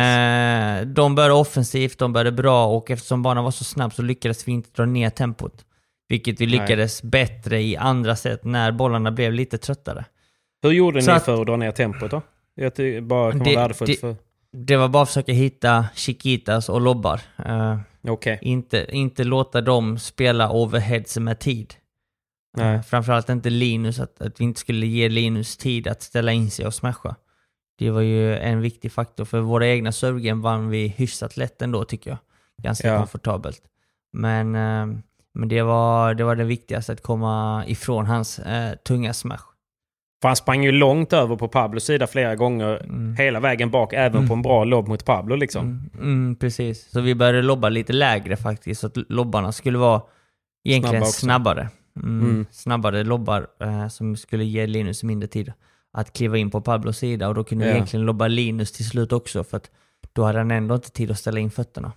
eh, 0.90 0.94
de 0.96 1.16
började 1.16 1.34
offensivt, 1.34 1.98
de 1.98 2.14
började 2.14 2.32
bra 2.32 2.66
och 2.68 2.92
eftersom 2.92 3.22
banan 3.24 3.44
var 3.44 3.52
så 3.52 3.64
snabb 3.64 3.94
så 3.94 4.02
lyckades 4.02 4.48
vi 4.48 4.52
inte 4.52 4.70
dra 4.76 4.86
ner 4.86 5.10
tempot. 5.10 5.66
Vilket 6.10 6.42
vi 6.42 6.46
Nej. 6.46 6.60
lyckades 6.60 7.04
bättre 7.04 7.62
i 7.62 7.78
andra 7.78 8.16
set 8.16 8.44
när 8.44 8.72
bollarna 8.72 9.12
blev 9.12 9.34
lite 9.34 9.58
tröttare. 9.58 10.06
Hur 10.64 10.72
gjorde 10.72 11.02
Så 11.02 11.12
ni 11.12 11.18
att- 11.18 11.26
för 11.26 11.42
att 11.42 11.48
dra 11.48 11.56
ner 11.58 11.72
tempot 11.72 12.12
då? 12.12 12.22
Tycker 12.70 13.02
bara 13.02 13.32
kan 13.32 13.40
Det- 13.40 13.46
vara 13.56 13.56
värdefullt 13.64 13.92
det- 13.92 14.00
för... 14.00 14.16
Det 14.56 14.78
var 14.78 14.88
bara 14.88 15.04
att 15.04 15.10
försöka 15.10 15.32
hitta 15.32 15.86
chiquitas 15.96 16.70
och 16.70 16.82
lobbar. 16.82 17.22
Eh, 17.46 17.78
Okej. 18.08 18.40
inte, 18.42 18.88
inte 18.92 19.24
låta 19.24 19.62
dem 19.62 20.00
spela 20.00 20.52
overheads 20.52 21.18
med 21.18 21.40
tid. 21.40 21.74
Nej. 22.58 22.76
Eh, 22.76 22.82
framförallt 22.82 23.30
inte 23.30 23.50
Linus, 23.50 24.00
att, 24.00 24.22
att 24.22 24.40
vi 24.40 24.44
inte 24.44 24.60
skulle 24.60 24.86
ge 24.86 25.10
Linus 25.10 25.58
tid 25.58 25.88
att 25.88 26.02
ställa 26.02 26.32
in 26.32 26.52
sig 26.52 26.66
och 26.68 26.74
smasha. 26.74 27.16
Det 27.78 27.90
var 27.90 28.02
ju 28.02 28.38
en 28.38 28.62
viktig 28.62 28.92
faktor, 28.92 29.26
för 29.26 29.40
våra 29.40 29.68
egna 29.68 29.92
servegame 29.92 30.44
vann 30.44 30.70
vi 30.70 30.88
hyfsat 30.88 31.38
lätt 31.38 31.62
ändå 31.62 31.84
tycker 31.86 32.10
jag. 32.10 32.18
Ganska 32.64 32.88
Ja. 32.88 32.98
komfortabelt. 32.98 33.62
Men, 34.14 34.56
eh, 34.56 34.98
men 35.34 35.50
det, 35.50 35.62
var, 35.62 36.14
det 36.14 36.24
var 36.24 36.36
det 36.36 36.44
viktigaste, 36.44 36.92
att 36.94 37.02
komma 37.04 37.64
ifrån 37.68 38.06
hans 38.06 38.40
eh, 38.40 38.74
tunga 38.76 39.14
smash. 39.14 39.38
För 40.22 40.28
han 40.30 40.36
sprang 40.36 40.64
ju 40.64 40.72
långt 40.72 41.14
över 41.14 41.36
på 41.36 41.48
Pablos 41.48 41.84
sida 41.84 42.08
flera 42.08 42.36
gånger. 42.36 42.84
Mm. 42.84 43.16
Hela 43.16 43.40
vägen 43.40 43.72
bak, 43.72 43.94
även 43.94 44.18
Mm. 44.18 44.28
på 44.28 44.34
en 44.34 44.42
bra 44.42 44.64
lobb 44.64 44.88
mot 44.88 45.06
Pablo 45.06 45.36
liksom. 45.36 45.66
Mm, 45.66 45.90
mm, 46.02 46.36
precis. 46.36 46.90
Så 46.92 47.02
vi 47.02 47.16
började 47.16 47.42
lobba 47.42 47.70
lite 47.70 47.94
lägre 47.94 48.36
faktiskt, 48.38 48.82
så 48.82 48.88
att 48.88 48.98
lobbarna 49.10 49.52
skulle 49.52 49.78
vara 49.78 50.02
egentligen 50.66 51.06
Snabba 51.06 51.12
snabbare. 51.12 51.70
Mm, 51.96 52.20
Mm. 52.30 52.46
Snabbare 52.52 53.04
lobbar 53.04 53.48
eh, 53.60 53.88
som 53.88 54.16
skulle 54.16 54.44
ge 54.46 54.68
Linus 54.68 55.04
mindre 55.04 55.28
tid 55.28 55.54
att 55.94 56.14
kliva 56.14 56.38
in 56.38 56.52
på 56.52 56.62
Pablos 56.62 56.98
sida 56.98 57.28
och 57.28 57.36
då 57.36 57.44
kunde 57.44 57.64
vi 57.66 57.70
Ja. 57.72 57.76
egentligen 57.76 58.06
lobba 58.06 58.28
Linus 58.28 58.72
till 58.72 58.90
slut 58.90 59.12
också 59.12 59.44
för 59.44 59.58
att 59.58 59.70
då 60.14 60.24
hade 60.24 60.38
han 60.38 60.52
ändå 60.52 60.76
inte 60.76 60.92
tid 60.92 61.12
att 61.12 61.20
ställa 61.20 61.40
in 61.40 61.52
fötterna. 61.52 61.92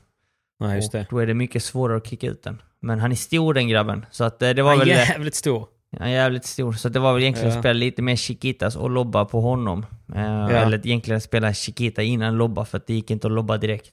Nej, 0.60 0.76
just 0.76 0.94
och 0.94 1.00
det. 1.00 1.06
då 1.10 1.18
är 1.18 1.26
det 1.26 1.34
mycket 1.34 1.64
svårare 1.64 1.96
att 1.96 2.06
kicka 2.06 2.26
ut 2.26 2.42
den. 2.42 2.62
Men 2.80 3.00
han 3.00 3.12
är 3.12 3.16
stor 3.16 3.54
den 3.54 3.68
grabben, 3.68 4.06
så 4.10 4.24
att 4.24 4.42
eh, 4.42 4.50
det 4.50 4.62
var 4.62 4.70
Han 4.70 4.80
är 4.80 4.84
väl... 4.86 4.88
jävligt 5.08 5.34
stor. 5.34 5.66
Han 5.98 6.08
är 6.08 6.12
jävligt 6.12 6.44
stor, 6.44 6.72
så 6.72 6.88
det 6.88 6.98
var 6.98 7.12
väl 7.12 7.22
egentligen 7.22 7.50
Ja. 7.50 7.56
att 7.56 7.62
spela 7.62 7.72
lite 7.78 8.02
mer 8.02 8.16
chiquitas 8.16 8.76
och 8.76 8.90
lobba 8.90 9.24
på 9.24 9.40
honom. 9.40 9.86
Eh, 10.14 10.46
Eller 10.62 10.86
egentligen 10.86 11.20
spela 11.20 11.54
chiquita 11.54 12.02
innan 12.02 12.36
lobba, 12.36 12.64
för 12.64 12.76
att 12.78 12.86
det 12.86 12.94
gick 12.94 13.10
inte 13.10 13.26
att 13.26 13.32
lobba 13.32 13.56
direkt. 13.56 13.86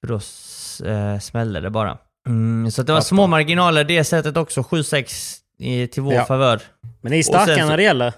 För 0.00 0.08
då 0.08 0.14
eh, 0.90 1.18
smällde 1.18 1.60
det 1.60 1.70
bara. 1.70 1.98
Mm, 2.26 2.70
så 2.70 2.82
det 2.82 2.92
var 2.92 3.00
små 3.00 3.26
marginaler 3.26 3.84
det 3.84 4.04
sättet 4.04 4.36
också, 4.36 4.60
7-6 4.62 5.38
i- 5.58 5.86
till 5.86 6.02
vår 6.02 6.14
Ja. 6.14 6.24
favör. 6.24 6.62
Men 7.00 7.10
ni 7.12 7.16
är 7.16 7.20
Och 7.20 7.24
starka 7.24 7.66
när 7.66 7.76
det 7.76 7.82
gäller. 7.82 8.12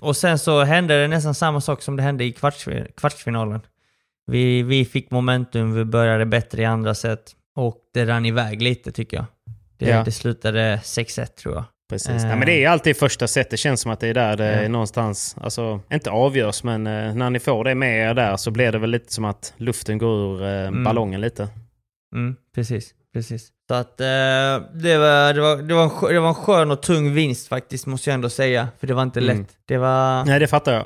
Och 0.00 0.16
sen 0.16 0.38
så 0.38 0.62
hände 0.64 1.00
det 1.02 1.08
nästan 1.08 1.34
samma 1.34 1.60
sak 1.60 1.82
som 1.82 1.96
det 1.96 2.02
hände 2.02 2.24
i 2.24 2.32
kvarts, 2.32 2.68
kvartsfinalen. 2.96 3.60
Vi, 4.26 4.62
vi 4.62 4.84
fick 4.84 5.10
momentum, 5.10 5.74
vi 5.74 5.84
började 5.84 6.26
bättre 6.26 6.62
i 6.62 6.64
andra 6.64 6.94
set 6.94 7.32
och 7.56 7.76
det 7.94 8.04
rann 8.06 8.26
iväg 8.26 8.62
lite 8.62 8.92
tycker 8.92 9.16
jag. 9.16 9.26
Det, 9.78 9.88
Ja. 9.88 10.02
det 10.04 10.12
slutade 10.12 10.76
6-1 10.84 11.26
tror 11.26 11.54
jag. 11.54 11.64
Precis. 11.90 12.08
Eh. 12.10 12.16
Nej, 12.28 12.36
men 12.36 12.46
det 12.46 12.64
är 12.64 12.68
alltid 12.68 12.96
första 12.96 13.28
set. 13.28 13.50
Det 13.50 13.56
känns 13.56 13.80
som 13.80 13.90
att 13.92 14.00
det 14.00 14.08
är 14.08 14.14
där 14.14 14.36
det 14.36 14.62
Ja. 14.62 14.68
någonstans, 14.68 15.36
alltså 15.40 15.80
inte 15.92 16.10
avgörs, 16.10 16.62
men 16.64 16.86
eh, 16.86 17.14
när 17.14 17.30
ni 17.30 17.38
får 17.38 17.64
det 17.64 17.74
med 17.74 18.10
er 18.10 18.14
där 18.14 18.36
så 18.36 18.50
blir 18.50 18.72
det 18.72 18.78
väl 18.78 18.90
lite 18.90 19.12
som 19.12 19.24
att 19.24 19.54
luften 19.56 19.98
går 19.98 20.18
ur 20.18 20.42
eh, 20.42 20.66
Mm. 20.68 20.84
ballongen 20.84 21.20
lite. 21.20 21.48
Mm, 22.14 22.36
precis, 22.54 22.94
precis. 23.12 23.48
Så 23.68 23.74
att 23.74 24.00
eh, 24.00 24.06
det, 24.06 24.98
var, 24.98 25.32
det, 25.34 25.40
var, 25.40 25.56
det, 25.56 25.74
var 25.74 25.82
en, 25.84 26.14
det 26.14 26.20
var 26.20 26.28
en 26.28 26.34
skön 26.34 26.70
och 26.70 26.80
tung 26.82 27.14
vinst 27.14 27.48
faktiskt, 27.48 27.86
måste 27.86 28.10
jag 28.10 28.14
ändå 28.14 28.28
säga. 28.28 28.68
För 28.80 28.86
det 28.86 28.94
var 28.94 29.02
inte 29.02 29.20
Mm. 29.20 29.38
lätt. 29.38 29.48
Det 29.66 29.78
var 29.78 30.24
Nej, 30.24 30.40
det 30.40 30.46
fattar 30.46 30.72
jag. 30.72 30.84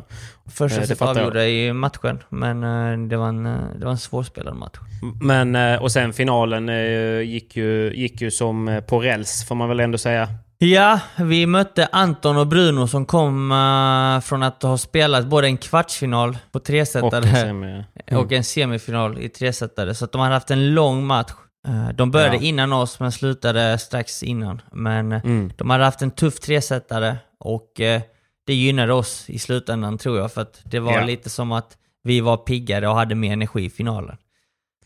första 0.52 0.80
eh, 0.80 0.86
set 0.86 1.02
avgjorde 1.02 1.48
i 1.48 1.72
matchen, 1.72 2.18
men 2.28 2.62
eh, 2.64 3.08
det, 3.08 3.16
var 3.16 3.28
en, 3.28 3.46
eh, 3.46 3.52
det 3.78 3.84
var 3.84 3.92
en 3.92 3.98
svårspelad 3.98 4.56
match. 4.56 4.78
Men, 5.20 5.54
eh, 5.56 5.82
och 5.82 5.92
sen 5.92 6.12
finalen 6.12 6.68
eh, 6.68 7.20
gick 7.20 7.56
ju, 7.56 7.92
gick 7.94 8.20
ju 8.20 8.30
som 8.30 8.68
eh, 8.68 8.80
på 8.80 9.00
räls, 9.00 9.44
får 9.48 9.54
man 9.54 9.68
väl 9.68 9.80
ändå 9.80 9.98
säga. 9.98 10.28
Ja, 10.58 11.00
vi 11.18 11.46
mötte 11.46 11.88
Anton 11.92 12.36
och 12.36 12.46
Bruno 12.46 12.86
som 12.86 13.06
kom 13.06 13.52
eh, 13.52 14.20
från 14.20 14.42
att 14.42 14.62
ha 14.62 14.78
spelat 14.78 15.26
både 15.26 15.46
en 15.46 15.56
kvartsfinal 15.56 16.32
på 16.52 16.58
Och 16.58 16.64
tresetare 16.64 17.24
semi- 17.24 17.84
mm. 18.06 18.20
och 18.24 18.32
en 18.32 18.44
semifinal 18.44 19.18
i 19.18 19.28
tresetare. 19.28 19.94
Så 19.94 20.04
att 20.04 20.12
de 20.12 20.20
hade 20.20 20.34
haft 20.34 20.50
en 20.50 20.74
lång 20.74 21.06
match. 21.06 21.32
Eh, 21.66 21.88
De 21.94 22.10
började 22.10 22.36
Ja. 22.36 22.42
innan 22.42 22.72
oss 22.72 23.00
men 23.00 23.12
slutade 23.12 23.78
strax 23.78 24.22
innan. 24.22 24.62
Men 24.72 25.12
eh, 25.12 25.20
Mm. 25.24 25.52
de 25.56 25.70
hade 25.70 25.84
haft 25.84 26.02
en 26.02 26.10
tuff 26.10 26.40
tresetare 26.40 27.16
och 27.40 27.80
eh, 27.80 28.00
det 28.46 28.54
gynnade 28.54 28.92
oss 28.92 29.30
i 29.30 29.38
slutändan 29.38 29.98
tror 29.98 30.18
jag. 30.18 30.32
För 30.32 30.40
att 30.40 30.60
det 30.64 30.80
var 30.80 30.92
Ja. 30.92 31.04
lite 31.04 31.30
som 31.30 31.52
att 31.52 31.76
vi 32.02 32.20
var 32.20 32.36
piggare 32.36 32.88
och 32.88 32.94
hade 32.94 33.14
mer 33.14 33.32
energi 33.32 33.64
i 33.64 33.70
finalen. 33.70 34.16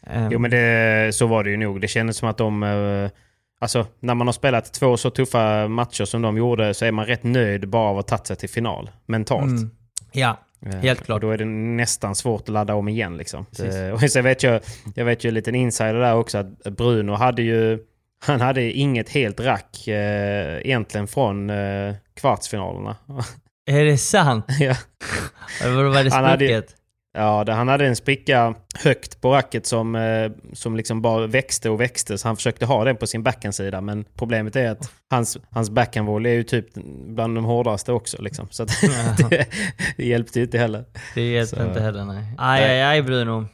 Eh, 0.07 0.29
Jo 0.31 0.39
men 0.39 0.51
det, 0.51 1.15
så 1.15 1.27
var 1.27 1.45
det 1.45 1.51
ju 1.51 1.57
nog. 1.57 1.81
Det 1.81 1.89
kändes 1.89 2.17
som 2.17 2.29
att 2.29 2.37
de... 2.39 3.11
Alltså 3.61 3.87
när 4.01 4.15
man 4.15 4.27
har 4.27 4.33
spelat 4.33 4.73
två 4.73 4.97
så 4.97 5.11
tuffa 5.11 5.69
matcher 5.69 6.05
som 6.05 6.23
de 6.23 6.37
gjorde 6.37 6.75
så 6.75 6.85
är 6.85 6.93
man 6.93 7.07
rätt 7.07 7.23
nöjd 7.25 7.69
bara 7.69 7.91
av 7.91 7.99
att 7.99 8.11
ha 8.11 8.17
tagit 8.17 8.27
sig 8.27 8.37
till 8.37 8.49
final. 8.49 8.91
Mentalt. 9.07 9.45
mm, 9.45 9.71
Ja, 10.13 10.39
helt 10.83 11.05
klart. 11.05 11.15
Och 11.17 11.21
då 11.21 11.31
är 11.31 11.39
det 11.39 11.45
nästan 11.45 12.15
svårt 12.15 12.43
att 12.43 12.49
ladda 12.49 12.75
om 12.75 12.89
igen 12.89 13.17
liksom. 13.17 13.47
Eh, 13.59 13.93
Och 13.93 14.11
så 14.11 14.23
vet 14.23 14.43
jag, 14.43 14.61
jag 14.95 15.05
vet 15.05 15.25
ju 15.25 15.29
en 15.29 15.35
liten 15.35 15.55
insider 15.55 15.95
där 15.95 16.15
också 16.15 16.39
att 16.39 16.63
Bruno 16.65 17.13
hade 17.13 17.43
ju... 17.43 17.79
Han 18.21 18.41
hade 18.41 18.73
inget 18.73 19.09
helt 19.09 19.41
rack 19.41 19.89
eh, 19.89 20.59
egentligen 20.67 21.07
från 21.07 21.51
eh, 21.51 21.95
kvartsfinalerna. 22.21 22.97
Är 23.71 23.85
det 23.85 23.99
sant? 23.99 24.45
ja. 24.61 24.75
Vadå 25.63 25.89
var 25.91 26.05
det 26.05 26.11
sprucket? 26.39 26.75
Ja, 27.19 27.45
det, 27.45 27.53
han 27.53 27.69
hade 27.69 27.87
en 27.87 27.97
spricka 27.97 28.55
högt 28.85 29.21
på 29.21 29.33
racket 29.35 29.67
som, 29.67 29.95
eh, 29.95 30.31
som 30.53 30.77
liksom 30.77 31.03
bara 31.03 31.27
växte 31.27 31.71
och 31.71 31.81
växte. 31.81 32.19
Så 32.19 32.29
han 32.29 32.37
försökte 32.37 32.67
ha 32.67 32.85
den 32.85 32.97
på 32.97 33.07
sin 33.07 33.23
backhandsida. 33.23 33.81
Men 33.81 34.05
problemet 34.19 34.57
är 34.57 34.71
att 34.71 34.91
hans, 35.11 35.39
hans 35.51 35.71
backhandvolley 35.71 36.33
är 36.33 36.37
ju 36.37 36.43
typ 36.43 36.67
bland 37.07 37.35
de 37.37 37.45
hårdaste 37.45 37.93
också. 37.93 38.23
Liksom. 38.23 38.49
Så 38.51 38.65
det, 39.31 39.47
det 39.97 40.05
hjälpte 40.05 40.39
ju 40.39 40.45
inte 40.45 40.59
heller. 40.59 40.85
Det 41.15 41.23
hjälper 41.31 41.57
Så- 41.57 41.67
inte 41.69 41.81
heller 41.81 42.05
nej. 42.05 42.25
Aj, 42.39 42.65
aj, 42.65 42.83
aj 42.83 43.03
Bruno. 43.03 43.47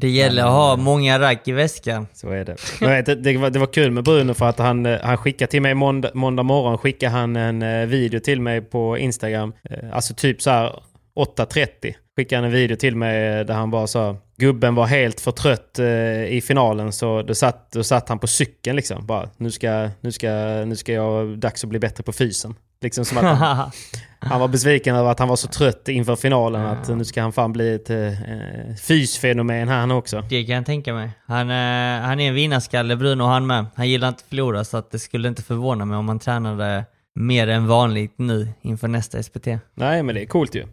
Det 0.00 0.08
gäller 0.08 0.42
att 0.42 0.50
ha 0.50 0.76
många 0.76 1.18
rack 1.20 1.48
i 1.48 1.52
väskan. 1.52 2.06
Så 2.12 2.30
är 2.30 2.44
det. 2.44 2.56
Men 2.80 3.04
det, 3.04 3.14
det, 3.14 3.36
var, 3.36 3.50
det 3.50 3.58
var 3.58 3.66
kul 3.66 3.90
med 3.90 4.04
Bruno 4.04 4.34
för 4.34 4.46
att 4.48 4.58
han, 4.58 4.86
eh, 4.86 4.98
han 5.02 5.16
skickade 5.16 5.50
till 5.50 5.62
mig 5.62 5.74
måndag, 5.74 6.10
måndag 6.14 6.42
morgon 6.42 6.78
skickade 6.78 7.12
han 7.12 7.36
en 7.36 7.62
eh, 7.62 7.86
video 7.86 8.20
till 8.20 8.40
mig 8.40 8.60
på 8.60 8.98
Instagram. 8.98 9.52
Eh, 9.70 9.78
Alltså 9.92 10.14
typ 10.14 10.42
så 10.42 10.50
här 10.50 10.80
8.30 11.16 11.94
skickade 12.16 12.36
han 12.36 12.44
en 12.44 12.52
video 12.52 12.76
till 12.76 12.96
mig 12.96 13.26
eh, 13.26 13.46
där 13.46 13.54
han 13.54 13.70
bara 13.70 13.86
sa 13.86 14.16
gubben 14.36 14.74
var 14.74 14.86
helt 14.86 15.20
för 15.20 15.30
trött 15.30 15.78
eh, 15.78 16.24
i 16.24 16.42
finalen 16.46 16.92
så 16.92 17.22
då 17.22 17.34
satt, 17.34 17.72
då 17.72 17.84
satt 17.84 18.08
han 18.08 18.18
på 18.18 18.26
cykeln 18.26 18.76
liksom. 18.76 19.06
Bara, 19.06 19.28
nu 19.36 19.50
ska, 19.50 19.90
nu 20.00 20.12
ska, 20.12 20.30
nu 20.66 20.76
ska 20.76 20.92
jag, 20.92 21.38
dags 21.38 21.64
att 21.64 21.70
bli 21.70 21.78
bättre 21.78 22.04
på 22.04 22.12
fysen. 22.12 22.54
Liksom 22.80 23.04
som 23.04 23.18
att 23.18 23.38
han, 23.38 23.70
han 24.18 24.40
var 24.40 24.48
besviken 24.48 24.96
över 24.96 25.10
att 25.10 25.18
han 25.18 25.28
var 25.28 25.36
så 25.36 25.48
trött 25.48 25.88
inför 25.88 26.16
finalen 26.16 26.66
att 26.66 26.88
nu 26.88 27.04
ska 27.04 27.22
han 27.22 27.32
fan 27.32 27.52
bli 27.52 27.74
ett 27.74 27.90
eh, 27.90 28.12
fysfenomen 28.82 29.68
här 29.68 29.80
han 29.80 29.90
också. 29.90 30.24
Det 30.30 30.44
kan 30.44 30.54
jag 30.54 30.66
tänka 30.66 30.94
mig. 30.94 31.10
Han, 31.26 31.50
eh, 31.50 32.06
han 32.06 32.20
är 32.20 32.28
en 32.28 32.34
vinnarskalle 32.34 32.96
Bruno 32.96 33.22
han 33.22 33.46
med. 33.46 33.66
Han 33.74 33.88
gillar 33.88 34.08
inte 34.08 34.22
att 34.22 34.28
förlora 34.28 34.64
så 34.64 34.76
att 34.76 34.90
det 34.90 34.98
skulle 34.98 35.28
inte 35.28 35.42
förvåna 35.42 35.84
mig 35.84 35.96
om 35.96 36.08
han 36.08 36.18
tränade 36.18 36.84
mer 37.14 37.48
än 37.48 37.66
vanligt 37.66 38.14
nu 38.16 38.48
inför 38.62 38.88
nästa 38.88 39.22
SPT. 39.22 39.46
Nej 39.74 40.02
men 40.02 40.14
det 40.14 40.22
är 40.22 40.26
coolt 40.26 40.54
ju. 40.54 40.66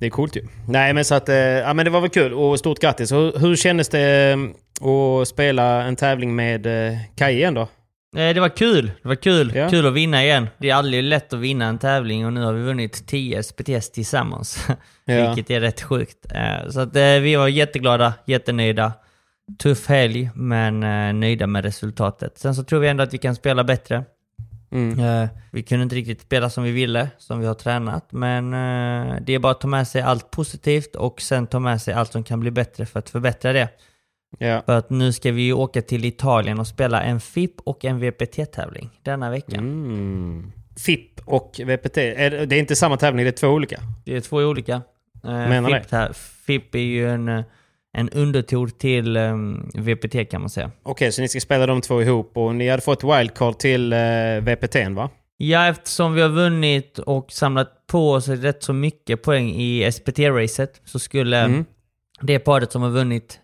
Det 0.00 0.06
är 0.06 0.10
coolt 0.10 0.36
ju. 0.36 0.46
Nej 0.68 0.92
men 0.92 1.04
så 1.04 1.14
att, 1.14 1.28
eh, 1.28 1.36
ja 1.36 1.74
men 1.74 1.84
det 1.84 1.90
var 1.90 2.00
väl 2.00 2.10
kul 2.10 2.32
och 2.32 2.58
stort 2.58 2.78
grattis. 2.78 3.12
Hur, 3.12 3.38
hur 3.38 3.56
kändes 3.56 3.88
det 3.88 4.32
eh, 4.32 4.88
att 4.88 5.28
spela 5.28 5.82
en 5.82 5.96
tävling 5.96 6.36
med 6.36 6.66
eh, 6.66 6.98
Kaj 7.16 7.34
igen 7.34 7.54
då? 7.54 7.68
Det 8.12 8.40
var 8.40 8.48
kul. 8.48 8.90
Det 9.02 9.08
var 9.08 9.14
kul. 9.14 9.52
Ja. 9.54 9.70
Kul 9.70 9.86
att 9.86 9.92
vinna 9.92 10.24
igen. 10.24 10.48
Det 10.58 10.70
är 10.70 10.74
aldrig 10.74 11.02
lätt 11.02 11.32
att 11.32 11.38
vinna 11.38 11.66
en 11.66 11.78
tävling 11.78 12.26
och 12.26 12.32
nu 12.32 12.42
har 12.42 12.52
vi 12.52 12.62
vunnit 12.62 13.06
10 13.06 13.42
SPTs 13.42 13.90
tillsammans. 13.90 14.66
Ja. 15.06 15.26
Vilket 15.26 15.50
är 15.50 15.60
rätt 15.60 15.82
sjukt. 15.82 16.26
Så 16.70 16.80
att 16.80 16.96
vi 16.96 17.36
var 17.36 17.48
jätteglada, 17.48 18.14
jättenöjda. 18.26 18.92
Tuff 19.62 19.86
helg, 19.86 20.30
men 20.34 20.80
nöjda 21.20 21.46
med 21.46 21.64
resultatet. 21.64 22.38
Sen 22.38 22.54
så 22.54 22.64
tror 22.64 22.80
vi 22.80 22.88
ändå 22.88 23.02
att 23.02 23.14
vi 23.14 23.18
kan 23.18 23.34
spela 23.34 23.64
bättre. 23.64 24.04
Mm. 24.74 24.98
Eh, 24.98 25.28
Vi 25.50 25.62
kunde 25.62 25.82
inte 25.82 25.96
riktigt 25.96 26.20
spela 26.20 26.50
som 26.50 26.64
vi 26.64 26.70
ville, 26.70 27.10
som 27.18 27.40
vi 27.40 27.46
har 27.46 27.54
tränat. 27.54 28.12
Men 28.12 28.54
eh, 28.54 29.16
det 29.22 29.34
är 29.34 29.38
bara 29.38 29.52
att 29.52 29.60
ta 29.60 29.68
med 29.68 29.88
sig 29.88 30.02
allt 30.02 30.30
positivt 30.30 30.96
och 30.96 31.20
sen 31.20 31.46
ta 31.46 31.58
med 31.58 31.82
sig 31.82 31.94
allt 31.94 32.12
som 32.12 32.24
kan 32.24 32.40
bli 32.40 32.50
bättre 32.50 32.86
för 32.86 32.98
att 32.98 33.10
förbättra 33.10 33.52
det. 33.52 33.68
Ja. 34.38 34.62
För 34.66 34.78
att 34.78 34.90
nu 34.90 35.12
ska 35.12 35.32
vi 35.32 35.42
ju 35.42 35.52
åka 35.52 35.82
till 35.82 36.04
Italien 36.04 36.60
och 36.60 36.66
spela 36.66 37.02
en 37.02 37.20
FIP 37.20 37.60
och 37.60 37.84
en 37.84 37.98
VPT-tävling 38.00 38.90
denna 39.02 39.30
veckan. 39.30 39.58
Mm. 39.58 40.52
FIP 40.86 41.20
och 41.24 41.60
VPT, 41.64 41.96
är 41.98 42.46
det 42.46 42.56
är 42.56 42.60
inte 42.60 42.76
samma 42.76 42.96
tävling, 42.96 43.24
det 43.24 43.30
är 43.30 43.32
två 43.32 43.48
olika? 43.48 43.80
Det 44.04 44.16
är 44.16 44.20
två 44.20 44.36
olika. 44.36 44.82
Eh, 45.24 45.30
Menar 45.30 45.80
FIP, 45.80 46.16
FIP 46.46 46.74
är 46.74 46.78
ju 46.78 47.10
en, 47.10 47.42
en 47.94 48.10
undertor 48.10 48.66
till 48.68 49.16
um, 49.16 49.70
VPT 49.74 50.30
kan 50.30 50.40
man 50.40 50.50
säga. 50.50 50.70
Okej, 50.82 51.12
så 51.12 51.22
ni 51.22 51.28
ska 51.28 51.40
spela 51.40 51.66
de 51.66 51.80
två 51.80 52.02
ihop 52.02 52.36
och 52.36 52.54
ni 52.54 52.68
hade 52.68 52.82
fått 52.82 53.04
wildcard 53.04 53.58
till 53.58 53.92
eh, 53.92 53.96
VPT'n 53.96 54.94
va? 54.94 55.10
Ja, 55.36 55.66
eftersom 55.66 56.14
vi 56.14 56.20
har 56.22 56.28
vunnit 56.28 56.98
och 56.98 57.32
samlat 57.32 57.86
på 57.86 58.12
oss 58.12 58.28
rätt 58.28 58.62
så 58.62 58.72
mycket 58.72 59.22
poäng 59.22 59.50
i 59.50 59.90
SPT-racet 59.90 60.68
så 60.84 60.98
skulle 60.98 61.38
Mm. 61.44 61.64
det 62.20 62.38
paret 62.38 62.72
som 62.72 62.82
har 62.82 62.90
vunnit 62.90 63.40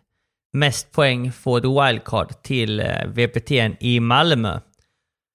mest 0.53 0.93
poäng 0.93 1.33
få 1.33 1.57
ett 1.57 1.65
wildcard 1.65 2.43
till 2.43 2.81
eh, 2.81 2.87
VPT 3.07 3.51
i 3.81 4.01
Malmö. 4.01 4.59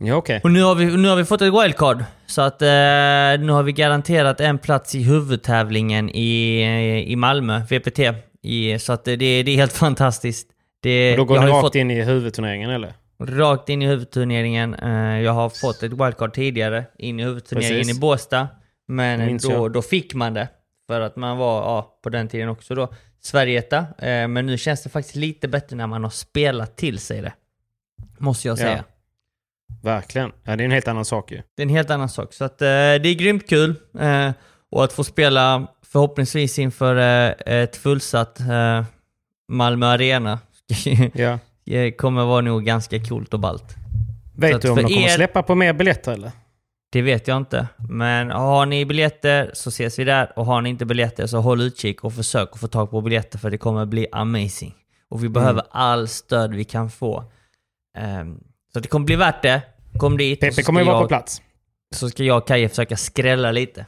Ja 0.03 0.15
okej. 0.15 0.41
Och 0.43 0.51
nu 0.51 0.63
har 0.63 0.75
vi, 0.75 0.85
nu 0.85 1.07
har 1.07 1.15
vi 1.15 1.25
fått 1.25 1.41
ett 1.41 1.53
wildcard. 1.63 2.03
Så 2.27 2.41
att 2.41 2.61
eh, 2.61 2.67
nu 2.67 3.49
har 3.51 3.63
vi 3.63 3.71
garanterat 3.71 4.39
en 4.39 4.57
plats 4.57 4.95
i 4.95 5.03
huvudtävlingen 5.03 6.09
i, 6.09 7.05
i 7.07 7.15
Malmö, 7.15 7.59
VPT. 7.69 7.99
I, 8.45 8.79
så 8.79 8.93
att 8.93 9.05
det, 9.05 9.15
det 9.15 9.25
är 9.51 9.55
helt 9.55 9.73
fantastiskt. 9.77 10.47
Det, 10.79 11.11
Och 11.11 11.17
då 11.17 11.25
går 11.25 11.37
jag 11.37 11.45
ni 11.45 11.51
har 11.51 11.57
ju 11.57 11.63
rakt 11.63 11.65
fått, 11.67 11.75
in 11.75 11.91
i 11.91 12.01
huvudturneringen 12.03 12.69
eller? 12.69 12.93
rakt 13.19 13.69
in 13.69 13.81
i 13.81 13.87
huvudturneringen. 13.87 14.73
Eh, 14.73 15.21
jag 15.21 15.31
har 15.31 15.49
fått 15.49 15.83
ett 15.83 15.91
wildcard 15.91 16.33
tidigare 16.33 16.85
in 16.97 17.19
i 17.19 17.23
huvudturneringen 17.23 17.77
Precis. 17.79 17.97
i 17.97 17.99
Båstad. 17.99 18.47
Men 18.87 19.37
då, 19.37 19.69
då 19.69 19.81
fick 19.81 20.13
man 20.13 20.33
det. 20.33 20.47
För 20.87 21.01
att 21.01 21.15
man 21.15 21.37
var, 21.37 21.61
ja, 21.61 21.99
på 22.03 22.09
den 22.09 22.27
tiden 22.27 22.49
också 22.49 22.75
då, 22.75 22.93
Sverigeetta. 23.21 23.77
Eh, 23.77 24.27
men 24.27 24.45
nu 24.45 24.57
känns 24.57 24.83
det 24.83 24.89
faktiskt 24.89 25.15
lite 25.15 25.47
bättre 25.47 25.75
när 25.75 25.87
man 25.87 26.03
har 26.03 26.09
spelat 26.11 26.77
till 26.77 26.99
sig 26.99 27.21
det. 27.21 27.33
Måste 28.17 28.47
jag 28.47 28.53
Ja. 28.53 28.57
säga. 28.57 28.83
Verkligen. 29.83 30.31
Ja, 30.43 30.55
det 30.55 30.63
är 30.63 30.65
en 30.65 30.71
helt 30.71 30.87
annan 30.87 31.05
sak 31.05 31.31
ju. 31.31 31.41
Det 31.55 31.61
är 31.61 31.65
en 31.65 31.69
helt 31.75 31.89
annan 31.89 32.09
sak. 32.09 32.33
Så 32.33 32.45
att, 32.45 32.61
eh, 32.61 32.65
det 32.67 33.09
är 33.09 33.15
grymt 33.15 33.49
kul. 33.49 33.75
Eh, 33.99 34.31
och 34.71 34.83
att 34.83 34.93
få 34.93 35.03
spela 35.03 35.67
förhoppningsvis 35.95 36.59
inför 36.59 36.95
eh, 36.95 37.33
ett 37.63 37.75
fullsatt 37.75 38.39
eh, 38.39 38.83
Malmö 39.51 39.85
Arena 39.87 40.39
Ja. 41.13 41.39
kommer 41.97 42.25
vara 42.25 42.41
nog 42.41 42.63
ganska 42.65 42.99
coolt 43.03 43.33
och 43.33 43.39
ballt. 43.39 43.75
Vet 44.35 44.61
du 44.61 44.69
om 44.69 44.75
de 44.75 44.83
kommer 44.83 45.05
er- 45.05 45.07
släppa 45.09 45.43
på 45.43 45.55
mer 45.55 45.73
biljetter 45.73 46.11
eller? 46.11 46.31
Det 46.91 47.01
vet 47.01 47.27
jag 47.27 47.37
inte. 47.37 47.67
Men 47.89 48.31
har 48.31 48.65
ni 48.65 48.85
biljetter 48.85 49.51
så 49.53 49.69
ses 49.69 49.99
vi 49.99 50.03
där. 50.03 50.33
Och 50.39 50.45
har 50.45 50.61
ni 50.61 50.69
inte 50.69 50.85
biljetter 50.85 51.27
så 51.27 51.37
håll 51.41 51.61
utkik 51.61 52.03
och 52.03 52.13
försök 52.13 52.49
att 52.53 52.59
få 52.59 52.67
tag 52.67 52.91
på 52.91 53.01
biljetter 53.01 53.39
för 53.39 53.49
det 53.49 53.57
kommer 53.57 53.85
bli 53.85 54.07
amazing. 54.11 54.73
Och 55.09 55.23
vi 55.23 55.29
behöver 55.29 55.61
Mm. 55.61 55.65
all 55.71 56.07
stöd 56.07 56.53
vi 56.53 56.63
kan 56.63 56.89
få. 56.89 57.23
Ehm, 57.97 58.39
så 58.73 58.79
det 58.79 58.87
kommer 58.87 59.05
bli 59.05 59.15
värt 59.15 59.41
det. 59.41 59.61
Kom 59.99 60.17
dit. 60.17 60.53
ska 60.53 60.63
kommer 60.63 60.81
ju 60.81 60.85
vara 60.87 60.95
jag- 60.95 61.03
på 61.03 61.07
plats. 61.07 61.41
Så 61.95 62.09
ska 62.09 62.23
jag 62.23 62.37
och 62.37 62.47
Kaje 62.47 62.69
försöka 62.69 62.97
skrälla 62.97 63.51
lite. 63.51 63.85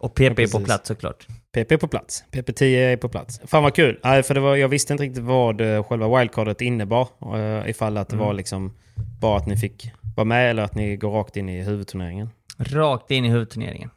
Och 0.00 0.14
PP 0.14 0.42
är 0.42 0.52
på 0.52 0.60
plats 0.64 0.88
såklart. 0.88 1.26
PP 1.54 1.72
är 1.72 1.76
på 1.76 1.88
plats. 1.88 2.24
PP10 2.32 2.64
är 2.92 2.96
på 2.96 3.08
plats. 3.08 3.40
Fan 3.44 3.62
vad 3.62 3.74
kul. 3.74 4.00
Nej, 4.04 4.22
för 4.22 4.34
det 4.34 4.40
var, 4.40 4.56
jag 4.56 4.68
visste 4.68 4.92
inte 4.92 5.04
riktigt 5.04 5.24
vad 5.24 5.60
eh, 5.60 5.82
själva 5.84 6.18
wildcardet 6.18 6.60
innebar. 6.60 7.08
Uh, 7.36 7.70
ifall 7.70 7.96
att 7.96 8.08
det 8.08 8.14
Mm. 8.16 8.26
var 8.26 8.34
liksom 8.34 8.74
bara 9.20 9.36
att 9.36 9.46
ni 9.46 9.56
fick 9.56 9.90
vara 10.16 10.24
med 10.24 10.50
eller 10.50 10.62
att 10.62 10.74
ni 10.74 10.96
går 10.96 11.10
rakt 11.10 11.36
in 11.36 11.48
i 11.48 11.62
huvudturneringen. 11.62 12.30
Rakt 12.58 13.10
in 13.10 13.24
i 13.24 13.28
huvudturneringen. 13.28 13.90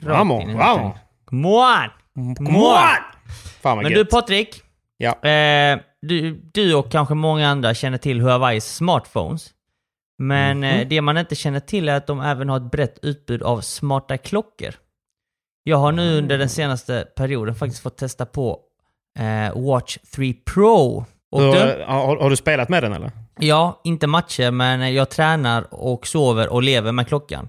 Rakt 0.00 0.18
Vamos, 0.18 0.42
in 0.42 0.48
i 0.48 0.52
huvudturneringen. 0.52 0.92
Come 1.24 1.48
on! 1.48 1.90
Come 2.36 2.58
on! 2.58 2.74
Fan 3.62 3.76
vad 3.76 3.82
Men 3.82 3.92
gött. 3.92 3.98
du 4.00 4.04
Patrik. 4.04 4.62
Ja. 4.96 5.28
Eh, 5.28 5.78
du, 6.02 6.40
du 6.54 6.74
och 6.74 6.90
kanske 6.92 7.14
många 7.14 7.48
andra 7.48 7.74
känner 7.74 7.98
till 7.98 8.20
Huaweis 8.20 8.74
smartphones. 8.76 9.50
Men 10.18 10.58
Mhm. 10.58 10.64
eh, 10.64 10.88
det 10.88 11.00
man 11.00 11.18
inte 11.18 11.34
känner 11.34 11.60
till 11.60 11.88
är 11.88 11.94
att 11.94 12.06
de 12.06 12.20
även 12.20 12.48
har 12.48 12.56
ett 12.56 12.70
brett 12.72 12.98
utbud 13.02 13.42
av 13.42 13.60
smarta 13.60 14.18
klockor. 14.18 14.74
Jag 15.70 15.76
har 15.76 15.92
nu 15.92 16.18
under 16.18 16.38
den 16.38 16.48
senaste 16.48 17.06
perioden 17.16 17.54
faktiskt 17.54 17.82
fått 17.82 17.96
testa 17.98 18.26
på 18.26 18.60
eh, 19.18 19.60
Watch 19.62 19.98
3 20.14 20.32
Pro. 20.32 21.04
Och 21.32 21.42
Hur, 21.42 21.52
du, 21.52 21.84
har, 21.86 22.16
har 22.16 22.30
du 22.30 22.36
spelat 22.36 22.68
med 22.68 22.82
den 22.82 22.92
eller? 22.92 23.10
ja, 23.38 23.80
inte 23.84 24.06
matcher, 24.06 24.50
men 24.50 24.94
jag 24.94 25.10
tränar 25.10 25.74
och 25.74 26.06
sover 26.06 26.48
och 26.52 26.62
lever 26.62 26.92
med 26.92 27.08
klockan. 27.08 27.48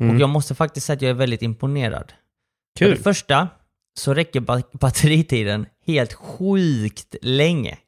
Mm. 0.00 0.14
Och 0.14 0.20
jag 0.22 0.28
måste 0.28 0.54
faktiskt 0.54 0.86
säga 0.86 0.94
att 0.96 1.02
jag 1.02 1.10
är 1.10 1.14
väldigt 1.14 1.42
imponerad. 1.42 2.12
För 2.78 2.84
Kul. 2.84 2.90
det 2.96 3.02
första 3.02 3.48
så 3.98 4.14
räcker 4.14 4.40
ba- 4.40 4.62
batteritiden 4.72 5.66
helt 5.86 6.12
sjukt 6.12 7.14
länge. 7.22 7.78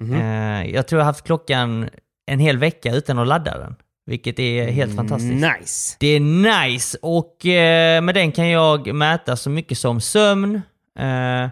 Mhm. 0.00 0.14
Eh, 0.14 0.70
jag 0.74 0.86
tror 0.88 0.98
jag 0.98 1.04
har 1.04 1.10
haft 1.12 1.24
klockan 1.26 1.88
en 2.26 2.38
hel 2.38 2.58
vecka 2.58 2.94
utan 2.94 3.18
att 3.18 3.26
ladda 3.28 3.58
den. 3.58 3.76
Vilket 4.06 4.38
är 4.38 4.70
helt 4.70 4.96
fantastiskt. 4.96 5.46
Nice. 5.58 5.96
Det 6.00 6.06
är 6.06 6.20
nice 6.20 6.98
och 7.02 7.46
eh, 7.46 8.02
med 8.02 8.14
den 8.14 8.32
kan 8.32 8.48
jag 8.48 8.94
mäta 8.94 9.36
så 9.36 9.50
mycket 9.50 9.78
som 9.78 10.00
sömn, 10.00 10.62
eh, 10.98 11.42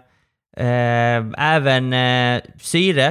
eh, 0.57 1.23
även 1.37 1.93
eh, 1.93 2.41
syre, 2.61 3.07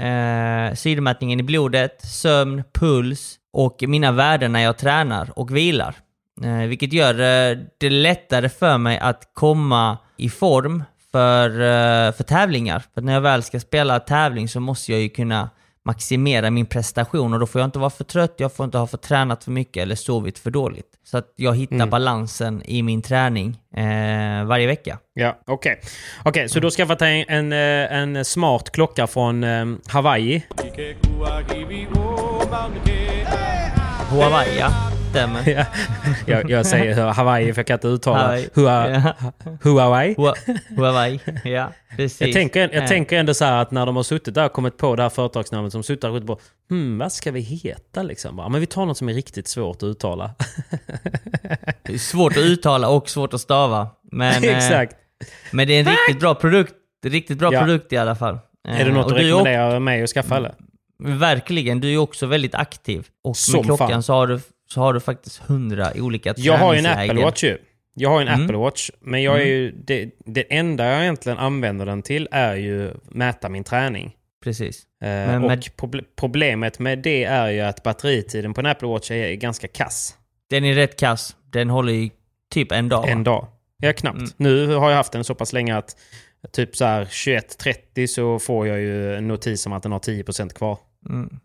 eh, 0.00 0.74
syremätningen 0.74 1.40
i 1.40 1.42
blodet, 1.42 2.00
sömn, 2.04 2.62
puls 2.74 3.38
och 3.52 3.84
mina 3.86 4.12
värden 4.12 4.52
när 4.52 4.60
jag 4.60 4.78
tränar 4.78 5.38
och 5.38 5.56
vilar. 5.56 5.94
Eh, 6.44 6.68
vilket 6.68 6.92
gör 6.92 7.14
eh, 7.14 7.58
det 7.78 7.90
lättare 7.90 8.48
för 8.48 8.78
mig 8.78 8.98
att 8.98 9.30
komma 9.34 9.98
i 10.16 10.28
form 10.28 10.84
för, 11.12 11.50
eh, 11.50 12.12
för 12.12 12.22
tävlingar. 12.24 12.82
För 12.94 13.00
när 13.00 13.12
jag 13.12 13.20
väl 13.20 13.42
ska 13.42 13.60
spela 13.60 14.00
tävling 14.00 14.48
så 14.48 14.60
måste 14.60 14.92
jag 14.92 15.00
ju 15.00 15.08
kunna 15.08 15.50
maximera 15.86 16.50
min 16.50 16.66
prestation 16.66 17.34
och 17.34 17.40
då 17.40 17.46
får 17.46 17.60
jag 17.60 17.66
inte 17.68 17.78
vara 17.78 17.90
för 17.90 18.04
trött, 18.04 18.34
jag 18.36 18.52
får 18.52 18.64
inte 18.64 18.78
ha 18.78 18.86
för 18.86 18.96
tränat 18.96 19.44
för 19.44 19.50
mycket 19.50 19.82
eller 19.82 19.94
sovit 19.94 20.38
för 20.38 20.50
dåligt. 20.50 20.86
Så 21.04 21.18
att 21.18 21.32
jag 21.36 21.56
hittar 21.56 21.74
Mm. 21.76 21.90
balansen 21.90 22.62
i 22.64 22.82
min 22.82 23.02
träning 23.02 23.56
eh, 23.76 24.44
varje 24.44 24.66
vecka. 24.66 24.98
Ja, 25.14 25.38
okej. 25.46 25.80
Okej, 26.24 26.48
så 26.48 26.60
du 26.60 26.66
har 26.66 26.70
skaffat 26.70 27.02
en, 27.02 27.24
en, 27.28 27.52
eh, 27.52 27.98
en 27.98 28.24
smart 28.24 28.70
klocka 28.70 29.06
från 29.06 29.44
eh, 29.44 29.66
Hawaii. 29.86 30.42
Huawei, 34.10 34.58
ja. 34.58 34.70
Stämmer. 35.10 35.42
Ja, 35.56 35.64
jag, 36.26 36.50
jag 36.50 36.66
säger 36.66 36.96
Hawaii 37.12 37.52
för 37.52 37.58
jag 37.60 37.66
kan 37.66 37.74
inte 37.74 37.88
uttala 37.88 38.18
Hawaii. 38.18 38.48
Hua, 38.54 38.90
Ja. 38.90 39.32
Huawei. 39.62 40.14
Hua- 40.14 40.58
Huawei, 40.76 41.20
ja. 41.44 41.72
Precis. 41.96 42.20
Jag 42.20 42.32
tänker, 42.32 42.60
jag 42.60 42.74
Eh, 42.82 42.88
tänker 42.88 43.16
ändå 43.18 43.34
så 43.34 43.44
här 43.44 43.62
att 43.62 43.70
när 43.70 43.86
de 43.86 43.96
har 43.96 44.02
suttit 44.02 44.34
där 44.34 44.44
och 44.44 44.52
kommit 44.52 44.76
på 44.76 44.96
det 44.96 45.02
här 45.02 45.10
företagsnamnet 45.10 45.72
som 45.72 45.82
suttit 45.82 46.00
där 46.02 46.10
och 46.10 46.26
på 46.26 46.38
hmm, 46.70 46.98
vad 46.98 47.12
ska 47.12 47.30
vi 47.30 47.40
heta 47.40 48.02
liksom? 48.02 48.36
Bara, 48.36 48.48
men 48.48 48.60
vi 48.60 48.66
tar 48.66 48.86
något 48.86 48.98
som 48.98 49.08
är 49.08 49.12
riktigt 49.12 49.48
svårt 49.48 49.76
att 49.76 49.82
uttala. 49.82 50.30
svårt 51.98 52.32
att 52.32 52.38
uttala 52.38 52.88
och 52.88 53.08
svårt 53.10 53.34
att 53.34 53.40
stava. 53.40 53.88
Men, 54.12 54.44
eh, 54.44 54.56
Exakt. 54.56 54.96
men 55.50 55.66
det 55.68 55.72
är 55.74 55.80
en 55.80 55.86
riktigt 55.86 56.20
bra 56.20 56.34
produkt. 56.34 56.72
Riktigt 57.06 57.38
bra 57.38 57.52
Ja. 57.52 57.60
produkt 57.60 57.92
i 57.92 57.96
alla 57.96 58.14
fall. 58.14 58.38
Är 58.68 58.84
det 58.84 58.90
Eh, 58.90 58.94
något 58.94 59.06
och 59.06 59.18
du 59.18 59.24
rekommenderar 59.24 59.78
mig 59.80 60.02
att 60.02 60.10
skaffa 60.10 60.36
eller? 60.36 60.54
Verkligen, 60.98 61.80
du 61.80 61.92
är 61.94 61.98
också 61.98 62.26
väldigt 62.26 62.54
aktiv. 62.54 63.06
Och 63.24 63.36
Som 63.36 63.54
med 63.56 63.64
klockan 63.64 63.88
fan. 63.90 64.02
så 64.02 64.12
har, 64.12 64.26
du, 64.26 64.40
så 64.66 64.80
har 64.80 64.92
du 64.92 65.00
faktiskt 65.00 65.38
hundra 65.38 65.92
olika 65.96 66.34
Jag 66.36 66.58
har 66.58 66.72
ju 66.74 66.78
en. 66.78 66.86
Apple 66.86 67.24
Watch 67.24 67.44
ju. 67.44 67.58
Jag 67.94 68.10
har 68.10 68.20
en 68.22 68.28
Mm. 68.28 68.44
Apple 68.44 68.56
Watch, 68.56 68.90
men 69.00 69.22
jag 69.22 69.40
är 69.40 69.46
ju, 69.46 69.70
det, 69.72 70.10
det 70.24 70.54
enda 70.56 70.84
jag 70.86 71.02
egentligen 71.02 71.38
använder 71.38 71.86
den 71.86 72.02
till 72.02 72.28
är 72.30 72.54
ju 72.54 72.94
mäta 73.10 73.48
min 73.48 73.64
träning. 73.64 74.12
Precis. 74.44 74.82
Eh, 75.02 75.08
Men 75.08 75.42
och 75.42 75.48
med- 75.48 75.62
proble- 75.76 76.04
problemet 76.16 76.78
med 76.78 76.98
det 76.98 77.24
är 77.24 77.48
ju 77.50 77.60
att 77.60 77.82
batteritiden 77.82 78.54
på 78.54 78.60
en 78.60 78.66
Apple 78.66 78.88
Watch 78.88 79.10
är 79.10 79.34
ganska 79.34 79.68
kass. 79.68 80.14
Den 80.50 80.64
är 80.64 80.74
rätt 80.74 80.98
kass. 81.00 81.36
Den 81.52 81.70
håller 81.70 81.92
i 81.92 82.12
typ 82.50 82.72
en 82.72 82.88
dag. 82.88 83.08
En 83.08 83.24
dag. 83.24 83.46
Ja, 83.78 83.92
knappt. 83.92 84.16
Mm. 84.18 84.30
Nu 84.36 84.74
har 84.74 84.90
jag 84.90 84.96
haft 84.96 85.12
den 85.12 85.24
så 85.24 85.34
pass 85.34 85.52
länge 85.52 85.76
att 85.76 85.96
typ 86.52 86.76
så 86.76 86.84
här 86.84 87.04
21.30 87.04 88.06
så 88.06 88.38
får 88.38 88.66
jag 88.66 88.78
ju 88.80 89.14
en 89.14 89.28
notis 89.28 89.66
om 89.66 89.72
att 89.72 89.82
den 89.82 89.92
har 89.92 89.98
10% 89.98 90.54
kvar. 90.54 90.78
Mm. 91.08 91.38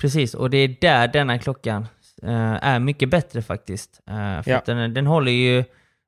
Precis, 0.00 0.34
och 0.34 0.50
det 0.50 0.58
är 0.58 0.76
där 0.80 1.08
denna 1.08 1.38
klockan 1.38 1.86
är 2.30 2.78
mycket 2.78 3.08
bättre 3.08 3.42
faktiskt. 3.42 4.00
Eh, 4.06 4.42
för 4.42 4.50
Ja. 4.50 4.62
den, 4.66 4.94
den 4.94 5.06
håller 5.06 5.32
ju 5.32 5.64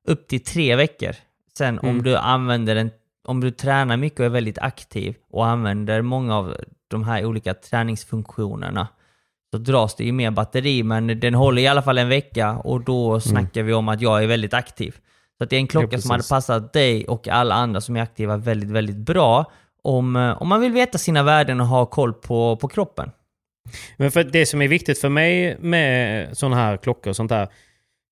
upp 0.07 0.27
till 0.27 0.43
tre 0.43 0.75
veckor. 0.75 1.11
Sen 1.57 1.79
om 1.79 1.89
Mm. 1.89 2.03
du 2.03 2.15
använder 2.17 2.75
den, 2.75 2.91
om 3.27 3.41
du 3.41 3.51
tränar 3.51 3.97
mycket 3.97 4.19
och 4.19 4.25
är 4.25 4.29
väldigt 4.29 4.57
aktiv 4.57 5.15
och 5.31 5.45
använder 5.47 6.01
många 6.01 6.35
av 6.37 6.55
de 6.87 7.03
här 7.03 7.25
olika 7.25 7.53
träningsfunktionerna 7.53 8.87
så 9.51 9.57
dras 9.57 9.95
det 9.95 10.03
ju 10.03 10.11
mer 10.11 10.31
batteri, 10.31 10.83
men 10.83 11.19
den 11.19 11.33
håller 11.33 11.61
i 11.61 11.67
alla 11.67 11.81
fall 11.81 11.97
en 11.97 12.09
vecka 12.09 12.51
och 12.57 12.81
då 12.81 13.19
snackar 13.19 13.63
vi 13.63 13.73
om 13.73 13.89
att 13.89 14.01
jag 14.01 14.23
är 14.23 14.27
väldigt 14.27 14.53
aktiv. 14.53 14.95
Så 15.37 15.43
att 15.43 15.49
det 15.49 15.55
är 15.55 15.59
en 15.59 15.67
klocka 15.67 15.95
Ja, 15.95 16.01
som 16.01 16.11
hade 16.11 16.23
passat 16.29 16.73
dig 16.73 17.05
och 17.07 17.27
alla 17.27 17.55
andra 17.55 17.81
som 17.81 17.95
är 17.97 18.01
aktiva 18.01 18.37
väldigt, 18.37 18.69
väldigt 18.69 18.95
bra 18.95 19.51
om, 19.83 20.15
eh, 20.15 20.41
om 20.41 20.47
man 20.47 20.61
vill 20.61 20.71
veta 20.71 20.97
sina 20.97 21.23
värden 21.23 21.61
och 21.61 21.67
ha 21.67 21.85
koll 21.85 22.13
på, 22.13 22.55
på 22.57 22.67
kroppen. 22.67 23.11
Men 23.97 24.11
för 24.11 24.23
det 24.23 24.45
som 24.45 24.61
är 24.61 24.67
viktigt 24.67 24.99
för 24.99 25.09
mig 25.09 25.57
med 25.59 26.27
sådana 26.37 26.55
här 26.55 26.77
klockor 26.77 27.09
och 27.09 27.15
sånt 27.15 27.29
där, 27.29 27.47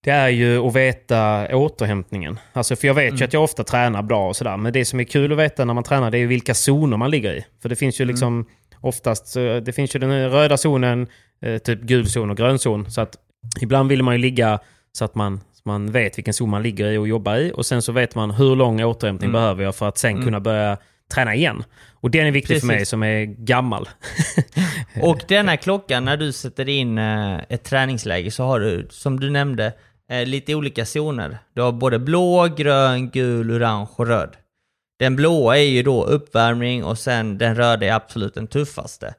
det 0.03 0.11
är 0.11 0.29
ju 0.29 0.67
att 0.67 0.75
veta 0.75 1.47
återhämtningen. 1.57 2.39
Alltså 2.53 2.75
för 2.75 2.87
jag 2.87 2.93
vet 2.93 3.21
ju 3.21 3.25
att 3.25 3.33
jag 3.33 3.43
ofta 3.43 3.63
tränar 3.63 4.01
bra 4.01 4.27
och 4.27 4.35
sådär, 4.35 4.57
men 4.57 4.73
det 4.73 4.85
som 4.85 4.99
är 4.99 5.03
kul 5.03 5.31
att 5.31 5.37
veta 5.37 5.65
när 5.65 5.73
man 5.73 5.83
tränar 5.83 6.11
det 6.11 6.17
är 6.17 6.19
ju 6.19 6.27
vilka 6.27 6.53
zoner 6.53 6.97
man 6.97 7.11
ligger 7.11 7.33
i. 7.33 7.45
För 7.61 7.69
det 7.69 7.75
finns 7.75 8.01
ju 8.01 8.05
liksom 8.05 8.45
oftast, 8.81 9.27
så 9.27 9.59
det 9.59 9.73
finns 9.73 9.95
ju 9.95 9.99
den 9.99 10.29
röda 10.29 10.57
zonen, 10.57 11.07
eh, 11.41 11.57
typ 11.57 11.81
gul 11.81 12.09
zon 12.09 12.29
och 12.29 12.37
grön 12.37 12.59
zon. 12.59 12.91
Så 12.91 13.01
att 13.01 13.15
ibland 13.61 13.89
vill 13.89 14.03
man 14.03 14.13
ju 14.15 14.17
ligga 14.21 14.59
så 14.91 15.05
att 15.05 15.15
man, 15.15 15.37
så 15.53 15.61
man 15.65 15.91
vet 15.91 16.17
vilken 16.17 16.33
zon 16.33 16.49
man 16.49 16.63
ligger 16.63 16.91
i 16.91 16.97
och 16.97 17.07
jobbar 17.07 17.35
i. 17.35 17.51
Och 17.55 17.65
sen 17.65 17.81
så 17.81 17.91
vet 17.91 18.15
man 18.15 18.31
hur 18.31 18.55
lång 18.55 18.83
återhämtning 18.83 19.29
Mm. 19.29 19.41
behöver 19.41 19.63
jag 19.63 19.75
för 19.75 19.87
att 19.87 19.97
sen 19.97 20.23
kunna 20.23 20.39
börja 20.39 20.77
träna 21.13 21.35
igen. 21.35 21.63
Och 21.93 22.11
den 22.11 22.27
är 22.27 22.31
viktig 22.31 22.59
för 22.59 22.67
mig 22.67 22.75
Precis. 22.75 22.89
som 22.89 23.03
är 23.03 23.25
gammal. 23.25 23.89
Och 25.01 25.21
denna 25.27 25.57
klockan, 25.57 26.05
när 26.05 26.17
du 26.17 26.31
sätter 26.31 26.69
in 26.69 26.97
eh, 26.97 27.39
ett 27.49 27.63
träningsläge 27.63 28.31
så 28.31 28.43
har 28.43 28.59
du, 28.59 28.87
som 28.89 29.19
du 29.19 29.29
nämnde, 29.29 29.73
eh, 30.09 30.25
lite 30.25 30.55
olika 30.55 30.85
zoner. 30.85 31.37
Du 31.53 31.61
har 31.61 31.71
både 31.71 31.99
blå, 31.99 32.47
grön, 32.57 33.09
gul, 33.09 33.51
orange 33.51 33.87
och 33.95 34.07
röd. 34.07 34.35
Den 34.99 35.15
blåa 35.15 35.57
är 35.57 35.63
ju 35.63 35.83
då 35.83 36.03
uppvärmning 36.03 36.83
och 36.83 36.97
sen 36.97 37.37
den 37.37 37.55
röda 37.55 37.85
är 37.85 37.93
absolut 37.93 38.33
den 38.33 38.47
tuffaste. 38.47 39.13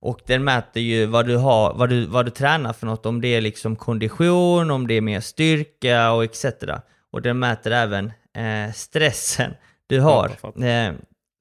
Och 0.00 0.20
den 0.26 0.44
mäter 0.44 0.82
ju 0.82 1.06
vad 1.06 1.26
du, 1.26 1.36
har, 1.36 1.74
vad, 1.74 1.88
du, 1.88 2.06
vad 2.06 2.26
du 2.26 2.30
tränar 2.30 2.72
för 2.72 2.86
något, 2.86 3.06
om 3.06 3.20
det 3.20 3.28
är 3.28 3.40
liksom 3.40 3.76
kondition, 3.76 4.70
om 4.70 4.86
det 4.86 4.94
är 4.94 5.00
mer 5.00 5.20
styrka 5.20 6.12
och 6.12 6.24
etc. 6.24 6.44
Och 7.12 7.22
den 7.22 7.38
mäter 7.38 7.70
även 7.70 8.12
eh, 8.36 8.72
stressen 8.74 9.54
du 9.86 10.00
har. 10.00 10.30
Eh, 10.64 10.92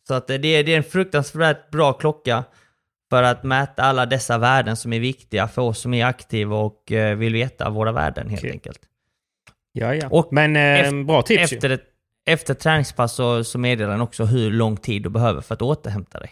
så 0.08 0.14
att 0.14 0.28
det 0.28 0.34
är, 0.34 0.64
det 0.64 0.74
är 0.74 0.78
en 0.78 0.84
fruktansvärt 0.84 1.72
bra 1.72 1.94
klocka 1.94 2.44
för 3.10 3.24
att 3.24 3.44
mäta 3.44 3.84
alla 3.84 4.06
dessa 4.06 4.38
värden 4.38 4.76
som 4.78 4.94
är 4.94 5.00
viktiga 5.00 5.48
för 5.48 5.62
oss 5.62 5.80
som 5.80 5.94
är 5.94 6.06
aktiva 6.06 6.56
och 6.56 6.92
eh, 6.92 7.16
vill 7.18 7.34
veta 7.34 7.70
våra 7.70 7.92
värden 7.92 8.30
helt 8.30 8.42
Okej. 8.42 8.52
enkelt. 8.52 8.80
Ja, 9.72 9.96
ja. 9.96 10.08
Och 10.12 10.28
Men 10.32 10.56
eh, 10.56 11.06
bra 11.06 11.22
tips 11.22 11.52
ju. 11.52 11.56
Efter 11.56 11.70
ett, 11.70 11.84
efter 12.26 12.54
ett 12.54 12.60
träningspass 12.60 13.14
så, 13.14 13.44
så 13.44 13.58
meddelar 13.58 13.92
den 13.92 14.02
också 14.02 14.26
hur 14.26 14.52
lång 14.52 14.78
tid 14.78 15.04
du 15.04 15.10
behöver 15.10 15.42
för 15.42 15.54
att 15.54 15.62
återhämta 15.62 16.20
dig. 16.20 16.32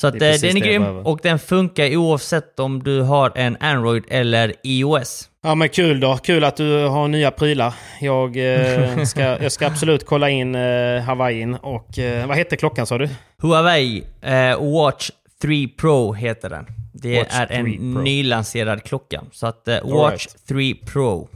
Så 0.00 0.06
att 0.06 0.18
Det 0.18 0.26
är 0.26 0.34
eh, 0.34 0.40
den 0.40 0.56
är 0.56 0.60
grym 0.60 0.82
och 0.84 1.18
den 1.22 1.38
funkar 1.38 1.96
oavsett 1.96 2.60
om 2.60 2.82
du 2.82 3.00
har 3.00 3.32
en 3.34 3.56
Android 3.60 4.04
eller 4.08 4.54
iOS. 4.62 5.28
Ja 5.42 5.54
men 5.54 5.68
kul 5.68 6.00
då. 6.00 6.16
Kul 6.16 6.44
att 6.44 6.56
du 6.56 6.84
har 6.86 7.08
nya 7.08 7.30
prylar. 7.30 7.74
Jag, 8.00 8.36
eh, 8.36 9.02
ska, 9.04 9.20
jag 9.20 9.52
ska 9.52 9.66
absolut 9.66 10.06
kolla 10.06 10.30
in 10.30 10.54
eh, 10.54 11.00
Hawaiiin 11.02 11.54
och 11.54 11.98
eh, 11.98 12.26
vad 12.26 12.36
hette 12.36 12.56
klockan 12.56 12.86
sa 12.86 12.98
du? 12.98 13.08
Huawei 13.42 14.04
eh, 14.20 14.72
Watch 14.72 15.10
3 15.42 15.68
Pro 15.68 16.12
heter 16.12 16.50
den. 16.50 16.66
Det 16.94 17.18
Watch 17.18 17.34
är 17.40 17.46
en 17.52 17.64
3 17.64 17.76
Pro. 17.76 18.02
nylanserad 18.02 18.82
klocka. 18.84 19.22
Så 19.32 19.46
att 19.46 19.68
eh, 19.68 19.76
Watch 19.84 20.26
3 20.48 20.74
Pro. 20.74 21.28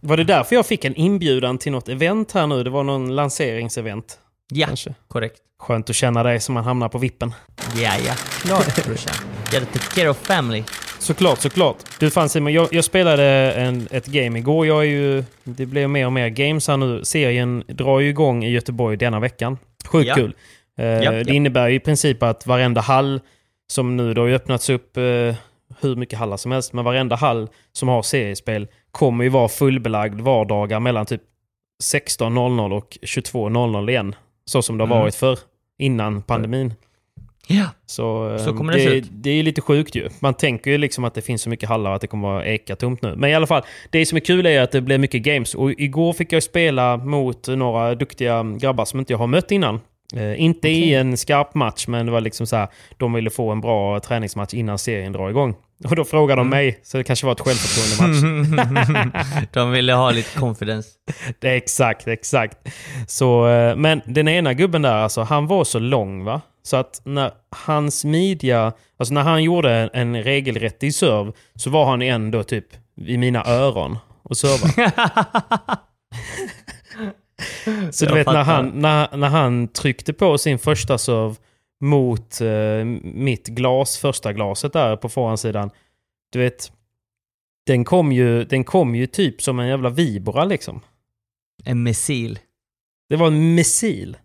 Var 0.00 0.16
det 0.16 0.24
därför 0.24 0.56
jag 0.56 0.66
fick 0.66 0.84
en 0.84 0.94
inbjudan 0.94 1.58
till 1.58 1.72
något 1.72 1.88
event 1.88 2.32
här 2.32 2.46
nu? 2.46 2.62
Det 2.62 2.70
var 2.70 2.82
någon 2.82 3.14
lanseringsevent. 3.16 4.18
Ja, 4.52 4.66
Kanske. 4.66 4.94
korrekt. 5.08 5.40
Skönt 5.58 5.90
att 5.90 5.96
känna 5.96 6.22
dig 6.22 6.40
så 6.40 6.52
man 6.52 6.64
hamnar 6.64 6.88
på 6.88 6.98
vippen. 6.98 7.34
Ja, 7.76 7.92
ja. 8.06 8.12
Klart 8.42 8.84
brorsan. 8.86 9.14
Gotta 9.52 9.66
take 9.66 9.94
care 10.00 10.08
of 10.10 10.16
family. 10.26 10.62
Såklart, 10.98 11.38
såklart. 11.38 11.76
Du 12.00 12.10
fan 12.10 12.28
Simon, 12.28 12.52
jag, 12.52 12.68
jag 12.72 12.84
spelade 12.84 13.52
en, 13.52 13.88
ett 13.90 14.06
game 14.06 14.38
igår. 14.38 14.66
Jag 14.66 14.78
är 14.78 14.88
ju, 14.88 15.24
det 15.44 15.66
blir 15.66 15.86
mer 15.88 16.06
och 16.06 16.12
mer 16.12 16.28
games 16.28 16.68
här 16.68 16.76
nu. 16.76 17.04
Serien 17.04 17.64
drar 17.68 18.00
ju 18.00 18.08
igång 18.08 18.44
i 18.44 18.50
Göteborg 18.50 18.96
denna 18.96 19.20
veckan. 19.20 19.58
Sjukt 19.86 20.08
Ja. 20.08 20.14
kul. 20.14 20.34
Eh, 20.78 20.86
Ja, 20.86 21.10
det 21.10 21.24
ja. 21.26 21.34
innebär 21.34 21.68
ju 21.68 21.74
i 21.74 21.80
princip 21.80 22.22
att 22.22 22.46
varenda 22.46 22.80
hall 22.80 23.20
som 23.72 23.96
nu 23.96 24.14
då 24.14 24.22
har 24.22 24.26
ju 24.28 24.34
öppnats 24.34 24.70
upp 24.70 24.96
eh, 24.96 25.02
hur 25.80 25.96
mycket 25.96 26.18
hallar 26.18 26.36
som 26.36 26.52
helst, 26.52 26.72
men 26.72 26.84
varenda 26.84 27.16
hall 27.16 27.48
som 27.72 27.88
har 27.88 28.02
seriespel 28.02 28.68
kommer 28.90 29.24
ju 29.24 29.30
vara 29.30 29.48
fullbelagd 29.48 30.20
vardagar 30.20 30.80
mellan 30.80 31.06
typ 31.06 31.22
16.00 31.84 32.72
och 32.72 32.98
22.00 33.02 33.90
igen. 33.90 34.14
Så 34.50 34.62
som 34.62 34.78
det 34.78 34.84
har 34.84 34.88
Mm. 34.88 34.98
varit 35.00 35.14
för 35.14 35.38
innan 35.78 36.22
pandemin. 36.22 36.74
Ja. 37.48 37.64
Så, 37.86 38.30
eh, 38.32 38.38
Så 38.38 38.52
kommer 38.56 38.72
det 38.72 38.78
se 38.80 38.88
det, 38.88 38.96
ut. 38.96 39.04
det 39.10 39.30
är 39.30 39.42
lite 39.42 39.60
sjukt 39.60 39.94
ju. 39.94 40.08
Man 40.20 40.34
tänker 40.34 40.70
ju 40.70 40.78
liksom 40.78 41.04
att 41.04 41.14
det 41.14 41.22
finns 41.22 41.42
så 41.42 41.50
mycket 41.50 41.68
hallar 41.68 41.92
att 41.92 42.00
det 42.00 42.06
kommer 42.06 42.28
vara 42.28 42.44
eka 42.46 42.76
tomt 42.76 43.02
nu. 43.02 43.14
Men 43.16 43.30
i 43.30 43.34
alla 43.34 43.46
fall, 43.46 43.62
det 43.90 44.06
som 44.06 44.16
är 44.16 44.20
kul 44.20 44.46
är 44.46 44.62
att 44.62 44.72
det 44.72 44.80
blir 44.80 44.98
mycket 44.98 45.22
games. 45.22 45.54
Och 45.54 45.70
igår 45.70 46.12
fick 46.12 46.32
jag 46.32 46.42
spela 46.42 46.96
mot 46.96 47.48
några 47.48 47.94
duktiga 47.94 48.42
grabbar 48.42 48.84
som 48.84 48.98
inte 49.00 49.12
jag 49.12 49.18
har 49.18 49.26
mött 49.26 49.50
innan. 49.50 49.80
Eh, 50.16 50.40
inte 50.42 50.68
i 50.68 50.94
en 50.94 51.16
skarp 51.16 51.54
match, 51.54 51.86
men 51.88 52.06
det 52.06 52.12
var 52.12 52.20
liksom 52.20 52.46
så 52.46 52.56
här, 52.56 52.68
de 52.96 53.12
ville 53.12 53.30
få 53.30 53.50
en 53.50 53.60
bra 53.60 54.00
träningsmatch 54.00 54.54
innan 54.54 54.78
serien 54.78 55.12
drar 55.12 55.30
igång. 55.30 55.54
Och 55.84 55.96
då 55.96 56.04
frågade 56.04 56.40
Mm. 56.40 56.50
de 56.50 56.56
mig, 56.56 56.80
så 56.82 56.98
det 56.98 57.04
kanske 57.04 57.26
var 57.26 57.32
ett 57.32 57.40
självförtroende-match. 57.40 59.48
De 59.52 59.70
ville 59.70 59.92
ha 59.92 60.10
lite 60.10 60.38
confidence. 60.38 60.88
Det 61.38 61.48
är 61.48 61.54
exakt, 61.56 62.08
exakt. 62.08 62.58
Så, 63.06 63.48
eh, 63.48 63.76
men 63.76 64.02
den 64.06 64.28
ena 64.28 64.54
gubben 64.54 64.82
där, 64.82 64.92
alltså, 64.94 65.22
han 65.22 65.46
var 65.46 65.64
så 65.64 65.78
lång 65.78 66.24
va? 66.24 66.40
Så 66.62 66.76
att 66.76 67.00
när 67.04 67.30
hans 67.50 68.04
midja, 68.04 68.72
alltså 68.98 69.14
när 69.14 69.22
han 69.22 69.42
gjorde 69.42 69.90
en, 69.92 70.22
regelrättig 70.22 70.94
serv 70.94 71.32
så 71.54 71.70
var 71.70 71.86
han 71.86 72.02
ändå 72.02 72.42
typ 72.42 72.66
i 73.06 73.18
mina 73.18 73.44
öron 73.44 73.98
och 74.22 74.36
serva. 74.36 74.90
så 77.90 78.06
du 78.06 78.14
vet 78.14 78.26
när 78.26 78.42
han, 78.44 78.68
när, 78.68 79.16
när 79.16 79.28
han 79.28 79.68
tryckte 79.68 80.12
på 80.12 80.38
sin 80.38 80.58
första 80.58 80.98
serv 80.98 81.36
mot 81.80 82.40
eh, 82.40 82.84
mitt 83.02 83.46
glas, 83.46 83.98
första 83.98 84.32
glaset 84.32 84.72
där 84.72 84.96
på 84.96 85.08
förhandsidan. 85.08 85.70
Du 86.32 86.38
vet, 86.38 86.72
den 87.66 87.84
kom 87.84 88.12
ju, 88.12 88.44
den 88.44 88.64
kom 88.64 88.94
ju 88.94 89.06
typ 89.06 89.42
som 89.42 89.58
en 89.58 89.68
jävla 89.68 89.90
vibora 89.90 90.44
liksom. 90.44 90.80
En 91.64 91.82
missil. 91.82 92.38
Det 93.08 93.16
var 93.16 93.26
en 93.26 93.54
missil. 93.54 94.16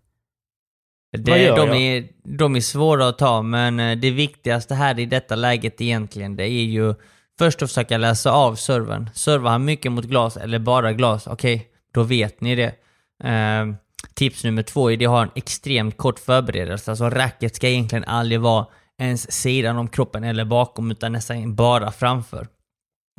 Det, 1.17 1.31
Vad 1.31 1.39
gör 1.39 1.57
de, 1.57 1.67
jag? 1.67 1.81
är, 1.81 2.07
de 2.23 2.55
är 2.55 2.61
svåra 2.61 3.07
att 3.07 3.17
ta, 3.17 3.41
men 3.41 3.79
eh, 3.79 3.97
det 3.97 4.11
viktigaste 4.11 4.75
här 4.75 4.99
i 4.99 5.05
detta 5.05 5.35
läget 5.35 5.81
egentligen, 5.81 6.35
det 6.35 6.43
är 6.43 6.63
ju 6.63 6.95
först 7.39 7.61
att 7.61 7.69
försöka 7.69 7.97
läsa 7.97 8.31
av 8.31 8.55
servern. 8.55 9.09
Servar 9.13 9.51
han 9.51 9.65
mycket 9.65 9.91
mot 9.91 10.05
glas 10.05 10.37
eller 10.37 10.59
bara 10.59 10.93
glas, 10.93 11.27
okej, 11.27 11.67
då 11.93 12.03
vet 12.03 12.41
ni 12.41 12.55
det. 12.55 12.75
Eh, 13.23 13.65
tips 14.13 14.43
nummer 14.43 14.63
två 14.63 14.91
är 14.91 14.97
det 14.97 15.05
att 15.05 15.11
ha 15.11 15.21
en 15.21 15.31
extremt 15.35 15.97
kort 15.97 16.19
förberedelse. 16.19 16.91
Alltså 16.91 17.09
racket 17.09 17.55
ska 17.55 17.67
egentligen 17.67 18.03
aldrig 18.03 18.39
vara 18.39 18.65
ens 18.97 19.31
sidan 19.31 19.77
om 19.77 19.87
kroppen 19.87 20.23
eller 20.23 20.45
bakom, 20.45 20.91
utan 20.91 21.11
nästan 21.11 21.55
bara 21.55 21.91
framför. 21.91 22.47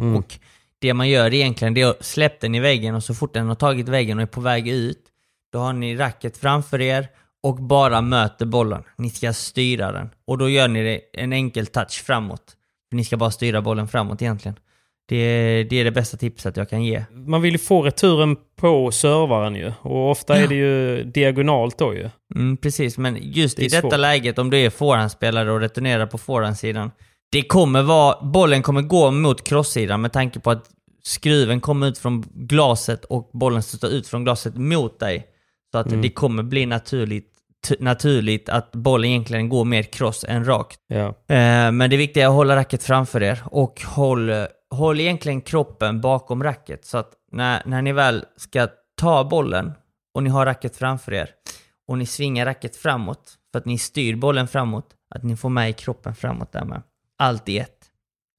Mm. 0.01 0.17
Och 0.17 0.39
det 0.79 0.95
man 0.95 1.09
gör 1.09 1.35
egentligen, 1.35 1.75
det 1.75 1.81
är 1.81 1.91
att 1.91 2.05
släppa 2.05 2.37
den 2.41 2.55
i 2.55 2.61
väggen 2.61 2.95
och 2.95 3.05
så 3.05 3.15
fort 3.15 3.35
den 3.35 3.49
har 3.49 3.55
tagit 3.55 3.89
väggen 3.89 4.19
och 4.19 4.23
är 4.23 4.27
på 4.27 4.41
väg 4.41 4.69
ut, 4.69 5.07
då 5.53 5.59
har 5.59 5.73
ni 5.73 5.97
racket 5.97 6.37
framför 6.37 6.81
er 6.81 7.09
och 7.43 7.57
bara 7.57 8.01
möter 8.01 8.47
bollen. 8.47 8.83
Ni 8.97 9.11
ska 9.11 9.33
styra 9.33 9.93
den. 9.93 10.11
Och 10.25 10.39
då 10.39 10.49
gör 10.49 10.69
ni 10.69 10.83
det 10.83 11.01
en 11.23 11.33
enkel 11.33 11.67
touch 11.67 12.03
framåt. 12.05 12.57
För 12.91 12.97
ni 12.97 13.05
ska 13.05 13.17
bara 13.17 13.31
styra 13.31 13.63
bollen 13.63 13.89
framåt 13.89 14.23
egentligen. 14.23 14.57
Det 15.09 15.17
är, 15.17 15.65
det 15.65 15.81
är 15.81 15.85
det 15.85 15.91
bästa 15.91 16.17
tipset 16.17 16.57
jag 16.57 16.71
kan 16.71 16.85
ge. 16.85 17.05
Man 17.11 17.43
vill 17.43 17.53
ju 17.53 17.59
få 17.59 17.83
returen 17.83 18.37
på 18.57 18.91
servaren 18.91 19.57
ju. 19.57 19.73
Och 19.83 20.11
ofta 20.11 20.37
är 20.37 20.47
det 20.49 20.55
ju 20.55 21.05
diagonalt 21.05 21.79
då 21.79 21.95
ju. 21.95 22.11
Mm, 22.35 22.57
precis, 22.57 22.99
men 22.99 23.19
just 23.21 23.57
Det 23.57 23.63
i 23.65 23.69
detta 23.69 23.81
svårt. 23.91 23.99
läget, 24.01 24.39
om 24.39 24.51
du 24.51 24.59
är 24.59 24.71
forehandspelare 24.71 25.53
och 25.53 25.61
returnerar 25.61 26.07
på 26.07 26.19
forehandsidan, 26.19 26.91
det 27.33 27.43
kommer 27.43 27.83
vara, 27.83 28.25
bollen 28.27 28.63
kommer 28.63 28.83
gå 28.83 29.11
mot 29.11 29.45
crosssidan 29.49 30.01
med 30.01 30.13
tanke 30.13 30.41
på 30.41 30.51
att 30.51 30.65
skruven 31.05 31.61
kommer 31.61 31.87
ut 31.89 31.99
från 31.99 32.25
glaset 32.35 33.05
och 33.05 33.31
bollen 33.33 33.63
studsar 33.63 33.89
ut 33.89 34.07
från 34.09 34.25
glaset 34.25 34.57
mot 34.57 34.99
dig. 35.01 35.27
Så 35.73 35.79
att 35.79 35.87
Mm. 35.87 36.03
det 36.03 36.09
kommer 36.11 36.43
bli 36.43 36.67
naturligt, 36.67 37.32
naturligt 37.79 38.49
att 38.49 38.73
bollen 38.73 39.11
egentligen 39.11 39.49
går 39.49 39.65
mer 39.65 39.83
cross 39.83 40.25
än 40.29 40.45
rakt. 40.45 40.79
Ja. 40.87 41.07
Eh, 41.09 41.73
men 41.73 41.91
det 41.91 41.97
viktiga 41.97 42.25
är 42.25 42.29
att 42.29 42.35
hålla 42.35 42.57
racket 42.57 42.83
framför 42.83 43.23
er 43.23 43.43
och 43.45 43.83
håll, 43.83 44.33
håll 44.71 45.01
egentligen 45.01 45.41
kroppen 45.41 46.01
bakom 46.01 46.43
racket. 46.43 46.85
Så 46.85 46.99
att 46.99 47.13
när, 47.33 47.63
när 47.65 47.83
ni 47.83 47.93
väl 47.93 48.25
ska 48.37 48.69
ta 48.97 49.25
bollen 49.25 49.73
och 50.15 50.23
ni 50.23 50.31
har 50.31 50.47
racket 50.47 50.77
framför 50.77 51.15
er 51.15 51.31
och 51.89 51.99
ni 51.99 52.07
svingar 52.07 52.47
racket 52.47 52.77
framåt 52.77 53.39
för 53.53 53.59
att 53.59 53.65
ni 53.65 53.79
styr 53.79 54.17
bollen 54.17 54.49
framåt, 54.49 54.87
att 55.15 55.23
ni 55.23 55.37
får 55.37 55.49
med 55.49 55.71
i 55.71 55.73
kroppen 55.73 56.15
framåt 56.15 56.53
där 56.53 56.65
med. 56.65 56.83
Allt 57.19 57.49
i 57.49 57.59
ett. 57.59 57.79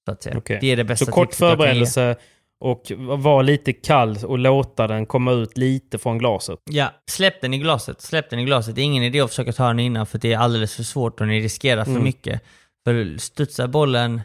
Så 0.06 0.12
att 0.12 0.24
säga. 0.24 0.38
Okej. 0.38 0.58
Det 0.62 0.72
är 0.72 0.78
det 0.78 0.84
bästa 0.84 1.06
Så 1.06 1.12
kort 1.12 1.34
förberedelse 1.34 2.16
och 2.64 2.92
vara 2.98 3.42
lite 3.42 3.74
kall 3.74 4.18
och 4.26 4.40
låta 4.40 4.88
den 4.88 5.06
komma 5.06 5.32
ut 5.32 5.58
lite 5.58 5.98
från 5.98 6.18
glaset. 6.18 6.60
Ja, 6.72 6.88
släpp 7.12 7.42
den 7.42 7.54
i 7.54 7.58
glaset. 7.58 8.02
Släpp 8.02 8.30
den 8.30 8.40
i 8.40 8.46
glaset. 8.46 8.76
Det 8.76 8.82
är 8.82 8.86
ingen 8.86 9.04
idé 9.04 9.22
att 9.22 9.30
försöka 9.30 9.52
ta 9.54 9.68
den 9.68 9.80
innan 9.80 10.06
för 10.06 10.18
det 10.18 10.34
är 10.34 10.38
alldeles 10.38 10.76
för 10.76 10.84
svårt 10.84 11.22
och 11.22 11.28
ni 11.28 11.40
riskerar 11.42 11.84
för 11.84 11.92
Mm. 11.92 12.04
mycket. 12.04 12.42
För 12.86 13.18
studsar 13.18 13.68
bollen 13.68 14.22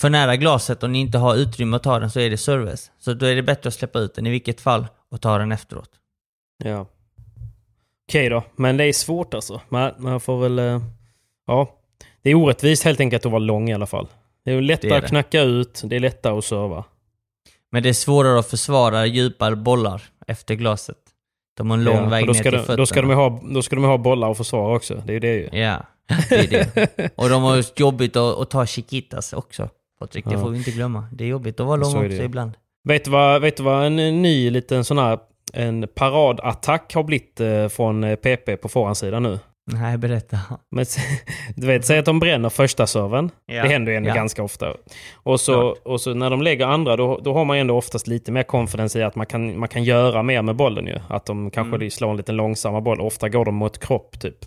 för 0.00 0.10
nära 0.10 0.36
glaset 0.36 0.82
och 0.82 0.90
ni 0.90 0.98
inte 1.00 1.18
har 1.18 1.36
utrymme 1.36 1.76
att 1.76 1.82
ta 1.82 1.98
den 1.98 2.10
så 2.10 2.20
är 2.20 2.30
det 2.30 2.36
service. 2.36 2.90
Så 2.98 3.14
då 3.14 3.26
är 3.26 3.36
det 3.36 3.42
bättre 3.42 3.68
att 3.68 3.74
släppa 3.74 3.98
ut 3.98 4.14
den 4.14 4.26
i 4.26 4.30
vilket 4.30 4.60
fall 4.60 4.86
och 5.10 5.20
ta 5.20 5.38
den 5.38 5.52
efteråt. 5.52 5.90
Ja. 6.64 6.86
Okej 8.08 8.28
då, 8.28 8.42
men 8.56 8.76
det 8.76 8.84
är 8.84 8.92
svårt 8.92 9.34
alltså. 9.34 9.60
Man, 9.68 9.92
man 9.98 10.20
får 10.20 10.40
väl... 10.40 10.58
eh, 10.58 10.82
Ja. 11.46 11.74
Det 12.22 12.30
är 12.30 12.34
orättvist 12.34 12.84
helt 12.84 13.00
enkelt 13.00 13.26
att 13.26 13.32
vara 13.32 13.38
lång 13.42 13.70
i 13.70 13.74
alla 13.74 13.86
fall. 13.86 14.06
Det 14.44 14.50
är 14.52 14.60
lättare 14.60 14.88
Det 14.88 14.94
är 14.94 14.98
att 14.98 15.02
det. 15.04 15.08
knacka 15.08 15.42
ut, 15.42 15.82
det 15.84 15.96
är 15.96 16.00
lättare 16.00 16.38
att 16.38 16.44
serva. 16.44 16.84
Men 17.74 17.82
det 17.82 17.88
är 17.88 17.92
svårare 17.92 18.38
att 18.38 18.50
försvara 18.50 19.06
djupare 19.06 19.56
bollar 19.56 20.02
efter 20.26 20.54
glaset. 20.54 20.96
De 21.56 21.70
har 21.70 21.78
en 21.78 21.84
lång 21.84 21.96
Ja, 21.96 22.08
väg 22.08 22.26
ner 22.26 22.34
till 22.34 22.52
de, 22.52 22.58
fötterna. 22.58 22.76
då, 22.76 22.86
ska 22.86 23.00
de 23.02 23.10
ha, 23.10 23.40
då 23.44 23.62
ska 23.62 23.76
de 23.76 23.84
ha 23.84 23.98
bollar 23.98 24.28
och 24.28 24.36
försvara 24.36 24.76
också. 24.76 25.02
Det 25.06 25.12
är 25.12 25.14
ju 25.14 25.20
det 25.20 25.34
ju. 25.34 25.48
Ja, 25.60 25.82
det 26.28 26.34
är 26.34 26.48
det. 26.74 27.10
Och 27.16 27.28
de 27.28 27.42
har 27.42 27.64
jobbigt 27.80 28.16
att, 28.16 28.38
att 28.38 28.50
ta 28.50 28.66
chiquitas 28.66 29.32
också. 29.32 29.68
Patrik, 30.00 30.24
det 30.24 30.32
Ja. 30.32 30.40
får 30.40 30.50
vi 30.50 30.58
inte 30.58 30.70
glömma. 30.70 31.04
Det 31.12 31.24
är 31.24 31.28
jobbigt 31.28 31.60
att 31.60 31.66
vara 31.66 31.76
lång 31.76 31.96
också 32.06 32.22
ibland. 32.22 32.52
Vet 32.88 33.04
du 33.04 33.10
vad, 33.10 33.40
vet 33.42 33.56
du 33.56 33.62
vad 33.62 33.86
en 33.86 33.96
ny 34.22 34.50
liten 34.50 34.84
sån 34.84 34.98
här 34.98 35.18
en 35.52 35.88
paradattack 35.94 36.94
har 36.94 37.02
blivit 37.02 37.40
eh, 37.40 37.68
från 37.68 38.04
eh, 38.04 38.16
PP 38.16 38.56
på 38.56 38.68
forehandsidan 38.68 39.22
nu? 39.22 39.38
Nej, 39.72 39.98
berätta. 39.98 40.38
Men, 40.70 40.84
du 41.56 41.66
vet, 41.66 41.84
säg 41.84 41.98
att 41.98 42.04
de 42.04 42.20
bränner 42.20 42.48
första 42.48 42.86
serven. 42.86 43.30
Ja. 43.46 43.62
Det 43.62 43.68
händer 43.68 43.92
ju 43.92 43.96
ändå 43.96 44.08
Ja. 44.10 44.14
ganska 44.14 44.42
ofta. 44.42 44.74
Och 45.14 45.40
så, 45.40 45.76
och 45.84 46.00
så 46.00 46.14
när 46.14 46.30
de 46.30 46.42
lägger 46.42 46.66
andra, 46.66 46.96
då, 46.96 47.20
då 47.24 47.34
har 47.34 47.44
man 47.44 47.56
ju 47.56 47.60
ändå 47.60 47.76
oftast 47.76 48.06
lite 48.06 48.32
mer 48.32 48.42
confidence 48.42 48.98
i 48.98 49.02
att 49.02 49.14
man 49.16 49.26
kan, 49.26 49.58
man 49.58 49.68
kan 49.68 49.84
göra 49.84 50.22
mer 50.22 50.42
med 50.42 50.56
bollen 50.56 50.86
ju. 50.86 50.98
Att 51.08 51.26
de 51.26 51.50
kanske 51.50 51.76
Mm. 51.76 51.90
slår 51.90 52.10
en 52.10 52.16
lite 52.16 52.32
långsamma 52.32 52.80
boll. 52.80 53.00
Ofta 53.00 53.28
går 53.28 53.44
de 53.44 53.54
mot 53.54 53.78
kropp 53.78 54.20
typ. 54.20 54.38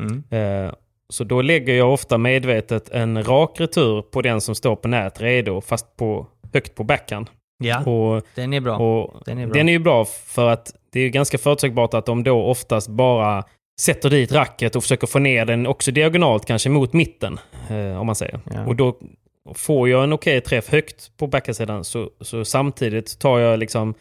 Mm. 0.00 0.24
Eh, 0.66 0.72
så 1.10 1.24
då 1.24 1.42
lägger 1.42 1.74
jag 1.74 1.92
ofta 1.92 2.18
medvetet 2.18 2.88
en 2.90 3.24
rak 3.24 3.60
retur 3.60 4.02
på 4.02 4.22
den 4.22 4.40
som 4.40 4.54
står 4.54 4.76
på 4.76 4.88
nät 4.88 5.20
redo, 5.20 5.60
fast 5.60 5.96
på, 5.96 6.26
högt 6.52 6.74
på 6.74 6.84
backhand. 6.84 7.30
Ja, 7.64 7.84
Och, 7.84 8.22
den 8.34 8.52
är 8.52 8.60
bra. 8.60 8.76
och 8.76 9.22
Den 9.26 9.38
är 9.38 9.46
bra. 9.46 9.54
den 9.54 9.68
är 9.68 9.72
ju 9.72 9.78
bra 9.78 10.04
för 10.04 10.48
att 10.48 10.72
det 10.92 10.98
är 11.00 11.04
ju 11.04 11.10
ganska 11.10 11.38
förutsägbart 11.38 11.94
att 11.94 12.06
de 12.06 12.24
då 12.24 12.44
oftast 12.44 12.88
bara 12.88 13.44
sätter 13.80 14.10
dit 14.10 14.32
racket 14.32 14.76
och 14.76 14.82
försöker 14.82 15.06
få 15.06 15.18
ner 15.18 15.44
den 15.44 15.66
också 15.66 15.90
diagonalt 15.90 16.44
kanske 16.46 16.68
mot 16.68 16.92
mitten. 16.92 17.40
Eh, 17.70 18.00
om 18.00 18.06
man 18.06 18.14
säger. 18.14 18.40
Ja. 18.54 18.66
Och 18.66 18.76
då 18.76 18.98
får 19.54 19.88
jag 19.88 20.04
en 20.04 20.12
okej 20.12 20.40
träff 20.40 20.68
högt 20.68 21.16
på 21.16 21.26
backhandsidan 21.26 21.84
så, 21.84 22.10
så 22.20 22.44
samtidigt 22.44 23.18
tar 23.18 23.38
jag 23.38 23.58
liksom 23.58 23.94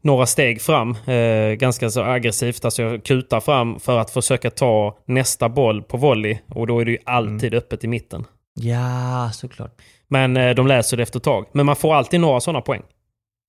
några 0.00 0.26
steg 0.26 0.60
fram. 0.62 0.90
Eh, 1.06 1.52
ganska 1.54 1.90
så 1.90 2.02
aggressivt. 2.02 2.64
Alltså 2.64 2.82
jag 2.82 3.04
kutar 3.04 3.40
fram 3.40 3.80
för 3.80 3.98
att 3.98 4.10
försöka 4.10 4.50
ta 4.50 4.98
nästa 5.06 5.48
boll 5.48 5.82
på 5.82 5.96
volley. 5.96 6.38
Och 6.48 6.66
då 6.66 6.80
är 6.80 6.84
det 6.84 6.90
ju 6.90 6.98
alltid 7.04 7.52
Mm. 7.54 7.58
öppet 7.58 7.84
i 7.84 7.88
mitten. 7.88 8.24
Ja, 8.54 9.30
såklart. 9.34 9.80
Men 10.08 10.36
eh, 10.36 10.54
de 10.54 10.66
läser 10.66 10.96
det 10.96 11.02
efter 11.02 11.18
ett 11.18 11.24
tag. 11.24 11.46
Men 11.52 11.66
man 11.66 11.76
får 11.76 11.94
alltid 11.94 12.20
några 12.20 12.40
sådana 12.40 12.60
poäng. 12.60 12.82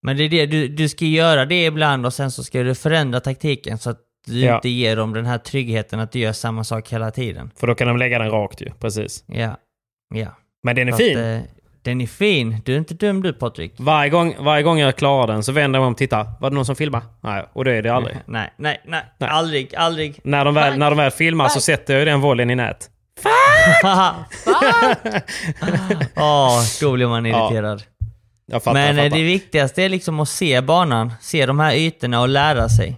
Men 0.02 0.18
det 0.18 0.24
är 0.24 0.30
det, 0.30 0.46
du, 0.46 0.68
du 0.68 0.90
ska 0.90 1.06
göra 1.06 1.46
det 1.46 1.66
ibland 1.66 2.06
och 2.06 2.14
sen 2.14 2.32
så 2.32 2.44
ska 2.44 2.64
du 2.64 2.76
förändra 2.76 3.20
taktiken 3.20 3.78
så 3.78 3.90
att 3.90 4.00
du 4.26 4.40
Ja. 4.40 4.56
inte 4.56 4.70
ger 4.70 4.96
dem 4.96 5.14
den 5.14 5.26
här 5.26 5.38
tryggheten 5.38 6.00
att 6.00 6.12
du 6.12 6.20
gör 6.20 6.34
samma 6.34 6.64
sak 6.64 6.90
hela 6.94 7.12
tiden. 7.12 7.52
För 7.60 7.68
då 7.68 7.76
kan 7.76 7.88
de 7.88 7.98
lägga 7.98 8.20
den 8.20 8.30
rakt 8.32 8.62
ju. 8.62 8.72
Precis. 8.80 9.24
Ja. 9.28 9.58
Ja. 10.16 10.28
Men 10.64 10.76
den 10.76 10.88
är 10.88 10.92
Så 10.92 10.98
fin. 10.98 11.18
Att, 11.18 11.24
eh, 11.24 11.40
den 11.82 12.02
är 12.02 12.08
fin. 12.08 12.62
Du 12.66 12.74
är 12.74 12.78
inte 12.78 12.94
dum 12.94 13.22
du 13.24 13.34
Patrik. 13.34 13.74
Varje 13.78 14.10
gång, 14.10 14.36
varje 14.40 14.64
gång 14.64 14.80
jag 14.80 14.96
klarar 14.96 15.28
den 15.34 15.44
så 15.44 15.52
vänder 15.52 15.78
jag 15.80 15.82
mig 15.84 15.88
om 15.88 15.94
och 15.94 15.98
tittar. 15.98 16.28
Var 16.40 16.50
det 16.50 16.56
någon 16.56 16.66
som 16.66 16.76
filmar? 16.76 17.02
Nej, 17.22 17.46
och 17.54 17.66
det 17.66 17.72
är 17.76 17.82
det 17.82 17.90
aldrig. 17.90 18.18
Nej, 18.26 18.54
nej, 18.58 18.82
nej. 18.86 19.02
Nej. 19.18 19.30
Aldrig, 19.30 19.76
aldrig. 19.76 20.20
När 20.24 20.46
de 20.46 20.54
väl, 20.54 20.78
när 20.80 20.90
de 20.90 20.98
väl 20.98 21.12
filmar 21.12 21.48
så 21.48 21.62
sätter 21.62 21.98
jag 21.98 22.08
den 22.08 22.22
volleyn 22.22 22.50
i 22.50 22.56
nät. 22.56 22.90
Åh, 26.16 26.62
då 26.82 26.92
blir 26.94 27.08
man 27.08 27.26
Ja, 27.26 27.50
irriterad. 27.52 27.84
Jag 28.46 28.64
fattar, 28.64 28.74
Men 28.80 29.00
eh, 29.00 29.14
det 29.14 29.24
viktigaste 29.24 29.84
är 29.84 29.90
liksom 29.90 30.20
att 30.20 30.30
se 30.30 30.62
banan, 30.62 31.14
se 31.22 31.46
de 31.46 31.60
här 31.60 31.74
ytorna 31.76 32.22
och 32.22 32.30
lära 32.30 32.70
sig. 32.70 32.98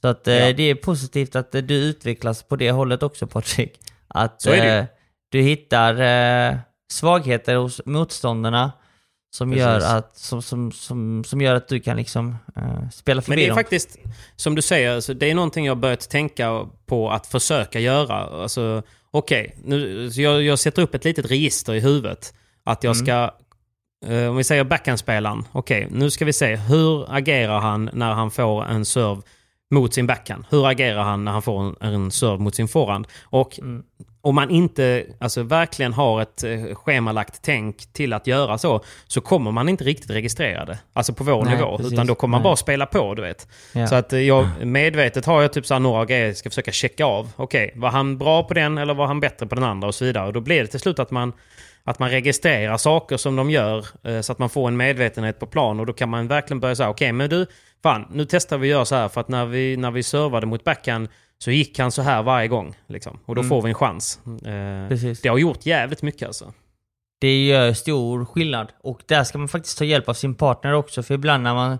Så 0.00 0.08
att 0.08 0.28
eh, 0.28 0.34
Ja. 0.34 0.52
det 0.52 0.62
är 0.62 0.74
positivt 0.74 1.36
att 1.36 1.54
eh, 1.54 1.62
du 1.62 1.74
utvecklas 1.74 2.42
på 2.42 2.56
det 2.56 2.70
hållet 2.70 3.02
också 3.02 3.26
Patrik. 3.26 3.80
Att 4.08 4.46
eh, 4.46 4.84
du 5.28 5.40
hittar 5.40 5.94
svagheter 6.92 7.56
hos 7.56 7.80
motståndarna 7.86 8.72
som 9.30 9.50
Precis. 9.50 9.60
gör, 9.62 9.96
att, 9.96 10.16
som, 10.18 10.42
som, 10.42 10.72
som, 10.72 11.24
som 11.24 11.40
gör 11.40 11.54
att 11.54 11.68
du 11.68 11.80
kan 11.80 11.96
liksom 11.96 12.36
eh, 12.56 12.88
spela 12.92 13.22
förbi 13.22 13.30
Men 13.30 13.38
det 13.38 13.44
är 13.44 13.48
dem. 13.48 13.56
faktiskt, 13.56 13.98
som 14.36 14.54
du 14.54 14.62
säger, 14.62 14.94
alltså, 14.94 15.14
det 15.14 15.30
är 15.30 15.34
någonting 15.34 15.66
jag 15.66 15.78
börjat 15.78 16.10
tänka 16.10 16.66
på 16.86 17.10
att 17.10 17.26
försöka 17.26 17.80
göra. 17.80 18.14
Alltså, 18.42 18.82
Okej, 19.10 19.56
nu 19.64 20.10
så 20.10 20.20
jag, 20.20 20.42
jag 20.42 20.58
sätter 20.58 20.82
upp 20.82 20.94
ett 20.94 21.04
litet 21.04 21.30
register 21.30 21.74
i 21.74 21.80
huvudet. 21.80 22.34
Att 22.64 22.84
jag 22.84 22.96
Mm. 22.96 23.06
ska, 23.06 23.30
eh, 24.12 24.28
om 24.30 24.36
vi 24.36 24.44
säger 24.44 24.64
backhandspelaren. 24.64 25.44
Okej, 25.52 25.88
nu 25.90 26.10
ska 26.10 26.24
vi 26.24 26.32
se. 26.32 26.56
Hur 26.56 27.14
agerar 27.14 27.58
han 27.60 27.90
när 27.92 28.12
han 28.12 28.30
får 28.30 28.64
en 28.64 28.84
serve 28.84 29.22
mot 29.70 29.94
sin 29.94 30.06
backhand? 30.06 30.44
Hur 30.50 30.66
agerar 30.66 31.02
han 31.02 31.24
när 31.24 31.32
han 31.32 31.42
får 31.42 31.60
en, 31.62 31.76
en 31.94 32.10
serve 32.10 32.38
mot 32.38 32.54
sin 32.54 32.68
forehand? 32.68 33.06
Och 33.24 33.58
Mm. 33.58 33.82
om 34.20 34.34
man 34.34 34.50
inte 34.50 35.06
alltså, 35.20 35.42
verkligen 35.42 35.92
har 35.92 36.22
ett 36.22 36.44
eh, 36.44 36.74
schemalagt 36.74 37.38
tänk 37.42 37.92
till 37.92 38.12
att 38.12 38.26
göra 38.26 38.58
så, 38.58 38.84
så 39.06 39.20
kommer 39.20 39.50
man 39.50 39.68
inte 39.68 39.84
riktigt 39.84 40.10
registrera 40.10 40.64
det. 40.64 40.78
Alltså 40.92 41.12
på 41.12 41.24
vår 41.24 41.44
Nej, 41.44 41.56
nivå. 41.56 41.76
precis. 41.76 41.92
Utan 41.92 42.06
då 42.06 42.14
kommer 42.14 42.30
man 42.30 42.40
Nej. 42.40 42.44
bara 42.44 42.56
spela 42.56 42.86
på, 42.86 43.14
du 43.14 43.22
vet. 43.22 43.48
Ja. 43.72 43.86
Så 43.86 43.94
att 43.94 44.12
eh, 44.12 44.20
jag 44.20 44.48
medvetet 44.66 45.26
har 45.26 45.42
jag 45.42 45.52
typ 45.52 45.66
så 45.66 45.78
några 45.78 46.04
grejer 46.04 46.26
jag 46.26 46.36
ska 46.36 46.50
försöka 46.50 46.72
checka 46.72 47.04
av. 47.04 47.30
Okej, 47.36 47.72
var 47.76 47.90
han 47.90 48.18
bra 48.18 48.42
på 48.42 48.54
den 48.54 48.78
eller 48.78 48.94
var 48.94 49.06
han 49.06 49.20
bättre 49.20 49.46
på 49.46 49.54
den 49.54 49.64
andra 49.64 49.88
och 49.88 49.94
så 49.94 50.04
vidare. 50.04 50.26
Och 50.26 50.32
då 50.32 50.40
blir 50.40 50.60
det 50.60 50.66
till 50.66 50.80
slut 50.80 50.98
att 50.98 51.10
man, 51.10 51.32
att 51.84 51.98
man 51.98 52.10
registrerar 52.10 52.76
saker 52.76 53.16
som 53.16 53.36
de 53.36 53.50
gör 53.50 53.86
eh, 54.02 54.20
så 54.20 54.32
att 54.32 54.38
man 54.38 54.50
får 54.50 54.68
en 54.68 54.76
medvetenhet 54.76 55.38
på 55.38 55.46
plan. 55.46 55.80
Och 55.80 55.86
då 55.86 55.92
kan 55.92 56.08
man 56.08 56.28
verkligen 56.28 56.60
börja 56.60 56.74
säga, 56.74 56.88
okej 56.90 57.12
men 57.12 57.30
du, 57.30 57.46
fan 57.82 58.06
nu 58.10 58.24
testar 58.24 58.58
vi 58.58 58.68
att 58.68 58.70
göra 58.70 58.84
så 58.84 58.94
här 58.94 59.08
för 59.08 59.20
att 59.20 59.28
när 59.28 59.46
vi, 59.46 59.76
när 59.76 59.90
vi 59.90 60.02
servade 60.02 60.46
mot 60.46 60.64
backhand 60.64 61.08
så 61.38 61.50
gick 61.50 61.78
han 61.78 61.92
så 61.92 62.02
här 62.02 62.22
varje 62.22 62.48
gång. 62.48 62.74
Liksom. 62.86 63.18
Och 63.24 63.34
då 63.34 63.40
Mm. 63.40 63.48
får 63.48 63.62
vi 63.62 63.68
en 63.68 63.74
chans. 63.74 64.20
Eh, 64.26 64.88
Precis. 64.88 65.20
det 65.20 65.28
har 65.28 65.38
gjort 65.38 65.66
jävligt 65.66 66.02
mycket 66.02 66.26
alltså. 66.26 66.52
Det 67.20 67.46
gör 67.46 67.72
stor 67.72 68.24
skillnad. 68.24 68.72
Och 68.82 69.00
där 69.06 69.24
ska 69.24 69.38
man 69.38 69.48
faktiskt 69.48 69.78
ta 69.78 69.84
hjälp 69.84 70.08
av 70.08 70.14
sin 70.14 70.34
partner 70.34 70.72
också. 70.72 71.02
För 71.02 71.14
ibland 71.14 71.42
när 71.42 71.54
man 71.54 71.78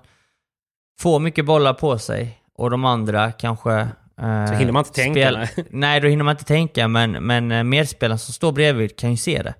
får 1.00 1.20
mycket 1.20 1.44
bollar 1.44 1.74
på 1.74 1.98
sig 1.98 2.38
och 2.54 2.70
de 2.70 2.84
andra 2.84 3.32
kanske... 3.32 3.72
Eh, 4.20 4.46
Så 4.46 4.54
hinner 4.54 4.72
man 4.72 4.80
inte 4.80 4.92
tänka, 4.92 5.30
nej. 5.30 5.48
nej, 5.70 6.00
då 6.00 6.08
hinner 6.08 6.24
man 6.24 6.32
inte 6.32 6.44
tänka. 6.44 6.88
Men, 6.88 7.10
men 7.12 7.52
eh, 7.52 7.64
medspelaren 7.64 8.18
som 8.18 8.32
står 8.34 8.52
bredvid 8.52 8.96
kan 8.98 9.10
ju 9.10 9.16
se 9.16 9.42
det. 9.42 9.54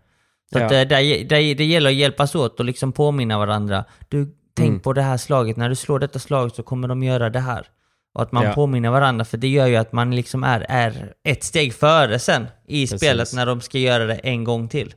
Så 0.53 0.59
Ja. 0.59 0.62
att, 0.65 0.70
där, 0.70 0.85
där, 0.85 1.55
det 1.55 1.65
gäller 1.65 1.91
att 1.91 1.97
hjälpas 1.97 2.35
åt 2.35 2.59
och 2.61 2.65
liksom 2.66 2.93
påminna 2.93 3.39
varandra. 3.39 3.85
Du, 4.09 4.27
tänk 4.57 4.69
Mm. 4.69 4.81
på 4.81 4.93
det 4.93 5.03
här 5.03 5.16
slaget. 5.16 5.57
När 5.57 5.69
du 5.69 5.75
slår 5.75 5.99
detta 5.99 6.19
slaget 6.19 6.55
så 6.55 6.62
kommer 6.62 6.89
de 6.89 7.03
göra 7.03 7.31
det 7.31 7.41
här. 7.41 7.66
Och 8.15 8.23
att 8.23 8.33
man 8.33 8.45
Ja. 8.45 8.53
påminner 8.53 8.91
varandra, 8.91 9.25
för 9.25 9.37
det 9.39 9.49
gör 9.49 9.66
ju 9.66 9.77
att 9.77 9.93
man 9.93 10.16
liksom 10.16 10.45
är, 10.45 10.66
är 10.69 11.12
ett 11.25 11.45
steg 11.45 11.75
före 11.75 12.19
sen 12.19 12.47
i 12.66 12.83
Precis. 12.85 13.01
spelet 13.01 13.33
när 13.35 13.47
de 13.47 13.61
ska 13.61 13.79
göra 13.79 14.07
det 14.07 14.15
en 14.15 14.45
gång 14.45 14.69
till. 14.69 14.95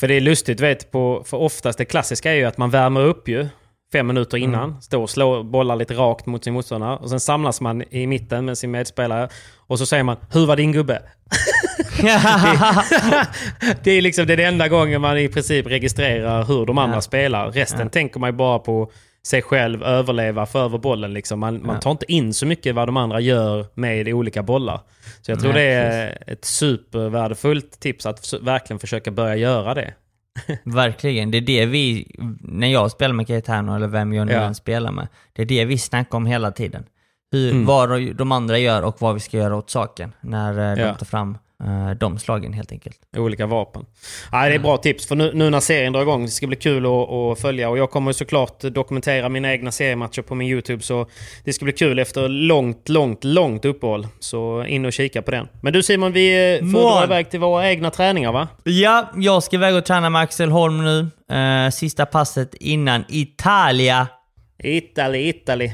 För 0.00 0.08
det 0.08 0.14
är 0.14 0.20
lustigt, 0.20 0.60
vet, 0.60 0.90
på, 0.90 1.22
för 1.26 1.36
oftast 1.36 1.78
det 1.78 1.84
klassiska 1.84 2.30
är 2.30 2.34
ju 2.36 2.44
att 2.44 2.58
man 2.58 2.70
värmer 2.70 3.00
upp 3.00 3.28
ju 3.28 3.48
fem 3.92 4.06
minuter 4.06 4.36
innan. 4.38 4.68
Mm. 4.68 4.80
Står 4.80 5.02
och 5.02 5.10
slår 5.10 5.42
bollar 5.44 5.76
lite 5.76 5.94
rakt 5.94 6.26
mot 6.26 6.44
sin 6.44 6.52
motståndare. 6.54 6.96
Och 6.96 7.10
sen 7.10 7.20
samlas 7.20 7.60
man 7.60 7.82
i 7.90 8.06
mitten 8.06 8.44
med 8.44 8.58
sin 8.58 8.70
medspelare. 8.70 9.28
Och 9.56 9.78
så 9.78 9.86
säger 9.86 10.02
man 10.04 10.16
“Hur 10.32 10.46
var 10.46 10.56
din 10.56 10.72
gubbe?” 10.72 11.02
Det 13.82 13.90
är 13.90 14.00
liksom 14.02 14.26
det 14.26 14.32
är 14.32 14.36
den 14.36 14.46
enda 14.46 14.68
gången 14.68 15.00
man 15.00 15.18
i 15.18 15.28
princip 15.28 15.66
registrerar 15.66 16.44
hur 16.44 16.66
de 16.66 16.78
andra 16.78 16.96
Ja. 16.96 17.00
spelar. 17.00 17.50
Resten 17.50 17.80
Ja. 17.80 17.88
tänker 17.88 18.20
man 18.20 18.28
ju 18.30 18.36
bara 18.36 18.58
på 18.58 18.90
sig 19.26 19.42
själv, 19.42 19.82
överleva, 19.82 20.46
få 20.46 20.58
över 20.58 20.78
bollen. 20.78 21.12
Liksom. 21.14 21.40
Man, 21.40 21.66
man 21.66 21.74
Ja. 21.76 21.80
tar 21.80 21.90
inte 21.90 22.12
in 22.12 22.34
så 22.34 22.46
mycket 22.46 22.74
vad 22.74 22.88
de 22.88 22.96
andra 22.96 23.20
gör 23.20 23.66
med 23.74 24.08
olika 24.08 24.42
bollar. 24.42 24.80
Så 25.22 25.30
jag 25.30 25.40
tror 25.40 25.52
Nej, 25.52 25.62
det 25.64 25.72
är 25.74 26.22
ett 26.26 26.44
supervärdefullt 26.44 27.80
tips 27.80 28.06
att 28.06 28.32
verkligen 28.42 28.80
försöka 28.80 29.10
börja 29.10 29.36
göra 29.36 29.74
det. 29.74 29.94
Verkligen. 30.64 31.30
Det 31.30 31.38
är 31.38 31.42
det 31.42 31.66
vi, 31.66 32.14
när 32.40 32.66
jag 32.68 32.90
spelar 32.90 33.14
med 33.14 33.26
Caetano 33.26 33.74
eller 33.76 33.86
vem 33.88 34.12
jag 34.12 34.26
nu 34.26 34.32
Ja. 34.32 34.40
än 34.40 34.54
spelar 34.54 34.92
med, 34.92 35.08
det 35.32 35.42
är 35.42 35.46
det 35.46 35.64
vi 35.64 35.78
snackar 35.78 36.16
om 36.18 36.26
hela 36.26 36.50
tiden. 36.50 36.84
Hur, 37.32 37.50
Mm. 37.52 37.66
Vad 37.66 38.14
de 38.16 38.32
andra 38.32 38.58
gör 38.58 38.82
och 38.82 38.96
vad 39.00 39.14
vi 39.14 39.20
ska 39.20 39.36
göra 39.36 39.56
åt 39.56 39.70
saken 39.70 40.12
när 40.20 40.70
eh, 40.70 40.76
de 40.76 40.82
Ja. 40.82 40.94
tar 40.94 41.06
fram 41.06 41.38
de 42.00 42.18
slagen 42.18 42.52
helt 42.52 42.72
enkelt. 42.72 42.96
Olika 43.16 43.46
vapen. 43.46 43.86
Ja, 44.32 44.48
det 44.48 44.54
är 44.54 44.58
bra 44.58 44.76
tips, 44.76 45.06
för 45.06 45.14
nu, 45.14 45.30
nu 45.34 45.50
när 45.50 45.60
serien 45.60 45.92
drar 45.92 46.02
igång, 46.02 46.22
det 46.22 46.30
ska 46.30 46.46
bli 46.46 46.56
kul 46.56 46.86
att, 46.86 47.10
att 47.10 47.40
följa. 47.40 47.68
Och 47.68 47.78
jag 47.78 47.90
kommer 47.90 48.12
såklart 48.12 48.60
dokumentera 48.60 49.28
mina 49.28 49.52
egna 49.52 49.72
seriematcher 49.72 50.22
på 50.22 50.34
min 50.34 50.48
YouTube, 50.48 50.82
så 50.82 51.06
det 51.44 51.52
ska 51.52 51.64
bli 51.64 51.72
kul 51.72 51.98
efter 51.98 52.28
långt, 52.28 52.88
långt, 52.88 53.24
långt 53.24 53.64
uppehåll. 53.64 54.06
Så 54.20 54.64
in 54.64 54.84
och 54.84 54.92
kika 54.92 55.22
på 55.22 55.30
den. 55.30 55.48
Men 55.60 55.72
du 55.72 55.82
Simon, 55.82 56.12
vi 56.12 56.54
eh, 56.54 56.58
får 56.58 56.66
Mål. 56.66 56.92
dra 56.92 57.04
iväg 57.04 57.30
till 57.30 57.40
våra 57.40 57.70
egna 57.70 57.90
träningar 57.90 58.32
va? 58.32 58.48
Ja, 58.64 59.10
jag 59.16 59.42
ska 59.42 59.56
iväg 59.56 59.74
och 59.74 59.84
träna 59.84 60.10
med 60.10 60.22
Axel 60.22 60.50
Holm 60.50 60.84
nu. 60.84 61.10
Eh, 61.36 61.70
sista 61.70 62.06
passet 62.06 62.54
innan 62.54 63.04
Italia. 63.08 64.08
Italy, 64.62 65.28
Italy. 65.28 65.72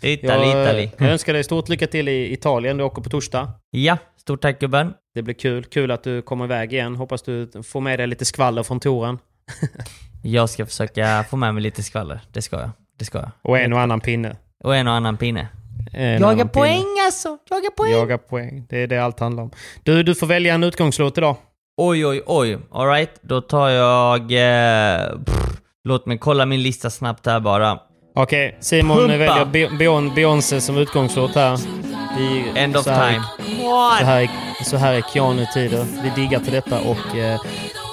Italy, 0.00 0.48
jag, 0.48 0.62
Italy. 0.62 0.88
jag 0.98 1.08
önskar 1.08 1.32
dig 1.32 1.44
stort 1.44 1.68
lycka 1.68 1.86
till 1.86 2.08
i 2.08 2.32
Italien. 2.32 2.76
Du 2.76 2.84
åker 2.84 3.02
på 3.02 3.10
torsdag. 3.10 3.50
Ja, 3.70 3.96
stort 4.22 4.40
tack 4.42 4.60
gubben. 4.60 4.94
Det 5.14 5.22
blir 5.22 5.34
kul. 5.34 5.64
Kul 5.64 5.90
att 5.90 6.02
du 6.04 6.22
kommer 6.22 6.44
iväg 6.44 6.72
igen. 6.72 6.96
Hoppas 6.96 7.22
du 7.22 7.50
får 7.64 7.80
med 7.80 7.98
dig 7.98 8.06
lite 8.06 8.24
skvaller 8.24 8.62
från 8.62 8.80
touren. 8.80 9.18
Jag 10.22 10.50
ska 10.50 10.66
försöka 10.66 11.24
få 11.30 11.36
med 11.36 11.54
mig 11.54 11.62
lite 11.62 11.82
skvaller. 11.82 12.20
Det 12.32 12.42
ska 12.42 12.60
jag. 12.60 12.70
Det 12.98 13.04
ska 13.04 13.18
jag. 13.18 13.30
Och 13.42 13.58
en 13.58 13.72
och 13.72 13.80
annan 13.80 14.00
pinne. 14.00 14.36
Och 14.64 14.76
en 14.76 14.88
och 14.88 14.94
annan 14.94 15.16
pinne. 15.16 15.48
En 15.92 16.20
Jaga 16.20 16.36
pinne. 16.36 16.48
poäng 16.48 16.84
alltså! 17.06 17.38
Jaga 17.50 17.70
poäng! 17.76 17.92
Jaga 17.92 18.18
poäng. 18.18 18.66
Det 18.68 18.78
är 18.78 18.86
det 18.86 18.98
allt 18.98 19.20
handlar 19.20 19.42
om. 19.42 19.50
Du, 19.82 20.02
du 20.02 20.14
får 20.14 20.26
välja 20.26 20.54
en 20.54 20.62
utgångslåt 20.64 21.18
idag. 21.18 21.36
Oj, 21.76 22.06
oj, 22.06 22.22
oj. 22.26 22.58
Alright, 22.70 23.10
då 23.22 23.40
tar 23.40 23.68
jag... 23.68 24.20
Eh, 24.20 25.18
pff, 25.24 25.58
låt 25.84 26.06
mig 26.06 26.18
kolla 26.18 26.46
min 26.46 26.62
lista 26.62 26.90
snabbt 26.90 27.26
här 27.26 27.40
bara. 27.40 27.78
Okej, 28.14 28.56
Simon 28.60 28.96
Pumpa. 28.96 29.16
väljer 29.16 29.44
Be- 29.44 29.68
Beyon- 29.84 30.14
Beyoncé 30.14 30.60
som 30.60 30.76
utgångslåt 30.78 31.34
här. 31.34 31.58
I, 32.18 32.44
End 32.58 32.76
of 32.76 32.84
så 32.84 32.90
här, 32.90 33.10
time. 33.12 33.22
Så 33.98 34.04
här, 34.04 34.20
är- 34.22 34.64
så 34.64 34.76
här 34.76 34.92
är 34.94 35.00
Keanu-tider. 35.00 35.86
Vi 36.02 36.22
diggar 36.22 36.40
till 36.40 36.52
detta 36.52 36.80
och 36.80 37.16
eh, 37.16 37.40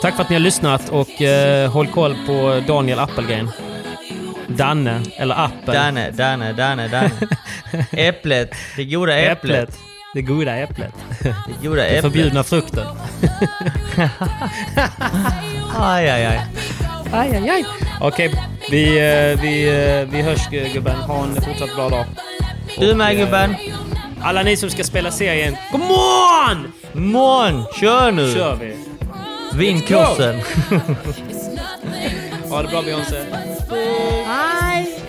tack 0.02 0.16
för 0.16 0.24
att 0.24 0.30
ni 0.30 0.36
har 0.36 0.40
lyssnat 0.42 0.90
och 0.90 1.22
eh, 1.22 1.72
håll 1.72 1.88
koll 1.88 2.16
på 2.26 2.62
Daniel 2.68 3.00
Appelgren. 3.00 3.52
Danne, 4.48 5.02
eller 5.18 5.36
Appel. 5.46 5.74
Danne, 5.76 6.12
Danne, 6.12 6.54
Danne, 6.54 6.88
Danne. 6.88 7.12
Äpplet. 7.92 8.52
Det 8.76 8.86
goda 8.86 9.18
äpplet. 9.18 9.78
Det 10.14 10.22
goda 10.22 10.56
äpplet. 10.56 10.94
Det 11.22 11.68
goda 11.68 11.76
Den 11.76 11.86
äpplet. 11.86 12.02
förbjudna 12.02 12.44
frukten. 12.44 12.86
Aj, 15.80 16.10
aj, 16.10 16.26
aj. 16.26 16.40
Aj, 17.12 17.36
aj, 17.36 17.50
aj. 17.50 17.64
Okej, 18.02 18.32
vi, 18.72 18.84
eh, 19.00 19.42
vi, 19.42 19.70
eh, 19.70 20.08
vi 20.12 20.22
hörs 20.22 20.48
gu- 20.50 20.74
gubben. 20.74 20.96
Ha 20.96 21.24
en 21.24 21.36
fortsatt 21.42 21.76
bra 21.76 21.90
dag. 21.90 22.06
Du 22.80 22.96
med 22.96 23.12
eh, 23.12 23.18
gubben. 23.20 23.56
Alla 24.24 24.44
ni 24.44 24.58
som 24.58 24.70
ska 24.70 24.84
spela 24.84 25.12
serien, 25.12 25.56
come 25.72 25.86
on! 25.86 26.72
Mån, 26.94 27.64
kör 27.80 28.12
nu! 28.12 28.34
kör 28.34 28.56
vi! 28.56 28.76
Vinn 29.54 29.82
krossen. 29.82 30.42
Ha 32.50 32.62
det 32.62 32.68
bra 32.68 32.82
Beyoncé. 32.82 33.16
I'll 34.26 35.09